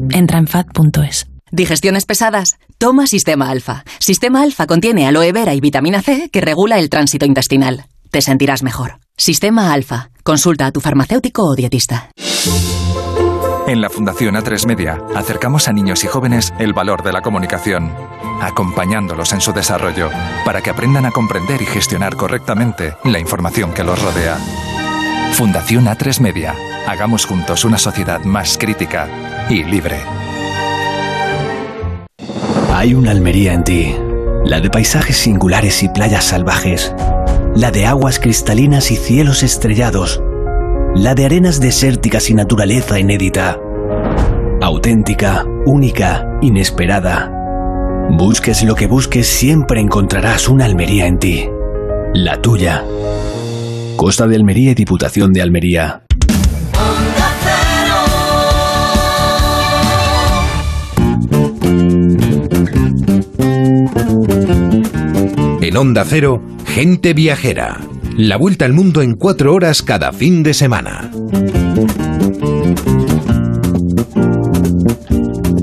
Entra 0.09 0.39
en 0.39 0.47
fat.es. 0.47 1.27
Digestiones 1.51 2.05
pesadas. 2.05 2.57
Toma 2.79 3.05
Sistema 3.05 3.51
Alfa. 3.51 3.83
Sistema 3.99 4.41
Alfa 4.41 4.65
contiene 4.65 5.05
aloe 5.05 5.31
vera 5.31 5.53
y 5.53 5.61
vitamina 5.61 6.01
C 6.01 6.29
que 6.31 6.41
regula 6.41 6.79
el 6.79 6.89
tránsito 6.89 7.27
intestinal. 7.27 7.85
Te 8.09 8.21
sentirás 8.21 8.63
mejor. 8.63 9.04
Sistema 9.17 9.71
Alfa. 9.71 10.09
Consulta 10.23 10.65
a 10.65 10.71
tu 10.71 10.81
farmacéutico 10.81 11.43
o 11.43 11.55
dietista. 11.55 12.09
En 13.65 13.79
la 13.81 13.89
Fundación 13.89 14.35
A3 14.35 14.67
Media 14.67 14.99
acercamos 15.15 15.67
a 15.67 15.73
niños 15.73 16.03
y 16.03 16.07
jóvenes 16.07 16.53
el 16.59 16.73
valor 16.73 17.01
de 17.01 17.13
la 17.13 17.21
comunicación, 17.21 17.93
acompañándolos 18.41 19.31
en 19.33 19.41
su 19.41 19.53
desarrollo 19.53 20.09
para 20.43 20.61
que 20.61 20.69
aprendan 20.69 21.05
a 21.05 21.11
comprender 21.11 21.61
y 21.61 21.65
gestionar 21.65 22.15
correctamente 22.15 22.95
la 23.05 23.19
información 23.19 23.73
que 23.73 23.83
los 23.83 24.01
rodea. 24.01 24.37
Fundación 25.31 25.85
A3 25.85 26.19
Media. 26.19 26.53
Hagamos 26.85 27.25
juntos 27.25 27.63
una 27.65 27.77
sociedad 27.77 28.21
más 28.23 28.57
crítica 28.57 29.47
y 29.49 29.63
libre. 29.63 30.01
Hay 32.73 32.93
una 32.93 33.11
Almería 33.11 33.53
en 33.53 33.63
ti, 33.63 33.95
la 34.43 34.59
de 34.59 34.69
paisajes 34.69 35.17
singulares 35.17 35.81
y 35.81 35.89
playas 35.89 36.25
salvajes, 36.25 36.93
la 37.55 37.71
de 37.71 37.85
aguas 37.85 38.19
cristalinas 38.19 38.91
y 38.91 38.97
cielos 38.97 39.41
estrellados, 39.41 40.21
la 40.93 41.15
de 41.15 41.25
arenas 41.25 41.61
desérticas 41.61 42.29
y 42.29 42.33
naturaleza 42.33 42.99
inédita. 42.99 43.57
Auténtica, 44.61 45.45
única, 45.65 46.27
inesperada. 46.41 47.31
Busques 48.09 48.61
lo 48.63 48.75
que 48.75 48.87
busques, 48.87 49.27
siempre 49.27 49.79
encontrarás 49.79 50.49
una 50.49 50.65
Almería 50.65 51.07
en 51.07 51.17
ti. 51.17 51.49
La 52.13 52.41
tuya. 52.41 52.83
Costa 53.95 54.27
de 54.27 54.35
Almería 54.35 54.71
y 54.71 54.75
Diputación 54.75 55.31
de 55.31 55.41
Almería. 55.41 56.03
En 65.61 65.77
Onda 65.77 66.05
Cero, 66.05 66.41
Gente 66.75 67.13
Viajera. 67.13 67.79
La 68.17 68.35
vuelta 68.35 68.65
al 68.65 68.73
mundo 68.73 69.01
en 69.01 69.15
cuatro 69.15 69.53
horas 69.53 69.81
cada 69.81 70.11
fin 70.11 70.43
de 70.43 70.53
semana. 70.53 71.09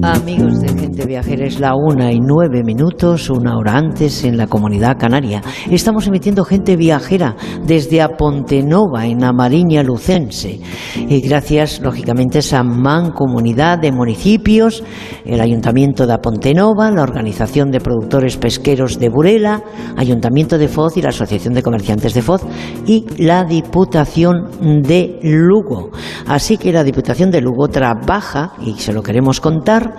Amigos 0.02 0.61
de 1.02 1.08
Gente 1.08 1.08
Viajera, 1.08 1.46
es 1.46 1.60
la 1.60 1.74
una 1.74 2.12
y 2.12 2.20
nueve 2.20 2.62
minutos, 2.62 3.28
una 3.30 3.56
hora 3.56 3.76
antes 3.76 4.24
en 4.24 4.36
la 4.36 4.46
comunidad 4.46 4.98
canaria. 4.98 5.42
Estamos 5.70 6.06
emitiendo 6.06 6.44
Gente 6.44 6.76
Viajera 6.76 7.36
desde 7.66 8.02
Apontenova, 8.02 9.06
en 9.06 9.24
Amariña 9.24 9.82
Lucense. 9.82 10.60
Y 10.96 11.20
gracias, 11.20 11.80
lógicamente, 11.80 12.38
a 12.38 12.40
esa 12.40 12.62
mancomunidad 12.62 13.78
de 13.78 13.92
municipios, 13.92 14.84
el 15.24 15.40
Ayuntamiento 15.40 16.06
de 16.06 16.14
Apontenova, 16.14 16.90
la 16.90 17.02
Organización 17.02 17.70
de 17.70 17.80
Productores 17.80 18.36
Pesqueros 18.36 18.98
de 18.98 19.08
Burela, 19.08 19.62
Ayuntamiento 19.96 20.58
de 20.58 20.68
Foz 20.68 20.96
y 20.96 21.02
la 21.02 21.08
Asociación 21.08 21.54
de 21.54 21.62
Comerciantes 21.62 22.14
de 22.14 22.22
Foz 22.22 22.42
y 22.86 23.04
la 23.18 23.44
Diputación 23.44 24.82
de 24.82 25.18
Lugo. 25.22 25.90
Así 26.26 26.58
que 26.58 26.72
la 26.72 26.84
Diputación 26.84 27.30
de 27.30 27.40
Lugo 27.40 27.68
trabaja, 27.68 28.52
y 28.64 28.74
se 28.74 28.92
lo 28.92 29.02
queremos 29.02 29.40
contar, 29.40 29.96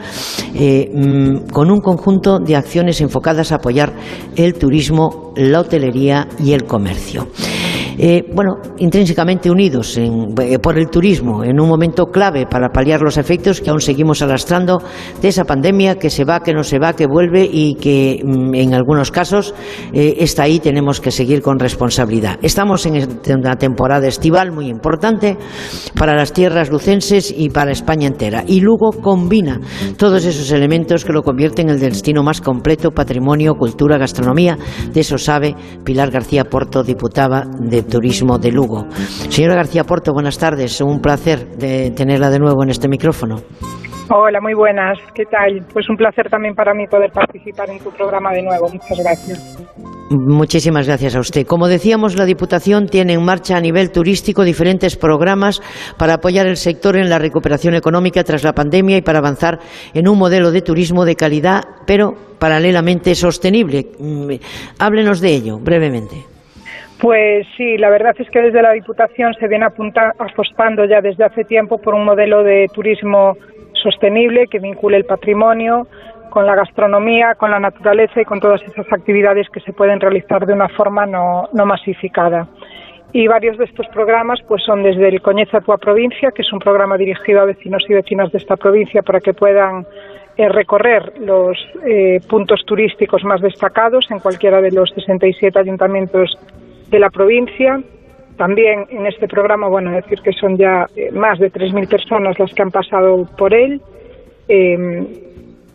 eh, 0.53 0.91
con 1.51 1.71
un 1.71 1.81
conjunto 1.81 2.39
de 2.39 2.55
acciones 2.55 3.01
enfocadas 3.01 3.51
a 3.51 3.55
apoyar 3.55 3.93
el 4.35 4.53
turismo, 4.55 5.33
la 5.35 5.61
hotelería 5.61 6.27
y 6.39 6.53
el 6.53 6.65
comercio. 6.65 7.27
Eh, 7.97 8.23
bueno, 8.33 8.57
intrínsecamente 8.77 9.51
unidos 9.51 9.97
eh, 9.97 10.59
por 10.59 10.77
el 10.77 10.89
turismo, 10.89 11.43
en 11.43 11.59
un 11.59 11.67
momento 11.67 12.07
clave 12.07 12.45
para 12.47 12.69
paliar 12.69 13.01
los 13.01 13.17
efectos 13.17 13.61
que 13.61 13.69
aún 13.69 13.81
seguimos 13.81 14.21
arrastrando 14.21 14.81
de 15.21 15.27
esa 15.27 15.45
pandemia 15.45 15.95
que 15.95 16.09
se 16.09 16.25
va, 16.25 16.41
que 16.41 16.53
no 16.53 16.63
se 16.63 16.79
va, 16.79 16.93
que 16.93 17.05
vuelve 17.05 17.47
y 17.51 17.75
que 17.75 18.21
mm, 18.23 18.55
en 18.55 18.73
algunos 18.73 19.11
casos 19.11 19.53
eh, 19.93 20.15
está 20.19 20.43
ahí, 20.43 20.59
tenemos 20.59 20.99
que 20.99 21.11
seguir 21.11 21.41
con 21.41 21.59
responsabilidad. 21.59 22.39
Estamos 22.41 22.85
en 22.85 23.07
una 23.37 23.55
temporada 23.55 24.07
estival 24.07 24.51
muy 24.51 24.67
importante 24.67 25.37
para 25.97 26.15
las 26.15 26.33
tierras 26.33 26.71
lucenses 26.71 27.33
y 27.35 27.49
para 27.49 27.71
España 27.71 28.07
entera. 28.07 28.43
Y 28.47 28.61
Lugo 28.61 28.91
combina 28.91 29.59
todos 29.97 30.25
esos 30.25 30.51
elementos 30.51 31.05
que 31.05 31.13
lo 31.13 31.21
convierten 31.21 31.69
en 31.69 31.75
el 31.75 31.79
destino 31.79 32.23
más 32.23 32.41
completo, 32.41 32.91
patrimonio, 32.91 33.55
cultura, 33.55 33.97
gastronomía. 33.97 34.57
De 34.91 35.01
eso 35.01 35.17
sabe 35.17 35.55
Pilar 35.83 36.11
García 36.11 36.45
Porto, 36.45 36.83
diputada 36.83 37.45
de 37.59 37.82
Turismo 37.83 38.37
de 38.37 38.51
Lugo. 38.51 38.87
Señora 39.29 39.55
García 39.55 39.83
Porto, 39.83 40.13
buenas 40.13 40.37
tardes. 40.37 40.79
Un 40.81 41.01
placer 41.01 41.47
de 41.57 41.91
tenerla 41.91 42.29
de 42.29 42.39
nuevo 42.39 42.63
en 42.63 42.69
este 42.69 42.87
micrófono. 42.87 43.37
Hola, 44.09 44.41
muy 44.41 44.53
buenas. 44.53 44.99
¿Qué 45.15 45.25
tal? 45.25 45.65
Pues 45.71 45.89
un 45.89 45.95
placer 45.95 46.29
también 46.29 46.55
para 46.55 46.73
mí 46.73 46.85
poder 46.87 47.11
participar 47.11 47.69
en 47.69 47.79
tu 47.79 47.89
programa 47.91 48.31
de 48.33 48.41
nuevo. 48.41 48.67
Muchas 48.69 48.99
gracias. 48.99 49.63
Muchísimas 50.09 50.85
gracias 50.85 51.15
a 51.15 51.21
usted. 51.21 51.47
Como 51.47 51.67
decíamos, 51.67 52.17
la 52.17 52.25
Diputación 52.25 52.87
tiene 52.87 53.13
en 53.13 53.23
marcha 53.23 53.55
a 53.57 53.61
nivel 53.61 53.91
turístico 53.91 54.43
diferentes 54.43 54.97
programas 54.97 55.61
para 55.97 56.15
apoyar 56.15 56.45
el 56.45 56.57
sector 56.57 56.97
en 56.97 57.09
la 57.09 57.17
recuperación 57.17 57.73
económica 57.73 58.23
tras 58.23 58.43
la 58.43 58.53
pandemia 58.53 58.97
y 58.97 59.01
para 59.01 59.19
avanzar 59.19 59.59
en 59.93 60.07
un 60.07 60.19
modelo 60.19 60.51
de 60.51 60.61
turismo 60.61 61.05
de 61.05 61.15
calidad, 61.15 61.63
pero 61.87 62.13
paralelamente 62.37 63.15
sostenible. 63.15 63.87
Mm, 63.97 64.33
Háblenos 64.77 65.21
de 65.21 65.33
ello 65.33 65.57
brevemente. 65.57 66.32
Pues 67.03 67.45
sí, 67.57 67.77
la 67.77 67.89
verdad 67.89 68.15
es 68.17 68.29
que 68.29 68.41
desde 68.41 68.61
la 68.61 68.71
Diputación 68.71 69.33
se 69.33 69.49
viene 69.49 69.65
apunta- 69.65 70.13
apostando 70.17 70.85
ya 70.85 71.01
desde 71.01 71.25
hace 71.25 71.43
tiempo 71.43 71.77
por 71.77 71.95
un 71.95 72.05
modelo 72.05 72.43
de 72.43 72.69
turismo 72.73 73.35
sostenible 73.73 74.47
que 74.47 74.59
vincule 74.59 74.95
el 74.95 75.03
patrimonio 75.03 75.85
con 76.29 76.45
la 76.45 76.55
gastronomía, 76.55 77.35
con 77.35 77.51
la 77.51 77.59
naturaleza 77.59 78.21
y 78.21 78.23
con 78.23 78.39
todas 78.39 78.61
esas 78.63 78.85
actividades 78.93 79.49
que 79.49 79.59
se 79.59 79.73
pueden 79.73 79.99
realizar 79.99 80.45
de 80.45 80.53
una 80.53 80.69
forma 80.69 81.05
no, 81.05 81.49
no 81.51 81.65
masificada. 81.65 82.47
Y 83.11 83.27
varios 83.27 83.57
de 83.57 83.65
estos 83.65 83.87
programas 83.89 84.39
pues 84.47 84.63
son 84.63 84.81
desde 84.81 85.09
el 85.09 85.21
Coñeza 85.21 85.59
Tua 85.59 85.79
Provincia, 85.79 86.31
que 86.33 86.41
es 86.43 86.53
un 86.53 86.59
programa 86.59 86.95
dirigido 86.95 87.41
a 87.41 87.45
vecinos 87.45 87.83
y 87.89 87.95
vecinas 87.95 88.31
de 88.31 88.37
esta 88.37 88.55
provincia 88.55 89.01
para 89.01 89.19
que 89.19 89.33
puedan 89.33 89.85
eh, 90.37 90.47
recorrer 90.47 91.19
los 91.19 91.57
eh, 91.85 92.21
puntos 92.29 92.63
turísticos 92.65 93.25
más 93.25 93.41
destacados 93.41 94.09
en 94.09 94.19
cualquiera 94.19 94.61
de 94.61 94.71
los 94.71 94.89
67 94.91 95.59
ayuntamientos 95.59 96.39
de 96.93 96.99
la 96.99 97.09
provincia. 97.09 97.81
También 98.37 98.85
en 98.89 99.05
este 99.05 99.27
programa, 99.27 99.67
bueno, 99.67 99.91
decir 99.91 100.19
que 100.21 100.31
son 100.31 100.57
ya 100.57 100.85
eh, 100.95 101.11
más 101.11 101.39
de 101.39 101.51
3.000 101.51 101.89
personas 101.89 102.39
las 102.39 102.53
que 102.53 102.61
han 102.61 102.71
pasado 102.71 103.27
por 103.37 103.53
él. 103.53 103.81
Eh, 104.47 105.03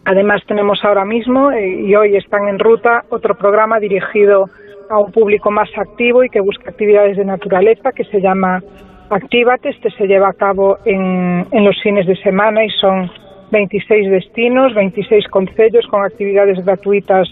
además, 0.04 0.42
tenemos 0.46 0.84
ahora 0.84 1.04
mismo, 1.04 1.50
eh, 1.50 1.82
y 1.86 1.94
hoy 1.94 2.16
están 2.16 2.48
en 2.48 2.58
ruta, 2.58 3.04
otro 3.10 3.34
programa 3.34 3.78
dirigido 3.78 4.46
a 4.90 4.98
un 4.98 5.12
público 5.12 5.50
más 5.50 5.68
activo 5.76 6.24
y 6.24 6.30
que 6.30 6.40
busca 6.40 6.70
actividades 6.70 7.16
de 7.16 7.24
naturaleza, 7.24 7.92
que 7.92 8.04
se 8.04 8.20
llama 8.20 8.62
Actívate. 9.10 9.70
Este 9.70 9.90
se 9.90 10.06
lleva 10.06 10.28
a 10.28 10.34
cabo 10.34 10.78
en, 10.84 11.46
en 11.50 11.64
los 11.64 11.80
fines 11.82 12.06
de 12.06 12.16
semana 12.16 12.64
y 12.64 12.70
son 12.70 13.10
26 13.50 14.10
destinos, 14.10 14.74
26 14.74 15.28
concellos 15.28 15.86
con 15.88 16.04
actividades 16.04 16.64
gratuitas 16.64 17.28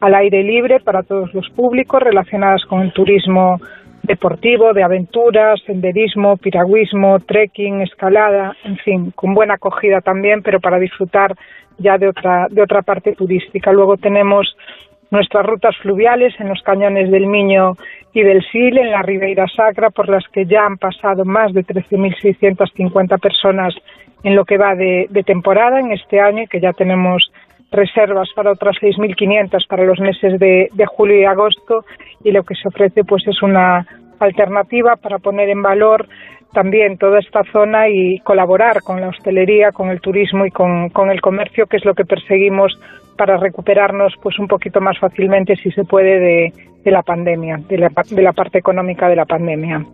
al 0.00 0.14
aire 0.14 0.42
libre 0.42 0.80
para 0.80 1.02
todos 1.02 1.32
los 1.34 1.48
públicos 1.50 2.02
relacionadas 2.02 2.64
con 2.64 2.80
el 2.80 2.92
turismo 2.92 3.60
deportivo, 4.02 4.72
de 4.72 4.82
aventuras, 4.82 5.60
senderismo, 5.66 6.36
piragüismo, 6.36 7.20
trekking, 7.20 7.82
escalada, 7.82 8.56
en 8.64 8.76
fin, 8.78 9.10
con 9.10 9.34
buena 9.34 9.54
acogida 9.54 10.00
también, 10.00 10.42
pero 10.42 10.60
para 10.60 10.78
disfrutar 10.78 11.34
ya 11.78 11.98
de 11.98 12.08
otra, 12.08 12.46
de 12.50 12.62
otra 12.62 12.82
parte 12.82 13.12
turística. 13.12 13.72
Luego 13.72 13.96
tenemos 13.96 14.56
nuestras 15.10 15.44
rutas 15.46 15.76
fluviales 15.78 16.34
en 16.38 16.48
los 16.48 16.62
cañones 16.62 17.10
del 17.10 17.26
Miño 17.26 17.76
y 18.12 18.22
del 18.22 18.42
Sil, 18.48 18.78
en 18.78 18.90
la 18.90 19.02
Ribeira 19.02 19.46
Sacra, 19.46 19.90
por 19.90 20.08
las 20.08 20.26
que 20.28 20.46
ya 20.46 20.64
han 20.66 20.76
pasado 20.76 21.24
más 21.24 21.52
de 21.52 21.64
13.650 21.64 23.20
personas 23.20 23.74
en 24.22 24.34
lo 24.34 24.44
que 24.44 24.58
va 24.58 24.74
de, 24.74 25.06
de 25.10 25.22
temporada 25.22 25.80
en 25.80 25.92
este 25.92 26.20
año 26.20 26.42
y 26.42 26.46
que 26.46 26.60
ya 26.60 26.72
tenemos 26.72 27.30
reservas 27.70 28.28
para 28.34 28.52
otras 28.52 28.76
6.500 28.80 29.66
para 29.66 29.84
los 29.84 30.00
meses 30.00 30.38
de, 30.38 30.68
de 30.72 30.86
julio 30.86 31.20
y 31.20 31.24
agosto 31.24 31.84
y 32.24 32.32
lo 32.32 32.42
que 32.42 32.54
se 32.54 32.68
ofrece 32.68 33.04
pues 33.04 33.26
es 33.26 33.42
una 33.42 33.86
alternativa 34.18 34.96
para 34.96 35.18
poner 35.18 35.48
en 35.50 35.62
valor 35.62 36.08
también 36.52 36.96
toda 36.96 37.18
esta 37.18 37.42
zona 37.52 37.88
y 37.88 38.20
colaborar 38.20 38.82
con 38.82 39.00
la 39.00 39.08
hostelería, 39.08 39.72
con 39.72 39.90
el 39.90 40.00
turismo 40.00 40.46
y 40.46 40.50
con, 40.50 41.10
el 41.10 41.20
comercio, 41.20 41.66
que 41.66 41.76
es 41.76 41.84
lo 41.84 41.94
que 41.94 42.04
perseguimos 42.04 42.78
para 43.16 43.36
recuperarnos 43.36 44.14
pues 44.22 44.38
un 44.38 44.48
poquito 44.48 44.80
más 44.80 44.98
fácilmente, 44.98 45.56
si 45.56 45.70
se 45.72 45.84
puede, 45.84 46.18
de, 46.18 46.52
de 46.84 46.90
la 46.90 47.02
pandemia, 47.02 47.58
de 47.68 47.78
la, 47.78 47.88
de 47.88 48.22
la 48.22 48.32
parte 48.32 48.58
económica 48.58 49.08
de 49.08 49.16
la 49.16 49.26
pandemia. 49.26 49.84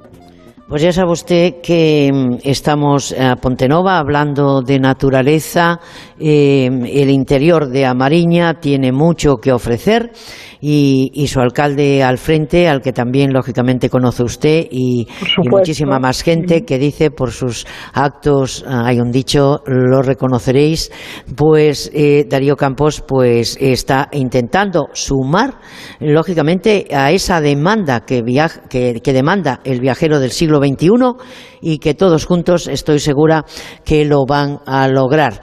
Pues 0.66 0.80
ya 0.80 0.92
sabe 0.92 1.12
usted 1.12 1.60
que 1.62 2.10
mm, 2.10 2.36
estamos 2.42 3.12
a 3.12 3.36
Pontenova 3.36 3.98
hablando 3.98 4.62
de 4.62 4.78
naturaleza. 4.78 5.78
Eh, 6.18 6.64
el 6.66 7.10
interior 7.10 7.68
de 7.68 7.84
Amariña 7.84 8.60
tiene 8.60 8.90
mucho 8.90 9.36
que 9.36 9.52
ofrecer 9.52 10.12
y, 10.66 11.26
su 11.28 11.40
alcalde 11.40 12.02
al 12.02 12.16
frente, 12.16 12.68
al 12.68 12.80
que 12.80 12.92
también 12.92 13.32
lógicamente 13.32 13.90
conoce 13.90 14.22
usted 14.22 14.66
y, 14.70 15.06
muchísima 15.50 15.98
más 15.98 16.22
gente 16.22 16.64
que 16.64 16.78
dice 16.78 17.10
por 17.10 17.32
sus 17.32 17.66
actos, 17.92 18.64
ah, 18.66 18.84
hay 18.86 19.00
un 19.00 19.10
dicho, 19.10 19.62
lo 19.66 20.00
reconoceréis, 20.00 20.90
pues 21.36 21.90
eh, 21.92 22.24
Darío 22.28 22.56
Campos 22.56 23.02
pues 23.06 23.58
está 23.60 24.08
intentando 24.12 24.88
sumar 24.94 25.60
lógicamente 26.00 26.86
a 26.90 27.10
esa 27.10 27.42
demanda 27.42 28.06
que, 28.06 28.22
que 28.70 29.12
demanda 29.12 29.60
el 29.64 29.80
viajero 29.80 30.18
del 30.18 30.30
siglo 30.30 30.53
XXI 30.60 31.16
y 31.64 31.78
que 31.78 31.94
todos 31.94 32.26
juntos 32.26 32.68
estoy 32.68 32.98
segura 32.98 33.44
que 33.84 34.04
lo 34.04 34.26
van 34.28 34.60
a 34.66 34.86
lograr. 34.86 35.40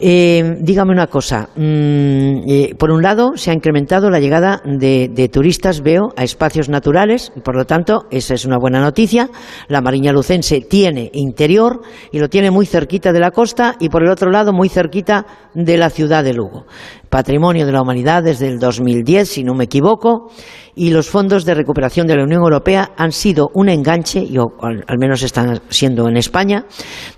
Eh, 0.00 0.56
dígame 0.60 0.92
una 0.92 1.08
cosa. 1.08 1.48
Mm, 1.56 2.48
eh, 2.48 2.74
por 2.78 2.92
un 2.92 3.02
lado, 3.02 3.32
se 3.36 3.50
ha 3.50 3.54
incrementado 3.54 4.08
la 4.08 4.20
llegada 4.20 4.62
de, 4.64 5.28
turistas, 5.32 5.82
veo, 5.82 6.12
a 6.16 6.22
espacios 6.22 6.68
naturales 6.68 7.32
y 7.34 7.40
por 7.40 7.56
lo 7.56 7.64
tanto 7.64 8.04
esa 8.10 8.34
es 8.34 8.44
una 8.44 8.56
buena 8.58 8.80
noticia. 8.80 9.28
La 9.68 9.80
Mariña 9.80 10.12
Lucense 10.12 10.60
tiene 10.60 11.10
interior 11.12 11.80
y 12.12 12.20
lo 12.20 12.28
tiene 12.28 12.52
muy 12.52 12.66
cerquita 12.66 13.12
de 13.12 13.20
la 13.20 13.32
costa 13.32 13.74
y 13.80 13.88
por 13.88 14.04
el 14.04 14.10
otro 14.10 14.30
lado 14.30 14.52
muy 14.52 14.68
cerquita 14.68 15.26
de 15.54 15.76
la 15.76 15.90
ciudad 15.90 16.22
de 16.22 16.34
Lugo. 16.34 16.66
Patrimonio 17.08 17.66
de 17.66 17.72
la 17.72 17.82
Humanidad 17.82 18.22
desde 18.22 18.48
el 18.48 18.58
2010, 18.58 19.28
si 19.28 19.44
no 19.44 19.54
me 19.54 19.64
equivoco 19.64 20.30
y 20.76 20.90
los 20.90 21.08
fondos 21.08 21.44
de 21.44 21.54
recuperación 21.54 22.06
de 22.06 22.16
la 22.16 22.24
Unión 22.24 22.42
Europea 22.42 22.90
han 22.96 23.12
sido 23.12 23.50
un 23.54 23.68
enganche, 23.68 24.20
y 24.20 24.36
al 24.36 24.98
menos 24.98 25.22
están 25.22 25.60
siendo 25.68 26.08
en 26.08 26.16
España, 26.16 26.64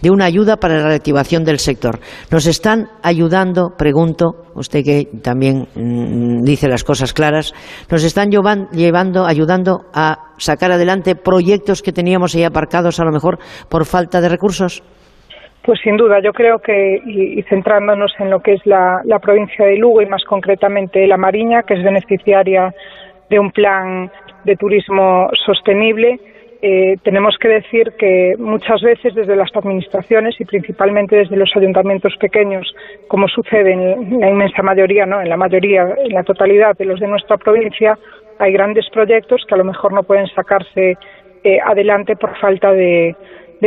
de 0.03 0.11
una 0.11 0.25
ayuda 0.25 0.57
para 0.57 0.79
la 0.79 0.89
reactivación 0.89 1.45
del 1.45 1.59
sector. 1.59 1.99
Nos 2.31 2.47
están 2.47 2.89
ayudando, 3.03 3.71
pregunto, 3.77 4.47
usted 4.55 4.85
que 4.85 5.09
también 5.23 5.67
mm, 5.75 6.43
dice 6.43 6.69
las 6.69 6.85
cosas 6.85 7.13
claras, 7.13 7.53
nos 7.91 8.05
están 8.05 8.31
llevando, 8.31 9.27
ayudando 9.27 9.87
a 9.95 10.33
sacar 10.39 10.73
adelante 10.73 11.15
proyectos 11.15 11.83
que 11.83 11.93
teníamos 11.93 12.35
ahí 12.35 12.45
aparcados 12.45 13.01
a 13.01 13.05
lo 13.05 13.13
mejor 13.13 13.39
por 13.69 13.85
falta 13.85 14.21
de 14.21 14.29
recursos. 14.29 14.83
Pues 15.65 15.81
sin 15.83 15.97
duda, 15.97 16.21
yo 16.23 16.33
creo 16.33 16.61
que, 16.61 17.01
y, 17.05 17.43
centrándonos 17.49 18.13
en 18.21 18.31
lo 18.31 18.39
que 18.39 18.53
es 18.53 18.61
la, 18.67 19.01
la, 19.05 19.19
provincia 19.19 19.67
de 19.67 19.77
Lugo 19.77 20.01
y 20.01 20.07
más 20.07 20.23
concretamente 20.25 21.05
la 21.09 21.17
Mariña, 21.17 21.63
que 21.63 21.75
es 21.75 21.83
beneficiaria 21.83 22.73
de 23.29 23.41
un 23.41 23.51
plan 23.51 24.09
de 24.45 24.55
turismo 24.55 25.29
sostenible, 25.45 26.21
eh, 26.63 26.97
tenemos 27.03 27.37
que 27.39 27.49
decir 27.49 27.93
que 27.99 28.35
muchas 28.39 28.81
veces 28.81 29.15
desde 29.15 29.37
las 29.37 29.55
administraciones 29.55 30.41
y 30.41 30.45
principalmente 30.45 31.17
desde 31.17 31.37
los 31.37 31.51
ayuntamientos 31.55 32.17
pequeños, 32.19 32.75
como 33.09 33.29
sucede 33.29 33.73
en 33.73 34.21
la 34.21 34.31
inmensa 34.31 34.63
mayoría, 34.63 35.07
¿no? 35.07 35.21
en 35.21 35.29
la 35.29 35.37
mayoría, 35.37 35.95
en 35.99 36.13
la 36.13 36.23
totalidad 36.23 36.77
de 36.77 36.87
los 36.87 37.01
de 37.01 37.09
nuestra 37.09 37.37
provincia, 37.37 37.99
hay 38.39 38.53
grandes 38.53 38.89
proyectos 38.91 39.45
que 39.47 39.55
a 39.55 39.59
lo 39.59 39.65
mejor 39.65 39.93
no 39.93 40.03
pueden 40.03 40.27
sacarse 40.29 40.97
eh, 41.45 41.59
adelante 41.65 42.17
por 42.17 42.37
falta 42.39 42.73
de, 42.73 43.15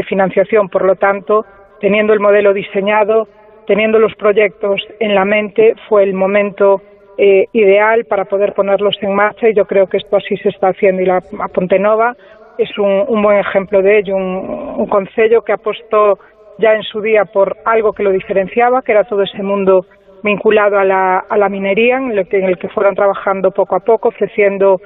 financiación. 0.07 0.69
Por 0.69 0.85
lo 0.85 0.95
tanto, 0.95 1.45
teniendo 1.81 2.13
el 2.13 2.21
modelo 2.21 2.53
diseñado, 2.53 3.27
teniendo 3.67 3.99
los 3.99 4.15
proyectos 4.15 4.81
en 4.99 5.13
la 5.13 5.25
mente, 5.25 5.75
fue 5.89 6.03
el 6.03 6.13
momento 6.13 6.81
eh, 7.17 7.47
ideal 7.51 8.05
para 8.05 8.25
poder 8.25 8.53
ponerlos 8.53 8.95
en 9.01 9.13
marcha 9.13 9.49
y 9.49 9.53
yo 9.53 9.65
creo 9.65 9.87
que 9.87 9.97
esto 9.97 10.15
así 10.15 10.37
se 10.37 10.49
está 10.49 10.69
haciendo 10.69 11.01
y 11.01 11.05
la 11.05 11.21
Pontenova 11.53 12.15
es 12.59 12.77
un, 12.77 13.21
buen 13.21 13.37
ejemplo 13.37 13.81
de 13.81 13.99
ello, 13.99 14.15
un, 14.15 14.75
un 14.77 14.87
concello 14.87 15.41
que 15.41 15.53
apostó 15.53 16.19
ya 16.57 16.73
en 16.73 16.83
su 16.83 17.01
día 17.01 17.25
por 17.25 17.55
algo 17.65 17.93
que 17.93 18.03
lo 18.03 18.11
diferenciaba, 18.11 18.81
que 18.81 18.91
era 18.91 19.05
todo 19.05 19.23
ese 19.23 19.41
mundo 19.41 19.85
vinculado 20.23 20.77
a 20.77 20.83
la, 20.83 21.19
a 21.19 21.37
la 21.37 21.49
minería, 21.49 21.97
en 21.97 22.11
el, 22.11 22.27
que, 22.27 22.37
en 22.37 22.45
el 22.45 22.57
que 22.57 22.67
fueron 22.69 22.95
trabajando 22.95 23.51
poco 23.51 23.75
a 23.75 23.79
poco, 23.79 24.09
ofreciendo 24.09 24.81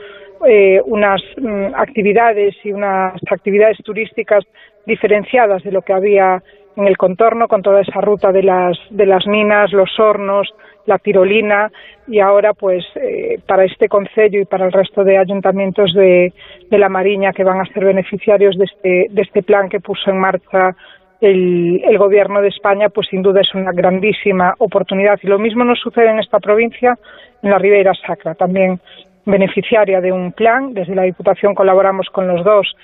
eh, 0.45 0.81
unas 0.85 1.21
mm, 1.37 1.73
actividades 1.75 2.55
y 2.63 2.71
unas 2.71 3.13
actividades 3.29 3.77
turísticas 3.83 4.43
diferenciadas 4.85 5.63
de 5.63 5.71
lo 5.71 5.81
que 5.81 5.93
había 5.93 6.43
en 6.75 6.87
el 6.87 6.97
contorno, 6.97 7.47
con 7.47 7.61
toda 7.61 7.81
esa 7.81 8.01
ruta 8.01 8.31
de 8.31 8.43
las, 8.43 8.77
de 8.89 9.05
las 9.05 9.25
minas, 9.27 9.71
los 9.73 9.99
hornos, 9.99 10.53
la 10.85 10.97
tirolina 10.97 11.71
y 12.07 12.19
ahora 12.19 12.53
pues 12.53 12.83
eh, 12.95 13.39
para 13.47 13.63
este 13.63 13.87
concello 13.87 14.41
y 14.41 14.45
para 14.45 14.65
el 14.65 14.71
resto 14.71 15.03
de 15.03 15.17
ayuntamientos 15.17 15.93
de, 15.93 16.33
de, 16.69 16.77
la 16.77 16.89
Mariña 16.89 17.31
que 17.31 17.43
van 17.43 17.61
a 17.61 17.73
ser 17.73 17.85
beneficiarios 17.85 18.57
de 18.57 18.65
este, 18.65 19.07
de 19.09 19.21
este 19.21 19.43
plan 19.43 19.69
que 19.69 19.79
puso 19.79 20.09
en 20.09 20.19
marcha 20.19 20.75
el, 21.21 21.81
el, 21.85 21.97
gobierno 21.97 22.41
de 22.41 22.49
España 22.49 22.89
pues 22.89 23.07
sin 23.07 23.21
duda 23.21 23.41
es 23.41 23.53
una 23.55 23.71
grandísima 23.71 24.55
oportunidad. 24.57 25.19
Y 25.23 25.27
lo 25.27 25.39
mismo 25.39 25.63
nos 25.63 25.79
sucede 25.79 26.09
en 26.09 26.19
esta 26.19 26.39
provincia 26.39 26.97
en 27.41 27.49
la 27.49 27.57
Ribeira 27.57 27.93
Sacra 28.05 28.35
también 28.35 28.79
beneficiaria 29.25 30.01
de 30.01 30.11
un 30.11 30.33
plan. 30.33 30.73
Desde 30.73 30.95
la 30.95 31.03
Diputación 31.03 31.55
colaboramos 31.55 32.07
con 32.09 32.27
los 32.27 32.43
dos 32.43 32.75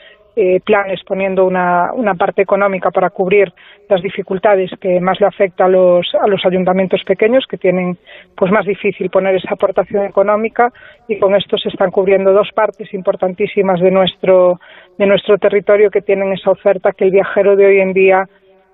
eh, 0.41 0.61
planes 0.63 1.01
poniendo 1.05 1.43
una, 1.43 1.91
una, 1.93 2.15
parte 2.15 2.41
económica 2.41 2.91
para 2.91 3.09
cubrir 3.09 3.51
las 3.89 4.01
dificultades 4.01 4.71
que 4.79 5.01
más 5.01 5.19
le 5.19 5.27
afecta 5.27 5.65
a 5.65 5.67
los, 5.67 6.07
a 6.15 6.27
los 6.27 6.45
ayuntamientos 6.45 7.03
pequeños 7.03 7.45
que 7.45 7.57
tienen 7.57 7.97
pues 8.37 8.49
más 8.49 8.65
difícil 8.65 9.09
poner 9.09 9.35
esa 9.35 9.53
aportación 9.53 10.05
económica 10.05 10.71
y 11.09 11.19
con 11.19 11.35
esto 11.35 11.57
se 11.57 11.67
están 11.67 11.91
cubriendo 11.91 12.31
dos 12.31 12.47
partes 12.55 12.93
importantísimas 12.93 13.81
de 13.81 13.91
nuestro 13.91 14.61
de 14.97 15.07
nuestro 15.07 15.37
territorio 15.37 15.91
que 15.91 16.01
tienen 16.01 16.31
esa 16.31 16.51
oferta 16.51 16.93
que 16.93 17.03
el 17.03 17.11
viajero 17.11 17.57
de 17.57 17.65
hoy 17.65 17.79
en 17.81 17.91
día 17.91 18.23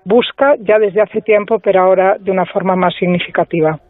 busca 0.04 0.54
ya 0.60 0.78
desde 0.78 1.02
hace 1.02 1.20
tiempo 1.20 1.58
pero 1.58 1.80
ahora 1.80 2.16
de 2.20 2.30
una 2.30 2.46
forma 2.46 2.76
más 2.76 2.94
significativa. 2.94 3.80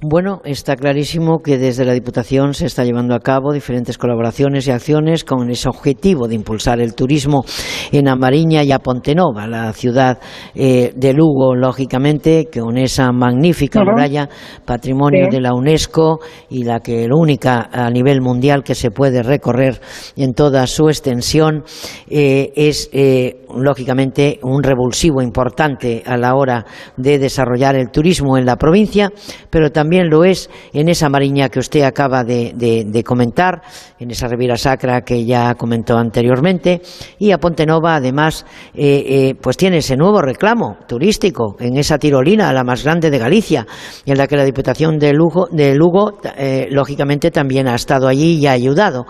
Bueno, 0.00 0.42
está 0.44 0.74
clarísimo 0.74 1.38
que 1.38 1.56
desde 1.56 1.84
la 1.84 1.92
Diputación 1.92 2.52
se 2.52 2.66
está 2.66 2.84
llevando 2.84 3.14
a 3.14 3.20
cabo 3.20 3.52
diferentes 3.52 3.96
colaboraciones 3.96 4.66
y 4.66 4.72
acciones 4.72 5.24
con 5.24 5.48
ese 5.50 5.68
objetivo 5.68 6.26
de 6.26 6.34
impulsar 6.34 6.80
el 6.80 6.94
turismo 6.94 7.44
en 7.92 8.08
Amariña 8.08 8.64
y 8.64 8.72
a 8.72 8.80
Pontenova, 8.80 9.46
la 9.46 9.72
ciudad 9.72 10.18
eh, 10.54 10.92
de 10.96 11.12
Lugo, 11.14 11.54
lógicamente, 11.54 12.48
con 12.52 12.76
esa 12.76 13.12
magnífica 13.12 13.82
muralla, 13.84 14.28
patrimonio 14.66 15.28
de 15.30 15.40
la 15.40 15.54
UNESCO 15.54 16.18
y 16.50 16.64
la 16.64 16.80
que 16.80 17.08
la 17.08 17.14
única 17.16 17.70
a 17.72 17.88
nivel 17.88 18.20
mundial 18.20 18.64
que 18.64 18.74
se 18.74 18.90
puede 18.90 19.22
recorrer 19.22 19.80
en 20.16 20.34
toda 20.34 20.66
su 20.66 20.88
extensión, 20.88 21.62
eh, 22.10 22.52
es 22.56 22.90
eh, 22.92 23.46
lógicamente 23.56 24.40
un 24.42 24.62
revulsivo 24.62 25.22
importante 25.22 26.02
a 26.04 26.16
la 26.16 26.34
hora 26.34 26.66
de 26.96 27.18
desarrollar 27.18 27.76
el 27.76 27.90
turismo 27.90 28.36
en 28.36 28.44
la 28.44 28.56
provincia, 28.56 29.10
pero 29.50 29.70
también 29.70 29.83
lo 29.90 30.24
es 30.24 30.50
en 30.72 30.88
esa 30.88 31.08
mariña 31.08 31.48
que 31.48 31.58
usted 31.58 31.82
acaba 31.82 32.24
de, 32.24 33.02
comentar, 33.04 33.62
en 33.98 34.10
esa 34.10 34.26
Riviera 34.28 34.56
Sacra 34.56 35.02
que 35.02 35.24
ya 35.24 35.54
comentó 35.54 35.96
anteriormente, 35.96 36.82
y 37.18 37.30
a 37.30 37.38
Pontenova 37.38 37.96
además 37.96 38.44
eh, 38.74 39.04
eh, 39.06 39.34
pues 39.40 39.56
tiene 39.56 39.78
ese 39.78 39.96
nuevo 39.96 40.20
reclamo 40.20 40.78
turístico 40.86 41.56
en 41.60 41.76
esa 41.76 41.98
tirolina, 41.98 42.52
la 42.52 42.64
más 42.64 42.84
grande 42.84 43.10
de 43.10 43.18
Galicia, 43.18 43.66
en 44.04 44.18
la 44.18 44.26
que 44.26 44.36
la 44.36 44.44
Diputación 44.44 44.98
de 44.98 45.12
Lugo, 45.12 45.46
de 45.50 45.74
Lugo 45.74 46.18
eh, 46.36 46.66
lógicamente 46.70 47.30
también 47.30 47.68
ha 47.68 47.74
estado 47.74 48.08
allí 48.08 48.38
y 48.38 48.46
ha 48.46 48.52
ayudado. 48.52 49.06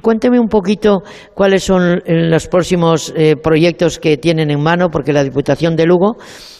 Cuénteme 0.00 0.38
un 0.38 0.48
poquito 0.48 1.02
cuáles 1.34 1.64
son 1.64 2.02
los 2.06 2.48
próximos 2.48 3.12
proyectos 3.42 3.98
que 3.98 4.16
tienen 4.16 4.50
en 4.50 4.62
mano, 4.62 4.88
porque 4.90 5.12
la 5.12 5.24
Diputación 5.24 5.76
de 5.76 5.86
Lugo 5.86 6.16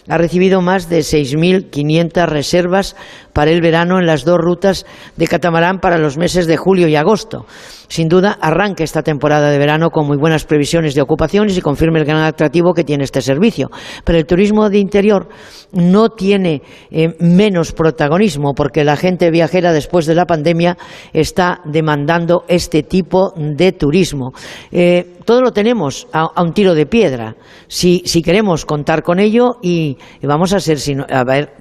ha 0.07 0.17
recibido 0.17 0.61
más 0.61 0.89
de 0.89 0.99
6.500 0.99 2.27
reservas 2.27 2.95
para 3.33 3.51
el 3.51 3.61
verano 3.61 3.99
en 3.99 4.05
las 4.05 4.23
dos 4.23 4.37
rutas 4.39 4.85
de 5.17 5.27
catamarán 5.27 5.79
para 5.79 5.97
los 5.97 6.17
meses 6.17 6.47
de 6.47 6.57
julio 6.57 6.87
y 6.87 6.95
agosto. 6.95 7.45
Sin 7.93 8.09
duda, 8.09 8.39
arranca 8.41 8.83
esta 8.83 9.03
temporada 9.03 9.51
de 9.51 9.59
verano 9.59 9.91
con 9.91 10.07
muy 10.07 10.17
buenas 10.17 10.45
previsiones 10.45 10.95
de 10.95 11.01
ocupaciones 11.03 11.55
y 11.55 11.61
confirma 11.61 11.99
el 11.99 12.05
gran 12.05 12.23
atractivo 12.23 12.73
que 12.73 12.83
tiene 12.83 13.03
este 13.03 13.21
servicio. 13.21 13.69
Pero 14.03 14.17
el 14.17 14.25
turismo 14.25 14.67
de 14.71 14.79
interior 14.79 15.29
no 15.73 16.09
tiene 16.09 16.63
eh, 16.89 17.13
menos 17.19 17.71
protagonismo 17.71 18.55
porque 18.55 18.83
la 18.83 18.97
gente 18.97 19.29
viajera 19.29 19.71
después 19.73 20.07
de 20.07 20.15
la 20.15 20.25
pandemia 20.25 20.75
está 21.13 21.61
demandando 21.65 22.45
este 22.47 22.81
tipo 22.81 23.31
de 23.37 23.73
turismo. 23.73 24.31
Eh, 24.71 25.19
todo 25.23 25.41
lo 25.41 25.51
tenemos 25.51 26.07
a, 26.13 26.41
un 26.41 26.53
tiro 26.53 26.73
de 26.73 26.87
piedra 26.87 27.35
si, 27.67 28.01
queremos 28.23 28.65
contar 28.65 29.03
con 29.03 29.19
ello 29.19 29.57
y, 29.61 29.97
vamos 30.23 30.53
a 30.53 30.59
ser, 30.59 30.79
a 31.11 31.23
ver, 31.23 31.53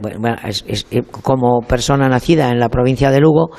eh, 0.91 1.03
como 1.23 1.61
persona 1.61 2.09
nacida 2.09 2.49
en 2.49 2.59
la 2.59 2.71
provincia 2.71 3.11
de 3.11 3.21
Lugo, 3.21 3.51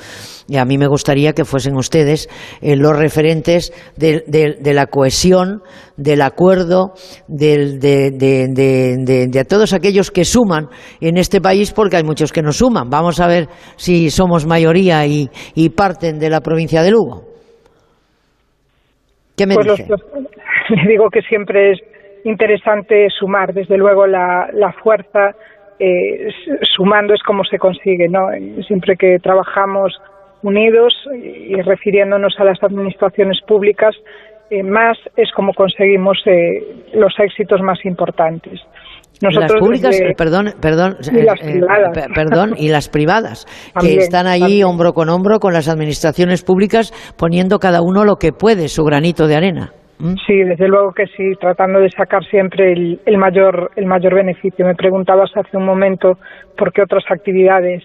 y 0.48 0.56
a 0.56 0.64
mí 0.64 0.76
me 0.78 0.86
gustaría 0.86 1.32
que 1.32 1.44
fuesen 1.44 1.76
ustedes 1.76 2.28
eh, 2.60 2.76
los 2.76 2.96
referentes 2.98 3.72
de, 3.96 4.74
la 4.74 4.86
cohesión, 4.86 5.62
del 5.96 6.22
acuerdo, 6.22 6.92
de, 7.28 7.78
de, 7.78 9.44
todos 9.48 9.72
aquellos 9.72 10.10
que 10.10 10.24
suman 10.24 10.68
en 11.00 11.16
este 11.16 11.40
país, 11.40 11.72
porque 11.72 11.96
hay 11.96 12.04
muchos 12.04 12.32
que 12.32 12.42
no 12.42 12.52
suman. 12.52 12.90
Vamos 12.90 13.20
a 13.20 13.26
ver 13.26 13.46
si 13.76 14.10
somos 14.10 14.46
mayoría 14.46 15.06
y, 15.06 15.28
parten 15.76 16.18
de 16.18 16.30
la 16.30 16.40
provincia 16.40 16.82
de 16.82 16.90
Lugo. 16.90 17.22
¿Qué 19.36 19.46
me 19.46 19.54
pues 19.54 19.66
dice? 19.66 19.86
le 20.68 20.88
digo 20.88 21.08
que 21.10 21.22
siempre 21.22 21.72
es 21.72 21.80
interesante 22.24 23.08
sumar. 23.10 23.52
Desde 23.52 23.76
luego 23.76 24.06
la, 24.06 24.48
la 24.52 24.72
fuerza 24.72 25.34
eh, 25.78 26.28
sumando 26.76 27.14
es 27.14 27.22
como 27.22 27.44
se 27.44 27.58
consigue, 27.58 28.08
¿no? 28.08 28.28
Siempre 28.66 28.96
que 28.96 29.18
trabajamos 29.20 29.92
unidos 30.44 30.94
y 31.14 31.60
refiriéndonos 31.62 32.34
a 32.38 32.44
las 32.44 32.62
administraciones 32.62 33.40
públicas, 33.46 33.94
eh, 34.50 34.62
más 34.62 34.98
es 35.16 35.32
como 35.32 35.52
conseguimos 35.54 36.18
eh, 36.26 36.84
los 36.94 37.12
éxitos 37.18 37.60
más 37.62 37.84
importantes. 37.84 38.60
Nosotros 39.22 39.52
las 39.52 39.60
públicas, 39.60 40.00
perdón, 40.18 40.46
perdón, 40.60 40.96
y 41.00 41.22
las 41.22 41.40
privadas. 41.40 42.08
perdón, 42.14 42.54
y 42.58 42.68
las 42.68 42.88
privadas, 42.88 43.46
que 43.80 43.96
están 43.98 44.26
allí 44.26 44.62
hombro 44.62 44.92
con 44.92 45.08
hombro 45.08 45.38
con 45.38 45.54
las 45.54 45.68
administraciones 45.68 46.44
públicas, 46.44 46.92
poniendo 47.16 47.58
cada 47.58 47.80
uno 47.80 48.04
lo 48.04 48.16
que 48.16 48.32
puede, 48.32 48.68
su 48.68 48.84
granito 48.84 49.26
de 49.26 49.36
arena. 49.36 49.72
¿Mm? 49.98 50.14
Sí, 50.26 50.42
desde 50.42 50.68
luego 50.68 50.92
que 50.92 51.06
sí, 51.06 51.32
tratando 51.40 51.80
de 51.80 51.88
sacar 51.90 52.24
siempre 52.24 52.72
el, 52.72 53.00
el, 53.06 53.16
mayor 53.16 53.70
el 53.76 53.86
mayor 53.86 54.14
beneficio. 54.14 54.66
Me 54.66 54.74
preguntabas 54.74 55.30
hace 55.36 55.56
un 55.56 55.64
momento 55.64 56.18
por 56.58 56.72
qué 56.72 56.82
otras 56.82 57.04
actividades 57.08 57.84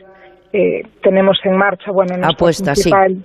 eh, 0.53 0.84
tenemos 1.01 1.39
en 1.43 1.57
marcha. 1.57 1.91
Bueno, 1.91 2.17
nuestra 2.17 2.73
principal, 2.73 3.17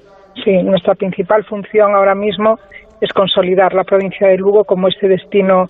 sí. 0.45 0.63
nuestra 0.63 0.95
principal 0.95 1.45
función 1.45 1.95
ahora 1.95 2.15
mismo 2.15 2.59
es 3.01 3.13
consolidar 3.13 3.75
la 3.75 3.85
provincia 3.85 4.29
de 4.29 4.37
Lugo 4.37 4.65
como 4.65 4.89
este 4.89 5.09
destino 5.09 5.69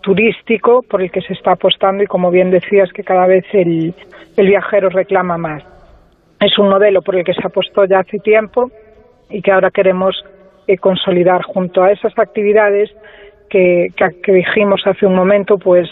turístico 0.00 0.82
por 0.82 1.02
el 1.02 1.10
que 1.10 1.20
se 1.20 1.32
está 1.32 1.52
apostando 1.52 2.02
y 2.02 2.06
como 2.06 2.30
bien 2.30 2.50
decías 2.50 2.92
que 2.92 3.02
cada 3.02 3.26
vez 3.26 3.44
el, 3.52 3.94
el 4.36 4.46
viajero 4.46 4.88
reclama 4.88 5.36
más. 5.36 5.62
Es 6.40 6.58
un 6.58 6.68
modelo 6.68 7.02
por 7.02 7.16
el 7.16 7.24
que 7.24 7.34
se 7.34 7.44
apostó 7.44 7.84
ya 7.86 8.00
hace 8.00 8.18
tiempo 8.18 8.70
y 9.30 9.42
que 9.42 9.50
ahora 9.50 9.70
queremos 9.70 10.14
consolidar 10.80 11.42
junto 11.42 11.82
a 11.82 11.92
esas 11.92 12.12
actividades 12.18 12.90
que, 13.48 13.88
que, 14.22 14.32
dijimos 14.32 14.82
hace 14.84 15.06
un 15.06 15.14
momento, 15.14 15.58
pues 15.58 15.88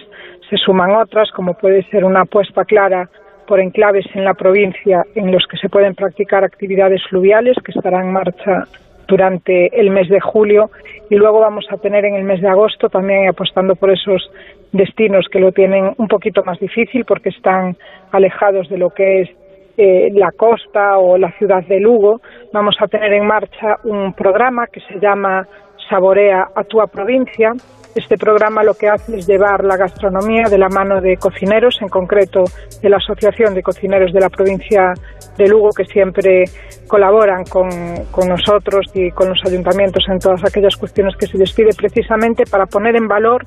se 0.50 0.56
suman 0.56 0.90
otras, 0.96 1.30
como 1.30 1.54
puede 1.54 1.82
ser 1.90 2.04
una 2.04 2.22
apuesta 2.22 2.64
clara 2.64 3.08
por 3.46 3.60
enclaves 3.60 4.06
en 4.14 4.24
la 4.24 4.34
provincia 4.34 5.04
en 5.14 5.30
los 5.30 5.46
que 5.46 5.56
se 5.56 5.68
pueden 5.68 5.94
practicar 5.94 6.44
actividades 6.44 7.02
fluviales 7.08 7.56
que 7.64 7.72
estarán 7.72 8.06
en 8.06 8.12
marcha 8.12 8.64
durante 9.06 9.78
el 9.78 9.90
mes 9.90 10.08
de 10.08 10.20
julio 10.20 10.70
y 11.10 11.16
luego 11.16 11.40
vamos 11.40 11.66
a 11.70 11.76
tener 11.76 12.04
en 12.04 12.14
el 12.14 12.24
mes 12.24 12.40
de 12.40 12.48
agosto 12.48 12.88
también 12.88 13.28
apostando 13.28 13.74
por 13.74 13.90
esos 13.90 14.30
destinos 14.72 15.26
que 15.30 15.40
lo 15.40 15.52
tienen 15.52 15.92
un 15.98 16.08
poquito 16.08 16.42
más 16.44 16.58
difícil 16.58 17.04
porque 17.04 17.28
están 17.28 17.76
alejados 18.12 18.68
de 18.68 18.78
lo 18.78 18.90
que 18.90 19.22
es 19.22 19.30
eh, 19.76 20.10
la 20.12 20.30
costa 20.30 20.98
o 20.98 21.18
la 21.18 21.32
ciudad 21.32 21.64
de 21.64 21.80
Lugo, 21.80 22.20
vamos 22.52 22.76
a 22.80 22.86
tener 22.86 23.12
en 23.12 23.26
marcha 23.26 23.76
un 23.82 24.12
programa 24.12 24.68
que 24.68 24.80
se 24.80 25.00
llama 25.00 25.48
Saborea 25.88 26.48
a 26.54 26.62
tu 26.62 26.78
provincia. 26.92 27.52
Este 27.94 28.18
programa 28.18 28.64
lo 28.64 28.74
que 28.74 28.88
hace 28.88 29.18
es 29.18 29.26
llevar 29.26 29.64
la 29.64 29.76
gastronomía 29.76 30.48
de 30.50 30.58
la 30.58 30.68
mano 30.68 31.00
de 31.00 31.16
cocineros, 31.16 31.78
en 31.80 31.88
concreto 31.88 32.42
de 32.82 32.88
la 32.88 32.96
Asociación 32.96 33.54
de 33.54 33.62
Cocineros 33.62 34.12
de 34.12 34.20
la 34.20 34.30
provincia 34.30 34.94
de 35.38 35.46
Lugo, 35.46 35.70
que 35.70 35.84
siempre 35.84 36.44
colaboran 36.88 37.44
con, 37.44 37.68
con 38.10 38.28
nosotros 38.28 38.86
y 38.94 39.12
con 39.12 39.28
los 39.28 39.38
ayuntamientos 39.46 40.04
en 40.08 40.18
todas 40.18 40.44
aquellas 40.44 40.76
cuestiones 40.76 41.14
que 41.16 41.26
se 41.26 41.38
les 41.38 41.52
pide 41.52 41.70
precisamente 41.76 42.44
para 42.50 42.66
poner 42.66 42.96
en 42.96 43.06
valor 43.06 43.44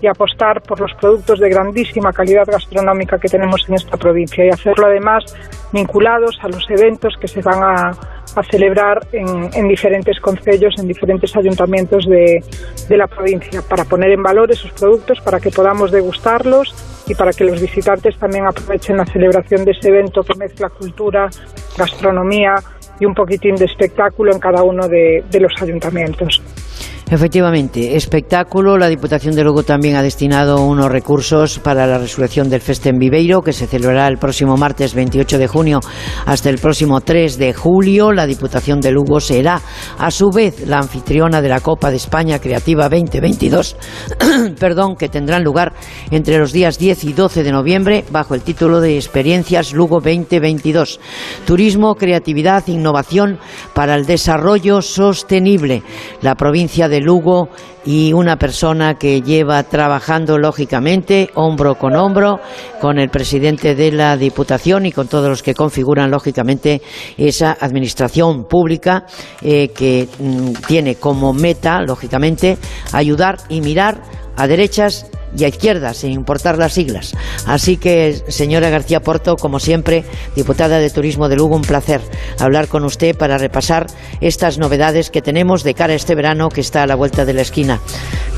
y 0.00 0.06
apostar 0.06 0.62
por 0.62 0.80
los 0.80 0.92
productos 0.94 1.38
de 1.40 1.48
grandísima 1.48 2.12
calidad 2.12 2.46
gastronómica 2.46 3.18
que 3.18 3.28
tenemos 3.28 3.68
en 3.68 3.74
esta 3.74 3.96
provincia 3.96 4.44
y 4.44 4.48
hacerlo 4.48 4.86
además 4.86 5.24
vinculados 5.72 6.38
a 6.42 6.48
los 6.48 6.68
eventos 6.70 7.14
que 7.20 7.28
se 7.28 7.42
van 7.42 7.62
a, 7.62 7.92
celebrar 8.48 9.00
en, 9.12 9.66
diferentes 9.66 10.20
concellos, 10.20 10.74
en 10.78 10.86
diferentes 10.86 11.34
ayuntamientos 11.36 12.06
de, 12.06 12.42
de 12.88 12.96
la 12.96 13.08
provincia, 13.08 13.60
para 13.68 13.84
poner 13.84 14.12
en 14.12 14.22
valor 14.22 14.52
esos 14.52 14.70
productos, 14.70 15.20
para 15.20 15.40
que 15.40 15.50
podamos 15.50 15.90
degustarlos 15.90 16.72
y 17.08 17.14
para 17.16 17.32
que 17.32 17.42
los 17.42 17.60
visitantes 17.60 18.16
también 18.18 18.46
aprovechen 18.46 18.98
la 18.98 19.04
celebración 19.04 19.64
de 19.64 19.72
ese 19.72 19.88
evento 19.88 20.22
que 20.22 20.38
mezcla 20.38 20.68
cultura, 20.68 21.28
gastronomía 21.76 22.54
y 23.00 23.04
un 23.04 23.14
poquitín 23.14 23.56
de 23.56 23.64
espectáculo 23.64 24.32
en 24.32 24.38
cada 24.38 24.62
uno 24.62 24.86
de 24.86 25.40
los 25.40 25.52
ayuntamientos. 25.60 26.40
Efectivamente, 27.10 27.96
espectáculo. 27.96 28.78
La 28.78 28.86
Diputación 28.86 29.34
de 29.34 29.42
Lugo 29.42 29.64
también 29.64 29.96
ha 29.96 30.02
destinado 30.02 30.64
unos 30.64 30.92
recursos 30.92 31.58
para 31.58 31.84
la 31.84 31.98
resurrección 31.98 32.48
del 32.48 32.60
Festen 32.60 33.00
Viveiro, 33.00 33.42
que 33.42 33.52
se 33.52 33.66
celebrará 33.66 34.06
el 34.06 34.16
próximo 34.16 34.56
martes 34.56 34.94
28 34.94 35.36
de 35.38 35.48
junio 35.48 35.80
hasta 36.24 36.50
el 36.50 36.58
próximo 36.58 37.00
3 37.00 37.36
de 37.36 37.52
julio. 37.52 38.12
La 38.12 38.26
Diputación 38.26 38.80
de 38.80 38.92
Lugo 38.92 39.18
será, 39.18 39.60
a 39.98 40.12
su 40.12 40.30
vez, 40.30 40.68
la 40.68 40.78
anfitriona 40.78 41.42
de 41.42 41.48
la 41.48 41.58
Copa 41.58 41.90
de 41.90 41.96
España 41.96 42.38
Creativa 42.38 42.88
2022, 42.88 43.76
perdón, 44.60 44.94
que 44.94 45.08
tendrán 45.08 45.42
lugar 45.42 45.72
entre 46.12 46.38
los 46.38 46.52
días 46.52 46.78
10 46.78 47.02
y 47.02 47.12
12 47.12 47.42
de 47.42 47.50
noviembre 47.50 48.04
bajo 48.12 48.36
el 48.36 48.42
título 48.42 48.80
de 48.80 48.94
Experiencias 48.94 49.72
Lugo 49.72 49.96
2022. 49.96 51.00
Turismo, 51.44 51.96
creatividad, 51.96 52.68
innovación 52.68 53.40
para 53.74 53.96
el 53.96 54.06
desarrollo 54.06 54.80
sostenible. 54.80 55.82
La 56.22 56.36
provincia 56.36 56.88
de 56.88 56.99
Lugo 57.00 57.48
y 57.84 58.12
una 58.12 58.36
persona 58.36 58.94
que 58.94 59.22
lleva 59.22 59.62
trabajando 59.62 60.38
lógicamente 60.38 61.30
hombro 61.34 61.76
con 61.76 61.96
hombro 61.96 62.40
con 62.80 62.98
el 62.98 63.08
presidente 63.08 63.74
de 63.74 63.92
la 63.92 64.16
Diputación 64.16 64.86
y 64.86 64.92
con 64.92 65.08
todos 65.08 65.28
los 65.28 65.42
que 65.42 65.54
configuran 65.54 66.10
lógicamente 66.10 66.82
esa 67.16 67.56
administración 67.58 68.44
pública 68.44 69.06
eh, 69.42 69.68
que 69.68 70.08
mm, 70.18 70.52
tiene 70.66 70.96
como 70.96 71.32
meta 71.32 71.80
lógicamente 71.82 72.58
ayudar 72.92 73.38
y 73.48 73.60
mirar 73.60 74.02
a 74.36 74.46
derechas 74.46 75.10
y 75.36 75.44
a 75.44 75.48
izquierda, 75.48 75.94
sin 75.94 76.12
importar 76.12 76.58
las 76.58 76.72
siglas. 76.72 77.16
Así 77.46 77.76
que, 77.76 78.14
señora 78.28 78.70
García 78.70 79.00
Porto, 79.00 79.36
como 79.36 79.58
siempre, 79.58 80.04
diputada 80.34 80.78
de 80.78 80.90
Turismo 80.90 81.28
de 81.28 81.36
Lugo, 81.36 81.56
un 81.56 81.62
placer 81.62 82.00
hablar 82.38 82.68
con 82.68 82.84
usted 82.84 83.16
para 83.16 83.38
repasar 83.38 83.86
estas 84.20 84.58
novedades 84.58 85.10
que 85.10 85.22
tenemos 85.22 85.62
de 85.62 85.74
cara 85.74 85.92
a 85.92 85.96
este 85.96 86.14
verano 86.14 86.48
que 86.48 86.60
está 86.60 86.82
a 86.82 86.86
la 86.86 86.94
vuelta 86.94 87.24
de 87.24 87.34
la 87.34 87.42
esquina. 87.42 87.80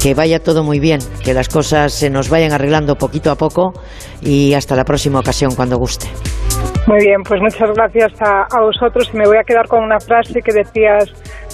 Que 0.02 0.14
vaya 0.14 0.40
todo 0.40 0.64
muy 0.64 0.81
bien, 0.81 1.01
que 1.24 1.35
las 1.35 1.48
cosas 1.48 1.93
se 1.93 2.10
nos 2.10 2.28
vayan 2.28 2.52
arreglando 2.52 2.97
poquito 2.97 3.31
a 3.31 3.36
poco 3.36 3.73
y 4.20 4.55
hasta 4.55 4.77
la 4.77 4.85
próxima 4.85 5.20
ocasión, 5.20 5.55
cuando 5.55 5.78
guste. 5.78 6.09
Muy 6.86 6.98
bien, 6.98 7.23
pues 7.23 7.40
muchas 7.40 7.70
gracias 7.74 8.12
a, 8.20 8.47
a 8.51 8.60
vosotros 8.60 9.09
y 9.12 9.16
me 9.16 9.27
voy 9.27 9.36
a 9.36 9.44
quedar 9.44 9.69
con 9.69 9.85
una 9.85 10.01
frase 10.01 10.40
que 10.43 10.52
decías 10.52 11.12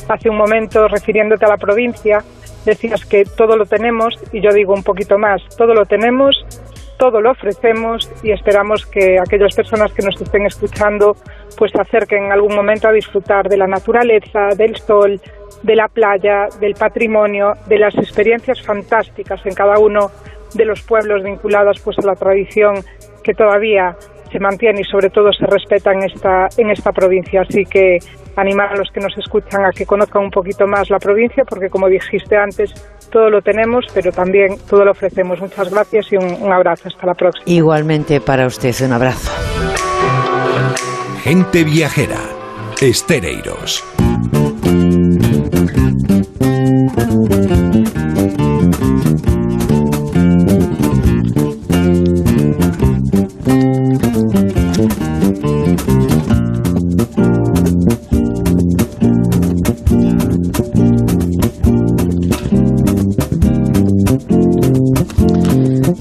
hace 0.09 0.31
un 0.31 0.36
momento 0.36 0.89
refiriéndote 0.89 1.44
a 1.44 1.48
la 1.48 1.56
provincia 1.56 2.24
decías 2.69 3.05
que 3.05 3.24
todo 3.24 3.57
lo 3.57 3.66
tenemos 3.66 4.19
y 4.32 4.40
yo 4.40 4.51
digo 4.53 4.74
un 4.74 4.82
poquito 4.82 5.19
más, 5.19 5.43
todo 5.57 5.74
lo 5.74 5.86
tenemos, 5.86 6.45
todo 6.99 7.20
lo 7.20 7.31
ofrecemos 7.31 8.11
y 8.23 8.32
esperamos 8.32 8.85
que 8.86 9.19
aquellas 9.19 9.55
personas 9.55 9.93
que 9.93 10.03
nos 10.03 10.20
estén 10.20 10.47
escuchando 10.47 11.16
pues 11.57 11.73
se 11.73 11.81
acerquen 11.81 12.24
en 12.24 12.32
algún 12.32 12.55
momento 12.55 12.89
a 12.89 12.93
disfrutar 12.93 13.49
de 13.49 13.57
la 13.57 13.66
naturaleza, 13.66 14.49
del 14.57 14.77
sol, 14.77 15.20
de 15.62 15.77
la 15.77 15.89
playa, 15.89 16.49
del 16.61 16.74
patrimonio, 16.74 17.55
de 17.66 17.78
las 17.78 17.95
experiencias 17.97 18.62
fantásticas 18.62 19.45
en 19.47 19.55
cada 19.55 19.78
uno 19.78 20.11
de 20.55 20.65
los 20.65 20.82
pueblos 20.82 21.23
vinculados 21.23 21.81
pues 21.81 21.99
a 21.99 22.07
la 22.07 22.15
tradición 22.15 22.77
que 23.23 23.35
todavía 23.35 23.97
se 24.30 24.38
mantiene 24.38 24.80
y 24.80 24.84
sobre 24.84 25.10
todo 25.10 25.32
se 25.32 25.46
respeta 25.46 25.92
en 25.92 26.05
esta, 26.05 26.48
en 26.56 26.70
esta 26.70 26.92
provincia. 26.92 27.42
Así 27.42 27.64
que 27.64 27.98
animar 28.36 28.72
a 28.72 28.76
los 28.76 28.90
que 28.90 29.00
nos 29.00 29.16
escuchan 29.18 29.64
a 29.64 29.70
que 29.70 29.86
conozcan 29.86 30.24
un 30.24 30.30
poquito 30.30 30.66
más 30.66 30.90
la 30.90 30.98
provincia, 30.98 31.44
porque 31.44 31.68
como 31.68 31.88
dijiste 31.88 32.36
antes, 32.36 32.72
todo 33.10 33.30
lo 33.30 33.42
tenemos, 33.42 33.86
pero 33.94 34.12
también 34.12 34.56
todo 34.68 34.84
lo 34.84 34.92
ofrecemos. 34.92 35.40
Muchas 35.40 35.70
gracias 35.70 36.12
y 36.12 36.16
un, 36.16 36.42
un 36.42 36.52
abrazo. 36.52 36.88
Hasta 36.88 37.06
la 37.06 37.14
próxima. 37.14 37.44
Igualmente 37.46 38.20
para 38.20 38.46
usted, 38.46 38.74
un 38.84 38.92
abrazo. 38.92 39.30
Gente 41.22 41.64
viajera. 41.64 42.20
Estereiros. 42.80 43.84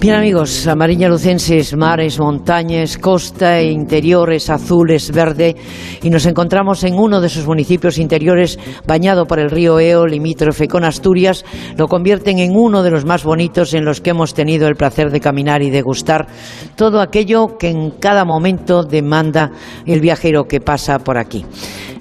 Yeah. 0.08 0.17
Amigos, 0.28 0.68
amarilla 0.68 1.08
lucenses, 1.08 1.74
mares, 1.78 2.20
montañas, 2.20 2.98
costa, 2.98 3.60
e 3.60 3.72
interiores, 3.72 4.50
azules, 4.50 5.10
verde 5.14 5.56
y 6.04 6.10
nos 6.10 6.26
encontramos 6.26 6.84
en 6.84 6.96
uno 6.96 7.22
de 7.22 7.30
sus 7.30 7.48
municipios 7.48 7.98
interiores 7.98 8.60
bañado 8.86 9.26
por 9.26 9.40
el 9.40 9.50
río 9.50 9.80
Eo, 9.80 10.06
limítrofe 10.06 10.68
con 10.68 10.84
Asturias, 10.84 11.46
lo 11.78 11.88
convierten 11.88 12.40
en 12.40 12.58
uno 12.58 12.84
de 12.84 12.92
los 12.92 13.06
más 13.06 13.24
bonitos 13.24 13.74
en 13.74 13.86
los 13.86 14.02
que 14.02 14.10
hemos 14.10 14.34
tenido 14.34 14.68
el 14.68 14.76
placer 14.76 15.12
de 15.12 15.22
caminar 15.22 15.62
y 15.62 15.70
degustar 15.70 16.28
todo 16.76 17.00
aquello 17.00 17.58
que 17.58 17.70
en 17.70 17.92
cada 17.92 18.26
momento 18.26 18.84
demanda 18.84 19.52
el 19.86 20.02
viajero 20.02 20.44
que 20.44 20.60
pasa 20.60 21.00
por 21.00 21.18
aquí. 21.18 21.46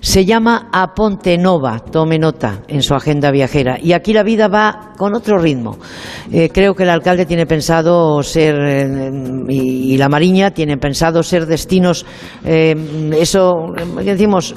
Se 0.06 0.24
llama 0.24 0.68
Aponte 0.72 1.36
Nova, 1.36 1.80
tome 1.80 2.18
nota 2.18 2.62
en 2.68 2.82
su 2.82 2.94
agenda 2.94 3.30
viajera. 3.30 3.76
Y 3.82 3.92
aquí 3.92 4.12
la 4.12 4.22
vida 4.22 4.46
va 4.46 4.92
con 4.96 5.14
otro 5.14 5.38
ritmo. 5.38 5.78
Eh, 6.30 6.50
creo 6.52 6.74
que 6.74 6.84
el 6.84 6.90
alcalde 6.90 7.26
tiene 7.26 7.44
pensado 7.44 8.15
ser, 8.22 8.55
eh, 8.60 9.10
y, 9.48 9.97
la 9.97 10.09
Mariña 10.09 10.51
tienen 10.51 10.78
pensado 10.78 11.22
ser 11.22 11.47
destinos, 11.47 12.05
eh, 12.44 12.74
eso, 13.18 13.72
decimos, 14.02 14.55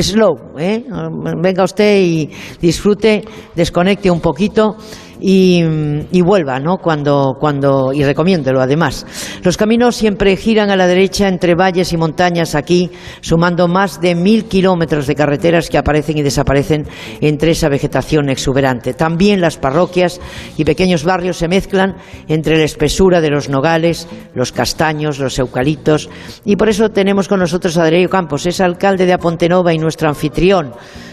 slow. 0.00 0.36
Venga 0.54 1.64
usted 1.64 2.00
y 2.00 2.30
disfrute, 2.60 3.24
desconecte 3.54 4.10
un 4.10 4.20
poquito 4.20 4.76
y, 5.24 6.20
vuelva, 6.22 6.58
¿no? 6.58 6.78
Cuando, 6.78 7.36
cuando, 7.38 7.92
y 7.92 8.02
recomiéndelo 8.02 8.60
además. 8.60 9.06
Los 9.42 9.56
caminos 9.56 9.94
siempre 9.94 10.36
giran 10.36 10.70
a 10.70 10.76
la 10.76 10.88
derecha 10.88 11.28
entre 11.28 11.54
valles 11.54 11.92
y 11.92 11.96
montañas 11.96 12.56
aquí, 12.56 12.90
sumando 13.20 13.68
más 13.68 14.00
de 14.00 14.16
mil 14.16 14.46
kilómetros 14.46 15.06
de 15.06 15.14
carreteras 15.14 15.70
que 15.70 15.78
aparecen 15.78 16.18
y 16.18 16.22
desaparecen 16.22 16.86
entre 17.20 17.52
esa 17.52 17.68
vegetación 17.68 18.30
exuberante. 18.30 18.94
También 18.94 19.40
las 19.40 19.58
parroquias 19.58 20.20
y 20.56 20.64
pequeños 20.64 21.04
barrios 21.04 21.36
se 21.36 21.48
mezclan 21.48 21.96
entre 22.26 22.58
la 22.58 22.64
espesura 22.64 23.20
de 23.20 23.30
los 23.30 23.48
nogales, 23.48 24.08
los 24.34 24.50
castaños, 24.50 25.20
los 25.20 25.38
eucaliptos, 25.38 26.10
y 26.44 26.56
por 26.56 26.68
eso 26.68 26.88
tenemos 26.90 27.28
con 27.28 27.38
nosotros 27.38 27.78
a 27.78 27.84
Adriano 27.84 28.08
Campos, 28.08 28.46
es 28.46 28.60
alcalde 28.60 29.06
de 29.06 29.12
Apontenova 29.12 29.72
y 29.72 29.78
nuestro 29.78 30.08
anfitrión. 30.08 30.72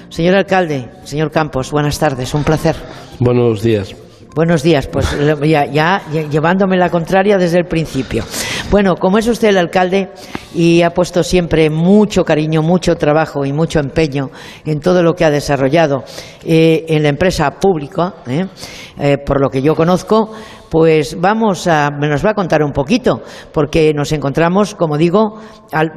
Señor 0.10 0.36
alcalde, 0.36 0.90
señor 1.04 1.30
Campos, 1.30 1.72
buenas 1.72 2.00
tardes, 2.00 2.34
un 2.34 2.44
placer. 2.44 2.76
Buenos 3.20 3.62
días. 3.62 3.99
Buenos 4.36 4.62
días, 4.62 4.86
pues 4.86 5.08
ya, 5.44 5.66
ya, 5.66 6.04
llevándome 6.30 6.78
la 6.78 6.92
contraria 6.92 7.40
desde 7.40 7.58
el 7.58 7.66
principio. 7.66 8.24
Bueno, 8.70 8.96
como 8.96 9.18
es 9.18 9.28
usted 9.28 9.48
el 9.48 9.58
alcalde 9.58 10.12
y 10.54 10.84
ha 10.84 10.92
puesto 10.92 11.24
siempre 11.24 11.72
mucho 11.72 12.24
cariño, 12.24 12.62
mucho 12.62 12.96
trabajo 12.96 13.44
y 13.44 13.52
mucho 13.52 13.80
empeño 13.80 14.30
en 14.66 14.82
todo 14.82 15.02
lo 15.02 15.16
que 15.16 15.26
ha 15.26 15.32
desarrollado 15.32 16.04
eh, 16.46 16.86
en 16.90 17.02
la 17.02 17.10
empresa 17.10 17.50
pública, 17.60 18.14
eh, 18.28 18.46
eh, 19.00 19.18
por 19.18 19.42
lo 19.42 19.50
que 19.50 19.64
yo 19.64 19.74
conozco, 19.74 20.32
pues 20.70 21.20
vamos 21.20 21.68
a, 21.68 21.90
nos 21.90 22.26
va 22.26 22.32
a 22.32 22.34
contar 22.34 22.64
un 22.64 22.72
poquito, 22.72 23.22
porque 23.52 23.94
nos 23.94 24.12
encontramos, 24.12 24.76
como 24.76 24.98
digo, 24.98 25.40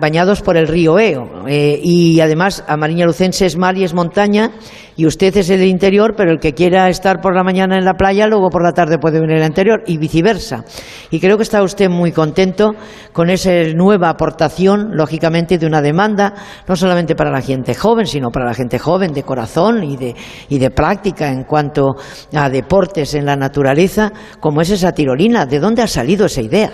bañados 0.00 0.42
por 0.42 0.56
el 0.56 0.66
río 0.66 0.98
Eo. 0.98 1.46
Eh, 1.46 1.78
y 1.82 2.20
además, 2.20 2.64
a 2.66 2.76
Mariña 2.76 3.06
Lucense 3.06 3.46
es 3.46 3.56
mar 3.56 3.76
y 3.76 3.84
es 3.84 3.94
montaña, 3.94 4.50
y 4.96 5.06
usted 5.06 5.36
es 5.36 5.50
el 5.50 5.64
interior, 5.64 6.14
pero 6.16 6.30
el 6.30 6.38
que 6.38 6.54
quiera 6.54 6.88
estar 6.88 7.20
por 7.20 7.34
la 7.34 7.42
mañana 7.42 7.76
en 7.76 7.84
la 7.84 7.94
playa, 7.94 8.26
luego 8.26 8.48
por 8.50 8.62
la 8.62 8.72
tarde 8.72 8.98
puede 8.98 9.20
venir 9.20 9.38
al 9.38 9.48
interior, 9.48 9.82
y 9.86 9.98
viceversa. 9.98 10.64
Y 11.10 11.20
creo 11.20 11.36
que 11.36 11.42
está 11.42 11.62
usted 11.62 11.90
muy 11.90 12.12
contento 12.12 12.70
con 13.12 13.30
esa 13.30 13.50
nueva 13.74 14.08
aportación, 14.08 14.96
lógicamente, 14.96 15.58
de 15.58 15.66
una 15.66 15.82
demanda, 15.82 16.34
no 16.66 16.76
solamente 16.76 17.14
para 17.14 17.30
la 17.30 17.42
gente 17.42 17.74
joven, 17.74 18.06
sino 18.06 18.30
para 18.30 18.46
la 18.46 18.54
gente 18.54 18.78
joven 18.78 19.12
de 19.12 19.22
corazón 19.22 19.84
y 19.84 19.96
de, 19.96 20.14
y 20.48 20.58
de 20.58 20.70
práctica 20.70 21.28
en 21.28 21.44
cuanto 21.44 21.96
a 22.34 22.48
deportes 22.48 23.14
en 23.14 23.26
la 23.26 23.36
naturaleza, 23.36 24.12
como 24.40 24.61
es 24.62 24.70
esa 24.70 24.92
tirolina? 24.92 25.46
¿De 25.46 25.60
dónde 25.60 25.82
ha 25.82 25.86
salido 25.86 26.26
esa 26.26 26.40
idea? 26.40 26.72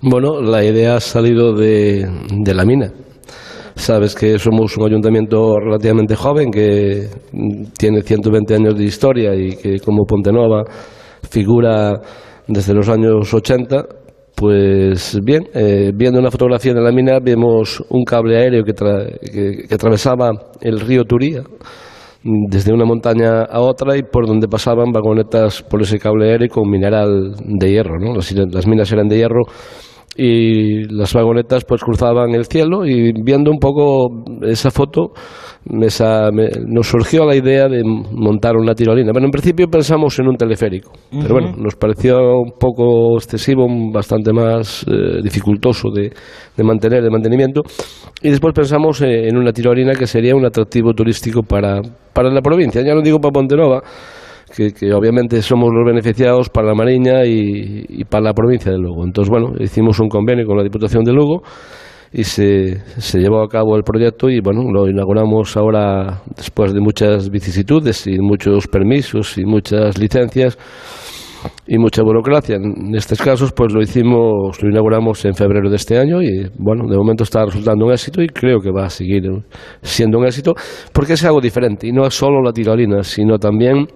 Bueno, 0.00 0.40
la 0.40 0.64
idea 0.64 0.96
ha 0.96 1.00
salido 1.00 1.54
de, 1.54 2.08
la 2.46 2.64
mina. 2.64 2.92
Sabes 3.74 4.14
que 4.14 4.38
somos 4.38 4.76
un 4.76 4.86
ayuntamiento 4.86 5.56
relativamente 5.58 6.14
joven 6.14 6.50
que 6.50 7.08
tiene 7.76 8.02
120 8.02 8.54
años 8.54 8.76
de 8.76 8.84
historia 8.84 9.34
y 9.34 9.56
que 9.56 9.80
como 9.80 10.04
Pontenova 10.04 10.64
figura 11.28 12.00
desde 12.46 12.74
los 12.74 12.88
años 12.88 13.32
80. 13.32 13.84
Pues 14.34 15.18
bien, 15.24 15.48
eh, 15.52 15.90
viendo 15.92 16.20
una 16.20 16.30
fotografía 16.30 16.72
de 16.72 16.80
la 16.80 16.92
mina 16.92 17.18
vemos 17.20 17.82
un 17.90 18.04
cable 18.04 18.38
aéreo 18.38 18.62
que, 18.62 18.72
que 19.66 19.74
atravesaba 19.74 20.30
el 20.60 20.78
río 20.78 21.04
Turía 21.04 21.42
desde 22.48 22.72
una 22.72 22.84
montaña 22.84 23.42
a 23.42 23.60
otra 23.60 23.96
y 23.96 24.02
por 24.02 24.26
donde 24.26 24.48
pasaban 24.48 24.92
vagonetas 24.92 25.62
por 25.62 25.82
ese 25.82 25.98
cable 25.98 26.30
aéreo 26.30 26.48
con 26.48 26.70
mineral 26.70 27.34
de 27.44 27.70
hierro. 27.70 27.98
¿no? 27.98 28.14
Las, 28.14 28.66
minas 28.66 28.92
eran 28.92 29.08
de 29.08 29.16
hierro 29.16 29.42
y 30.16 30.84
las 30.92 31.14
vagonetas 31.14 31.64
pues 31.64 31.82
cruzaban 31.82 32.34
el 32.34 32.46
cielo 32.46 32.84
y 32.86 33.12
viendo 33.22 33.50
un 33.50 33.58
poco 33.58 34.24
esa 34.42 34.70
foto 34.70 35.12
nos 35.68 36.86
surgió 36.86 37.26
la 37.26 37.36
idea 37.36 37.68
de 37.68 37.82
montar 37.84 38.56
una 38.56 38.74
tirolina. 38.74 39.12
Bueno, 39.12 39.26
en 39.26 39.30
principio 39.30 39.68
pensamos 39.68 40.18
en 40.18 40.28
un 40.28 40.36
teleférico, 40.36 40.92
pero 41.10 41.34
bueno, 41.34 41.54
nos 41.56 41.76
pareció 41.76 42.18
un 42.40 42.52
poco 42.58 43.16
excesivo, 43.16 43.66
bastante 43.92 44.32
más 44.32 44.84
eh, 44.88 45.20
dificultoso 45.22 45.90
de, 45.90 46.10
de, 46.56 46.64
mantener, 46.64 47.02
de 47.02 47.10
mantenimiento, 47.10 47.62
y 48.22 48.30
después 48.30 48.54
pensamos 48.54 49.02
en 49.02 49.36
una 49.36 49.52
tirolina 49.52 49.92
que 49.92 50.06
sería 50.06 50.34
un 50.34 50.46
atractivo 50.46 50.92
turístico 50.94 51.42
para, 51.42 51.80
para 52.12 52.30
la 52.30 52.40
provincia, 52.40 52.82
ya 52.82 52.94
no 52.94 53.02
digo 53.02 53.18
para 53.18 53.32
Pontenova, 53.32 53.82
que, 54.56 54.72
que, 54.72 54.92
obviamente 54.94 55.42
somos 55.42 55.68
los 55.72 55.84
beneficiados 55.86 56.48
para 56.48 56.68
la 56.68 56.74
Mariña 56.74 57.24
y, 57.26 57.84
y, 57.88 58.04
para 58.04 58.24
la 58.24 58.32
provincia 58.32 58.72
de 58.72 58.78
Lugo. 58.78 59.04
Entonces, 59.04 59.30
bueno, 59.30 59.52
hicimos 59.60 60.00
un 60.00 60.08
convenio 60.08 60.46
con 60.46 60.56
la 60.56 60.62
Diputación 60.62 61.04
de 61.04 61.12
Lugo 61.12 61.42
y 62.12 62.24
se, 62.24 62.78
se 62.98 63.18
llevó 63.18 63.42
a 63.42 63.48
cabo 63.48 63.76
el 63.76 63.82
proyecto 63.82 64.28
y, 64.30 64.40
bueno, 64.40 64.62
lo 64.70 64.88
inauguramos 64.88 65.56
ahora 65.56 66.22
después 66.36 66.72
de 66.72 66.80
muchas 66.80 67.30
vicisitudes 67.30 68.06
y 68.06 68.18
muchos 68.18 68.66
permisos 68.66 69.36
y 69.38 69.44
muchas 69.44 69.98
licencias 69.98 70.58
y 71.66 71.78
mucha 71.78 72.02
burocracia. 72.02 72.56
En 72.56 72.94
estos 72.94 73.20
casos, 73.20 73.52
pues 73.52 73.72
lo 73.72 73.82
hicimos, 73.82 74.60
lo 74.62 74.70
inauguramos 74.70 75.24
en 75.24 75.34
febrero 75.34 75.68
de 75.70 75.76
este 75.76 75.98
año 75.98 76.22
y, 76.22 76.50
bueno, 76.58 76.88
de 76.88 76.96
momento 76.96 77.24
está 77.24 77.44
resultando 77.44 77.86
un 77.86 77.92
éxito 77.92 78.22
y 78.22 78.28
creo 78.28 78.60
que 78.60 78.70
va 78.70 78.86
a 78.86 78.90
seguir 78.90 79.22
siendo 79.82 80.18
un 80.18 80.26
éxito 80.26 80.54
porque 80.92 81.12
es 81.14 81.24
algo 81.24 81.40
diferente 81.40 81.86
y 81.86 81.92
no 81.92 82.06
es 82.06 82.14
solo 82.14 82.42
la 82.42 82.52
tirolina, 82.52 83.02
sino 83.02 83.38
también 83.38 83.86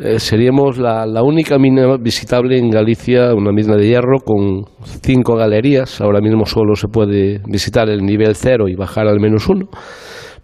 eh, 0.00 0.18
seríamos 0.18 0.78
la, 0.78 1.06
la, 1.06 1.22
única 1.22 1.58
mina 1.58 1.96
visitable 1.96 2.58
en 2.58 2.70
Galicia, 2.70 3.34
una 3.34 3.52
mina 3.52 3.76
de 3.76 3.86
hierro 3.86 4.18
con 4.20 4.64
cinco 5.02 5.36
galerías. 5.36 6.00
Ahora 6.00 6.20
mismo 6.20 6.46
solo 6.46 6.74
se 6.74 6.88
puede 6.88 7.40
visitar 7.46 7.88
el 7.88 8.02
nivel 8.02 8.34
cero 8.34 8.68
y 8.68 8.74
bajar 8.74 9.06
al 9.08 9.20
menos 9.20 9.48
uno 9.48 9.68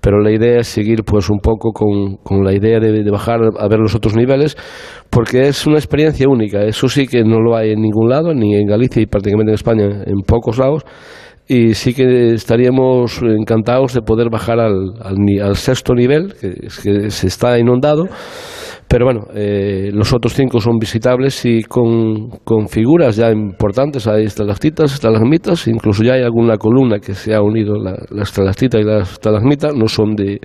pero 0.04 0.20
la 0.20 0.30
idea 0.30 0.60
es 0.60 0.68
seguir 0.68 1.02
pues 1.02 1.30
un 1.30 1.38
poco 1.38 1.72
con, 1.72 2.16
con 2.16 2.44
la 2.44 2.52
idea 2.52 2.78
de, 2.78 3.10
bajar 3.10 3.40
a 3.58 3.68
ver 3.68 3.78
los 3.78 3.94
otros 3.94 4.14
niveles, 4.14 4.54
porque 5.08 5.48
es 5.48 5.66
una 5.66 5.78
experiencia 5.78 6.28
única. 6.28 6.62
Eso 6.62 6.88
sí 6.88 7.06
que 7.06 7.24
no 7.24 7.40
lo 7.40 7.56
hay 7.56 7.70
en 7.70 7.80
ningún 7.80 8.10
lado, 8.10 8.34
ni 8.34 8.54
en 8.54 8.66
Galicia 8.66 9.00
y 9.00 9.06
prácticamente 9.06 9.52
en 9.52 9.54
España, 9.54 9.86
en 10.04 10.20
pocos 10.26 10.58
lados. 10.58 10.82
Y 11.48 11.72
sí 11.72 11.94
que 11.94 12.34
estaríamos 12.34 13.22
encantados 13.22 13.94
de 13.94 14.02
poder 14.02 14.28
bajar 14.28 14.60
al, 14.60 14.92
al, 15.00 15.16
al 15.42 15.56
sexto 15.56 15.94
nivel, 15.94 16.34
que, 16.38 16.50
que 16.82 17.10
se 17.10 17.26
está 17.26 17.58
inundado 17.58 18.06
pero 18.94 19.06
bueno, 19.06 19.26
eh, 19.34 19.90
los 19.92 20.12
otros 20.12 20.34
cinco 20.34 20.60
son 20.60 20.78
visitables 20.78 21.44
y 21.46 21.64
con, 21.64 22.30
figuras 22.68 23.16
ya 23.16 23.28
importantes. 23.28 24.06
Hay 24.06 24.26
estalactitas, 24.26 24.94
estalagmitas, 24.94 25.66
incluso 25.66 26.04
ya 26.04 26.12
hay 26.12 26.22
alguna 26.22 26.56
columna 26.58 27.00
que 27.00 27.12
se 27.12 27.34
ha 27.34 27.42
unido, 27.42 27.74
la, 27.74 27.96
la 28.10 28.22
estalactita 28.22 28.78
y 28.78 28.84
la 28.84 29.00
estalagmita, 29.00 29.72
no 29.72 29.88
son 29.88 30.14
de, 30.14 30.38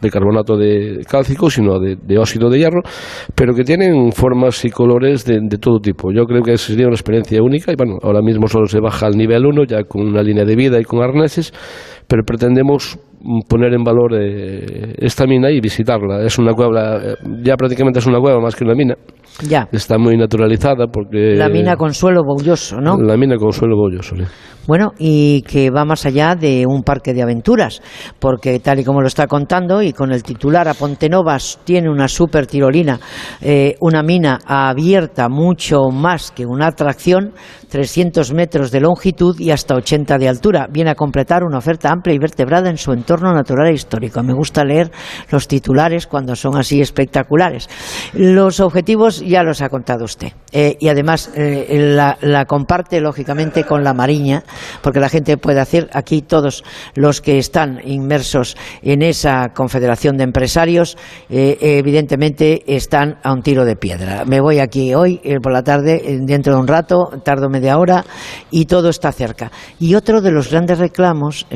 de 0.00 0.10
carbonato 0.10 0.56
de 0.56 1.02
cálcico, 1.06 1.50
sino 1.50 1.78
de, 1.78 1.96
de, 1.96 2.16
óxido 2.16 2.48
de 2.48 2.60
hierro, 2.60 2.80
pero 3.34 3.52
que 3.52 3.64
tienen 3.64 4.12
formas 4.12 4.64
y 4.64 4.70
colores 4.70 5.26
de, 5.26 5.40
de, 5.42 5.58
todo 5.58 5.78
tipo. 5.78 6.10
Yo 6.10 6.24
creo 6.24 6.40
que 6.40 6.56
sería 6.56 6.86
una 6.86 6.94
experiencia 6.94 7.42
única 7.42 7.70
y 7.70 7.76
bueno, 7.76 7.98
ahora 8.02 8.22
mismo 8.22 8.48
solo 8.48 8.64
se 8.64 8.80
baja 8.80 9.08
al 9.08 9.18
nivel 9.18 9.44
1, 9.44 9.64
ya 9.64 9.84
con 9.84 10.08
una 10.08 10.22
línea 10.22 10.46
de 10.46 10.56
vida 10.56 10.80
y 10.80 10.84
con 10.84 11.02
arneses, 11.02 11.52
pero 12.08 12.22
pretendemos 12.24 12.98
poner 13.48 13.74
en 13.74 13.84
valor 13.84 14.14
eh, 14.14 14.94
esta 14.98 15.26
mina 15.26 15.50
y 15.50 15.60
visitarla. 15.60 16.24
Es 16.24 16.38
una 16.38 16.52
cueva, 16.52 16.96
eh, 16.96 17.14
ya 17.42 17.56
prácticamente 17.56 17.98
es 17.98 18.06
una 18.06 18.18
cueva 18.18 18.40
más 18.40 18.54
que 18.56 18.64
una 18.64 18.74
mina. 18.74 18.94
Ya. 19.42 19.68
Está 19.72 19.98
muy 19.98 20.16
naturalizada 20.16 20.86
porque... 20.86 21.34
La 21.36 21.48
mina 21.48 21.76
Consuelo 21.76 22.22
Boulloso, 22.24 22.80
¿no? 22.80 22.96
La 22.98 23.16
mina 23.16 23.36
Consuelo 23.36 23.76
Boulloso, 23.76 24.16
sí. 24.16 24.24
Bueno, 24.66 24.92
y 24.98 25.42
que 25.42 25.70
va 25.70 25.84
más 25.84 26.06
allá 26.06 26.36
de 26.36 26.64
un 26.64 26.82
parque 26.82 27.14
de 27.14 27.22
aventuras, 27.22 27.82
porque 28.18 28.60
tal 28.60 28.78
y 28.78 28.84
como 28.84 29.00
lo 29.00 29.08
está 29.08 29.26
contando, 29.26 29.82
y 29.82 29.92
con 29.92 30.12
el 30.12 30.22
titular 30.22 30.68
a 30.68 30.74
Pontenovas 30.74 31.58
tiene 31.64 31.90
una 31.90 32.06
super 32.08 32.46
tirolina, 32.46 33.00
eh, 33.40 33.74
una 33.80 34.02
mina 34.02 34.38
abierta 34.46 35.28
mucho 35.28 35.88
más 35.90 36.30
que 36.30 36.46
una 36.46 36.68
atracción, 36.68 37.32
300 37.68 38.32
metros 38.34 38.70
de 38.70 38.80
longitud 38.80 39.40
y 39.40 39.50
hasta 39.50 39.74
80 39.74 40.18
de 40.18 40.28
altura. 40.28 40.68
Viene 40.70 40.90
a 40.90 40.94
completar 40.94 41.42
una 41.42 41.58
oferta 41.58 41.90
amplia 41.90 42.14
y 42.14 42.18
vertebrada 42.18 42.68
en 42.68 42.76
su 42.76 42.92
entorno 42.92 43.32
natural 43.32 43.68
e 43.68 43.74
histórico. 43.74 44.22
Me 44.22 44.34
gusta 44.34 44.64
leer 44.64 44.90
los 45.30 45.48
titulares 45.48 46.06
cuando 46.06 46.36
son 46.36 46.56
así 46.56 46.80
espectaculares. 46.80 47.68
Los 48.12 48.60
objetivos 48.60 49.22
ya 49.30 49.42
los 49.42 49.62
ha 49.62 49.68
contado 49.68 50.04
usted. 50.04 50.32
Eh, 50.52 50.76
y 50.80 50.88
además 50.88 51.30
eh, 51.34 51.94
la, 51.94 52.44
comparte, 52.44 53.00
lógicamente, 53.00 53.64
con 53.64 53.84
la 53.84 53.94
Mariña, 53.94 54.42
porque 54.82 55.00
la 55.00 55.08
gente 55.08 55.36
puede 55.36 55.60
hacer 55.60 55.88
aquí 55.92 56.22
todos 56.22 56.64
los 56.94 57.20
que 57.20 57.38
están 57.38 57.80
inmersos 57.84 58.56
en 58.82 59.02
esa 59.02 59.50
confederación 59.54 60.16
de 60.16 60.24
empresarios, 60.24 60.98
eh, 61.30 61.56
evidentemente 61.60 62.64
están 62.66 63.18
a 63.22 63.32
un 63.32 63.42
tiro 63.42 63.64
de 63.64 63.76
piedra. 63.76 64.24
Me 64.26 64.40
voy 64.40 64.58
aquí 64.58 64.94
hoy, 64.94 65.20
por 65.42 65.52
la 65.52 65.62
tarde, 65.62 66.18
dentro 66.22 66.54
de 66.54 66.60
un 66.60 66.66
rato, 66.66 67.10
tardo 67.24 67.48
media 67.48 67.78
hora, 67.78 68.04
y 68.50 68.64
todo 68.66 68.88
está 68.88 69.12
cerca. 69.12 69.52
Y 69.78 69.94
otro 69.94 70.20
de 70.20 70.32
los 70.32 70.50
grandes 70.50 70.78
reclamos, 70.78 71.46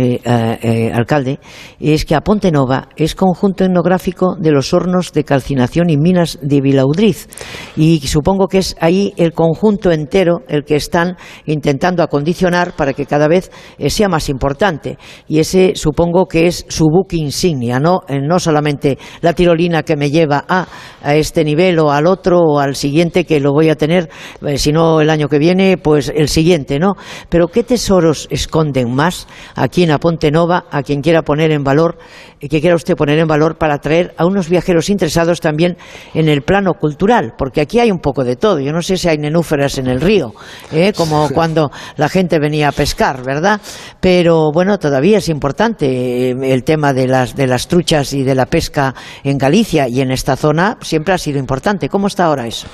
alcalde, 0.93 1.41
es 1.81 2.05
que 2.05 2.15
a 2.15 2.21
Ponte 2.21 2.53
Nova 2.53 2.89
es 2.97 3.17
conjunto 3.17 3.65
etnográfico 3.65 4.37
de 4.39 4.53
los 4.53 4.73
hornos 4.73 5.13
de 5.13 5.25
calcinación 5.25 5.91
y 5.91 5.97
minas 5.97 6.39
de 6.41 6.61
Vilaudriz. 6.61 7.27
Y 7.77 8.01
supongo 8.07 8.47
que 8.47 8.59
es 8.59 8.77
ahí 8.81 9.13
el 9.17 9.33
conjunto 9.33 9.91
entero 9.91 10.43
el 10.49 10.65
que 10.65 10.77
están 10.77 11.17
intentando 11.47 12.03
acondicionar 12.03 12.75
para 12.77 12.93
que 12.93 13.07
cada 13.07 13.29
vez 13.29 13.51
eh, 13.79 13.91
sea 13.91 14.09
más 14.09 14.29
importante. 14.29 14.99
Y 15.29 15.39
ese 15.39 15.73
supongo 15.75 16.27
que 16.27 16.47
es 16.47 16.65
su 16.69 16.87
buque 16.87 17.17
insignia, 17.17 17.81
¿no? 17.81 18.01
Eh, 18.09 18.21
no 18.21 18.39
solamente 18.39 18.99
la 19.21 19.33
tirolina 19.33 19.83
que 19.83 19.97
me 19.97 20.11
lleva 20.11 20.45
a, 20.49 20.67
a, 21.03 21.15
este 21.15 21.45
nivel 21.45 21.79
o 21.79 21.91
al 21.91 22.07
otro 22.07 22.39
o 22.39 22.59
al 22.59 22.77
siguiente 22.77 23.25
que 23.25 23.41
lo 23.41 23.53
voy 23.53 23.69
a 23.69 23.77
tener, 23.77 24.09
eh, 24.47 24.59
si 24.59 24.73
no 24.73 25.01
el 25.01 25.11
año 25.11 25.29
que 25.29 25.39
viene, 25.39 25.77
pues 25.77 26.13
el 26.15 26.29
siguiente, 26.29 26.79
¿no? 26.79 26.95
Pero 27.29 27.49
¿qué 27.49 27.65
tesoros 27.65 28.29
esconden 28.31 28.95
más 28.95 29.27
aquí 29.55 29.83
en 29.83 29.91
Aponte 29.91 30.31
Nova 30.31 30.67
a 30.71 30.83
quien 30.83 31.01
quiera 31.01 31.23
poner 31.23 31.51
en 31.51 31.65
valor, 31.65 31.99
que 32.41 32.61
quiera 32.61 32.77
usted 32.77 32.97
poner 32.97 33.19
en 33.19 33.27
valor 33.27 33.57
para 33.57 33.75
atraer 33.75 34.15
a 34.17 34.27
unos 34.27 34.49
viajeros 34.49 34.91
interesados 34.91 35.41
también 35.41 35.77
en 36.15 36.29
el 36.29 36.43
plano 36.43 36.75
cultural? 36.75 37.35
Porque 37.45 37.61
aquí 37.61 37.79
hay 37.79 37.91
un 37.91 37.99
poco 37.99 38.25
de 38.25 38.37
todo. 38.37 38.59
Yo 38.59 38.73
no 38.73 38.81
sé 38.81 38.97
si 38.97 39.07
hay 39.07 39.19
nenúferas 39.19 39.77
en 39.77 39.87
el 39.87 40.01
río, 40.01 40.33
¿eh? 40.73 40.95
como 40.97 41.29
cuando 41.29 41.71
la 41.99 42.09
gente 42.09 42.39
venía 42.39 42.69
a 42.69 42.73
pescar, 42.73 43.23
¿verdad? 43.23 43.61
Pero 44.01 44.51
bueno, 44.51 44.79
todavía 44.79 45.19
es 45.19 45.29
importante 45.29 46.31
eh, 46.31 46.35
el 46.41 46.65
tema 46.65 46.95
de 46.95 47.07
las, 47.07 47.37
de 47.37 47.47
las 47.47 47.69
truchas 47.69 48.15
y 48.15 48.23
de 48.23 48.35
la 48.35 48.47
pesca 48.47 48.95
en 49.25 49.37
Galicia 49.37 49.87
y 49.89 50.01
en 50.01 50.11
esta 50.11 50.37
zona 50.37 50.79
siempre 50.81 51.13
ha 51.13 51.19
sido 51.19 51.39
importante. 51.39 51.91
¿Cómo 51.91 52.07
está 52.07 52.25
ahora 52.25 52.47
eso? 52.47 52.67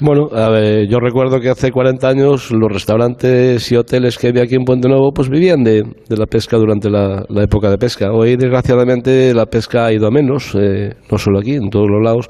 Bueno, 0.00 0.26
a 0.32 0.50
ver, 0.50 0.88
yo 0.88 0.98
recuerdo 0.98 1.38
que 1.38 1.48
hace 1.48 1.70
40 1.70 2.08
años 2.08 2.50
los 2.50 2.72
restaurantes 2.72 3.70
y 3.70 3.76
hoteles 3.76 4.18
que 4.18 4.26
había 4.26 4.42
aquí 4.42 4.56
en 4.56 4.64
Puente 4.64 4.88
Nuevo 4.88 5.12
pues 5.14 5.28
vivían 5.28 5.62
de, 5.62 5.84
la 6.08 6.26
pesca 6.26 6.56
durante 6.56 6.90
la, 6.90 7.22
época 7.44 7.70
de 7.70 7.78
pesca. 7.78 8.10
Hoy, 8.10 8.34
desgraciadamente, 8.34 9.32
la 9.32 9.46
pesca 9.46 9.86
ha 9.86 9.92
ido 9.92 10.08
a 10.08 10.10
menos, 10.10 10.52
eh, 10.56 10.96
no 11.08 11.16
solo 11.16 11.38
aquí, 11.38 11.54
en 11.54 11.70
todos 11.70 11.86
los 11.88 12.02
lados 12.02 12.28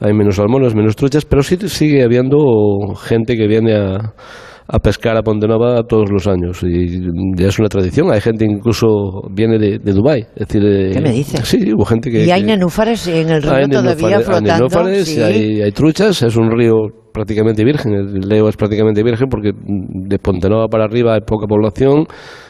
hay 0.00 0.12
menos 0.12 0.36
salmones, 0.36 0.74
menos 0.74 0.96
truchas, 0.96 1.24
pero 1.24 1.42
sí 1.42 1.56
sigue 1.68 2.02
habiendo 2.02 2.94
gente 2.96 3.36
que 3.36 3.46
viene 3.46 3.74
a, 3.74 4.14
a 4.68 4.78
pescar 4.80 5.16
a 5.16 5.22
Pontenova 5.22 5.82
todos 5.84 6.10
los 6.10 6.26
años 6.26 6.62
y 6.62 7.00
ya 7.36 7.48
es 7.48 7.58
una 7.58 7.68
tradición. 7.68 8.12
Hay 8.12 8.20
gente 8.20 8.44
incluso 8.44 9.22
viene 9.30 9.58
de, 9.58 9.78
de 9.78 9.92
Dubái. 9.92 10.26
Es 10.34 10.48
decir, 10.48 10.62
¿Qué 10.92 11.00
me 11.00 11.12
dices? 11.12 11.40
Sí, 11.46 11.72
hubo 11.72 11.84
gente 11.84 12.10
que... 12.10 12.24
¿Y 12.24 12.30
hay 12.30 12.42
nenúfares 12.42 13.06
en 13.06 13.30
el 13.30 13.42
río 13.42 13.68
todavía 13.68 14.20
flotando? 14.20 14.52
Hay 14.52 14.58
nenúfares, 14.58 15.18
hay, 15.18 15.62
hay 15.62 15.72
truchas, 15.72 16.22
es 16.22 16.36
un 16.36 16.50
río 16.50 16.74
prácticamente 17.12 17.64
virgen. 17.64 17.94
El 17.94 18.28
Leo 18.28 18.48
es 18.48 18.56
prácticamente 18.56 19.02
virgen 19.02 19.28
porque 19.30 19.52
de 19.54 20.18
Pontenova 20.18 20.66
para 20.68 20.84
arriba 20.84 21.14
hay 21.14 21.20
poca 21.20 21.46
población 21.46 22.06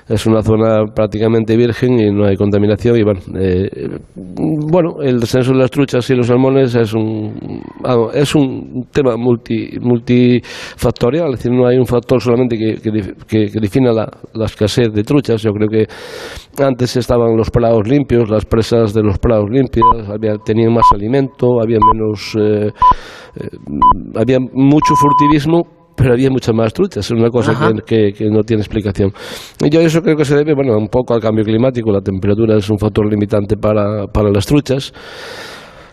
es 0.08 0.24
una 0.26 0.40
zona 0.40 0.84
prácticamente 0.94 1.56
virgen 1.56 1.98
y 1.98 2.10
no 2.12 2.26
hay 2.26 2.36
contaminación. 2.36 2.96
Y 2.96 3.02
bueno, 3.02 3.20
eh, 3.34 3.98
bueno 4.14 5.02
el 5.02 5.18
descenso 5.18 5.52
de 5.52 5.58
las 5.58 5.70
truchas 5.70 6.08
y 6.10 6.14
los 6.14 6.28
salmones 6.28 6.74
es 6.76 6.94
un, 6.94 7.62
es 8.14 8.34
un 8.34 8.86
tema 8.92 9.16
multi, 9.16 9.78
multifactorial, 9.80 11.32
es 11.32 11.38
decir, 11.38 11.52
no 11.52 11.66
hay 11.66 11.78
un 11.78 11.86
factor 11.86 12.20
solamente 12.20 12.56
que, 12.56 12.76
que, 13.26 13.46
que 13.50 13.60
defina 13.60 13.92
la, 13.92 14.08
la, 14.34 14.44
escasez 14.44 14.92
de 14.92 15.02
truchas. 15.02 15.42
Yo 15.42 15.50
creo 15.52 15.68
que 15.68 15.86
antes 16.62 16.96
estaban 16.96 17.36
los 17.36 17.50
prados 17.50 17.86
limpios, 17.88 18.30
las 18.30 18.44
presas 18.44 18.94
de 18.94 19.02
los 19.02 19.18
prados 19.18 19.50
limpias, 19.50 19.84
había, 20.08 20.36
tenían 20.44 20.72
más 20.72 20.86
alimento, 20.92 21.60
había 21.60 21.78
menos. 21.92 22.36
Eh, 22.38 22.70
eh, 23.38 23.48
había 24.14 24.38
mucho 24.40 24.94
furtivismo 24.94 25.75
pero 25.96 26.12
había 26.12 26.30
muchas 26.30 26.54
más 26.54 26.72
truchas, 26.72 27.06
es 27.06 27.10
una 27.10 27.30
cosa 27.30 27.54
que, 27.86 28.12
que, 28.12 28.26
no 28.26 28.42
tiene 28.42 28.62
explicación. 28.62 29.12
Y 29.64 29.70
yo 29.70 29.80
eso 29.80 30.02
creo 30.02 30.16
que 30.16 30.24
se 30.24 30.36
debe, 30.36 30.54
bueno, 30.54 30.76
un 30.76 30.88
poco 30.88 31.14
al 31.14 31.20
cambio 31.20 31.44
climático, 31.44 31.90
la 31.90 32.02
temperatura 32.02 32.56
es 32.56 32.68
un 32.68 32.78
factor 32.78 33.08
limitante 33.10 33.56
para, 33.56 34.06
para 34.06 34.30
las 34.30 34.46
truchas. 34.46 34.92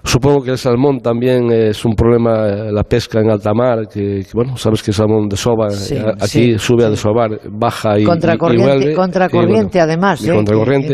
Supongo 0.06 0.44
que 0.44 0.52
el 0.52 0.58
salmón 0.58 1.00
también 1.00 1.50
es 1.50 1.86
un 1.86 1.96
problema, 1.96 2.50
eh, 2.50 2.72
la 2.74 2.84
pesca 2.84 3.22
en 3.22 3.32
alta 3.32 3.54
mar, 3.54 3.88
que, 3.88 4.26
bueno, 4.34 4.58
sabes 4.58 4.84
que 4.84 4.92
el 4.92 4.96
salmón 4.96 5.30
desova, 5.30 5.68
eh, 5.70 6.04
aquí 6.20 6.60
sube 6.60 6.84
a 6.84 6.90
desovar, 6.90 7.40
baja 7.50 7.98
y, 7.98 8.04
contracorriente, 8.04 8.92
y 8.92 8.94
Contracorriente, 8.94 9.80
además. 9.80 10.22
Y 10.22 10.30
¿eh? 10.30 10.34
contracorriente. 10.36 10.94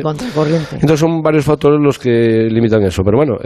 Entonces 0.74 1.00
son 1.00 1.24
varios 1.24 1.44
factores 1.44 1.80
los 1.82 1.98
que 1.98 2.48
limitan 2.52 2.84
eso. 2.84 3.02
Pero 3.04 3.18
bueno, 3.18 3.38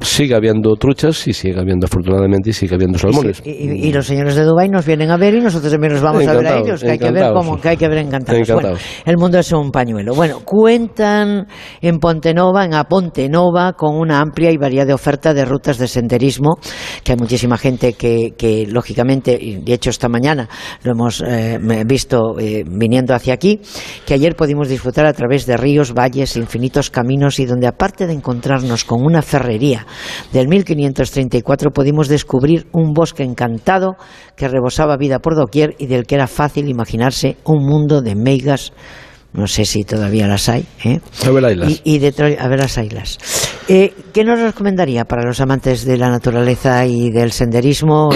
sigue 0.00 0.36
habiendo 0.36 0.76
truchas 0.76 1.26
y 1.26 1.32
sigue 1.32 1.58
habiendo, 1.58 1.86
afortunadamente, 1.86 2.50
y 2.50 2.52
sigue 2.52 2.76
habiendo 2.76 2.96
salmones. 2.96 3.42
Y, 3.44 3.92
los 3.92 4.06
señores 4.06 4.36
de 4.36 4.44
Dubái 4.44 4.68
nos 4.68 4.86
vienen 4.86 5.10
a 5.10 5.16
ver 5.16 5.34
y 5.34 5.40
nosotros 5.40 5.72
también 5.72 5.94
nos 5.94 6.02
vamos 6.02 6.26
a 6.26 6.34
ver 6.34 6.46
a 6.46 6.58
ellos, 6.58 6.82
que 6.82 6.90
hay 6.92 6.98
que 6.98 7.10
ver 7.10 7.32
cómo, 7.32 7.60
que 7.60 7.70
hay 7.70 7.76
que 7.76 7.88
ver 7.88 7.98
encantados. 7.98 8.48
Bueno, 8.52 8.74
el 9.04 9.16
mundo 9.16 9.38
es 9.38 9.52
un 9.52 9.72
pañuelo. 9.72 10.14
Bueno, 10.14 10.40
cuentan 10.44 11.48
en 11.80 11.98
Pontenova, 11.98 12.64
en 12.64 12.74
Apontenova, 12.74 13.72
con 13.72 13.96
una 13.96 14.20
amplia 14.20 14.52
y 14.52 14.56
variada 14.56 14.75
de 14.84 14.94
oferta 14.94 15.34
de 15.34 15.44
rutas 15.44 15.78
de 15.78 15.88
senderismo, 15.88 16.58
que 17.02 17.12
hay 17.12 17.18
muchísima 17.18 17.56
gente 17.56 17.94
que, 17.94 18.66
lógicamente, 18.68 19.38
y 19.40 19.56
de 19.56 19.72
hecho 19.72 19.90
esta 19.90 20.08
mañana 20.08 20.48
lo 20.82 20.92
hemos 20.92 21.22
eh, 21.26 21.58
visto 21.86 22.38
eh, 22.38 22.64
viniendo 22.66 23.14
hacia 23.14 23.34
aquí, 23.34 23.60
que 24.04 24.14
ayer 24.14 24.34
pudimos 24.36 24.68
disfrutar 24.68 25.06
a 25.06 25.12
través 25.12 25.46
de 25.46 25.56
ríos, 25.56 25.92
valles, 25.92 26.36
infinitos 26.36 26.90
caminos 26.90 27.38
y 27.38 27.46
donde 27.46 27.66
aparte 27.66 28.06
de 28.06 28.12
encontrarnos 28.12 28.84
con 28.84 29.04
una 29.04 29.22
ferrería 29.22 29.86
del 30.32 30.48
1534 30.48 31.70
pudimos 31.70 32.08
descubrir 32.08 32.66
un 32.72 32.92
bosque 32.92 33.22
encantado 33.22 33.96
que 34.36 34.48
rebosaba 34.48 34.96
vida 34.96 35.18
por 35.18 35.34
doquier 35.34 35.74
y 35.78 35.86
del 35.86 36.06
que 36.06 36.14
era 36.16 36.26
fácil 36.26 36.68
imaginarse 36.68 37.36
un 37.44 37.64
mundo 37.64 38.02
de 38.02 38.14
meigas 38.14 38.72
no 39.36 39.46
sé 39.46 39.64
si 39.64 39.84
todavía 39.84 40.26
las 40.26 40.48
hay. 40.48 40.64
¿eh? 40.84 41.00
A 41.26 41.30
ver, 41.30 41.56
y, 41.68 41.80
y 41.84 41.98
de 41.98 42.36
a 42.38 42.48
ver 42.48 42.58
las 42.58 42.78
ailas. 42.78 43.18
Eh, 43.68 43.92
¿Qué 44.12 44.22
nos 44.22 44.38
recomendaría 44.40 45.04
para 45.04 45.24
los 45.24 45.40
amantes 45.40 45.84
de 45.84 45.98
la 45.98 46.08
naturaleza 46.08 46.86
y 46.86 47.10
del 47.10 47.32
senderismo 47.32 48.10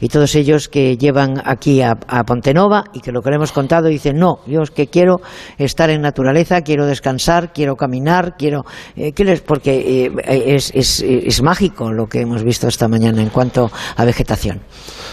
y, 0.00 0.08
todos 0.08 0.34
ellos 0.34 0.68
que 0.68 0.96
llevan 0.96 1.42
aquí 1.44 1.82
a, 1.82 1.98
a, 2.08 2.24
Pontenova 2.24 2.84
y 2.94 3.00
que 3.00 3.12
lo 3.12 3.20
que 3.20 3.28
le 3.28 3.36
hemos 3.36 3.52
contado 3.52 3.88
dicen, 3.88 4.16
no, 4.16 4.38
yo 4.46 4.62
es 4.62 4.70
que 4.70 4.86
quiero 4.86 5.20
estar 5.58 5.90
en 5.90 6.00
naturaleza, 6.00 6.62
quiero 6.62 6.86
descansar, 6.86 7.52
quiero 7.52 7.76
caminar, 7.76 8.36
quiero... 8.38 8.64
Eh, 8.96 9.12
¿qué 9.12 9.24
les? 9.24 9.42
Porque 9.42 10.06
eh, 10.06 10.54
es, 10.54 10.72
es, 10.74 11.02
es 11.02 11.42
mágico 11.42 11.92
lo 11.92 12.06
que 12.06 12.22
hemos 12.22 12.42
visto 12.42 12.66
esta 12.66 12.88
mañana 12.88 13.20
en 13.20 13.28
cuanto 13.28 13.70
a 13.96 14.04
vegetación. 14.06 14.62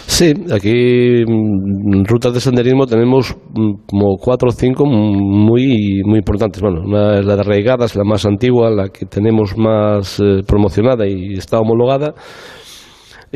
Sí, 0.06 0.32
aquí 0.52 1.24
mm, 1.26 2.04
rutas 2.04 2.32
de 2.32 2.40
senderismo 2.40 2.86
tenemos 2.86 3.34
mm, 3.34 3.86
como 3.86 4.16
cuatro 4.16 4.48
o 4.48 4.52
cinco 4.52 4.84
muy, 5.44 6.02
muy 6.04 6.18
importantes. 6.18 6.60
Bueno, 6.60 6.82
una 6.84 7.18
es 7.18 7.24
la 7.24 7.36
de 7.36 7.40
Arraigadas, 7.42 7.94
la 7.94 8.04
más 8.04 8.24
antigua, 8.24 8.70
la 8.70 8.88
que 8.88 9.06
tenemos 9.06 9.56
más 9.56 10.18
eh, 10.20 10.42
promocionada 10.46 11.06
y 11.06 11.34
está 11.34 11.58
homologada. 11.58 12.14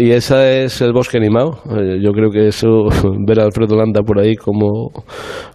Y 0.00 0.12
esa 0.12 0.48
es 0.48 0.80
el 0.80 0.92
bosque 0.92 1.16
animado. 1.16 1.58
Eh, 1.76 1.98
yo 2.00 2.12
creo 2.12 2.30
que 2.30 2.46
eso, 2.46 2.84
ver 3.26 3.40
a 3.40 3.42
Alfredo 3.42 3.74
Landa 3.74 4.00
por 4.02 4.20
ahí 4.20 4.36
como, 4.36 4.92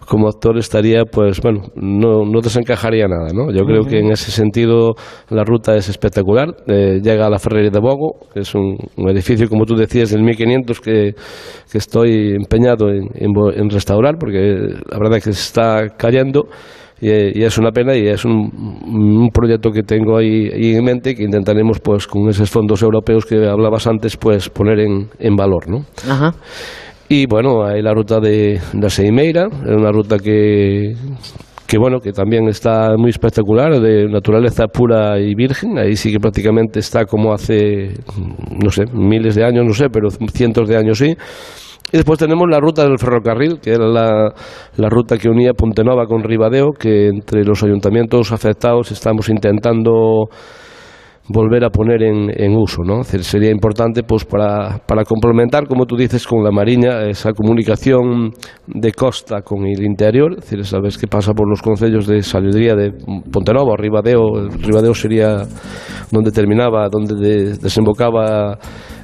como 0.06 0.28
actor 0.28 0.58
estaría, 0.58 1.06
pues 1.06 1.40
bueno, 1.40 1.62
no, 1.74 2.26
no 2.26 2.40
desencajaría 2.42 3.08
nada, 3.08 3.28
¿no? 3.32 3.50
Yo 3.50 3.64
creo 3.64 3.84
que 3.84 4.00
en 4.00 4.12
ese 4.12 4.30
sentido 4.30 4.96
la 5.30 5.44
ruta 5.44 5.74
es 5.76 5.88
espectacular. 5.88 6.54
Eh, 6.66 7.00
llega 7.02 7.26
a 7.26 7.30
la 7.30 7.38
Ferrería 7.38 7.70
de 7.70 7.80
Bogo, 7.80 8.16
que 8.34 8.40
es 8.40 8.54
un, 8.54 8.76
edificio, 9.08 9.48
como 9.48 9.64
tú 9.64 9.76
decías, 9.76 10.10
del 10.10 10.22
1500 10.22 10.78
que, 10.78 11.14
que 11.72 11.78
estoy 11.78 12.34
empeñado 12.34 12.90
en, 12.90 13.08
en 13.14 13.70
restaurar, 13.70 14.18
porque 14.18 14.38
la 14.90 14.98
verdad 14.98 15.16
es 15.16 15.24
que 15.24 15.32
se 15.32 15.40
está 15.40 15.96
cayendo 15.96 16.48
y, 17.00 17.42
es 17.42 17.58
una 17.58 17.70
pena 17.70 17.96
y 17.96 18.06
es 18.06 18.24
un, 18.24 19.28
proyecto 19.32 19.70
que 19.70 19.82
tengo 19.82 20.16
ahí, 20.16 20.48
en 20.52 20.84
mente 20.84 21.14
que 21.14 21.24
intentaremos 21.24 21.80
pues 21.80 22.06
con 22.06 22.28
esos 22.28 22.50
fondos 22.50 22.82
europeos 22.82 23.24
que 23.26 23.36
hablabas 23.46 23.86
antes 23.86 24.16
pues 24.16 24.48
poner 24.48 24.80
en, 24.80 25.08
en 25.18 25.36
valor 25.36 25.68
¿no? 25.68 25.84
y 27.08 27.26
bueno 27.26 27.64
hay 27.64 27.82
la 27.82 27.92
ruta 27.92 28.20
de 28.20 28.60
la 28.80 28.88
Seimeira 28.88 29.46
es 29.46 29.76
una 29.76 29.92
ruta 29.92 30.18
que 30.18 30.94
que 31.66 31.78
bueno, 31.78 31.98
que 31.98 32.12
también 32.12 32.46
está 32.48 32.94
muy 32.96 33.10
espectacular, 33.10 33.80
de 33.80 34.06
naturaleza 34.06 34.66
pura 34.68 35.18
y 35.18 35.34
virgen, 35.34 35.78
ahí 35.78 35.96
sí 35.96 36.12
que 36.12 36.20
prácticamente 36.20 36.78
está 36.78 37.04
como 37.06 37.32
hace, 37.32 37.94
no 38.62 38.70
sé, 38.70 38.84
miles 38.92 39.34
de 39.34 39.44
años, 39.44 39.64
no 39.66 39.72
sé, 39.72 39.88
pero 39.90 40.10
cientos 40.10 40.68
de 40.68 40.76
años 40.76 40.98
sí, 40.98 41.16
y 41.92 41.96
después 41.96 42.18
tenemos 42.18 42.48
la 42.50 42.58
ruta 42.60 42.82
del 42.82 42.98
ferrocarril, 42.98 43.60
que 43.60 43.70
era 43.70 43.86
la, 43.86 44.32
la 44.76 44.88
ruta 44.88 45.16
que 45.16 45.28
unía 45.28 45.52
Pontenova 45.52 46.06
con 46.06 46.22
Ribadeo, 46.24 46.72
que 46.72 47.08
entre 47.08 47.44
los 47.44 47.62
ayuntamientos 47.62 48.32
afectados 48.32 48.90
estamos 48.90 49.28
intentando 49.28 50.28
volver 51.26 51.64
a 51.64 51.70
poner 51.70 52.02
en, 52.02 52.30
en 52.36 52.54
uso. 52.56 52.82
¿no? 52.84 53.02
Sería 53.02 53.50
importante 53.50 54.02
pues, 54.02 54.24
para, 54.26 54.78
para 54.86 55.04
complementar, 55.04 55.66
como 55.66 55.86
tú 55.86 55.96
dices, 55.96 56.26
con 56.26 56.44
la 56.44 56.50
Mariña, 56.50 57.04
esa 57.08 57.32
comunicación 57.32 58.32
de 58.66 58.92
costa 58.92 59.40
con 59.40 59.64
el 59.64 59.82
interior. 59.82 60.32
Es 60.32 60.50
decir, 60.50 60.64
sabes 60.66 60.98
que 60.98 61.06
pasa 61.06 61.32
por 61.32 61.48
los 61.48 61.62
concellos 61.62 62.06
de 62.06 62.22
Sabiduría 62.22 62.74
de 62.74 62.92
Pontenova, 63.32 63.74
Ribadeo. 63.76 64.48
Ribadeo 64.60 64.92
sería 64.94 65.44
donde 66.10 66.30
terminaba, 66.30 66.88
donde 66.90 67.14
de- 67.14 67.56
desembocaba 67.56 68.58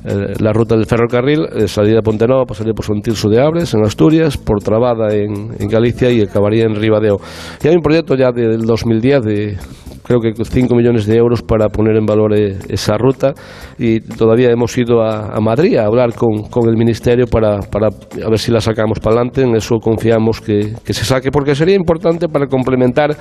eh, 0.04 0.34
la 0.40 0.52
ruta 0.52 0.76
del 0.76 0.86
ferrocarril, 0.86 1.46
eh, 1.52 1.68
salida 1.68 1.96
de 1.96 2.02
Pontenova, 2.02 2.44
pasaría 2.46 2.72
por 2.72 2.84
Santirso 2.84 3.28
de 3.28 3.40
Abres, 3.40 3.74
en 3.74 3.84
Asturias, 3.84 4.36
por 4.38 4.62
Trabada 4.62 5.14
en, 5.14 5.68
Galicia 5.68 6.10
y 6.10 6.22
acabaría 6.22 6.64
en 6.64 6.74
Ribadeo. 6.74 7.18
Y 7.62 7.68
hay 7.68 7.74
un 7.74 7.82
proyecto 7.82 8.16
ya 8.16 8.32
del 8.32 8.62
2010 8.62 9.22
de 9.22 9.56
creo 10.02 10.20
que 10.20 10.32
5 10.44 10.74
millones 10.74 11.06
de 11.06 11.16
euros 11.16 11.42
para 11.42 11.68
poner 11.68 11.96
en 11.96 12.04
valor 12.04 12.34
eh, 12.34 12.58
esa 12.68 12.96
ruta 12.96 13.32
y 13.78 14.00
todavía 14.00 14.50
hemos 14.50 14.76
ido 14.76 15.02
a, 15.02 15.38
Madrid 15.40 15.76
a 15.76 15.86
hablar 15.86 16.14
con, 16.14 16.48
con 16.50 16.68
el 16.68 16.76
Ministerio 16.76 17.26
para, 17.26 17.60
para 17.60 17.88
a 17.88 18.28
ver 18.28 18.38
si 18.38 18.50
la 18.50 18.60
sacamos 18.60 18.98
para 18.98 19.16
adelante, 19.16 19.42
en 19.42 19.54
eso 19.54 19.78
confiamos 19.78 20.40
que, 20.40 20.74
que 20.84 20.92
se 20.92 21.04
saque 21.04 21.30
porque 21.30 21.54
sería 21.54 21.76
importante 21.76 22.28
para 22.28 22.48
complementar 22.48 23.16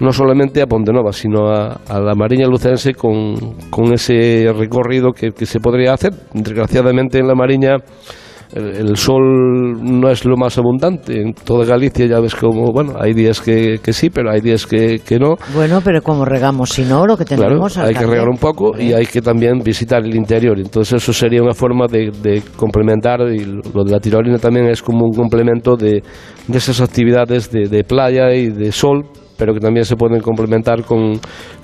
no 0.00 0.10
solamente 0.10 0.60
a 0.60 0.66
Pontenova 0.66 1.12
sino 1.12 1.48
a, 1.48 1.78
la 2.00 2.14
Mariña 2.16 2.48
Lucense 2.48 2.94
con, 2.94 3.54
con 3.70 3.92
ese 3.92 4.52
recorrido 4.52 5.12
que, 5.12 5.30
que 5.30 5.46
se 5.46 5.60
podría 5.60 5.92
hacer. 5.92 6.13
Desgraciadamente 6.32 7.18
en 7.18 7.26
la 7.26 7.34
Mariña 7.34 7.76
el, 8.54 8.88
el 8.88 8.96
sol 8.96 9.22
no 9.82 10.08
es 10.10 10.24
lo 10.24 10.36
más 10.36 10.56
abundante. 10.58 11.20
En 11.20 11.34
toda 11.34 11.64
Galicia 11.64 12.06
ya 12.06 12.20
ves 12.20 12.34
como, 12.34 12.72
bueno, 12.72 12.94
hay 13.00 13.12
días 13.12 13.40
que, 13.40 13.78
que 13.82 13.92
sí, 13.92 14.10
pero 14.10 14.30
hay 14.30 14.40
días 14.40 14.66
que, 14.66 15.00
que 15.00 15.18
no. 15.18 15.36
Bueno, 15.54 15.80
pero 15.84 16.02
como 16.02 16.24
regamos, 16.24 16.70
si 16.70 16.82
no, 16.82 17.06
lo 17.06 17.16
que 17.16 17.24
Claro, 17.24 17.42
tenemos 17.44 17.76
hay 17.78 17.94
que 17.94 18.06
regar 18.06 18.28
un 18.28 18.38
poco 18.38 18.78
y 18.78 18.92
hay 18.92 19.06
que 19.06 19.20
también 19.20 19.60
visitar 19.60 20.04
el 20.04 20.14
interior. 20.14 20.58
Entonces 20.58 21.02
eso 21.02 21.12
sería 21.12 21.42
una 21.42 21.54
forma 21.54 21.86
de, 21.86 22.10
de 22.10 22.42
complementar 22.56 23.20
y 23.32 23.44
lo 23.44 23.84
de 23.84 23.90
la 23.90 23.98
tirolina 23.98 24.38
también 24.38 24.66
es 24.66 24.82
como 24.82 25.04
un 25.04 25.12
complemento 25.12 25.76
de, 25.76 26.02
de 26.46 26.58
esas 26.58 26.80
actividades 26.80 27.50
de, 27.50 27.68
de 27.68 27.84
playa 27.84 28.32
y 28.34 28.50
de 28.50 28.70
sol 28.70 29.04
pero 29.36 29.52
que 29.54 29.60
también 29.60 29.84
se 29.84 29.96
pueden 29.96 30.20
complementar 30.20 30.84
con, 30.84 31.18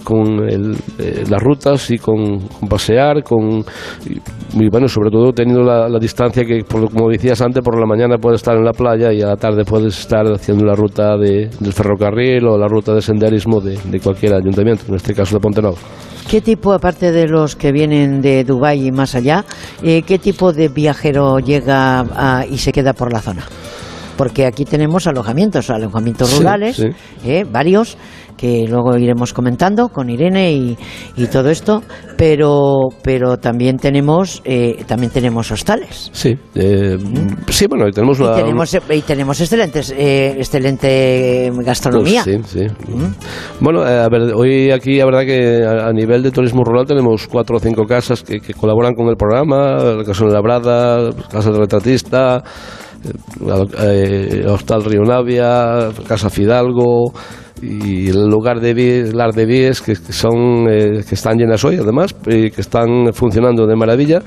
con 0.05 0.49
el, 0.49 0.77
eh, 0.99 1.25
las 1.29 1.43
rutas 1.43 1.91
y 1.91 1.99
con, 1.99 2.39
pasear, 2.69 3.23
con 3.23 3.65
y, 4.55 4.69
bueno, 4.69 4.89
sobre 4.89 5.11
todo 5.11 5.33
teniendo 5.33 5.63
la, 5.63 5.99
distancia 5.99 6.45
que, 6.45 6.65
por, 6.65 6.91
como 6.91 7.09
decías 7.11 7.41
antes, 7.41 7.63
por 7.63 7.79
la 7.79 7.87
mañana 7.87 8.17
puedes 8.19 8.41
estar 8.41 8.57
en 8.57 8.65
la 8.65 8.73
playa 8.73 9.13
y 9.13 9.23
a 9.23 9.27
la 9.29 9.37
tarde 9.37 9.65
puedes 9.65 9.99
estar 9.99 10.25
haciendo 10.27 10.65
la 10.65 10.75
ruta 10.75 11.17
de, 11.17 11.49
del 11.61 11.73
ferrocarril 11.73 12.47
o 12.47 12.59
la 12.59 12.67
ruta 12.69 12.95
de 12.95 13.03
senderismo 13.03 13.61
de, 13.61 13.79
de 13.85 14.01
cualquier 14.01 14.35
ayuntamiento, 14.35 14.85
en 14.89 14.95
este 14.95 15.15
caso 15.15 15.37
de 15.37 15.41
Pontenova. 15.41 15.77
¿Qué 16.31 16.41
tipo, 16.41 16.73
aparte 16.73 17.11
de 17.11 17.27
los 17.27 17.57
que 17.57 17.73
vienen 17.73 18.21
de 18.21 18.45
Dubái 18.45 18.87
y 18.87 18.93
más 18.93 19.17
allá, 19.17 19.45
eh, 19.83 20.03
qué 20.03 20.19
tipo 20.19 20.53
de 20.53 20.69
viajero 20.69 21.39
llega 21.41 22.01
a- 22.01 22.47
y 22.49 22.59
se 22.59 22.71
queda 22.71 22.93
por 22.93 23.13
la 23.13 23.21
zona? 23.21 23.43
Porque 24.21 24.45
aquí 24.45 24.67
tenemos 24.67 25.07
alojamientos, 25.07 25.71
alojamientos 25.71 26.37
rurales, 26.37 26.77
sí. 26.77 26.89
eh, 27.25 27.47
varios, 27.51 27.97
que 28.37 28.67
luego 28.69 28.97
iremos 28.99 29.33
comentando 29.33 29.89
con 29.89 30.11
Irene 30.11 30.53
y, 30.53 30.77
y 31.17 31.27
todo 31.29 31.49
esto, 31.49 31.83
pero, 32.19 32.89
pero 33.03 33.39
también 33.39 33.79
tenemos 33.79 34.43
eh, 34.45 34.85
también 34.87 35.11
tenemos 35.11 35.51
hostales. 35.51 36.11
Sí, 36.13 36.37
eh, 36.55 36.99
sí, 37.49 37.67
bueno, 37.67 37.89
y 37.89 37.93
tenemos 37.93 38.19
Y 38.19 38.23
una... 38.23 38.35
tenemos, 38.35 38.75
y 38.75 39.01
tenemos 39.01 39.41
excelentes, 39.41 39.95
eh, 39.97 40.35
excelente 40.39 41.51
gastronomía. 41.65 42.23
Pues 42.25 42.47
sí, 42.47 42.61
sí. 42.61 42.67
Bueno, 43.59 43.87
eh, 43.87 44.01
a 44.05 44.09
ver, 44.11 44.35
hoy 44.35 44.71
aquí 44.71 44.99
la 44.99 45.07
verdad 45.07 45.23
que 45.25 45.65
a, 45.65 45.89
a 45.89 45.93
nivel 45.93 46.23
de 46.23 46.31
turismo 46.31 46.63
rural 46.63 46.87
tenemos 46.87 47.27
cuatro 47.27 47.57
o 47.57 47.61
cinco 47.61 47.85
casas 47.87 48.23
que, 48.23 48.41
que 48.41 48.53
colaboran 48.53 48.95
con 48.95 49.09
el 49.09 49.17
programa, 49.17 49.77
la 49.99 50.05
Casa 50.05 50.27
de 50.27 50.33
Labrada, 50.33 51.11
Casa 51.31 51.51
del 51.51 51.61
Retratista, 51.61 52.43
eh, 53.79 54.45
Hostal 54.47 54.85
Río 54.85 55.03
Navia, 55.03 55.91
Casa 56.07 56.31
Fidalgo 56.31 57.13
y 57.63 58.09
el 58.09 58.27
lugar 58.29 58.61
de 58.61 59.11
Lar 59.13 59.33
de 59.33 59.45
Vies, 59.47 59.81
que, 59.83 59.95
son 59.95 60.67
eh, 60.71 61.03
que 61.09 61.15
están 61.15 61.37
llenas 61.39 61.65
hoy 61.65 61.77
además 61.77 62.15
y 62.27 62.51
que 62.51 62.61
están 62.61 63.13
funcionando 63.13 63.67
de 63.67 63.77
maravilla. 63.77 64.23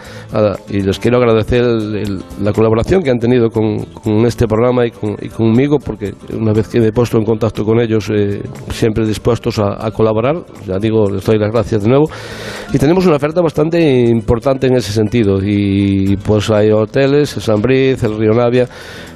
Y 0.69 0.81
les 0.81 0.99
quiero 0.99 1.17
agradecer 1.17 1.63
el- 1.63 1.95
el- 1.95 2.19
la 2.41 2.51
colaboración 2.53 3.01
que 3.01 3.09
han 3.09 3.19
tenido 3.19 3.49
con, 3.49 3.77
con 3.85 4.25
este 4.25 4.47
programa 4.47 4.85
y, 4.85 4.91
con- 4.91 5.15
y 5.21 5.29
conmigo 5.29 5.79
porque 5.79 6.13
una 6.37 6.53
vez 6.53 6.67
que 6.67 6.79
me 6.79 6.87
he 6.87 6.91
puesto 6.91 7.17
en 7.17 7.25
contacto 7.25 7.63
con 7.65 7.79
ellos 7.79 8.09
eh, 8.13 8.41
siempre 8.69 9.05
dispuestos 9.05 9.59
a, 9.59 9.85
a 9.85 9.91
colaborar. 9.91 10.35
Ya 10.67 10.77
digo 10.79 11.09
les 11.09 11.25
doy 11.25 11.37
las 11.39 11.51
gracias 11.51 11.83
de 11.83 11.89
nuevo. 11.89 12.05
Y 12.73 12.77
tenemos 12.77 13.05
una 13.05 13.15
oferta 13.15 13.41
bastante 13.41 13.79
importante 14.09 14.67
en 14.67 14.75
ese 14.75 14.91
sentido. 14.91 15.39
Y 15.43 16.17
pues 16.17 16.49
hay 16.51 16.71
hoteles 16.71 17.29
San 17.29 17.61
Briz, 17.61 18.03
el 18.03 18.17
Río 18.17 18.33
Navia 18.33 18.67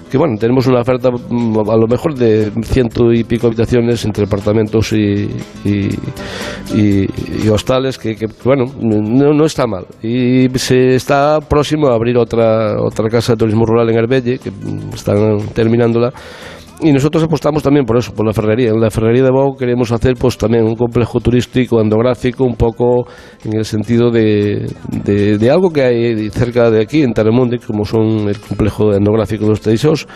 que 0.09 0.17
bueno, 0.17 0.35
tenemos 0.37 0.67
una 0.67 0.81
oferta 0.81 1.09
mm, 1.11 1.69
a 1.69 1.77
lo 1.77 1.87
mejor 1.87 2.15
de 2.15 2.51
ciento 2.63 3.11
y 3.11 3.23
pico 3.23 3.47
habitaciones 3.47 4.03
entre 4.05 4.25
apartamentos 4.25 4.93
y, 4.93 5.29
y, 5.65 7.49
hostales 7.49 7.97
que, 7.97 8.15
que, 8.15 8.27
bueno, 8.43 8.65
no, 8.81 9.33
no 9.33 9.45
está 9.45 9.65
mal. 9.67 9.85
Y 10.01 10.47
se 10.57 10.95
está 10.95 11.39
próximo 11.39 11.87
a 11.87 11.95
abrir 11.95 12.17
otra, 12.17 12.81
otra 12.81 13.09
casa 13.09 13.33
de 13.33 13.37
turismo 13.37 13.65
rural 13.65 13.89
en 13.89 13.97
Arbelle, 13.97 14.39
que 14.39 14.51
mm, 14.51 14.93
están 14.93 15.39
terminándola. 15.53 16.11
Y 16.79 16.91
nosotros 16.93 17.23
apostamos 17.23 17.63
también 17.63 17.85
por 17.85 17.97
eso, 17.97 18.13
por 18.13 18.25
la 18.27 18.33
ferrería. 18.33 18.69
En 18.69 18.79
la 18.79 18.91
ferrería 18.91 19.23
de 19.23 19.31
Bogo 19.31 19.57
queremos 19.57 19.91
hacer 19.91 20.13
pues 20.13 20.37
también 20.37 20.63
un 20.63 20.75
complejo 20.75 21.19
turístico 21.19 21.81
endográfico, 21.81 22.43
un 22.43 22.55
poco 22.55 23.07
en 23.43 23.57
el 23.57 23.65
sentido 23.65 24.11
de, 24.11 24.67
de, 25.03 25.49
algo 25.49 25.71
que 25.71 25.81
hay 25.81 26.29
cerca 26.29 26.69
de 26.69 26.81
aquí, 26.81 27.01
en 27.01 27.13
Taramundi, 27.13 27.57
como 27.57 27.83
son 27.83 28.29
el 28.29 28.39
complejo 28.39 28.93
endográfico 28.93 29.45
de 29.45 29.49
los 29.49 29.61
Teixós, 29.61 30.07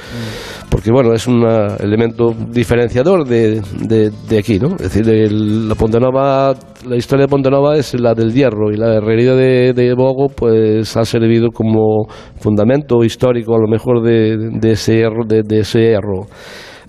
porque 0.70 0.92
bueno, 0.92 1.14
es 1.14 1.26
un 1.26 1.44
elemento 1.80 2.36
diferenciador 2.52 3.26
de, 3.28 3.60
de, 3.82 4.38
aquí, 4.38 4.60
¿no? 4.60 4.76
Es 4.76 4.94
decir, 4.94 5.10
el- 5.10 5.68
la 5.68 5.74
Pontenova, 5.74 6.54
la 6.88 6.96
historia 6.96 7.26
de 7.26 7.30
Pontenova 7.30 7.76
es 7.76 8.00
la 8.00 8.14
del 8.14 8.34
hierro 8.34 8.72
y 8.72 8.78
la 8.78 8.98
herrería 8.98 9.34
de, 9.34 9.74
de 9.74 9.94
Bogo 9.96 10.28
pues 10.28 10.96
ha 10.96 11.06
servido 11.06 11.50
como 11.50 12.06
fundamento 12.40 13.04
histórico 13.04 13.56
a 13.56 13.60
lo 13.60 13.68
mejor 13.68 14.04
de, 14.04 14.38
de 14.60 14.72
ese 14.74 14.98
hierro, 14.98 15.26
de 15.26 15.60
ese 15.60 15.80
hierro 15.80 16.28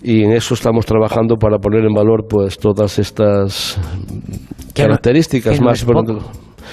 y 0.02 0.22
en 0.24 0.32
eso 0.32 0.54
estamos 0.54 0.84
trabajando 0.86 1.36
para 1.36 1.58
poner 1.58 1.84
en 1.84 1.94
valor 1.94 2.26
pues 2.28 2.58
todas 2.58 2.98
estas 2.98 3.78
no- 3.78 4.72
características 4.74 5.60
no 5.60 5.66
más 5.66 5.80
es. 5.80 5.86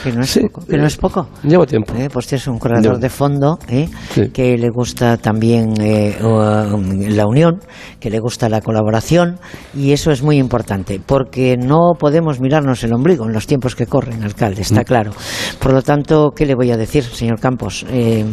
Que 0.04 0.12
no 0.12 0.22
es 0.22 0.30
Sí. 0.30 0.42
poco. 0.42 0.66
Que 0.66 0.78
no 0.78 0.86
es 0.88 0.98
poco. 0.98 1.28
Lleva 1.44 1.66
tiempo. 1.66 1.94
Eh, 1.96 2.10
pues 2.12 2.32
es 2.34 2.48
un 2.48 2.60
corredor 2.60 3.00
de 3.00 3.10
fondo 3.10 3.60
eh, 3.68 3.88
Sí. 4.14 4.30
que 4.30 4.58
le 4.58 4.70
gusta 4.70 5.18
también 5.18 5.74
eh, 5.82 6.18
uh, 6.22 6.78
la 7.10 7.26
unión, 7.28 7.60
que 8.00 8.10
le 8.10 8.20
gusta 8.20 8.50
la 8.50 8.62
colaboración 8.62 9.40
y 9.76 9.92
eso 9.92 10.12
es 10.12 10.22
muy 10.24 10.38
importante 10.38 11.02
porque 11.06 11.58
no 11.58 11.94
podemos 12.00 12.40
mirarnos 12.40 12.84
el 12.84 12.94
ombligo 12.94 13.26
en 13.26 13.34
los 13.34 13.48
tiempos 13.48 13.76
que 13.76 13.86
corren, 13.86 14.24
alcalde, 14.24 14.62
está 14.62 14.82
Mm. 14.82 14.86
claro. 14.86 15.12
Por 15.60 15.74
lo 15.74 15.82
tanto, 15.82 16.32
¿qué 16.36 16.46
le 16.46 16.56
voy 16.56 16.72
a 16.72 16.78
decir, 16.78 17.04
señor 17.04 17.40
Campos? 17.40 17.86
Eh, 17.90 18.26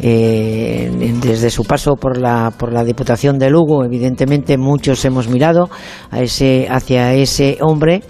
eh, 0.00 1.14
desde 1.22 1.50
su 1.50 1.64
paso 1.64 1.94
por 1.96 2.18
la, 2.18 2.52
por 2.56 2.72
la 2.72 2.84
Diputación 2.84 3.38
de 3.38 3.50
Lugo, 3.50 3.84
evidentemente 3.84 4.58
muchos 4.58 5.04
hemos 5.04 5.28
mirado 5.28 5.68
a 6.10 6.20
ese, 6.20 6.66
hacia 6.68 7.14
ese 7.14 7.58
hombre 7.60 8.02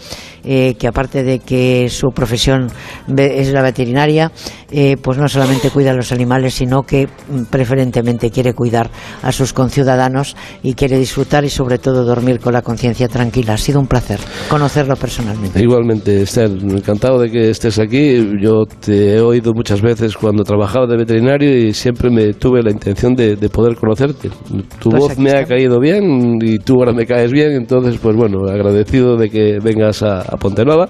eh, 0.45 0.75
que 0.79 0.87
aparte 0.87 1.23
de 1.23 1.39
que 1.39 1.89
su 1.91 2.11
profesión 2.11 2.69
es 3.17 3.53
la 3.53 3.63
veterinaria, 3.63 4.31
eh, 4.77 4.97
pues 5.01 5.19
no 5.19 5.29
solamente 5.29 5.71
cuida 5.71 5.93
a 5.93 5.95
los 5.95 6.11
animales, 6.11 6.55
sino 6.55 6.83
que 6.83 7.07
mm, 7.07 7.45
preferentemente 7.45 8.31
quiere 8.31 8.55
cuidar 8.55 8.91
a 9.23 9.31
sus 9.31 9.53
conciudadanos 9.53 10.37
y 10.65 10.75
quiere 10.75 10.99
disfrutar 10.99 11.45
y 11.45 11.49
sobre 11.51 11.79
todo 11.79 12.05
dormir 12.05 12.41
con 12.41 12.53
la 12.55 12.63
conciencia 12.63 13.07
tranquila. 13.09 13.55
Ha 13.55 13.59
sido 13.59 13.79
un 13.79 13.87
placer 13.87 14.19
conocerlo 14.49 14.97
personalmente. 14.97 15.61
Igualmente, 15.63 16.23
Esther, 16.23 16.51
encantado 16.51 17.21
de 17.21 17.31
que 17.31 17.51
estés 17.51 17.79
aquí. 17.79 18.37
Yo 18.43 18.65
te 18.67 19.15
he 19.15 19.21
oído 19.21 19.53
muchas 19.55 19.81
veces 19.81 20.17
cuando 20.17 20.43
trabajaba 20.43 20.87
de 20.87 20.97
veterinario 20.97 21.57
y 21.57 21.73
siempre 21.73 22.11
me 22.11 22.33
tuve 22.35 22.63
la 22.63 22.71
intención 22.73 23.15
de, 23.15 23.37
de 23.37 23.49
poder 23.49 23.77
conocerte. 23.77 24.31
Tu 24.81 24.91
Pues 24.91 25.01
voz 25.01 25.19
me 25.19 25.31
ha 25.31 25.45
caído 25.45 25.79
bien 25.79 26.39
y 26.41 26.59
tú 26.59 26.75
ahora 26.79 26.93
me 26.93 27.07
caes 27.07 27.31
bien, 27.31 27.53
entonces, 27.53 27.99
pues 28.03 28.17
bueno, 28.17 28.49
agradecido 28.49 29.17
de 29.17 29.31
que 29.31 29.59
vengas 29.63 30.03
a, 30.03 30.23
a 30.23 30.37
Pontenova. 30.37 30.89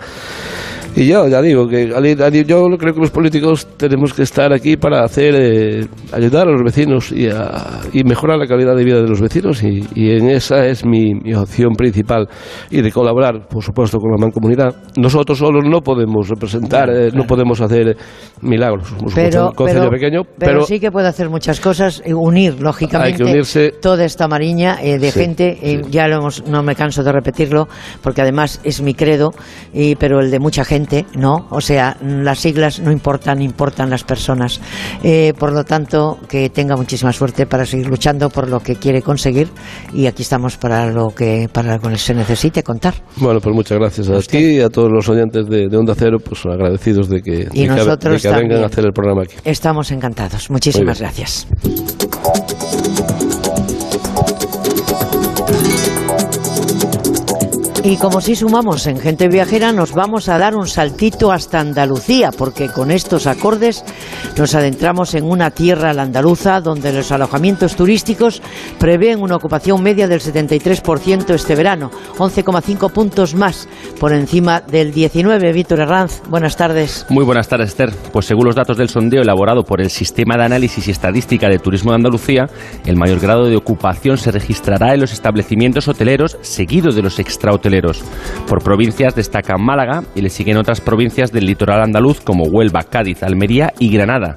Y 0.97 1.07
yo 1.09 1.27
ya 1.27 1.43
digo 1.43 1.67
que 1.67 1.89
yo 1.89 2.63
creo 2.79 2.95
que 2.95 3.01
los 3.01 3.11
políticos 3.11 3.67
tenemos 3.77 4.13
que 4.15 4.23
estar 4.23 4.53
aquí 4.53 4.77
para 4.77 5.03
hacer 5.03 5.35
eh, 5.35 5.87
ayudar 6.13 6.47
a 6.47 6.53
los 6.53 6.63
vecinos 6.63 7.11
y, 7.11 7.27
a- 7.29 7.81
y 7.93 8.05
mejorar 8.05 8.39
la 8.39 8.47
calidad 8.47 8.77
de 8.77 8.85
vida 8.85 9.03
de 9.03 9.09
los 9.09 9.21
vecinos 9.21 9.63
y, 9.65 9.83
y 9.97 10.11
en 10.13 10.31
esa 10.31 10.65
es 10.67 10.85
mi, 10.87 11.15
mi 11.15 11.35
opción 11.35 11.75
principal. 11.75 12.29
Y 12.71 12.81
de 12.81 12.93
colaborar 12.93 13.49
por 13.49 13.65
supuesto 13.65 13.99
con 13.99 14.13
la 14.13 14.19
mancomunidad. 14.19 14.75
Nosotros 14.97 15.39
solos 15.39 15.65
no 15.69 15.81
podemos 15.81 16.29
representar 16.29 16.89
eh, 16.91 17.11
no 17.13 17.25
podemos 17.25 17.61
hacer 17.61 17.97
milagros. 18.43 18.87
Somos 18.89 19.13
Pero, 19.15 19.49
un 19.49 19.67
pero, 19.67 19.91
pequeño 19.91 20.23
pero 20.39 20.53
pero, 20.53 20.63
sí 20.67 20.79
que 20.79 20.93
puede 20.93 21.09
hacer 21.09 21.29
muchas 21.29 21.59
cosas, 21.59 22.03
eh, 22.05 22.15
unir 22.15 22.61
lógicamente 22.61 23.13
Hay 23.15 23.19
que 23.19 23.25
unirse. 23.25 23.73
toda 23.83 24.05
esta 24.05 24.29
mariña 24.29 24.79
eh, 24.81 24.99
de 24.99 25.11
Sí, 25.11 25.19
gente, 25.21 25.59
eh, 25.61 25.81
ya 25.91 26.07
lo 26.07 26.17
hemos, 26.19 26.47
no 26.47 26.63
me 26.63 26.77
canso 26.77 27.03
de 27.03 27.11
repetirlo, 27.11 27.67
porque 28.01 28.23
además 28.23 28.61
es 28.63 28.81
mi 28.81 28.95
credo, 28.95 29.33
y, 29.73 29.97
pero 29.97 30.21
el 30.21 30.31
de 30.31 30.39
mucha 30.39 30.65
gente 30.65 30.84
gente, 30.85 31.07
no, 31.17 31.47
o 31.51 31.61
sea, 31.61 31.97
las 32.03 32.39
siglas 32.39 32.81
no 32.81 32.93
importan, 32.93 33.41
importan 33.41 33.91
las 33.91 34.05
personas. 34.05 34.61
Eh, 35.03 35.33
por 35.39 35.53
lo 35.53 35.65
tanto, 35.65 36.19
que 36.29 36.51
tenga 36.51 36.77
muchísima 36.77 37.13
suerte 37.13 37.47
para 37.47 37.65
seguir 37.65 37.87
luchando 37.87 38.29
por 38.29 38.49
lo 38.49 38.61
que 38.61 38.77
quiere 38.77 39.03
conseguir 39.03 39.49
y 39.93 40.07
aquí 40.07 40.23
estamos 40.23 40.57
para 40.57 40.91
lo 40.91 41.09
que 41.09 41.49
para 41.53 41.77
lo 41.77 41.89
que 41.89 41.97
se 41.97 42.15
necesite 42.15 42.63
contar. 42.63 42.95
Bueno, 43.17 43.41
pues 43.41 43.55
muchas 43.55 43.79
gracias 43.79 44.11
a, 44.11 44.21
ti 44.21 44.39
y 44.39 44.61
a 44.61 44.69
todos 44.69 44.91
los 44.91 45.09
oyentes 45.09 45.47
de, 45.49 45.75
Onda 45.77 45.95
Cero, 45.97 46.19
pues 46.25 46.45
agradecidos 46.47 47.09
de 47.09 47.21
que, 47.23 47.49
y 47.53 47.67
nosotros 47.67 48.23
que 48.23 48.31
vengan 48.31 48.63
a 48.63 48.67
hacer 48.67 48.85
el 48.85 48.93
programa 48.93 49.23
aquí. 49.23 49.37
Estamos 49.45 49.91
encantados. 49.91 50.51
Muchísimas 50.51 51.01
gracias. 51.01 51.47
Y 57.87 57.99
como 57.99 58.23
si 58.23 58.35
sumamos 58.35 58.87
en 58.87 58.99
Gente 58.99 59.29
Viajera, 59.29 59.71
nos 59.71 59.93
vamos 59.93 60.31
a 60.31 60.39
dar 60.39 60.57
un 60.57 60.67
saltito 60.67 61.31
hasta 61.31 61.61
Andalucía, 61.61 62.31
porque 62.33 62.71
con 62.71 62.91
estos 62.91 63.27
acordes 63.27 63.85
nos 64.39 64.55
adentramos 64.55 65.13
en 65.13 65.25
una 65.25 65.51
tierra 65.51 65.91
andaluza 65.91 66.63
donde 66.63 66.95
los 66.95 67.13
alojamientos 67.13 67.77
turísticos 67.77 68.41
prevén 68.79 69.21
una 69.21 69.37
ocupación 69.37 69.83
media 69.83 70.09
del 70.09 70.21
73% 70.21 71.35
este 71.35 71.55
verano, 71.55 71.91
11,5 72.17 72.91
puntos 72.91 73.35
más 73.35 73.69
por 74.01 74.15
encima 74.15 74.63
del 74.63 74.91
19. 74.91 75.53
Víctor 75.53 75.81
Herranz, 75.81 76.23
buenas 76.31 76.57
tardes. 76.57 77.05
Muy 77.11 77.27
buenas 77.27 77.49
tardes, 77.49 77.69
Esther. 77.69 77.91
Pues 78.15 78.25
según 78.25 78.47
los 78.47 78.57
datos 78.57 78.79
del 78.79 78.89
sondeo 78.89 79.21
elaborado 79.21 79.63
por 79.63 79.83
el 79.83 79.91
Sistema 79.91 80.39
de 80.39 80.45
Análisis 80.45 80.89
y 80.89 80.91
Estadística 80.91 81.51
de 81.51 81.59
Turismo 81.59 81.91
de 81.91 81.97
Andalucía, 81.97 82.47
el 82.87 82.97
mayor 82.97 83.21
grado 83.21 83.45
de 83.45 83.57
ocupación 83.57 84.17
se 84.17 84.31
registrará 84.31 84.95
en 84.95 85.01
los 85.01 85.13
establecimientos 85.13 85.87
hoteleros, 85.87 86.39
seguido 86.41 86.91
de 86.91 87.03
los 87.03 87.19
extrahoteleros 87.19 87.74
por 88.47 88.63
provincias 88.63 89.15
destacan 89.15 89.61
Málaga 89.61 90.03
y 90.15 90.21
le 90.21 90.31
siguen 90.31 90.59
otras 90.59 90.81
provincias 90.81 91.33
del 91.33 91.47
litoral 91.47 91.83
andaluz 91.83 92.21
como 92.21 92.45
Huelva, 92.45 92.85
Cádiz, 92.85 93.23
Almería 93.23 93.73
y 93.79 93.91
Granada. 93.91 94.35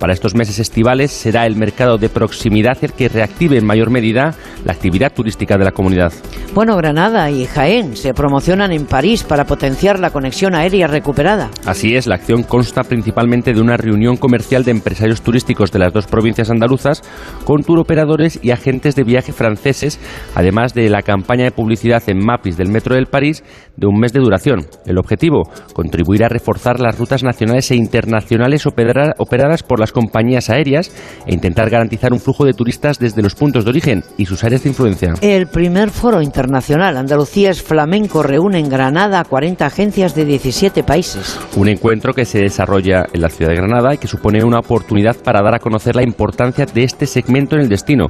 Para 0.00 0.14
estos 0.14 0.34
meses 0.34 0.58
estivales 0.58 1.10
será 1.10 1.44
el 1.44 1.56
mercado 1.56 1.98
de 1.98 2.08
proximidad 2.08 2.78
el 2.80 2.94
que 2.94 3.10
reactive 3.10 3.58
en 3.58 3.66
mayor 3.66 3.90
medida 3.90 4.34
la 4.64 4.72
actividad 4.72 5.12
turística 5.12 5.58
de 5.58 5.64
la 5.64 5.72
comunidad. 5.72 6.10
Bueno, 6.54 6.74
Granada 6.76 7.30
y 7.30 7.44
Jaén 7.44 7.96
se 7.96 8.14
promocionan 8.14 8.72
en 8.72 8.86
París 8.86 9.24
para 9.24 9.44
potenciar 9.44 10.00
la 10.00 10.08
conexión 10.08 10.54
aérea 10.54 10.86
recuperada. 10.86 11.50
Así 11.66 11.96
es, 11.96 12.06
la 12.06 12.14
acción 12.14 12.44
consta 12.44 12.82
principalmente 12.82 13.52
de 13.52 13.60
una 13.60 13.76
reunión 13.76 14.16
comercial 14.16 14.64
de 14.64 14.70
empresarios 14.70 15.20
turísticos 15.20 15.70
de 15.70 15.80
las 15.80 15.92
dos 15.92 16.06
provincias 16.06 16.50
andaluzas 16.50 17.02
con 17.44 17.62
turoperadores 17.62 18.38
y 18.42 18.52
agentes 18.52 18.96
de 18.96 19.04
viaje 19.04 19.32
franceses, 19.32 20.00
además 20.34 20.72
de 20.72 20.88
la 20.88 21.02
campaña 21.02 21.44
de 21.44 21.50
publicidad 21.50 22.02
en 22.06 22.24
Mapis 22.24 22.56
del 22.56 22.70
Metro 22.80 22.94
del 22.94 23.08
París 23.08 23.44
de 23.80 23.86
un 23.86 23.98
mes 23.98 24.12
de 24.12 24.20
duración. 24.20 24.66
El 24.84 24.98
objetivo, 24.98 25.50
contribuir 25.72 26.22
a 26.22 26.28
reforzar 26.28 26.78
las 26.80 26.98
rutas 26.98 27.24
nacionales 27.24 27.70
e 27.70 27.76
internacionales 27.76 28.66
operadas 28.66 29.62
por 29.62 29.80
las 29.80 29.90
compañías 29.90 30.50
aéreas 30.50 30.92
e 31.26 31.34
intentar 31.34 31.70
garantizar 31.70 32.12
un 32.12 32.20
flujo 32.20 32.44
de 32.44 32.52
turistas 32.52 32.98
desde 32.98 33.22
los 33.22 33.34
puntos 33.34 33.64
de 33.64 33.70
origen 33.70 34.04
y 34.18 34.26
sus 34.26 34.44
áreas 34.44 34.62
de 34.62 34.68
influencia. 34.68 35.14
El 35.22 35.46
primer 35.46 35.90
foro 35.90 36.20
internacional 36.20 36.98
Andalucía 36.98 37.50
es 37.50 37.62
flamenco 37.62 38.22
reúne 38.22 38.58
en 38.58 38.68
Granada 38.68 39.20
a 39.20 39.24
40 39.24 39.64
agencias 39.64 40.14
de 40.14 40.26
17 40.26 40.82
países. 40.82 41.40
Un 41.56 41.68
encuentro 41.68 42.12
que 42.12 42.26
se 42.26 42.40
desarrolla 42.40 43.06
en 43.12 43.22
la 43.22 43.30
ciudad 43.30 43.50
de 43.50 43.56
Granada 43.56 43.94
y 43.94 43.98
que 43.98 44.06
supone 44.06 44.44
una 44.44 44.58
oportunidad 44.58 45.16
para 45.16 45.42
dar 45.42 45.54
a 45.54 45.58
conocer 45.58 45.96
la 45.96 46.02
importancia 46.02 46.66
de 46.66 46.84
este 46.84 47.06
segmento 47.06 47.56
en 47.56 47.62
el 47.62 47.68
destino. 47.68 48.08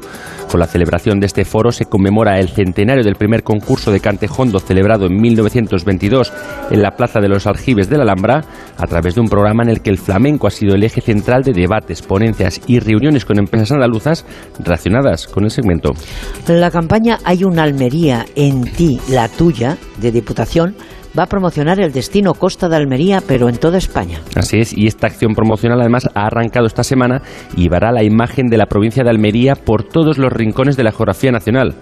Con 0.51 0.59
la 0.59 0.67
celebración 0.67 1.21
de 1.21 1.27
este 1.27 1.45
foro 1.45 1.71
se 1.71 1.85
conmemora 1.85 2.41
el 2.41 2.49
centenario 2.49 3.05
del 3.05 3.15
primer 3.15 3.45
concurso 3.45 3.93
de 3.93 4.01
cantejondo 4.01 4.59
celebrado 4.59 5.07
en 5.07 5.21
1922 5.61 6.33
en 6.71 6.83
la 6.83 6.93
Plaza 6.93 7.21
de 7.21 7.29
los 7.29 7.47
Aljibes 7.47 7.89
de 7.89 7.97
la 7.97 8.05
Alhambra 8.05 8.43
a 8.77 8.87
través 8.87 9.15
de 9.15 9.21
un 9.21 9.29
programa 9.29 9.63
en 9.63 9.71
el 9.71 9.81
que 9.81 9.91
el 9.91 9.99
flamenco 9.99 10.47
ha 10.47 10.51
sido 10.51 10.75
el 10.75 10.83
eje 10.83 11.01
central 11.01 11.43
de 11.43 11.53
debates, 11.53 12.03
ponencias 12.03 12.61
y 12.67 12.81
reuniones 12.81 13.25
con 13.25 13.39
empresas 13.39 13.73
andaluzas 13.73 14.25
relacionadas 14.59 15.27
con 15.27 15.45
el 15.45 15.51
segmento. 15.51 15.93
La 16.49 16.71
campaña 16.71 17.19
Hay 17.25 17.45
una 17.45 17.63
Almería 17.63 18.27
en 18.35 18.63
ti, 18.63 19.01
la 19.09 19.29
tuya, 19.29 19.77
de 20.01 20.11
Diputación, 20.11 20.75
va 21.19 21.25
a 21.25 21.27
promocionar 21.27 21.81
el 21.81 21.93
destino 21.93 22.35
Costa 22.35 22.69
de 22.69 22.77
Almería, 22.77 23.23
pero 23.27 23.49
en 23.49 23.57
toda 23.57 23.79
España. 23.79 24.21
Así 24.37 24.59
es, 24.59 24.77
y 24.77 24.87
esta 24.87 25.07
acción 25.07 25.35
promocional 25.35 25.81
además 25.81 26.09
ha 26.15 26.27
arrancado 26.27 26.67
esta 26.67 26.85
semana 26.85 27.23
y 27.57 27.69
verá 27.69 27.93
la 27.93 28.03
imagen 28.03 28.47
de 28.47 28.57
la 28.57 28.67
provincia 28.67 29.03
de 29.03 29.11
Almería 29.11 29.55
por 29.55 29.85
todos 29.85 30.19
los 30.19 30.33
rincones 30.33 30.77
de 30.77 30.85
la 30.85 30.93
geografía 30.93 31.33
nacional. 31.33 31.75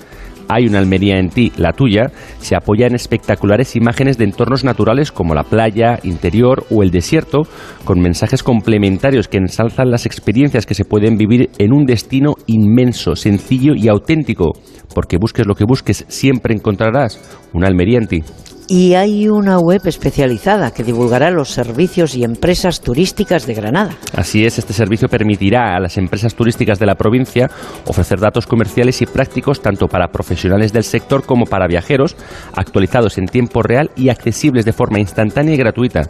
Hay 0.48 0.66
una 0.66 0.78
Almería 0.78 1.18
en 1.18 1.28
ti, 1.28 1.52
la 1.56 1.72
tuya, 1.72 2.10
se 2.38 2.56
apoya 2.56 2.86
en 2.86 2.94
espectaculares 2.94 3.76
imágenes 3.76 4.16
de 4.16 4.24
entornos 4.24 4.64
naturales 4.64 5.12
como 5.12 5.34
la 5.34 5.44
playa, 5.44 5.98
interior 6.02 6.64
o 6.70 6.82
el 6.82 6.90
desierto, 6.90 7.42
con 7.84 8.00
mensajes 8.00 8.42
complementarios 8.42 9.28
que 9.28 9.38
ensalzan 9.38 9.90
las 9.90 10.06
experiencias 10.06 10.64
que 10.64 10.74
se 10.74 10.84
pueden 10.84 11.16
vivir 11.16 11.50
en 11.58 11.72
un 11.72 11.84
destino 11.84 12.34
inmenso, 12.46 13.14
sencillo 13.14 13.74
y 13.76 13.88
auténtico, 13.88 14.52
porque 14.94 15.18
busques 15.18 15.46
lo 15.46 15.54
que 15.54 15.64
busques, 15.64 16.04
siempre 16.08 16.54
encontrarás 16.54 17.20
una 17.52 17.68
Almería 17.68 17.98
en 17.98 18.06
ti. 18.06 18.22
Y 18.70 18.92
hay 18.92 19.30
una 19.30 19.58
web 19.58 19.80
especializada 19.86 20.72
que 20.72 20.84
divulgará 20.84 21.30
los 21.30 21.48
servicios 21.48 22.14
y 22.14 22.22
empresas 22.22 22.82
turísticas 22.82 23.46
de 23.46 23.54
Granada. 23.54 23.96
Así 24.14 24.44
es, 24.44 24.58
este 24.58 24.74
servicio 24.74 25.08
permitirá 25.08 25.74
a 25.74 25.80
las 25.80 25.96
empresas 25.96 26.34
turísticas 26.34 26.78
de 26.78 26.84
la 26.84 26.94
provincia 26.94 27.50
ofrecer 27.86 28.20
datos 28.20 28.46
comerciales 28.46 29.00
y 29.00 29.06
prácticos 29.06 29.62
tanto 29.62 29.86
para 29.86 30.08
profesionales 30.08 30.74
del 30.74 30.84
sector 30.84 31.24
como 31.24 31.46
para 31.46 31.66
viajeros, 31.66 32.14
actualizados 32.52 33.16
en 33.16 33.24
tiempo 33.24 33.62
real 33.62 33.90
y 33.96 34.10
accesibles 34.10 34.66
de 34.66 34.74
forma 34.74 35.00
instantánea 35.00 35.54
y 35.54 35.56
gratuita. 35.56 36.02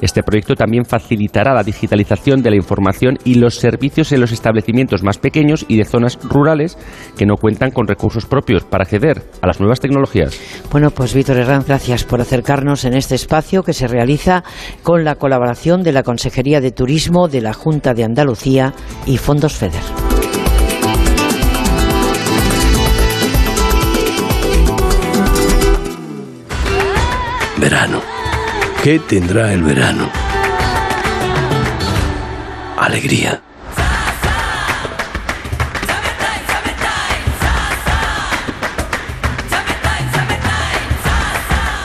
Este 0.00 0.22
proyecto 0.22 0.54
también 0.54 0.84
facilitará 0.84 1.52
la 1.52 1.64
digitalización 1.64 2.42
de 2.42 2.50
la 2.50 2.56
información 2.56 3.18
y 3.24 3.34
los 3.34 3.56
servicios 3.56 4.12
en 4.12 4.20
los 4.20 4.30
establecimientos 4.30 5.02
más 5.02 5.18
pequeños 5.18 5.66
y 5.66 5.78
de 5.78 5.84
zonas 5.84 6.16
rurales 6.22 6.78
que 7.18 7.26
no 7.26 7.34
cuentan 7.34 7.72
con 7.72 7.88
recursos 7.88 8.26
propios 8.26 8.62
para 8.62 8.84
acceder 8.84 9.20
a 9.42 9.48
las 9.48 9.58
nuevas 9.58 9.80
tecnologías. 9.80 10.38
Bueno, 10.70 10.92
pues 10.92 11.12
Víctor 11.12 11.38
Herranz, 11.38 11.66
gracias 11.66 12.03
por 12.04 12.20
acercarnos 12.20 12.84
en 12.84 12.94
este 12.94 13.14
espacio 13.14 13.62
que 13.62 13.72
se 13.72 13.86
realiza 13.86 14.44
con 14.82 15.04
la 15.04 15.16
colaboración 15.16 15.82
de 15.82 15.92
la 15.92 16.02
Consejería 16.02 16.60
de 16.60 16.72
Turismo 16.72 17.28
de 17.28 17.40
la 17.40 17.52
Junta 17.52 17.94
de 17.94 18.04
Andalucía 18.04 18.74
y 19.06 19.18
Fondos 19.18 19.54
FEDER. 19.54 19.82
Verano. 27.58 28.00
¿Qué 28.82 28.98
tendrá 28.98 29.52
el 29.52 29.62
verano? 29.62 30.10
Alegría 32.76 33.43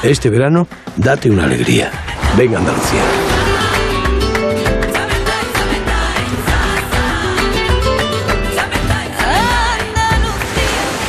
Este 0.03 0.29
verano, 0.29 0.67
date 0.95 1.29
una 1.29 1.43
alegría. 1.43 1.91
Venga 2.37 2.59
Andalucía. 2.59 3.01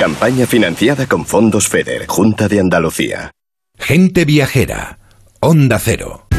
Campaña 0.00 0.46
financiada 0.46 1.06
con 1.06 1.24
fondos 1.24 1.68
FEDER, 1.68 2.06
Junta 2.08 2.48
de 2.48 2.58
Andalucía. 2.58 3.30
Gente 3.78 4.24
viajera. 4.24 4.98
Onda 5.40 5.78
Cero. 5.78 6.29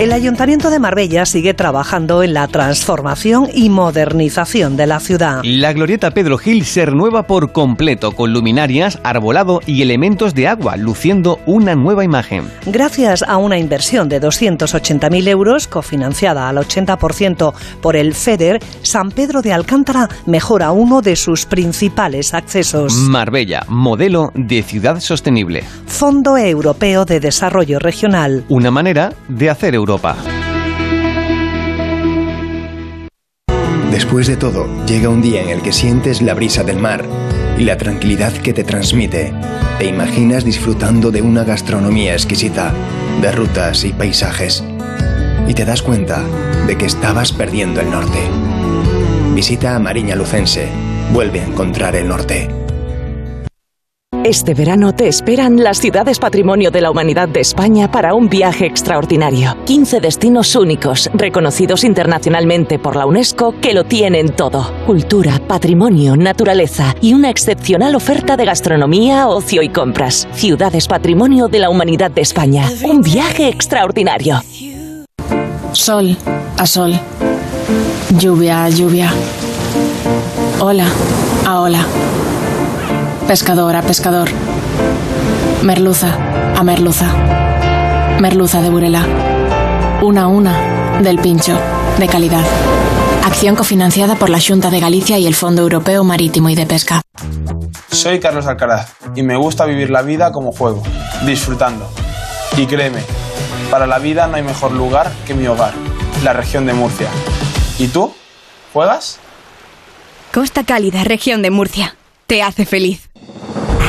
El 0.00 0.14
Ayuntamiento 0.14 0.70
de 0.70 0.78
Marbella 0.78 1.26
sigue 1.26 1.52
trabajando 1.52 2.22
en 2.22 2.32
la 2.32 2.48
transformación 2.48 3.50
y 3.52 3.68
modernización 3.68 4.78
de 4.78 4.86
la 4.86 4.98
ciudad. 4.98 5.42
La 5.44 5.74
glorieta 5.74 6.12
Pedro 6.12 6.38
Gil 6.38 6.64
se 6.64 6.86
renueva 6.86 7.24
por 7.24 7.52
completo 7.52 8.12
con 8.12 8.32
luminarias, 8.32 8.98
arbolado 9.04 9.60
y 9.66 9.82
elementos 9.82 10.34
de 10.34 10.48
agua, 10.48 10.78
luciendo 10.78 11.38
una 11.44 11.74
nueva 11.74 12.02
imagen. 12.02 12.44
Gracias 12.64 13.22
a 13.22 13.36
una 13.36 13.58
inversión 13.58 14.08
de 14.08 14.22
280.000 14.22 15.28
euros, 15.28 15.68
cofinanciada 15.68 16.48
al 16.48 16.56
80% 16.56 17.52
por 17.82 17.94
el 17.94 18.14
FEDER, 18.14 18.58
San 18.80 19.10
Pedro 19.10 19.42
de 19.42 19.52
Alcántara 19.52 20.08
mejora 20.24 20.70
uno 20.70 21.02
de 21.02 21.14
sus 21.14 21.44
principales 21.44 22.32
accesos. 22.32 22.94
Marbella, 22.94 23.66
modelo 23.68 24.32
de 24.34 24.62
ciudad 24.62 24.98
sostenible. 24.98 25.62
Fondo 25.84 26.38
Europeo 26.38 27.04
de 27.04 27.20
Desarrollo 27.20 27.78
Regional. 27.78 28.46
Una 28.48 28.70
manera 28.70 29.12
de 29.28 29.50
hacer 29.50 29.74
Europa. 29.74 29.89
Después 33.90 34.26
de 34.26 34.36
todo, 34.36 34.66
llega 34.86 35.08
un 35.08 35.20
día 35.20 35.42
en 35.42 35.48
el 35.48 35.62
que 35.62 35.72
sientes 35.72 36.22
la 36.22 36.34
brisa 36.34 36.62
del 36.62 36.78
mar 36.78 37.04
y 37.58 37.64
la 37.64 37.76
tranquilidad 37.76 38.32
que 38.32 38.52
te 38.52 38.64
transmite. 38.64 39.32
Te 39.78 39.86
imaginas 39.86 40.44
disfrutando 40.44 41.10
de 41.10 41.22
una 41.22 41.44
gastronomía 41.44 42.14
exquisita, 42.14 42.72
de 43.20 43.32
rutas 43.32 43.84
y 43.84 43.92
paisajes. 43.92 44.64
Y 45.48 45.54
te 45.54 45.64
das 45.64 45.82
cuenta 45.82 46.22
de 46.66 46.78
que 46.78 46.86
estabas 46.86 47.32
perdiendo 47.32 47.80
el 47.80 47.90
norte. 47.90 48.20
Visita 49.34 49.76
a 49.76 49.78
Mariña 49.78 50.16
Lucense. 50.16 50.68
Vuelve 51.12 51.40
a 51.40 51.46
encontrar 51.46 51.96
el 51.96 52.08
norte. 52.08 52.48
Este 54.24 54.52
verano 54.52 54.92
te 54.92 55.08
esperan 55.08 55.62
las 55.62 55.78
ciudades 55.78 56.18
patrimonio 56.18 56.70
de 56.70 56.82
la 56.82 56.90
humanidad 56.90 57.26
de 57.26 57.40
España 57.40 57.90
para 57.90 58.12
un 58.12 58.28
viaje 58.28 58.66
extraordinario. 58.66 59.56
15 59.64 60.00
destinos 60.00 60.54
únicos, 60.56 61.08
reconocidos 61.14 61.84
internacionalmente 61.84 62.78
por 62.78 62.96
la 62.96 63.06
UNESCO, 63.06 63.54
que 63.62 63.72
lo 63.72 63.84
tienen 63.84 64.36
todo. 64.36 64.74
Cultura, 64.84 65.40
patrimonio, 65.48 66.16
naturaleza 66.16 66.94
y 67.00 67.14
una 67.14 67.30
excepcional 67.30 67.94
oferta 67.94 68.36
de 68.36 68.44
gastronomía, 68.44 69.26
ocio 69.26 69.62
y 69.62 69.70
compras. 69.70 70.28
Ciudades 70.32 70.86
patrimonio 70.86 71.48
de 71.48 71.60
la 71.60 71.70
humanidad 71.70 72.10
de 72.10 72.20
España. 72.20 72.68
Un 72.84 73.00
viaje 73.00 73.48
extraordinario. 73.48 74.42
Sol 75.72 76.14
a 76.58 76.66
sol. 76.66 76.92
Lluvia 78.18 78.64
a 78.64 78.68
lluvia. 78.68 79.10
Hola 80.60 80.86
a 81.46 81.60
ola. 81.62 81.86
Pescador 83.30 83.76
a 83.76 83.82
pescador. 83.82 84.28
Merluza 85.62 86.18
a 86.56 86.64
merluza. 86.64 87.06
Merluza 88.20 88.60
de 88.60 88.70
Burela. 88.70 89.06
Una 90.02 90.22
a 90.22 90.26
una 90.26 91.00
del 91.00 91.20
pincho. 91.20 91.56
De 92.00 92.08
calidad. 92.08 92.44
Acción 93.24 93.54
cofinanciada 93.54 94.16
por 94.16 94.30
la 94.30 94.40
Junta 94.40 94.68
de 94.68 94.80
Galicia 94.80 95.16
y 95.16 95.28
el 95.28 95.36
Fondo 95.36 95.62
Europeo 95.62 96.02
Marítimo 96.02 96.50
y 96.50 96.56
de 96.56 96.66
Pesca. 96.66 97.02
Soy 97.92 98.18
Carlos 98.18 98.48
Alcaraz 98.48 98.94
y 99.14 99.22
me 99.22 99.36
gusta 99.36 99.64
vivir 99.64 99.90
la 99.90 100.02
vida 100.02 100.32
como 100.32 100.50
juego, 100.50 100.82
disfrutando. 101.24 101.88
Y 102.56 102.66
créeme, 102.66 103.04
para 103.70 103.86
la 103.86 104.00
vida 104.00 104.26
no 104.26 104.38
hay 104.38 104.42
mejor 104.42 104.72
lugar 104.72 105.12
que 105.24 105.34
mi 105.34 105.46
hogar, 105.46 105.74
la 106.24 106.32
región 106.32 106.66
de 106.66 106.72
Murcia. 106.72 107.08
¿Y 107.78 107.86
tú? 107.86 108.12
¿Juegas? 108.72 109.20
Costa 110.34 110.64
Cálida, 110.64 111.04
región 111.04 111.42
de 111.42 111.52
Murcia. 111.52 111.94
Te 112.26 112.42
hace 112.42 112.66
feliz. 112.66 113.09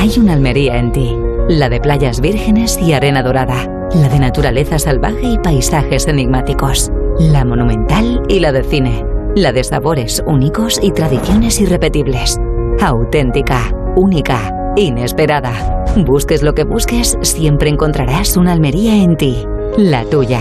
Hay 0.02 0.18
una 0.18 0.32
Almería 0.32 0.80
en 0.80 0.90
ti, 0.90 1.14
la 1.48 1.68
de 1.68 1.78
playas 1.78 2.20
vírgenes 2.20 2.76
y 2.76 2.92
arena 2.92 3.22
dorada, 3.22 3.88
la 3.94 4.08
de 4.08 4.18
naturaleza 4.18 4.80
salvaje 4.80 5.22
y 5.22 5.38
paisajes 5.38 6.08
enigmáticos, 6.08 6.90
la 7.20 7.44
monumental 7.44 8.20
y 8.28 8.40
la 8.40 8.50
de 8.50 8.64
cine, 8.64 9.04
la 9.36 9.52
de 9.52 9.62
sabores 9.62 10.20
únicos 10.26 10.80
y 10.82 10.90
tradiciones 10.90 11.60
irrepetibles, 11.60 12.36
auténtica, 12.80 13.72
única, 13.94 14.74
inesperada. 14.74 15.84
Busques 16.04 16.42
lo 16.42 16.52
que 16.54 16.64
busques, 16.64 17.16
siempre 17.22 17.70
encontrarás 17.70 18.36
una 18.36 18.54
Almería 18.54 18.96
en 19.04 19.16
ti, 19.16 19.46
la 19.76 20.04
tuya. 20.04 20.40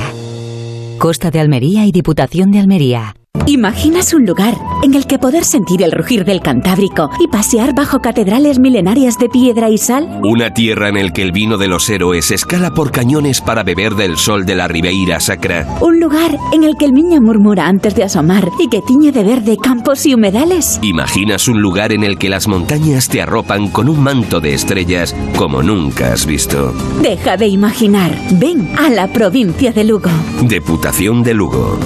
Costa 0.98 1.30
de 1.30 1.40
Almería 1.40 1.86
y 1.86 1.92
Diputación 1.92 2.50
de 2.50 2.62
Almería. 2.62 3.14
¿Imaginas 3.52 4.14
un 4.14 4.26
lugar 4.26 4.56
en 4.82 4.94
el 4.94 5.08
que 5.08 5.20
poder 5.20 5.44
sentir 5.44 5.84
el 5.84 5.92
rugir 5.92 6.24
del 6.24 6.42
Cantábrico 6.42 7.10
y 7.20 7.28
pasear 7.28 7.76
bajo 7.76 8.00
catedrales 8.00 8.60
milenarias 8.60 9.18
de 9.20 9.28
piedra 9.28 9.70
y 9.70 9.78
sal? 9.78 10.22
Una 10.24 10.54
tierra 10.54 10.88
en 10.88 10.96
el 10.96 11.12
que 11.12 11.22
el 11.22 11.34
vino 11.34 11.58
de 11.58 11.68
los 11.68 11.90
héroes 11.90 12.32
escala 12.32 12.72
por 12.72 12.92
cañones 12.92 13.42
para 13.42 13.64
beber 13.64 13.96
del 13.96 14.16
sol 14.16 14.46
de 14.46 14.56
la 14.56 14.70
Ribeira 14.70 15.20
Sacra. 15.20 15.68
¿Un 15.82 16.00
lugar 16.00 16.38
en 16.54 16.64
el 16.64 16.78
que 16.78 16.86
el 16.86 16.94
niño 16.94 17.20
murmura 17.20 17.68
antes 17.68 17.94
de 17.94 18.06
asomar 18.06 18.48
y 18.58 18.70
que 18.70 18.82
tiñe 18.82 19.12
de 19.12 19.26
verde 19.26 19.58
campos 19.58 20.06
y 20.06 20.14
humedales? 20.14 20.80
¿Imaginas 20.82 21.50
un 21.50 21.62
lugar 21.62 21.92
en 21.92 22.06
el 22.06 22.18
que 22.18 22.30
las 22.30 22.48
montañas 22.48 23.10
te 23.10 23.22
arropan 23.22 23.68
con 23.68 23.90
un 23.90 24.02
manto 24.02 24.40
de 24.40 24.54
estrellas 24.54 25.14
como 25.36 25.62
nunca 25.62 26.14
has 26.14 26.26
visto? 26.26 26.74
Deja 27.02 27.36
de 27.36 27.48
imaginar. 27.48 28.18
Ven 28.40 28.74
a 28.78 28.90
la 28.90 29.12
provincia 29.12 29.74
de 29.74 29.84
Lugo. 29.84 30.10
Deputación 30.42 31.22
de 31.22 31.34
Lugo. 31.34 31.78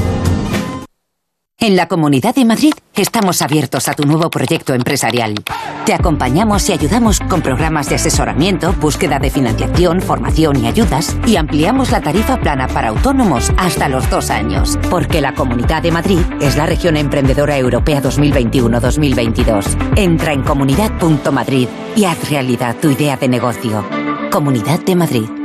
En 1.66 1.76
la 1.76 1.88
Comunidad 1.88 2.36
de 2.36 2.46
Madrid 2.46 2.74
estamos 2.94 3.42
abiertos 3.42 3.88
a 3.88 3.96
tu 3.96 4.04
nuevo 4.04 4.30
proyecto 4.30 4.76
empresarial. 4.76 5.34
Te 5.84 5.96
acompañamos 5.96 6.70
y 6.70 6.74
ayudamos 6.74 7.20
con 7.22 7.42
programas 7.42 7.90
de 7.90 7.96
asesoramiento, 7.96 8.72
búsqueda 8.74 9.18
de 9.18 9.32
financiación, 9.32 10.00
formación 10.00 10.64
y 10.64 10.68
ayudas, 10.68 11.18
y 11.26 11.38
ampliamos 11.38 11.90
la 11.90 12.02
tarifa 12.02 12.40
plana 12.40 12.68
para 12.68 12.90
autónomos 12.90 13.52
hasta 13.58 13.90
los 13.90 14.08
dos 14.12 14.30
años, 14.30 14.78
porque 14.92 15.22
la 15.22 15.34
Comunidad 15.34 15.82
de 15.82 15.92
Madrid 15.92 16.20
es 16.40 16.56
la 16.56 16.68
región 16.68 16.98
emprendedora 16.98 17.58
europea 17.58 18.00
2021-2022. 18.00 19.96
Entra 19.96 20.34
en 20.34 20.44
comunidad.madrid 20.44 21.68
y 21.96 22.06
haz 22.06 22.30
realidad 22.30 22.76
tu 22.80 22.92
idea 22.92 23.18
de 23.18 23.28
negocio. 23.28 23.84
Comunidad 24.30 24.82
de 24.82 24.96
Madrid. 24.96 25.45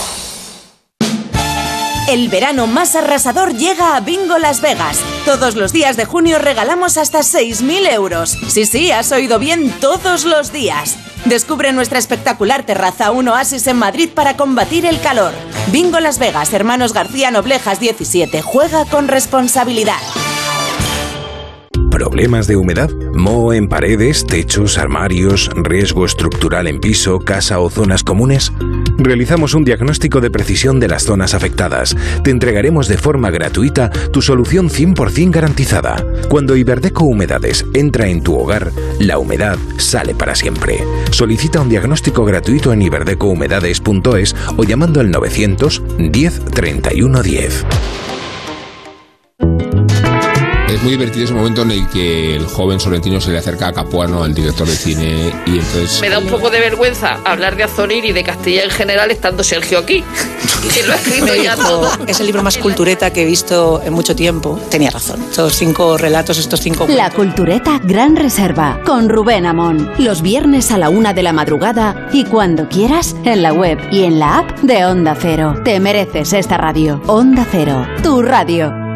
El 2.11 2.27
verano 2.27 2.67
más 2.67 2.97
arrasador 2.97 3.55
llega 3.55 3.95
a 3.95 4.01
Bingo 4.01 4.37
Las 4.37 4.59
Vegas. 4.59 4.99
Todos 5.23 5.55
los 5.55 5.71
días 5.71 5.95
de 5.95 6.03
junio 6.03 6.39
regalamos 6.39 6.97
hasta 6.97 7.19
6.000 7.19 7.89
euros. 7.89 8.37
Sí, 8.49 8.65
sí, 8.65 8.91
has 8.91 9.13
oído 9.13 9.39
bien, 9.39 9.71
todos 9.79 10.25
los 10.25 10.51
días. 10.51 10.97
Descubre 11.23 11.71
nuestra 11.71 11.99
espectacular 11.99 12.65
terraza, 12.65 13.11
un 13.11 13.29
oasis 13.29 13.65
en 13.67 13.77
Madrid 13.77 14.09
para 14.13 14.35
combatir 14.35 14.85
el 14.85 14.99
calor. 14.99 15.31
Bingo 15.71 16.01
Las 16.01 16.19
Vegas, 16.19 16.51
Hermanos 16.51 16.91
García 16.91 17.31
Noblejas 17.31 17.79
17. 17.79 18.41
Juega 18.41 18.83
con 18.83 19.07
responsabilidad. 19.07 20.01
¿Problemas 22.01 22.47
de 22.47 22.55
humedad? 22.55 22.89
¿Moho 23.13 23.53
en 23.53 23.69
paredes, 23.69 24.25
techos, 24.25 24.79
armarios, 24.79 25.51
riesgo 25.53 26.03
estructural 26.03 26.65
en 26.65 26.79
piso, 26.79 27.19
casa 27.19 27.59
o 27.59 27.69
zonas 27.69 28.03
comunes? 28.03 28.51
Realizamos 28.97 29.53
un 29.53 29.63
diagnóstico 29.63 30.19
de 30.19 30.31
precisión 30.31 30.79
de 30.79 30.87
las 30.87 31.03
zonas 31.03 31.35
afectadas. 31.35 31.95
Te 32.23 32.31
entregaremos 32.31 32.87
de 32.87 32.97
forma 32.97 33.29
gratuita 33.29 33.91
tu 33.91 34.23
solución 34.23 34.67
100% 34.67 35.29
garantizada. 35.29 36.03
Cuando 36.27 36.55
Iberdeco 36.55 37.03
Humedades 37.03 37.67
entra 37.75 38.07
en 38.07 38.23
tu 38.23 38.35
hogar, 38.35 38.71
la 38.99 39.19
humedad 39.19 39.59
sale 39.77 40.15
para 40.15 40.33
siempre. 40.33 40.83
Solicita 41.11 41.61
un 41.61 41.69
diagnóstico 41.69 42.25
gratuito 42.25 42.73
en 42.73 42.81
iberdecohumedades.es 42.81 44.35
o 44.57 44.63
llamando 44.63 45.01
al 45.01 45.11
900 45.11 45.83
10 45.99 46.45
31 46.45 47.21
10. 47.21 47.65
Es 50.81 50.85
muy 50.85 50.93
divertido 50.93 51.25
ese 51.25 51.35
momento 51.35 51.61
en 51.61 51.69
el 51.69 51.87
que 51.89 52.35
el 52.35 52.47
joven 52.47 52.79
sorrentino 52.79 53.21
se 53.21 53.29
le 53.29 53.37
acerca 53.37 53.67
a 53.67 53.71
Capuano, 53.71 54.23
al 54.23 54.33
director 54.33 54.67
de 54.67 54.75
cine, 54.75 55.31
y 55.45 55.59
entonces... 55.59 56.01
Me 56.01 56.09
da 56.09 56.17
un 56.17 56.25
poco 56.25 56.49
de 56.49 56.59
vergüenza 56.59 57.19
hablar 57.23 57.55
de 57.55 57.65
Azonir 57.65 58.03
y 58.03 58.13
de 58.13 58.23
Castilla 58.23 58.63
en 58.63 58.71
general 58.71 59.11
estando 59.11 59.43
Sergio 59.43 59.77
aquí, 59.77 60.03
que 60.73 60.81
lo 60.81 60.93
ha 60.93 60.95
escrito 60.95 61.35
ya 61.35 61.55
todo. 61.55 61.87
Es 62.07 62.19
el 62.19 62.25
libro 62.25 62.41
más 62.41 62.57
cultureta 62.57 63.13
que 63.13 63.21
he 63.21 63.25
visto 63.25 63.79
en 63.85 63.93
mucho 63.93 64.15
tiempo. 64.15 64.59
Tenía 64.71 64.89
razón. 64.89 65.21
Estos 65.21 65.53
cinco 65.53 65.99
relatos, 65.99 66.39
estos 66.39 66.61
cinco 66.61 66.87
La 66.89 67.11
Cultureta 67.11 67.79
Gran 67.83 68.15
Reserva, 68.15 68.81
con 68.83 69.07
Rubén 69.07 69.45
Amón. 69.45 69.91
Los 69.99 70.23
viernes 70.23 70.71
a 70.71 70.79
la 70.79 70.89
una 70.89 71.13
de 71.13 71.21
la 71.21 71.31
madrugada 71.31 72.09
y 72.11 72.25
cuando 72.25 72.67
quieras, 72.69 73.15
en 73.23 73.43
la 73.43 73.53
web 73.53 73.77
y 73.91 74.05
en 74.05 74.17
la 74.17 74.39
app 74.39 74.59
de 74.61 74.83
Onda 74.83 75.15
Cero. 75.15 75.61
Te 75.63 75.79
mereces 75.79 76.33
esta 76.33 76.57
radio. 76.57 77.03
Onda 77.05 77.45
Cero, 77.51 77.85
tu 78.01 78.23
radio. 78.23 78.90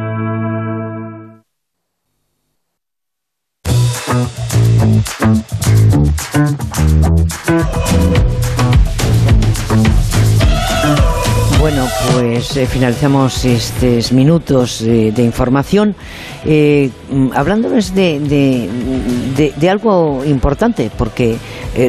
Eh, 12.57 12.65
finalizamos 12.67 13.43
estos 13.45 14.11
minutos 14.11 14.81
eh, 14.81 15.11
de 15.15 15.23
información 15.23 15.95
eh, 16.45 16.89
mm, 17.11 17.29
hablándoles 17.33 17.93
de, 17.95 18.19
de, 18.19 18.69
de- 19.35 19.53
de 19.55 19.69
algo 19.69 20.23
importante, 20.25 20.89
porque 20.97 21.37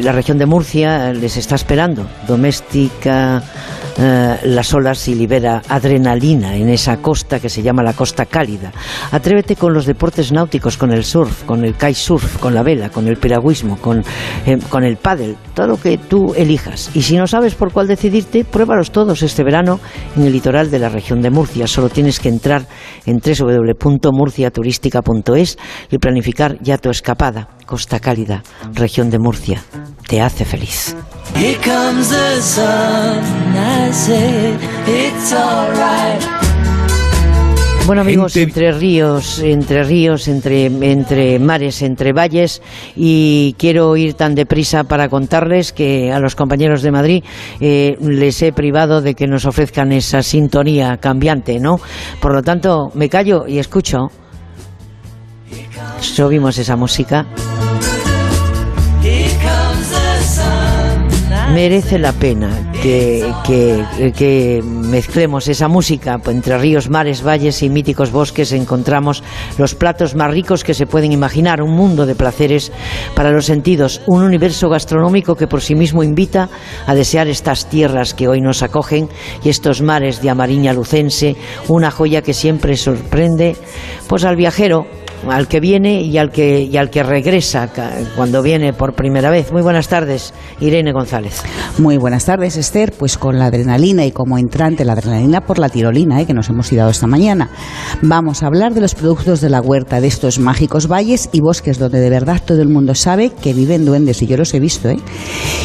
la 0.01 0.11
región 0.11 0.37
de 0.37 0.45
Murcia 0.45 1.13
les 1.13 1.37
está 1.37 1.55
esperando. 1.55 2.07
Doméstica 2.27 3.41
eh, 3.99 4.37
las 4.43 4.73
olas 4.73 5.07
y 5.07 5.15
libera 5.15 5.61
adrenalina 5.67 6.55
en 6.55 6.69
esa 6.69 6.97
costa 6.97 7.39
que 7.39 7.49
se 7.49 7.63
llama 7.63 7.81
la 7.81 7.93
costa 7.93 8.25
cálida. 8.25 8.71
Atrévete 9.11 9.55
con 9.55 9.73
los 9.73 9.87
deportes 9.87 10.31
náuticos, 10.31 10.77
con 10.77 10.91
el 10.91 11.03
surf, 11.03 11.45
con 11.45 11.65
el 11.65 11.73
kitesurf, 11.73 12.37
con 12.37 12.53
la 12.53 12.61
vela, 12.61 12.89
con 12.89 13.07
el 13.07 13.17
piragüismo, 13.17 13.77
con, 13.77 14.03
eh, 14.45 14.59
con 14.69 14.83
el 14.83 14.97
paddle, 14.97 15.35
todo 15.55 15.65
lo 15.67 15.81
que 15.81 15.97
tú 15.97 16.35
elijas. 16.35 16.91
Y 16.93 17.01
si 17.01 17.17
no 17.17 17.25
sabes 17.27 17.55
por 17.55 17.71
cuál 17.71 17.87
decidirte, 17.87 18.45
pruébalos 18.45 18.91
todos 18.91 19.23
este 19.23 19.43
verano 19.43 19.79
en 20.15 20.21
el 20.23 20.33
litoral 20.33 20.69
de 20.69 20.77
la 20.79 20.89
región 20.89 21.21
de 21.21 21.31
Murcia. 21.31 21.67
Solo 21.67 21.89
tienes 21.89 22.19
que 22.19 22.29
entrar 22.29 22.67
en 23.05 23.19
www.murciaturística.es 23.19 25.57
y 25.89 25.97
planificar 25.97 26.57
ya 26.61 26.77
tu 26.77 26.89
escapada. 26.89 27.47
Costa 27.65 27.99
Cálida, 27.99 28.43
región 28.73 29.09
de 29.09 29.19
Murcia. 29.19 29.61
Te 30.07 30.21
hace 30.21 30.45
feliz. 30.45 30.95
Here 31.35 31.57
comes 31.57 32.09
the 32.09 32.41
sun, 32.41 33.23
I 33.55 33.91
said 33.91 34.57
it's 34.87 35.33
alright. 35.33 36.23
Bueno 37.85 38.01
amigos, 38.01 38.35
entre 38.35 38.73
ríos, 38.73 39.39
entre 39.39 39.83
ríos, 39.83 40.27
entre, 40.27 40.65
entre 40.65 41.39
mares, 41.39 41.81
entre 41.81 42.11
valles 42.11 42.61
y 42.97 43.55
quiero 43.57 43.95
ir 43.95 44.13
tan 44.13 44.35
deprisa 44.35 44.83
para 44.83 45.07
contarles 45.07 45.71
que 45.71 46.11
a 46.11 46.19
los 46.19 46.35
compañeros 46.35 46.81
de 46.81 46.91
Madrid 46.91 47.23
eh, 47.61 47.97
les 48.01 48.41
he 48.41 48.51
privado 48.51 49.01
de 49.01 49.15
que 49.15 49.27
nos 49.27 49.45
ofrezcan 49.45 49.93
esa 49.93 50.21
sintonía 50.21 50.97
cambiante, 50.97 51.59
¿no? 51.59 51.79
Por 52.21 52.33
lo 52.33 52.43
tanto, 52.43 52.91
me 52.93 53.07
callo 53.07 53.47
y 53.47 53.57
escucho. 53.57 54.11
Subimos 56.01 56.57
esa 56.57 56.75
música. 56.75 57.25
Merece 61.53 61.97
la 61.97 62.11
pena 62.11 62.71
que, 62.83 63.25
que- 63.45 64.61
mezclemos 64.63 65.47
esa 65.47 65.67
música 65.67 66.19
entre 66.27 66.57
ríos, 66.57 66.89
mares, 66.89 67.23
valles 67.25 67.63
y 67.63 67.69
míticos 67.69 68.11
bosques. 68.11 68.51
Encontramos 68.51 69.23
los 69.57 69.73
platos 69.73 70.13
más 70.13 70.29
ricos 70.31 70.63
que 70.63 70.73
se 70.73 70.85
pueden 70.85 71.11
imaginar, 71.11 71.61
un 71.61 71.71
mundo 71.71 72.05
de 72.05 72.15
placeres 72.15 72.71
para 73.15 73.31
los 73.31 73.45
sentidos, 73.45 74.01
un 74.07 74.23
universo 74.23 74.69
gastronómico 74.69 75.35
que 75.35 75.47
por 75.47 75.61
sí 75.61 75.73
mismo 75.73 76.03
invita 76.03 76.49
a 76.85 76.93
desear 76.93 77.27
estas 77.27 77.67
tierras 77.69 78.13
que 78.13 78.27
hoy 78.27 78.39
nos 78.41 78.61
acogen 78.61 79.09
y 79.43 79.49
estos 79.49 79.81
mares 79.81 80.21
de 80.21 80.29
Amariña 80.29 80.73
Lucense, 80.73 81.35
una 81.67 81.91
joya 81.91 82.21
que 82.21 82.33
siempre 82.33 82.77
sorprende 82.77 83.55
pues 84.07 84.25
al 84.25 84.35
viajero 84.35 84.85
al 85.29 85.47
que 85.47 85.59
viene 85.59 86.01
y 86.01 86.17
al 86.17 86.31
que 86.31 86.63
y 86.63 86.77
al 86.77 86.89
que 86.89 87.03
regresa 87.03 87.69
cuando 88.15 88.41
viene 88.41 88.73
por 88.73 88.93
primera 88.93 89.29
vez. 89.29 89.51
Muy 89.51 89.61
buenas 89.61 89.87
tardes, 89.87 90.33
Irene 90.59 90.91
González. 90.91 91.41
Muy 91.77 91.97
buenas 91.97 92.25
tardes, 92.25 92.57
Esther. 92.57 92.93
Pues 92.97 93.17
con 93.17 93.37
la 93.37 93.45
adrenalina 93.45 94.05
y 94.05 94.11
como 94.11 94.37
entrante 94.37 94.85
la 94.85 94.93
adrenalina 94.93 95.41
por 95.41 95.59
la 95.59 95.69
tirolina, 95.69 96.21
¿eh? 96.21 96.25
que 96.25 96.33
nos 96.33 96.49
hemos 96.49 96.71
ido 96.71 96.89
esta 96.89 97.07
mañana. 97.07 97.49
Vamos 98.01 98.43
a 98.43 98.47
hablar 98.47 98.73
de 98.73 98.81
los 98.81 98.95
productos 98.95 99.41
de 99.41 99.49
la 99.49 99.61
huerta, 99.61 100.01
de 100.01 100.07
estos 100.07 100.39
mágicos 100.39 100.87
valles 100.87 101.29
y 101.31 101.41
bosques 101.41 101.77
donde 101.77 101.99
de 101.99 102.09
verdad 102.09 102.41
todo 102.43 102.61
el 102.61 102.69
mundo 102.69 102.95
sabe 102.95 103.29
que 103.29 103.53
viven 103.53 103.85
duendes, 103.85 104.21
y 104.21 104.27
yo 104.27 104.37
los 104.37 104.53
he 104.53 104.59
visto. 104.59 104.89
¿eh? 104.89 104.97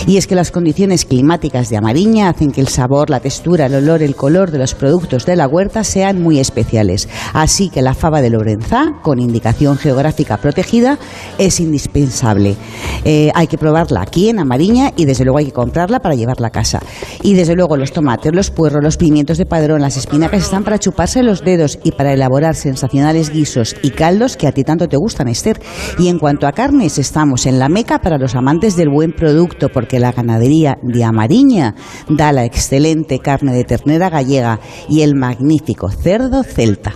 Y 0.06 0.16
es 0.16 0.26
que 0.26 0.34
las 0.34 0.50
condiciones 0.50 1.04
climáticas 1.04 1.68
de 1.68 1.76
Amariña 1.76 2.28
hacen 2.28 2.50
que 2.50 2.60
el 2.60 2.68
sabor, 2.68 3.10
la 3.10 3.20
textura, 3.20 3.66
el 3.66 3.74
olor, 3.74 4.02
el 4.02 4.16
color 4.16 4.50
de 4.50 4.58
los 4.58 4.74
productos 4.74 5.26
de 5.26 5.36
la 5.36 5.46
huerta 5.46 5.84
sean 5.84 6.20
muy 6.20 6.40
especiales. 6.40 7.08
Así 7.32 7.70
que 7.70 7.82
la 7.82 7.94
fava 7.94 8.20
de 8.20 8.30
Lorenzá, 8.30 8.94
con 9.02 9.18
indicación 9.18 9.51
geográfica 9.52 10.36
protegida, 10.36 10.98
es 11.38 11.60
indispensable. 11.60 12.56
Eh, 13.04 13.30
hay 13.34 13.46
que 13.46 13.58
probarla 13.58 14.02
aquí 14.02 14.28
en 14.28 14.38
Amariña 14.38 14.92
y 14.96 15.04
desde 15.04 15.24
luego 15.24 15.38
hay 15.38 15.46
que 15.46 15.52
comprarla 15.52 16.00
para 16.00 16.14
llevarla 16.14 16.48
a 16.48 16.50
casa. 16.50 16.80
Y 17.22 17.34
desde 17.34 17.54
luego 17.54 17.76
los 17.76 17.92
tomates, 17.92 18.34
los 18.34 18.50
puerros, 18.50 18.82
los 18.82 18.96
pimientos 18.96 19.38
de 19.38 19.46
padrón, 19.46 19.80
las 19.80 19.96
espinacas 19.96 20.42
están 20.42 20.64
para 20.64 20.78
chuparse 20.78 21.22
los 21.22 21.44
dedos 21.44 21.78
y 21.84 21.92
para 21.92 22.12
elaborar 22.12 22.54
sensacionales 22.54 23.30
guisos 23.30 23.76
y 23.82 23.90
caldos 23.90 24.36
que 24.36 24.46
a 24.46 24.52
ti 24.52 24.64
tanto 24.64 24.88
te 24.88 24.96
gustan, 24.96 25.28
Esther. 25.28 25.60
Y 25.98 26.08
en 26.08 26.18
cuanto 26.18 26.46
a 26.46 26.52
carnes, 26.52 26.98
estamos 26.98 27.46
en 27.46 27.58
la 27.58 27.68
meca 27.68 28.00
para 28.00 28.18
los 28.18 28.34
amantes 28.34 28.76
del 28.76 28.88
buen 28.88 29.12
producto 29.12 29.68
porque 29.68 30.00
la 30.00 30.12
ganadería 30.12 30.78
de 30.82 31.04
Amariña 31.04 31.74
da 32.08 32.32
la 32.32 32.44
excelente 32.44 33.18
carne 33.18 33.52
de 33.52 33.64
ternera 33.64 34.10
gallega 34.10 34.60
y 34.88 35.02
el 35.02 35.14
magnífico 35.14 35.90
cerdo 35.90 36.42
celta. 36.42 36.92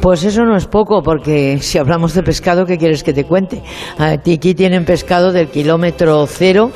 Pues 0.00 0.24
eso 0.24 0.44
no 0.44 0.56
es 0.56 0.66
poco, 0.66 1.02
porque 1.02 1.58
si 1.60 1.78
hablamos 1.78 2.14
de 2.14 2.22
pescado, 2.22 2.66
¿qué 2.66 2.76
quieres 2.76 3.02
que 3.02 3.12
te 3.12 3.24
cuente? 3.24 3.62
Aquí 3.98 4.54
tienen 4.54 4.84
pescado 4.84 5.32
del 5.32 5.48
kilómetro 5.48 6.26
cero. 6.26 6.70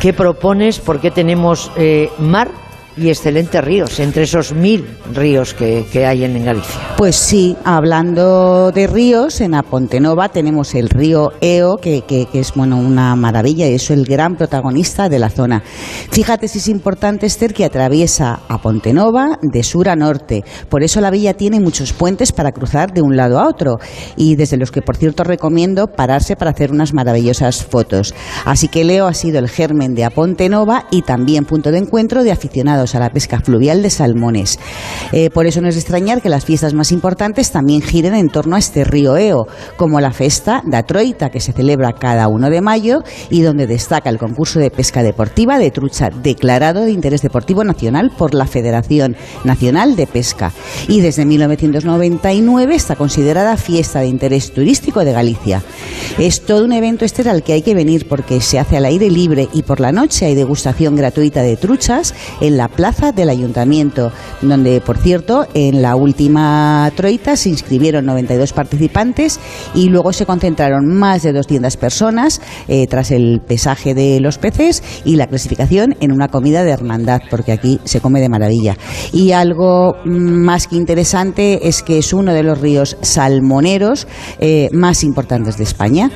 ¿Qué 0.00 0.12
propones? 0.12 0.78
Porque 0.78 1.10
tenemos 1.10 1.70
eh, 1.76 2.10
mar 2.18 2.50
y 3.00 3.08
excelentes 3.08 3.62
ríos, 3.64 3.98
entre 4.00 4.24
esos 4.24 4.52
mil 4.52 4.84
ríos 5.14 5.54
que, 5.54 5.86
que 5.92 6.06
hay 6.06 6.24
en, 6.24 6.44
Galicia. 6.44 6.80
Pues 6.96 7.16
sí, 7.16 7.56
hablando 7.64 8.70
de 8.72 8.86
ríos, 8.86 9.40
en 9.40 9.54
Apontenova 9.54 10.28
tenemos 10.28 10.74
el 10.74 10.88
río 10.88 11.32
Eo, 11.40 11.76
que, 11.76 12.02
que- 12.02 12.26
que 12.30 12.40
es 12.40 12.52
bueno 12.54 12.76
una 12.76 13.16
maravilla 13.16 13.66
y 13.68 13.74
es 13.74 13.90
el 13.90 14.04
gran 14.04 14.36
protagonista 14.36 15.08
de 15.08 15.18
la 15.18 15.30
zona. 15.30 15.62
Fíjate 16.10 16.46
si 16.48 16.58
es 16.58 16.68
importante, 16.68 17.26
Esther, 17.26 17.52
que 17.54 17.64
atraviesa 17.64 18.40
Apontenova 18.48 19.38
de 19.42 19.62
sur 19.62 19.88
a 19.88 19.96
norte. 19.96 20.44
Por 20.68 20.82
eso 20.82 21.00
la 21.00 21.10
villa 21.10 21.34
tiene 21.34 21.60
muchos 21.60 21.92
puentes 21.92 22.32
para 22.32 22.52
cruzar 22.52 22.92
de 22.92 23.02
un 23.02 23.16
lado 23.16 23.38
a 23.38 23.48
otro 23.48 23.78
y 24.16 24.36
desde 24.36 24.56
los 24.56 24.70
que, 24.70 24.82
por 24.82 24.96
cierto, 24.96 25.24
recomiendo 25.24 25.88
pararse 25.88 26.36
para 26.36 26.50
hacer 26.50 26.70
unas 26.70 26.92
maravillosas 26.92 27.64
fotos. 27.64 28.14
Así 28.44 28.68
que 28.68 28.84
Leo 28.84 29.06
ha 29.06 29.14
sido 29.14 29.38
el 29.38 29.48
germen 29.48 29.94
de 29.94 30.04
Apontenova 30.04 30.86
y 30.90 31.02
también 31.02 31.44
punto 31.44 31.70
de 31.70 31.78
encuentro 31.78 32.22
de 32.22 32.32
aficionados 32.32 32.89
a 32.94 33.00
la 33.00 33.10
pesca 33.10 33.40
fluvial 33.40 33.82
de 33.82 33.90
salmones. 33.90 34.58
Eh, 35.12 35.30
por 35.30 35.46
eso 35.46 35.60
no 35.60 35.68
es 35.68 35.74
de 35.74 35.80
extrañar 35.80 36.20
que 36.20 36.28
las 36.28 36.44
fiestas 36.44 36.74
más 36.74 36.92
importantes 36.92 37.50
también 37.50 37.82
giren 37.82 38.14
en 38.14 38.28
torno 38.28 38.56
a 38.56 38.58
este 38.58 38.84
río 38.84 39.16
Eo, 39.16 39.46
como 39.76 40.00
la 40.00 40.12
Festa 40.12 40.62
da 40.66 40.82
Troita, 40.82 41.30
que 41.30 41.40
se 41.40 41.52
celebra 41.52 41.92
cada 41.92 42.28
1 42.28 42.50
de 42.50 42.60
mayo 42.60 43.02
y 43.30 43.42
donde 43.42 43.66
destaca 43.66 44.10
el 44.10 44.18
concurso 44.18 44.58
de 44.58 44.70
pesca 44.70 45.02
deportiva 45.02 45.58
de 45.58 45.70
trucha 45.70 46.10
declarado 46.10 46.84
de 46.84 46.90
interés 46.90 47.22
deportivo 47.22 47.64
nacional 47.64 48.10
por 48.16 48.34
la 48.34 48.46
Federación 48.46 49.16
Nacional 49.44 49.96
de 49.96 50.06
Pesca. 50.06 50.52
Y 50.88 51.00
desde 51.00 51.24
1999 51.24 52.74
está 52.74 52.96
considerada 52.96 53.56
fiesta 53.56 54.00
de 54.00 54.08
interés 54.08 54.52
turístico 54.52 55.04
de 55.04 55.12
Galicia. 55.12 55.62
Es 56.18 56.42
todo 56.42 56.64
un 56.64 56.72
evento 56.72 57.04
este 57.04 57.20
al 57.28 57.42
que 57.42 57.52
hay 57.52 57.62
que 57.62 57.74
venir 57.74 58.08
porque 58.08 58.40
se 58.40 58.58
hace 58.58 58.78
al 58.78 58.86
aire 58.86 59.10
libre 59.10 59.48
y 59.52 59.62
por 59.62 59.78
la 59.80 59.92
noche 59.92 60.26
hay 60.26 60.34
degustación 60.34 60.96
gratuita 60.96 61.42
de 61.42 61.56
truchas 61.56 62.14
en 62.40 62.56
la 62.56 62.68
plaza 62.70 63.12
del 63.12 63.28
ayuntamiento, 63.28 64.12
donde, 64.40 64.80
por 64.80 64.98
cierto, 64.98 65.46
en 65.54 65.82
la 65.82 65.96
última 65.96 66.90
troita 66.96 67.36
se 67.36 67.48
inscribieron 67.48 68.06
92 68.06 68.52
participantes 68.52 69.38
y 69.74 69.88
luego 69.88 70.12
se 70.12 70.26
concentraron 70.26 70.86
más 70.86 71.22
de 71.22 71.32
200 71.32 71.76
personas 71.76 72.40
eh, 72.68 72.86
tras 72.86 73.10
el 73.10 73.40
pesaje 73.46 73.94
de 73.94 74.20
los 74.20 74.38
peces 74.38 74.82
y 75.04 75.16
la 75.16 75.26
clasificación 75.26 75.96
en 76.00 76.12
una 76.12 76.28
comida 76.28 76.64
de 76.64 76.70
hermandad, 76.70 77.20
porque 77.30 77.52
aquí 77.52 77.80
se 77.84 78.00
come 78.00 78.20
de 78.20 78.28
maravilla. 78.28 78.76
Y 79.12 79.32
algo 79.32 79.96
más 80.04 80.66
que 80.66 80.76
interesante 80.76 81.68
es 81.68 81.82
que 81.82 81.98
es 81.98 82.12
uno 82.12 82.32
de 82.32 82.42
los 82.42 82.60
ríos 82.60 82.96
salmoneros 83.02 84.06
eh, 84.38 84.68
más 84.72 85.02
importantes 85.02 85.56
de 85.56 85.64
España. 85.64 86.10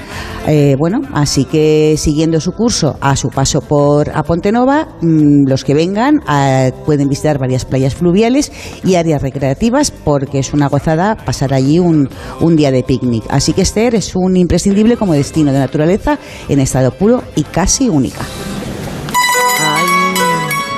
Eh, 0.47 0.77
bueno, 0.79 1.01
así 1.13 1.45
que 1.45 1.97
siguiendo 1.99 2.41
su 2.41 2.53
curso 2.53 2.97
a 3.01 3.17
su 3.17 3.29
paso 3.29 3.61
por 3.61 4.11
Apontenova, 4.15 4.89
mm, 5.01 5.49
los 5.49 5.65
que 5.65 5.75
vengan 5.75 6.21
ah, 6.45 6.71
pueden 6.85 7.09
visitar 7.09 7.39
varias 7.39 7.65
playas 7.65 7.95
fluviales 7.95 8.53
y 8.85 8.95
áreas 8.97 9.23
recreativas 9.23 9.91
porque 9.91 10.39
es 10.39 10.53
una 10.53 10.69
gozada 10.69 11.17
pasar 11.17 11.55
allí 11.55 11.79
un, 11.79 12.09
un 12.41 12.57
día 12.57 12.71
de 12.71 12.83
picnic. 12.83 13.25
Así 13.31 13.53
que 13.53 13.63
Esther 13.63 13.95
es 13.95 14.15
un 14.15 14.37
imprescindible 14.37 14.97
como 14.97 15.13
destino 15.15 15.53
de 15.53 15.59
naturaleza 15.59 16.19
en 16.49 16.61
estado 16.61 16.91
puro 16.93 17.23
y 17.37 17.43
casi 17.45 17.89
única. 17.89 18.21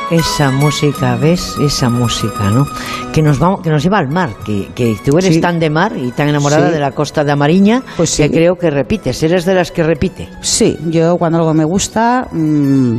Esa 0.09 0.53
música, 0.53 1.17
¿ves? 1.17 1.57
Esa 1.61 1.89
música, 1.91 2.49
¿no? 2.51 2.65
Que 3.13 3.23
nos 3.23 3.41
vamos, 3.41 3.61
que 3.63 3.71
nos 3.71 3.83
lleva 3.83 3.99
al 3.99 4.09
mar, 4.09 4.31
que, 4.45 4.69
que 4.73 4.97
tú 5.05 5.19
eres 5.19 5.35
Sí. 5.35 5.41
tan 5.41 5.59
de 5.59 5.69
mar 5.69 5.95
y 5.97 6.13
tan 6.13 6.29
enamorada 6.29 6.69
Sí. 6.69 6.75
de 6.75 6.79
la 6.81 6.93
costa 6.93 7.25
de 7.25 7.33
Amariña 7.33 7.83
Pues 7.97 8.17
que 8.17 8.29
sí. 8.29 8.31
creo 8.31 8.57
que 8.57 8.71
repites, 8.71 9.21
eres 9.25 9.45
de 9.45 9.55
las 9.57 9.73
que 9.73 9.83
repite. 9.83 10.29
Sí, 10.43 10.77
yo 10.91 11.17
cuando 11.19 11.39
algo 11.39 11.53
me 11.55 11.65
gusta, 11.65 12.29
mm, 12.31 12.99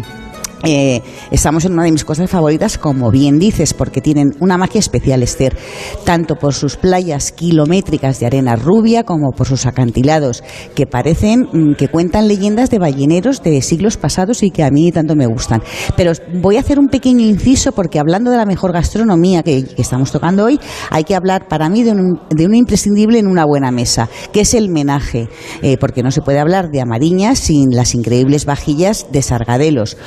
eh, 0.63 1.01
estamos 1.31 1.65
en 1.65 1.73
una 1.73 1.83
de 1.83 1.91
mis 1.91 2.03
cosas 2.03 2.29
favoritas, 2.29 2.77
como 2.77 3.11
bien 3.11 3.37
dices, 3.37 3.73
porque 3.73 4.01
tienen 4.01 4.31
una 4.39 4.57
magia 4.57 4.79
especial, 4.79 5.21
Esther, 5.21 5.55
tanto 6.03 6.35
por 6.35 6.53
sus 6.53 6.77
playas 6.77 7.31
kilométricas 7.31 8.19
de 8.19 8.25
arena 8.25 8.55
rubia 8.55 9.03
como 9.03 9.31
por 9.31 9.47
sus 9.47 9.65
acantilados, 9.65 10.43
que 10.75 10.87
parecen 10.87 11.47
mm, 11.51 11.75
que 11.75 11.89
cuentan 11.89 12.27
leyendas 12.27 12.69
de 12.69 12.79
balleneros 12.79 13.43
de 13.43 13.61
siglos 13.61 13.97
pasados 13.97 14.41
y 14.41 14.49
que 14.49 14.63
a 14.63 14.71
mí 14.71 14.91
tanto 14.91 15.15
me 15.15 15.27
gustan. 15.27 15.61
Pero 15.95 16.13
voy 16.41 16.57
a 16.57 16.61
hacer 16.61 16.79
un 16.79 16.87
pequeño 16.87 17.25
inciso 17.25 17.71
porque 17.71 17.99
hablando 17.99 18.31
de 18.31 18.37
la 18.37 18.45
mejor 18.45 18.73
gastronomía 18.73 19.43
que, 19.43 19.65
estamos 19.77 20.11
tocando 20.11 20.45
hoy, 20.45 20.59
hay 20.89 21.03
que 21.03 21.15
hablar 21.15 21.47
para 21.47 21.69
mí 21.69 21.83
de 21.83 21.91
un, 21.91 22.19
de 22.29 22.45
un 22.45 22.55
imprescindible 22.55 23.19
en 23.19 23.27
una 23.27 23.45
buena 23.45 23.71
mesa, 23.71 24.09
que 24.31 24.41
es 24.41 24.53
el 24.53 24.69
menaje, 24.69 25.29
eh, 25.61 25.77
porque 25.77 26.01
no 26.01 26.11
se 26.11 26.21
puede 26.21 26.39
hablar 26.39 26.71
de 26.71 26.81
Amariña 26.81 27.35
sin 27.35 27.75
las 27.75 27.93
increíbles 27.93 28.45
vajillas 28.45 29.07
de 29.11 29.21
Sargadelos 29.21 29.97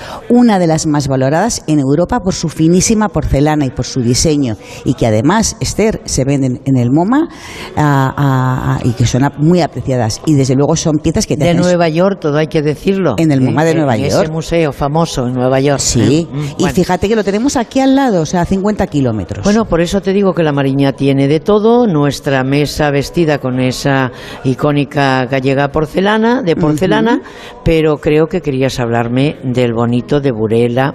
una 0.41 0.59
de 0.59 0.67
las 0.67 0.87
más 0.87 1.07
valoradas 1.07 1.63
en 1.67 1.79
Europa 1.81 2.21
por 2.21 2.33
su 2.35 2.49
finísima 2.49 3.09
porcelana 3.11 3.67
y 3.67 3.71
por 3.71 3.85
su 3.85 4.01
diseño, 4.01 4.57
y 4.85 4.95
que 4.95 5.07
además, 5.07 5.57
Esther, 5.61 6.01
se 6.07 6.25
venden 6.25 6.61
en 6.65 6.77
el 6.79 6.91
MoMA 6.91 7.29
ah, 7.77 8.15
ah, 8.17 8.17
ah, 8.17 8.81
y 8.85 8.93
que 8.93 9.05
son 9.07 9.23
muy 9.39 9.61
apreciadas. 9.61 10.21
Y 10.25 10.35
desde 10.35 10.55
luego 10.55 10.77
son 10.77 10.97
piezas 10.99 11.27
que 11.27 11.37
te 11.37 11.45
De 11.45 11.51
hacen- 11.51 11.61
Nueva 11.61 11.89
York, 11.91 12.19
todo 12.21 12.39
hay 12.39 12.47
que 12.47 12.63
decirlo. 12.63 13.17
En 13.19 13.31
el 13.33 13.41
MoMA 13.43 13.65
de 13.65 13.71
En- 13.73 13.77
Nueva 13.77 13.97
en 13.97 14.03
York. 14.09 14.23
Ese 14.25 14.33
museo 14.33 14.73
famoso 14.73 15.27
en 15.27 15.35
Nueva 15.35 15.61
York. 15.61 15.81
Sí, 15.81 16.27
¿eh? 16.31 16.35
Mm, 16.35 16.39
y 16.39 16.55
bueno. 16.61 16.75
fíjate 16.75 17.09
que 17.09 17.17
lo 17.17 17.23
tenemos 17.25 17.57
aquí 17.57 17.81
al 17.81 17.95
lado, 17.95 18.23
o 18.23 18.27
sea, 18.27 18.41
a 18.41 18.45
50 18.47 18.87
kilómetros. 18.87 19.45
Bueno, 19.45 19.67
por 19.67 19.81
eso 19.83 20.01
te 20.01 20.13
digo 20.13 20.33
que 20.33 20.43
la 20.43 20.53
Mariña 20.53 20.93
tiene 20.93 21.29
de 21.29 21.41
todo. 21.41 21.87
Nuestra 21.87 22.43
mesa 22.45 22.91
vestida 22.91 23.39
con 23.39 23.61
esa 23.61 24.11
icónica 24.45 25.27
gallega 25.27 25.69
porcelana, 25.69 26.43
de 26.43 26.57
porcelana, 26.57 27.21
pero 27.65 27.99
creo 27.99 28.27
que 28.27 28.41
querías 28.41 28.81
hablarme 28.81 29.37
del 29.45 29.75
bonito 29.75 30.21
de 30.21 30.30
Burela, 30.33 30.95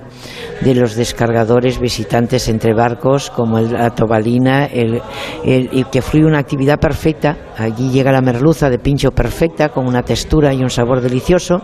de 0.62 0.76
los 0.76 0.96
descargadores 0.96 1.80
visitantes 1.80 2.48
entre 2.48 2.74
barcos, 2.74 3.30
como 3.30 3.58
el, 3.60 3.74
la 3.74 3.90
Tobalina, 3.94 4.66
el, 4.66 5.02
el- 5.44 5.86
que 5.92 6.02
fue 6.02 6.26
una 6.26 6.40
actividad 6.40 6.80
perfecta. 6.80 7.38
Allí 7.58 7.90
llega 7.92 8.12
la 8.12 8.22
merluza 8.22 8.70
de 8.70 8.80
pincho 8.80 9.12
perfecta, 9.12 9.70
con 9.70 9.88
una 9.88 10.04
textura 10.04 10.54
y 10.54 10.62
un 10.62 10.70
sabor 10.70 11.02
delicioso, 11.02 11.62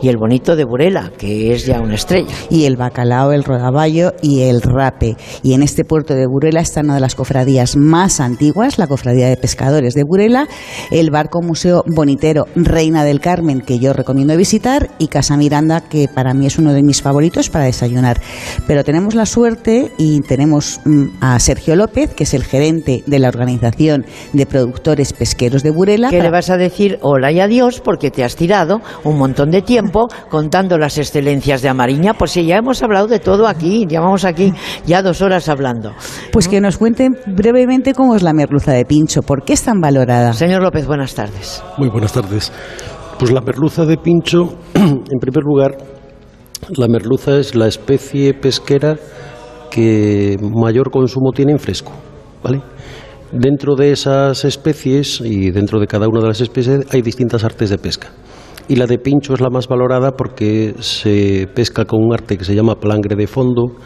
y 0.00 0.08
el 0.08 0.16
bonito 0.16 0.56
de 0.56 0.64
Burela, 0.64 1.10
que 1.18 1.52
es 1.52 1.66
ya 1.66 1.80
una 1.80 1.94
estrella. 1.94 2.34
y 2.50 2.64
el 2.64 2.76
bacalao, 2.76 3.32
el 3.32 3.44
rodaballo 3.44 4.12
y 4.22 4.42
el 4.42 4.62
rape. 4.62 5.16
Y 5.42 5.52
en 5.54 5.62
este 5.62 5.84
puerto 5.84 6.14
de 6.14 6.26
Burela 6.26 6.60
está 6.60 6.80
una 6.80 6.94
de 6.94 7.00
las 7.00 7.14
cofradías 7.14 7.76
más 7.76 8.20
antiguas, 8.20 8.78
la 8.78 8.86
Cofradía 8.86 9.28
de 9.28 9.36
Pescadores 9.36 9.94
de 9.94 10.04
Burela, 10.04 10.46
el 10.90 11.10
barco 11.10 11.40
museo 11.42 11.82
bonitero 11.86 12.44
Reina 12.54 13.04
del 13.04 13.20
Carmen, 13.20 13.60
que 13.60 13.78
yo 13.78 13.92
recomiendo 13.92 14.36
visitar, 14.36 14.90
y 14.98 15.08
Casa 15.08 15.36
Miranda, 15.36 15.80
que 15.80 16.08
para 16.08 16.32
mí 16.34 16.46
es 16.46 16.58
uno 16.58 16.72
de 16.72 16.82
mis 16.82 17.02
favoritos 17.02 17.13
para 17.50 17.64
desayunar. 17.66 18.20
Pero 18.66 18.84
tenemos 18.84 19.14
la 19.14 19.26
suerte 19.26 19.92
y 19.98 20.20
tenemos 20.22 20.80
mm, 20.84 21.04
a 21.20 21.38
Sergio 21.38 21.76
López, 21.76 22.14
que 22.14 22.24
es 22.24 22.34
el 22.34 22.44
gerente 22.44 23.02
de 23.06 23.18
la 23.18 23.28
Organización 23.28 24.04
de 24.32 24.46
Productores 24.46 25.12
Pesqueros 25.12 25.62
de 25.62 25.70
Burela. 25.70 26.10
¿Qué 26.10 26.16
para- 26.18 26.28
le 26.30 26.32
vas 26.32 26.50
a 26.50 26.56
decir 26.56 26.98
hola 27.02 27.30
y 27.32 27.40
adiós 27.40 27.80
porque 27.80 28.10
te 28.10 28.24
has 28.24 28.36
tirado 28.36 28.80
un 29.04 29.18
montón 29.18 29.50
de 29.50 29.62
tiempo 29.62 30.08
contando 30.30 30.78
las 30.78 30.98
excelencias 30.98 31.62
de 31.62 31.68
Amariña? 31.68 32.14
Pues 32.14 32.32
sí, 32.32 32.44
ya 32.46 32.56
hemos 32.56 32.82
hablado 32.82 33.06
de 33.06 33.18
todo 33.20 33.46
aquí, 33.46 33.86
llevamos 33.88 34.24
aquí 34.24 34.52
ya 34.86 35.02
dos 35.02 35.22
horas 35.22 35.48
hablando. 35.48 35.92
Pues 36.32 36.48
que 36.48 36.60
nos 36.60 36.78
cuenten 36.78 37.16
brevemente 37.26 37.94
cómo 37.94 38.16
es 38.16 38.22
la 38.22 38.32
merluza 38.32 38.72
de 38.72 38.84
pincho, 38.84 39.22
por 39.22 39.44
qué 39.44 39.52
es 39.52 39.62
tan 39.62 39.80
valorada. 39.80 40.32
Señor 40.32 40.62
López, 40.62 40.86
buenas 40.86 41.14
tardes. 41.14 41.62
Muy 41.78 41.88
buenas 41.88 42.12
tardes. 42.12 42.52
Pues 43.18 43.30
la 43.30 43.40
merluza 43.40 43.84
de 43.86 43.96
pincho, 43.96 44.54
en 44.74 45.18
primer 45.20 45.44
lugar, 45.44 45.76
la 46.76 46.88
merluza 46.88 47.38
es 47.38 47.54
la 47.54 47.66
especie 47.66 48.34
pesquera 48.34 48.96
que 49.70 50.36
mayor 50.40 50.90
consumo 50.90 51.32
tiene 51.32 51.52
en 51.52 51.58
fresco. 51.58 51.92
Dentro 53.32 53.74
de 53.74 53.90
esas 53.90 54.44
especies 54.44 55.20
y 55.20 55.50
dentro 55.50 55.80
de 55.80 55.86
cada 55.86 56.06
una 56.06 56.20
de 56.20 56.28
las 56.28 56.40
especies 56.40 56.86
hay 56.92 57.02
distintas 57.02 57.42
artes 57.42 57.70
de 57.70 57.78
pesca. 57.78 58.08
Y 58.68 58.76
la 58.76 58.86
de 58.86 58.98
pincho 58.98 59.34
es 59.34 59.40
la 59.40 59.50
más 59.50 59.66
valorada 59.66 60.12
porque 60.12 60.74
se 60.78 61.48
pesca 61.52 61.84
con 61.84 62.02
un 62.02 62.14
arte 62.14 62.38
que 62.38 62.44
se 62.44 62.54
llama 62.54 62.76
palangre 62.76 63.16
de 63.16 63.26
fondo 63.26 63.76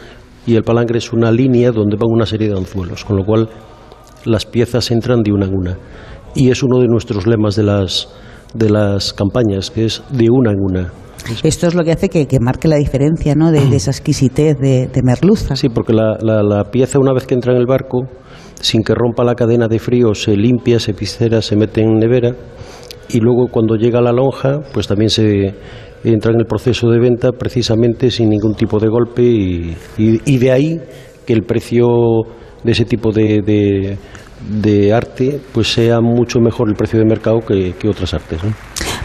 y 0.47 0.55
el 0.55 0.63
palangre 0.63 0.99
es 0.99 1.13
una 1.13 1.33
línea 1.33 1.73
donde 1.73 1.97
van 1.97 2.11
una 2.11 2.27
serie 2.27 2.49
de 2.49 2.59
anzuelos, 2.59 3.05
con 3.05 3.17
lo 3.17 3.25
cual 3.25 3.49
las 4.25 4.47
piezas 4.47 4.91
entran 4.91 5.23
de 5.23 5.33
una 5.33 5.47
en 5.47 5.55
una. 5.55 5.79
Y 6.35 6.51
es 6.51 6.63
uno 6.63 6.79
de 6.81 6.87
nuestros 6.87 7.27
lemas 7.27 7.57
de 7.57 7.63
las, 7.63 8.09
de 8.55 8.70
las 8.70 9.12
campañas, 9.12 9.70
que 9.70 9.85
es 9.87 10.03
de 10.11 10.27
una 10.31 10.53
en 10.53 10.59
una. 10.61 10.93
Esto 11.43 11.66
es 11.66 11.75
lo 11.75 11.85
que 11.85 11.93
hace 11.93 12.09
que, 12.09 12.27
que 12.27 12.39
marque 12.41 12.69
la 12.69 12.77
diferencia 12.77 13.35
¿no? 13.35 13.51
de, 13.51 13.66
de 13.66 13.77
esa 13.77 13.91
exquisitez 13.91 14.57
de, 14.59 14.87
de 14.87 15.03
merluza. 15.03 15.57
Sí, 15.57 15.69
porque 15.69 15.93
la, 15.93 16.16
la- 16.23 16.43
la 16.43 16.65
pieza 16.70 16.99
una 16.99 17.12
vez 17.12 17.27
que 17.27 17.35
entra 17.35 17.53
en 17.53 17.59
el 17.59 17.66
barco, 17.66 18.07
sin 18.61 18.83
que 18.83 18.95
rompa 18.95 19.25
la 19.25 19.35
cadena 19.35 19.69
de 19.69 19.79
frío, 19.79 20.15
se 20.15 20.37
limpia, 20.37 20.79
se 20.79 20.95
piscera, 20.95 21.43
se 21.43 21.57
mete 21.57 21.83
en 21.83 21.95
nevera 21.99 22.33
y 23.11 23.20
luego 23.20 23.49
cuando 23.51 23.75
llega 23.77 23.99
a 23.99 24.03
la 24.03 24.12
lonja, 24.12 24.61
pues 24.73 24.87
también 24.87 25.11
se 25.11 25.55
entra 26.05 26.33
en 26.33 26.41
el 26.41 26.47
proceso 26.47 26.89
de 26.89 26.99
venta 27.01 27.33
precisamente 27.33 28.11
sin 28.11 28.31
ningún 28.31 28.55
tipo 28.55 28.79
de 28.79 28.89
golpe 28.89 29.23
y, 29.23 29.77
y- 29.99 30.20
y 30.25 30.39
de 30.39 30.53
ahí 30.53 30.81
que 31.27 31.33
el 31.35 31.43
precio 31.43 31.87
de 32.65 32.73
ese 32.73 32.85
tipo 32.85 33.11
de, 33.12 33.43
de- 33.45 33.99
de 34.48 34.93
arte 34.93 35.40
pues 35.52 35.73
sea 35.73 36.01
mucho 36.01 36.40
mejor 36.40 36.69
el 36.69 36.74
precio 36.74 36.98
de 36.98 37.05
mercado 37.05 37.40
que, 37.40 37.74
que 37.78 37.89
otras 37.89 38.15
artes. 38.15 38.43
¿no? 38.44 38.52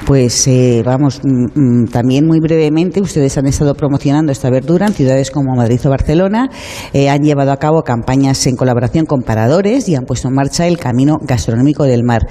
Pues 0.05 0.47
eh, 0.47 0.84
vamos, 0.85 1.22
mm, 1.23 1.84
mm, 1.84 1.85
también 1.88 2.26
muy 2.26 2.39
brevemente, 2.41 2.99
ustedes 3.01 3.38
han 3.38 3.47
estado 3.47 3.73
promocionando 3.73 4.31
esta 4.31 4.49
verdura 4.49 4.88
en 4.88 4.93
ciudades 4.93 5.31
como 5.31 5.55
Madrid 5.55 5.80
o 5.85 5.89
Barcelona, 5.89 6.49
eh, 6.93 7.10
han 7.10 7.22
llevado 7.22 7.51
a 7.53 7.57
cabo 7.57 7.84
campañas 7.84 8.45
en 8.47 8.55
colaboración 8.57 9.05
con 9.05 9.22
paradores 9.22 9.88
y 9.88 9.95
han 9.95 10.03
puesto 10.03 10.27
en 10.27 10.35
marcha 10.35 10.68
el 10.68 10.77
Camino 10.77 11.18
Gastronómico 11.22 11.84
del 11.85 12.03
Mar. 12.03 12.22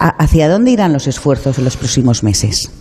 ¿A- 0.00 0.08
¿Hacia 0.22 0.48
dónde 0.48 0.72
irán 0.72 0.92
los 0.92 1.06
esfuerzos 1.06 1.58
en 1.58 1.64
los 1.64 1.76
próximos 1.76 2.24
meses? 2.24 2.72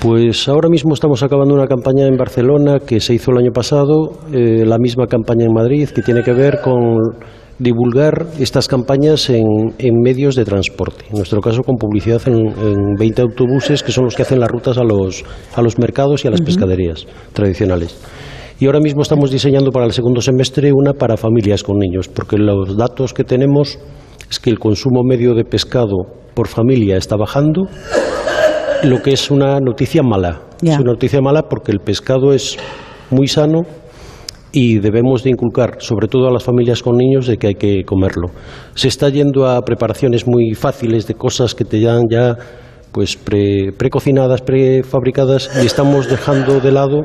Pues 0.00 0.48
ahora 0.48 0.68
mismo 0.68 0.94
estamos 0.94 1.22
acabando 1.22 1.54
una 1.54 1.66
campaña 1.66 2.06
en 2.06 2.16
Barcelona 2.16 2.78
que 2.84 2.98
se 2.98 3.14
hizo 3.14 3.30
el 3.32 3.38
año 3.38 3.52
pasado, 3.52 4.20
eh, 4.32 4.64
la 4.64 4.78
misma 4.78 5.06
campaña 5.06 5.44
en 5.44 5.52
Madrid 5.52 5.88
que 5.90 6.02
tiene 6.02 6.22
que 6.22 6.32
ver 6.32 6.60
con 6.62 6.98
divulgar 7.62 8.26
estas 8.38 8.66
campañas 8.66 9.30
en, 9.30 9.46
en 9.78 10.00
medios 10.00 10.34
de 10.34 10.44
transporte. 10.44 11.04
En 11.10 11.16
nuestro 11.16 11.40
caso 11.40 11.62
con 11.62 11.76
publicidad 11.76 12.20
en, 12.26 12.48
en 12.48 12.94
20 12.98 13.22
autobuses 13.22 13.82
que 13.82 13.92
son 13.92 14.04
los 14.04 14.16
que 14.16 14.22
hacen 14.22 14.40
las 14.40 14.50
rutas 14.50 14.78
a 14.78 14.84
los, 14.84 15.24
a 15.54 15.62
los 15.62 15.78
mercados 15.78 16.24
y 16.24 16.28
a 16.28 16.30
las 16.30 16.40
pescaderías 16.40 17.06
tradicionales. 17.32 17.96
Y 18.58 18.66
ahora 18.66 18.80
mismo 18.80 19.02
estamos 19.02 19.30
diseñando 19.30 19.70
para 19.70 19.86
el 19.86 19.92
segundo 19.92 20.20
semestre 20.20 20.72
una 20.72 20.92
para 20.92 21.16
familias 21.16 21.62
con 21.62 21.78
niños, 21.78 22.08
porque 22.08 22.36
los 22.36 22.76
datos 22.76 23.12
que 23.14 23.24
tenemos 23.24 23.78
es 24.30 24.38
que 24.38 24.50
el 24.50 24.58
consumo 24.58 25.02
medio 25.04 25.34
de 25.34 25.44
pescado 25.44 25.96
por 26.34 26.48
familia 26.48 26.96
está 26.96 27.16
bajando 27.16 27.62
lo 28.84 29.02
que 29.02 29.12
es 29.12 29.30
una 29.30 29.58
noticia 29.60 30.02
mala. 30.02 30.42
Es 30.62 30.78
una 30.78 30.92
noticia 30.92 31.20
mala 31.20 31.42
porque 31.42 31.72
el 31.72 31.80
pescado 31.80 32.32
es 32.32 32.56
muy 33.10 33.28
sano 33.28 33.62
y 34.52 34.78
debemos 34.78 35.22
de 35.22 35.30
inculcar, 35.30 35.76
sobre 35.78 36.08
todo 36.08 36.28
a 36.28 36.32
las 36.32 36.44
familias 36.44 36.82
con 36.82 36.96
niños, 36.96 37.26
de 37.26 37.36
que 37.38 37.46
hay 37.48 37.54
que 37.54 37.84
comerlo. 37.84 38.28
Se 38.74 38.88
está 38.88 39.08
yendo 39.08 39.46
a 39.46 39.62
preparaciones 39.62 40.26
muy 40.26 40.54
fáciles 40.54 41.06
de 41.06 41.14
cosas 41.14 41.54
que 41.54 41.64
te 41.64 41.80
dan 41.80 42.02
ya 42.10 42.36
pues 42.92 43.16
pre- 43.16 43.72
precocinadas, 43.76 44.42
prefabricadas 44.42 45.50
y 45.62 45.66
estamos 45.66 46.08
dejando 46.10 46.60
de 46.60 46.72
lado 46.72 47.00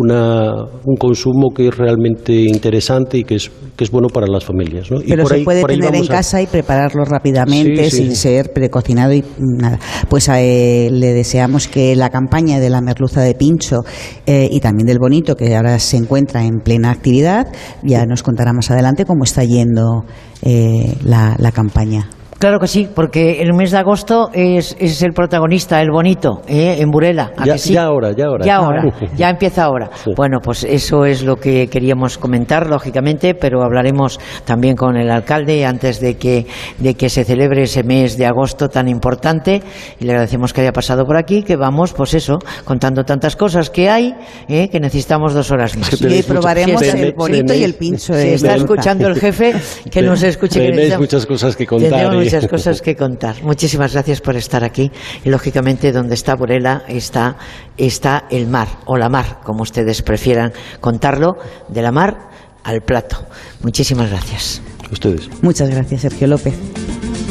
una, 0.00 0.52
un 0.84 0.96
consumo 0.98 1.50
que 1.54 1.68
es 1.68 1.76
realmente 1.76 2.32
interesante 2.32 3.18
y 3.18 3.24
que 3.24 3.36
es, 3.36 3.50
que 3.76 3.84
es 3.84 3.90
bueno 3.90 4.08
para 4.08 4.26
las 4.26 4.44
familias. 4.44 4.90
¿no? 4.90 5.00
Y 5.00 5.08
Pero 5.08 5.22
por 5.22 5.30
se 5.32 5.38
ahí- 5.38 5.44
puede 5.44 5.60
por 5.60 5.70
tener 5.70 5.94
en 5.94 6.04
a- 6.04 6.08
casa 6.08 6.40
y 6.42 6.46
prepararlo 6.46 7.04
rápidamente 7.04 7.84
Sí, 7.84 7.90
sí. 7.90 7.96
sin 8.04 8.16
ser 8.16 8.52
precocinado 8.52 9.12
y 9.12 9.24
nada. 9.38 9.78
Pues 10.08 10.28
eh, 10.28 10.88
le 10.92 11.12
deseamos 11.12 11.68
que 11.68 11.94
la 11.96 12.10
campaña 12.10 12.58
de 12.60 12.70
la 12.70 12.80
merluza 12.80 13.22
de 13.22 13.34
pincho 13.34 13.80
eh, 14.26 14.48
y 14.50 14.60
también 14.60 14.86
del 14.86 14.98
bonito, 14.98 15.34
que 15.36 15.54
ahora 15.56 15.78
se 15.78 15.96
encuentra 15.96 16.44
en 16.44 16.60
plena 16.64 16.90
actividad, 16.90 17.46
ya 17.82 18.04
nos 18.06 18.22
contará 18.22 18.52
más 18.52 18.70
adelante 18.70 19.04
cómo 19.04 19.24
está 19.24 19.44
yendo 19.44 20.04
eh, 20.42 20.94
la, 21.04 21.36
la 21.38 21.52
campaña. 21.52 22.08
Claro 22.40 22.58
que 22.58 22.66
sí, 22.68 22.88
porque 22.94 23.42
el 23.42 23.52
mes 23.52 23.70
de 23.70 23.76
agosto 23.76 24.30
es, 24.32 24.74
es 24.80 25.02
el 25.02 25.12
protagonista, 25.12 25.82
el 25.82 25.90
bonito, 25.90 26.40
¿eh? 26.48 26.78
en 26.80 26.90
Burela. 26.90 27.32
¿a 27.36 27.44
Ya- 27.44 27.52
que 27.52 27.58
sí? 27.58 27.74
ya 27.74 27.82
ahora, 27.84 28.12
ya 28.16 28.24
ahora. 28.28 28.46
Ya 28.46 28.56
ahora, 28.56 28.82
ya 29.14 29.28
empieza 29.28 29.64
ahora. 29.64 29.90
Bueno, 30.16 30.38
pues 30.42 30.64
eso 30.64 31.04
es 31.04 31.22
lo 31.22 31.36
que 31.36 31.68
queríamos 31.68 32.16
comentar, 32.16 32.66
lógicamente, 32.66 33.34
pero 33.34 33.62
hablaremos 33.62 34.18
también 34.46 34.74
con 34.74 34.96
el 34.96 35.10
alcalde 35.10 35.66
antes 35.66 36.00
de 36.00 36.16
que, 36.16 36.46
de 36.78 36.94
que 36.94 37.10
se 37.10 37.24
celebre 37.24 37.64
ese 37.64 37.82
mes 37.82 38.16
de 38.16 38.24
agosto 38.24 38.70
tan 38.70 38.88
importante. 38.88 39.60
Y 40.00 40.04
le 40.06 40.12
agradecemos 40.12 40.54
que 40.54 40.62
haya 40.62 40.72
pasado 40.72 41.04
por 41.04 41.18
aquí, 41.18 41.42
que 41.42 41.56
vamos, 41.56 41.92
pues 41.92 42.14
eso, 42.14 42.38
contando 42.64 43.04
tantas 43.04 43.36
cosas 43.36 43.68
que 43.68 43.90
hay, 43.90 44.14
¿eh? 44.48 44.70
que 44.70 44.80
necesitamos 44.80 45.34
dos 45.34 45.50
horas 45.50 45.76
más. 45.76 45.90
Que 45.90 45.98
tenéis 45.98 46.20
Y 46.26 46.32
probaremos 46.32 46.80
el 46.82 47.12
bonito 47.12 47.52
y 47.52 47.64
el 47.64 47.74
pincho 47.74 48.14
Si 48.14 48.18
de 48.18 48.34
está 48.34 48.54
escuchando 48.54 49.08
el 49.08 49.16
jefe, 49.20 49.52
que 49.90 50.00
nos 50.00 50.22
escuche. 50.22 50.58
que 50.58 50.70
Tenéis 50.70 50.98
muchas 50.98 51.26
cosas 51.26 51.54
que 51.54 51.66
contar. 51.66 52.29
Muchas 52.34 52.50
cosas 52.50 52.82
que 52.82 52.96
contar. 52.96 53.42
Muchísimas 53.42 53.92
gracias 53.92 54.20
por 54.20 54.36
estar 54.36 54.64
aquí. 54.64 54.90
Y 55.24 55.30
lógicamente, 55.30 55.92
donde 55.92 56.14
está 56.14 56.34
Burela 56.34 56.82
está, 56.88 57.36
está 57.76 58.24
el 58.30 58.46
mar, 58.46 58.68
o 58.86 58.96
la 58.96 59.08
mar, 59.08 59.40
como 59.42 59.62
ustedes 59.62 60.02
prefieran 60.02 60.52
contarlo, 60.80 61.36
de 61.68 61.82
la 61.82 61.92
mar 61.92 62.30
al 62.64 62.82
plato. 62.82 63.26
Muchísimas 63.62 64.10
gracias. 64.10 64.62
Ustedes. 64.90 65.28
Muchas 65.42 65.70
gracias, 65.70 66.02
Sergio 66.02 66.26
López. 66.26 66.54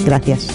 Gracias. 0.05 0.47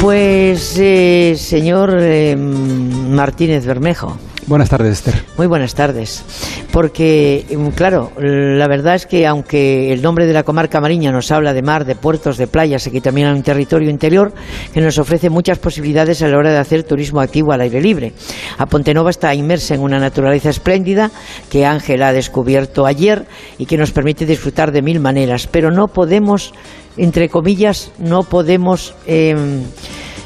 Pues, 0.00 0.76
eh, 0.78 1.34
señor 1.36 1.96
eh, 2.00 2.36
Martínez 2.36 3.66
Bermejo. 3.66 4.16
Buenas 4.48 4.70
tardes, 4.70 4.92
Esther. 4.92 5.22
Muy 5.36 5.46
buenas 5.46 5.74
tardes. 5.74 6.24
Porque, 6.72 7.44
mm, 7.54 7.68
claro, 7.76 8.12
la 8.16 8.66
verdad 8.66 8.94
es 8.94 9.04
que 9.04 9.26
aunque 9.26 9.92
el 9.92 10.00
nombre 10.00 10.24
de 10.24 10.32
la 10.32 10.42
comarca 10.42 10.80
mariña 10.80 11.12
nos 11.12 11.30
habla 11.30 11.52
de 11.52 11.60
mar, 11.60 11.84
de 11.84 11.94
puertos, 11.94 12.38
de 12.38 12.46
playas 12.46 12.86
y 12.86 12.90
que 12.90 13.02
también 13.02 13.28
hay 13.28 13.34
un 13.34 13.42
territorio 13.42 13.90
interior 13.90 14.32
que 14.72 14.80
nos 14.80 14.96
ofrece 14.96 15.28
muchas 15.28 15.58
posibilidades 15.58 16.22
a 16.22 16.28
la 16.28 16.38
hora 16.38 16.50
de 16.50 16.56
hacer 16.56 16.82
turismo 16.84 17.20
activo 17.20 17.52
al 17.52 17.60
aire 17.60 17.82
libre. 17.82 18.14
A 18.56 18.64
Pontenova 18.64 19.10
está 19.10 19.34
inmersa 19.34 19.74
en 19.74 19.82
una 19.82 19.98
naturaleza 19.98 20.48
espléndida 20.48 21.10
que 21.50 21.66
Ángel 21.66 22.02
ha 22.02 22.14
descubierto 22.14 22.86
ayer 22.86 23.26
y 23.58 23.66
que 23.66 23.76
nos 23.76 23.90
permite 23.90 24.24
disfrutar 24.24 24.72
de 24.72 24.80
mil 24.80 24.98
maneras, 24.98 25.46
pero 25.46 25.70
no 25.70 25.88
podemos, 25.88 26.54
entre 26.96 27.28
comillas, 27.28 27.92
no 27.98 28.22
podemos 28.22 28.94
em, 29.06 29.64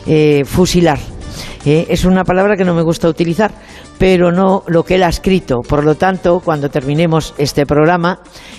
eh, 0.07 0.45
fusilar. 0.45 1.01
Eh, 1.65 1.87
es 1.91 2.05
una 2.05 2.25
palabra 2.25 2.57
que 2.57 2.65
no 2.65 2.75
me 2.75 2.83
gusta 2.83 3.09
utilizar, 3.09 3.53
pero 4.03 4.33
no 4.33 4.65
lo 4.67 4.83
que 4.83 4.97
él 4.97 5.05
ha 5.05 5.09
escrito. 5.09 5.61
Por 5.61 5.85
lo 5.85 5.95
tanto, 5.95 6.41
cuando 6.41 6.69
terminemos 6.71 7.35
este 7.39 7.67
programa, 7.67 8.19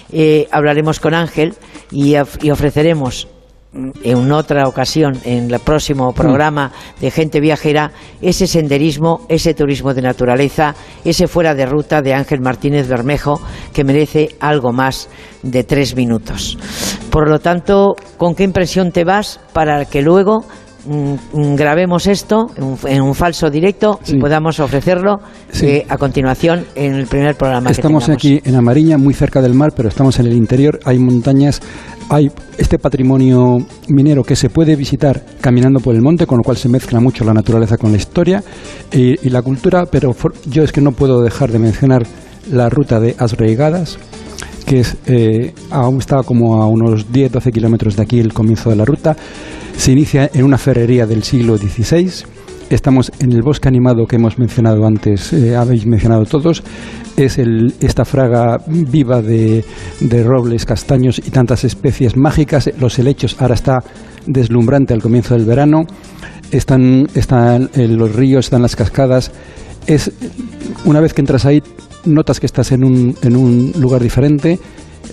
eh, 0.10 0.48
hablaremos 0.49 1.02
con 1.02 1.14
Ángel 1.14 1.53
y, 1.91 2.14
y 2.41 2.49
ofreceremos 2.49 3.28
mm, 3.74 3.90
en 4.03 4.32
otra 4.32 4.70
ocasión, 4.70 5.20
en 5.26 5.53
el 5.53 5.60
próximo 5.60 6.14
programa 6.14 6.72
de 7.02 7.11
Gente 7.11 7.41
Viajera, 7.41 7.91
ese 8.22 8.48
senderismo, 8.48 9.26
ese 9.28 9.53
turismo 9.53 9.94
de 9.94 10.03
naturaleza, 10.03 10.76
ese 11.03 11.28
fuera 11.28 11.53
de 11.53 11.65
ruta 11.65 12.02
de 12.02 12.14
Ángel 12.14 12.40
Martínez 12.40 12.88
Bermejo, 12.88 13.41
que 13.74 13.84
merece 13.84 14.30
algo 14.40 14.72
más 14.72 15.10
de 15.41 15.65
tres 15.65 15.94
minutos. 15.94 16.57
Por 17.10 17.28
lo 17.28 17.40
tanto, 17.40 17.98
¿con 18.15 18.34
qué 18.34 18.44
impresión 18.44 18.94
te 18.94 19.03
vas 19.03 19.41
para 19.52 19.84
que 19.84 20.02
luego 20.02 20.40
mm, 20.40 20.44
mm, 20.44 20.62
grabemos 21.55 22.07
esto 22.07 22.47
en 22.85 23.01
un, 23.01 23.15
falso 23.15 23.49
directo 23.49 23.99
y 24.07 24.18
podamos 24.18 24.60
ofrecerlo 24.60 25.18
Sí. 25.51 25.68
eh, 25.68 25.85
a 25.88 25.97
continuación 25.97 26.65
en 26.76 26.93
el 26.95 27.05
primer 27.05 27.35
programa 27.35 27.69
Estamos 27.69 28.05
que 28.07 28.11
aquí 28.11 28.41
en 28.43 28.55
Amariña, 28.55 28.97
muy 28.97 29.14
cerca 29.14 29.41
del 29.41 29.53
mar, 29.53 29.72
pero 29.76 29.89
estamos 29.89 30.19
en 30.19 30.26
el 30.27 30.34
interior. 30.34 30.80
Hay 30.85 30.97
montañas, 30.99 31.61
hay 32.10 32.30
este 32.57 32.80
patrimonio 32.80 33.57
minero 33.88 34.23
que 34.23 34.35
se 34.35 34.49
puede 34.49 34.76
visitar 34.76 35.22
caminando 35.41 35.80
por 35.80 35.93
el 35.95 36.01
monte, 36.01 36.26
con 36.26 36.38
lo 36.38 36.43
cual 36.43 36.57
se 36.57 36.69
mezcla 36.69 36.99
mucho 36.99 37.23
la 37.23 37.34
naturaleza 37.34 37.77
con 37.77 37.91
la 37.91 37.97
historia 37.97 38.43
y, 38.91 39.26
y 39.26 39.30
la 39.30 39.41
cultura. 39.41 39.85
Pero 39.85 40.14
for- 40.14 40.34
yo 40.49 40.64
es 40.64 40.72
que 40.72 40.81
no 40.81 40.91
puedo 40.91 41.22
dejar 41.22 41.51
de 41.51 41.60
mencionar 41.60 42.03
la 42.51 42.69
ruta 42.69 42.99
de 42.99 43.15
Asreigadas, 43.18 43.97
que 44.64 44.80
es, 44.80 44.98
eh, 45.06 45.53
aún 45.69 45.98
está 45.98 46.23
como 46.23 46.61
a 46.61 46.68
unos 46.68 47.11
10-12 47.11 47.52
kilómetros 47.52 47.95
de 47.95 48.03
aquí 48.03 48.19
el 48.19 48.34
comienzo 48.34 48.69
de 48.69 48.76
la 48.76 48.85
ruta. 48.85 49.15
Se 49.76 49.91
inicia 49.91 50.30
en 50.34 50.44
una 50.44 50.57
ferrería 50.57 51.06
del 51.06 51.23
siglo 51.23 51.57
XVI. 51.57 52.10
Estamos 52.69 53.11
en 53.19 53.31
el 53.34 53.41
bosque 53.41 53.68
animado 53.68 54.06
que 54.06 54.15
hemos 54.15 54.40
mencionado 54.40 54.85
antes, 54.85 55.34
eh, 55.34 55.56
habéis 55.56 55.85
mencionado 55.85 56.26
todos. 56.26 56.64
Es 57.18 57.38
el, 57.38 57.73
esta 57.81 58.06
fraga 58.06 58.57
viva 58.68 59.22
de, 59.22 59.64
de 59.99 60.23
robles, 60.23 60.65
castaños 60.65 61.19
y 61.19 61.30
tantas 61.30 61.64
especies 61.64 62.18
mágicas. 62.18 62.72
Los 62.80 62.98
helechos 62.98 63.35
ahora 63.40 63.53
está 63.53 63.84
deslumbrante 64.26 64.94
al 64.94 65.02
comienzo 65.02 65.35
del 65.35 65.45
verano. 65.45 65.84
Están, 66.52 67.07
están 67.14 67.69
eh, 67.76 67.88
los 67.88 68.15
ríos, 68.15 68.45
están 68.45 68.61
las 68.61 68.76
cascadas. 68.76 69.31
Es, 69.85 70.11
una 70.85 71.02
vez 71.02 71.14
que 71.14 71.22
entras 71.22 71.45
ahí, 71.45 71.61
notas 72.06 72.40
que 72.40 72.46
estás 72.46 72.72
en 72.72 72.84
un, 72.84 73.16
en 73.22 73.36
un 73.36 73.74
lugar 73.78 74.02
diferente. 74.02 74.60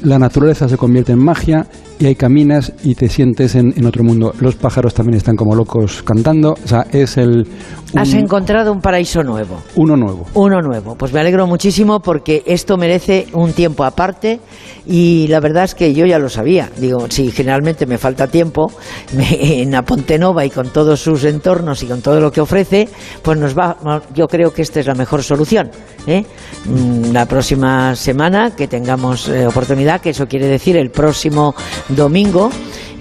La 0.03 0.19
naturaleza 0.19 0.69
se 0.69 0.77
convierte 0.77 1.13
en 1.13 1.19
magia 1.19 1.67
y 1.99 2.07
ahí 2.07 2.15
caminas 2.15 2.73
y 2.85 2.95
te 2.95 3.09
sientes 3.09 3.55
en, 3.55 3.75
en 3.77 3.87
otro 3.87 4.05
mundo. 4.05 4.33
Los 4.41 4.55
pájaros 4.55 4.95
también 4.95 5.17
están 5.17 5.37
como 5.37 5.55
locos 5.55 6.03
cantando. 6.03 6.57
O 6.65 6.69
sea, 6.69 6.87
es 6.93 7.17
el 7.17 7.47
Has 7.97 8.15
encontrado 8.15 8.73
un 8.73 8.81
paraíso 8.81 9.23
nuevo. 9.23 9.61
uno 9.77 9.97
nuevo. 9.97 10.27
Uno 10.35 10.61
nuevo. 10.61 10.95
Pues 10.97 11.13
me 11.13 11.21
alegro 11.21 11.47
muchísimo 11.47 12.01
porque 12.01 12.43
esto 12.47 12.77
merece 12.77 13.27
un 13.33 13.53
tiempo 13.53 13.85
aparte 13.85 14.41
y 14.87 15.27
la 15.29 15.41
verdad 15.41 15.65
es 15.65 15.75
que 15.75 15.93
yo 15.93 16.07
ya 16.07 16.19
lo 16.19 16.29
sabía. 16.29 16.71
Digo, 16.77 17.07
si 17.11 17.31
generalmente 17.33 17.87
me 17.87 17.99
falta 17.99 18.27
tiempo, 18.29 18.71
me- 19.17 19.61
en 19.63 19.75
Apontenova 19.75 20.45
y 20.45 20.51
con 20.51 20.69
todos 20.69 21.01
sus 21.01 21.25
entornos 21.25 21.83
y 21.83 21.87
con 21.87 22.01
todo 22.01 22.21
lo 22.21 22.31
que 22.31 22.41
ofrece, 22.41 22.89
pues 23.23 23.39
nos 23.39 23.57
va. 23.59 23.77
Yo 24.15 24.27
creo 24.29 24.53
que 24.53 24.63
esta 24.63 24.81
es 24.81 24.87
la 24.87 24.95
mejor 24.95 25.23
solución. 25.23 25.71
¿eh? 26.07 26.25
Mm, 26.67 27.13
La 27.13 27.27
próxima 27.27 27.95
semana 27.97 28.55
que 28.55 28.69
tengamos 28.69 29.29
eh, 29.29 29.47
oportunidad, 29.47 30.01
que 30.01 30.11
eso 30.11 30.27
quiere 30.27 30.47
decir 30.47 30.77
el 30.77 30.91
próximo 30.91 31.55
domingo. 31.89 32.51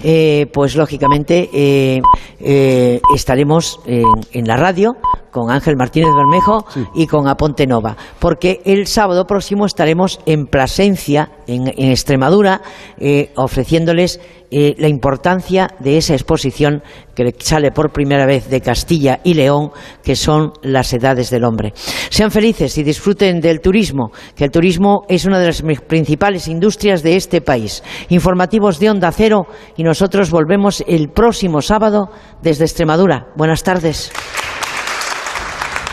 Eh, 0.02 0.46
pues 0.52 0.76
lógicamente 0.76 1.50
eh, 1.52 2.02
eh, 2.40 3.00
estaremos 3.14 3.80
en, 3.86 4.04
en 4.32 4.46
la 4.46 4.56
radio 4.56 4.96
con 5.30 5.50
Ángel 5.50 5.76
Martínez 5.76 6.10
Bermejo 6.14 6.64
y 6.94 7.06
con 7.06 7.28
Aponte 7.28 7.66
Nova, 7.66 7.96
porque 8.18 8.60
el 8.64 8.86
sábado 8.86 9.26
próximo 9.26 9.66
estaremos 9.66 10.20
en 10.26 10.46
Plasencia, 10.46 11.30
en, 11.46 11.68
en 11.68 11.90
Extremadura, 11.90 12.60
eh, 12.98 13.32
ofreciéndoles 13.36 14.20
eh, 14.52 14.74
la 14.78 14.88
importancia 14.88 15.68
de 15.78 15.96
esa 15.96 16.14
exposición 16.14 16.82
que 17.14 17.32
sale 17.38 17.70
por 17.70 17.92
primera 17.92 18.26
vez 18.26 18.50
de 18.50 18.60
Castilla 18.60 19.20
y 19.22 19.34
León, 19.34 19.70
que 20.02 20.16
son 20.16 20.52
las 20.62 20.92
edades 20.92 21.30
del 21.30 21.44
hombre. 21.44 21.72
Sean 22.08 22.32
felices 22.32 22.76
y 22.76 22.82
disfruten 22.82 23.40
del 23.40 23.60
turismo, 23.60 24.10
que 24.34 24.44
el 24.44 24.50
turismo 24.50 25.04
es 25.08 25.24
una 25.24 25.38
de 25.38 25.46
las 25.46 25.62
principales 25.86 26.48
industrias 26.48 27.04
de 27.04 27.14
este 27.14 27.40
país. 27.40 27.84
Informativos 28.08 28.80
de 28.80 28.90
Onda 28.90 29.12
Cero 29.12 29.46
y 29.76 29.84
nosotros 29.84 30.30
volvemos 30.32 30.82
el 30.88 31.10
próximo 31.10 31.62
sábado 31.62 32.10
desde 32.42 32.64
Extremadura. 32.64 33.28
Buenas 33.36 33.62
tardes. 33.62 34.10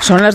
Son 0.02 0.22
las 0.22 0.26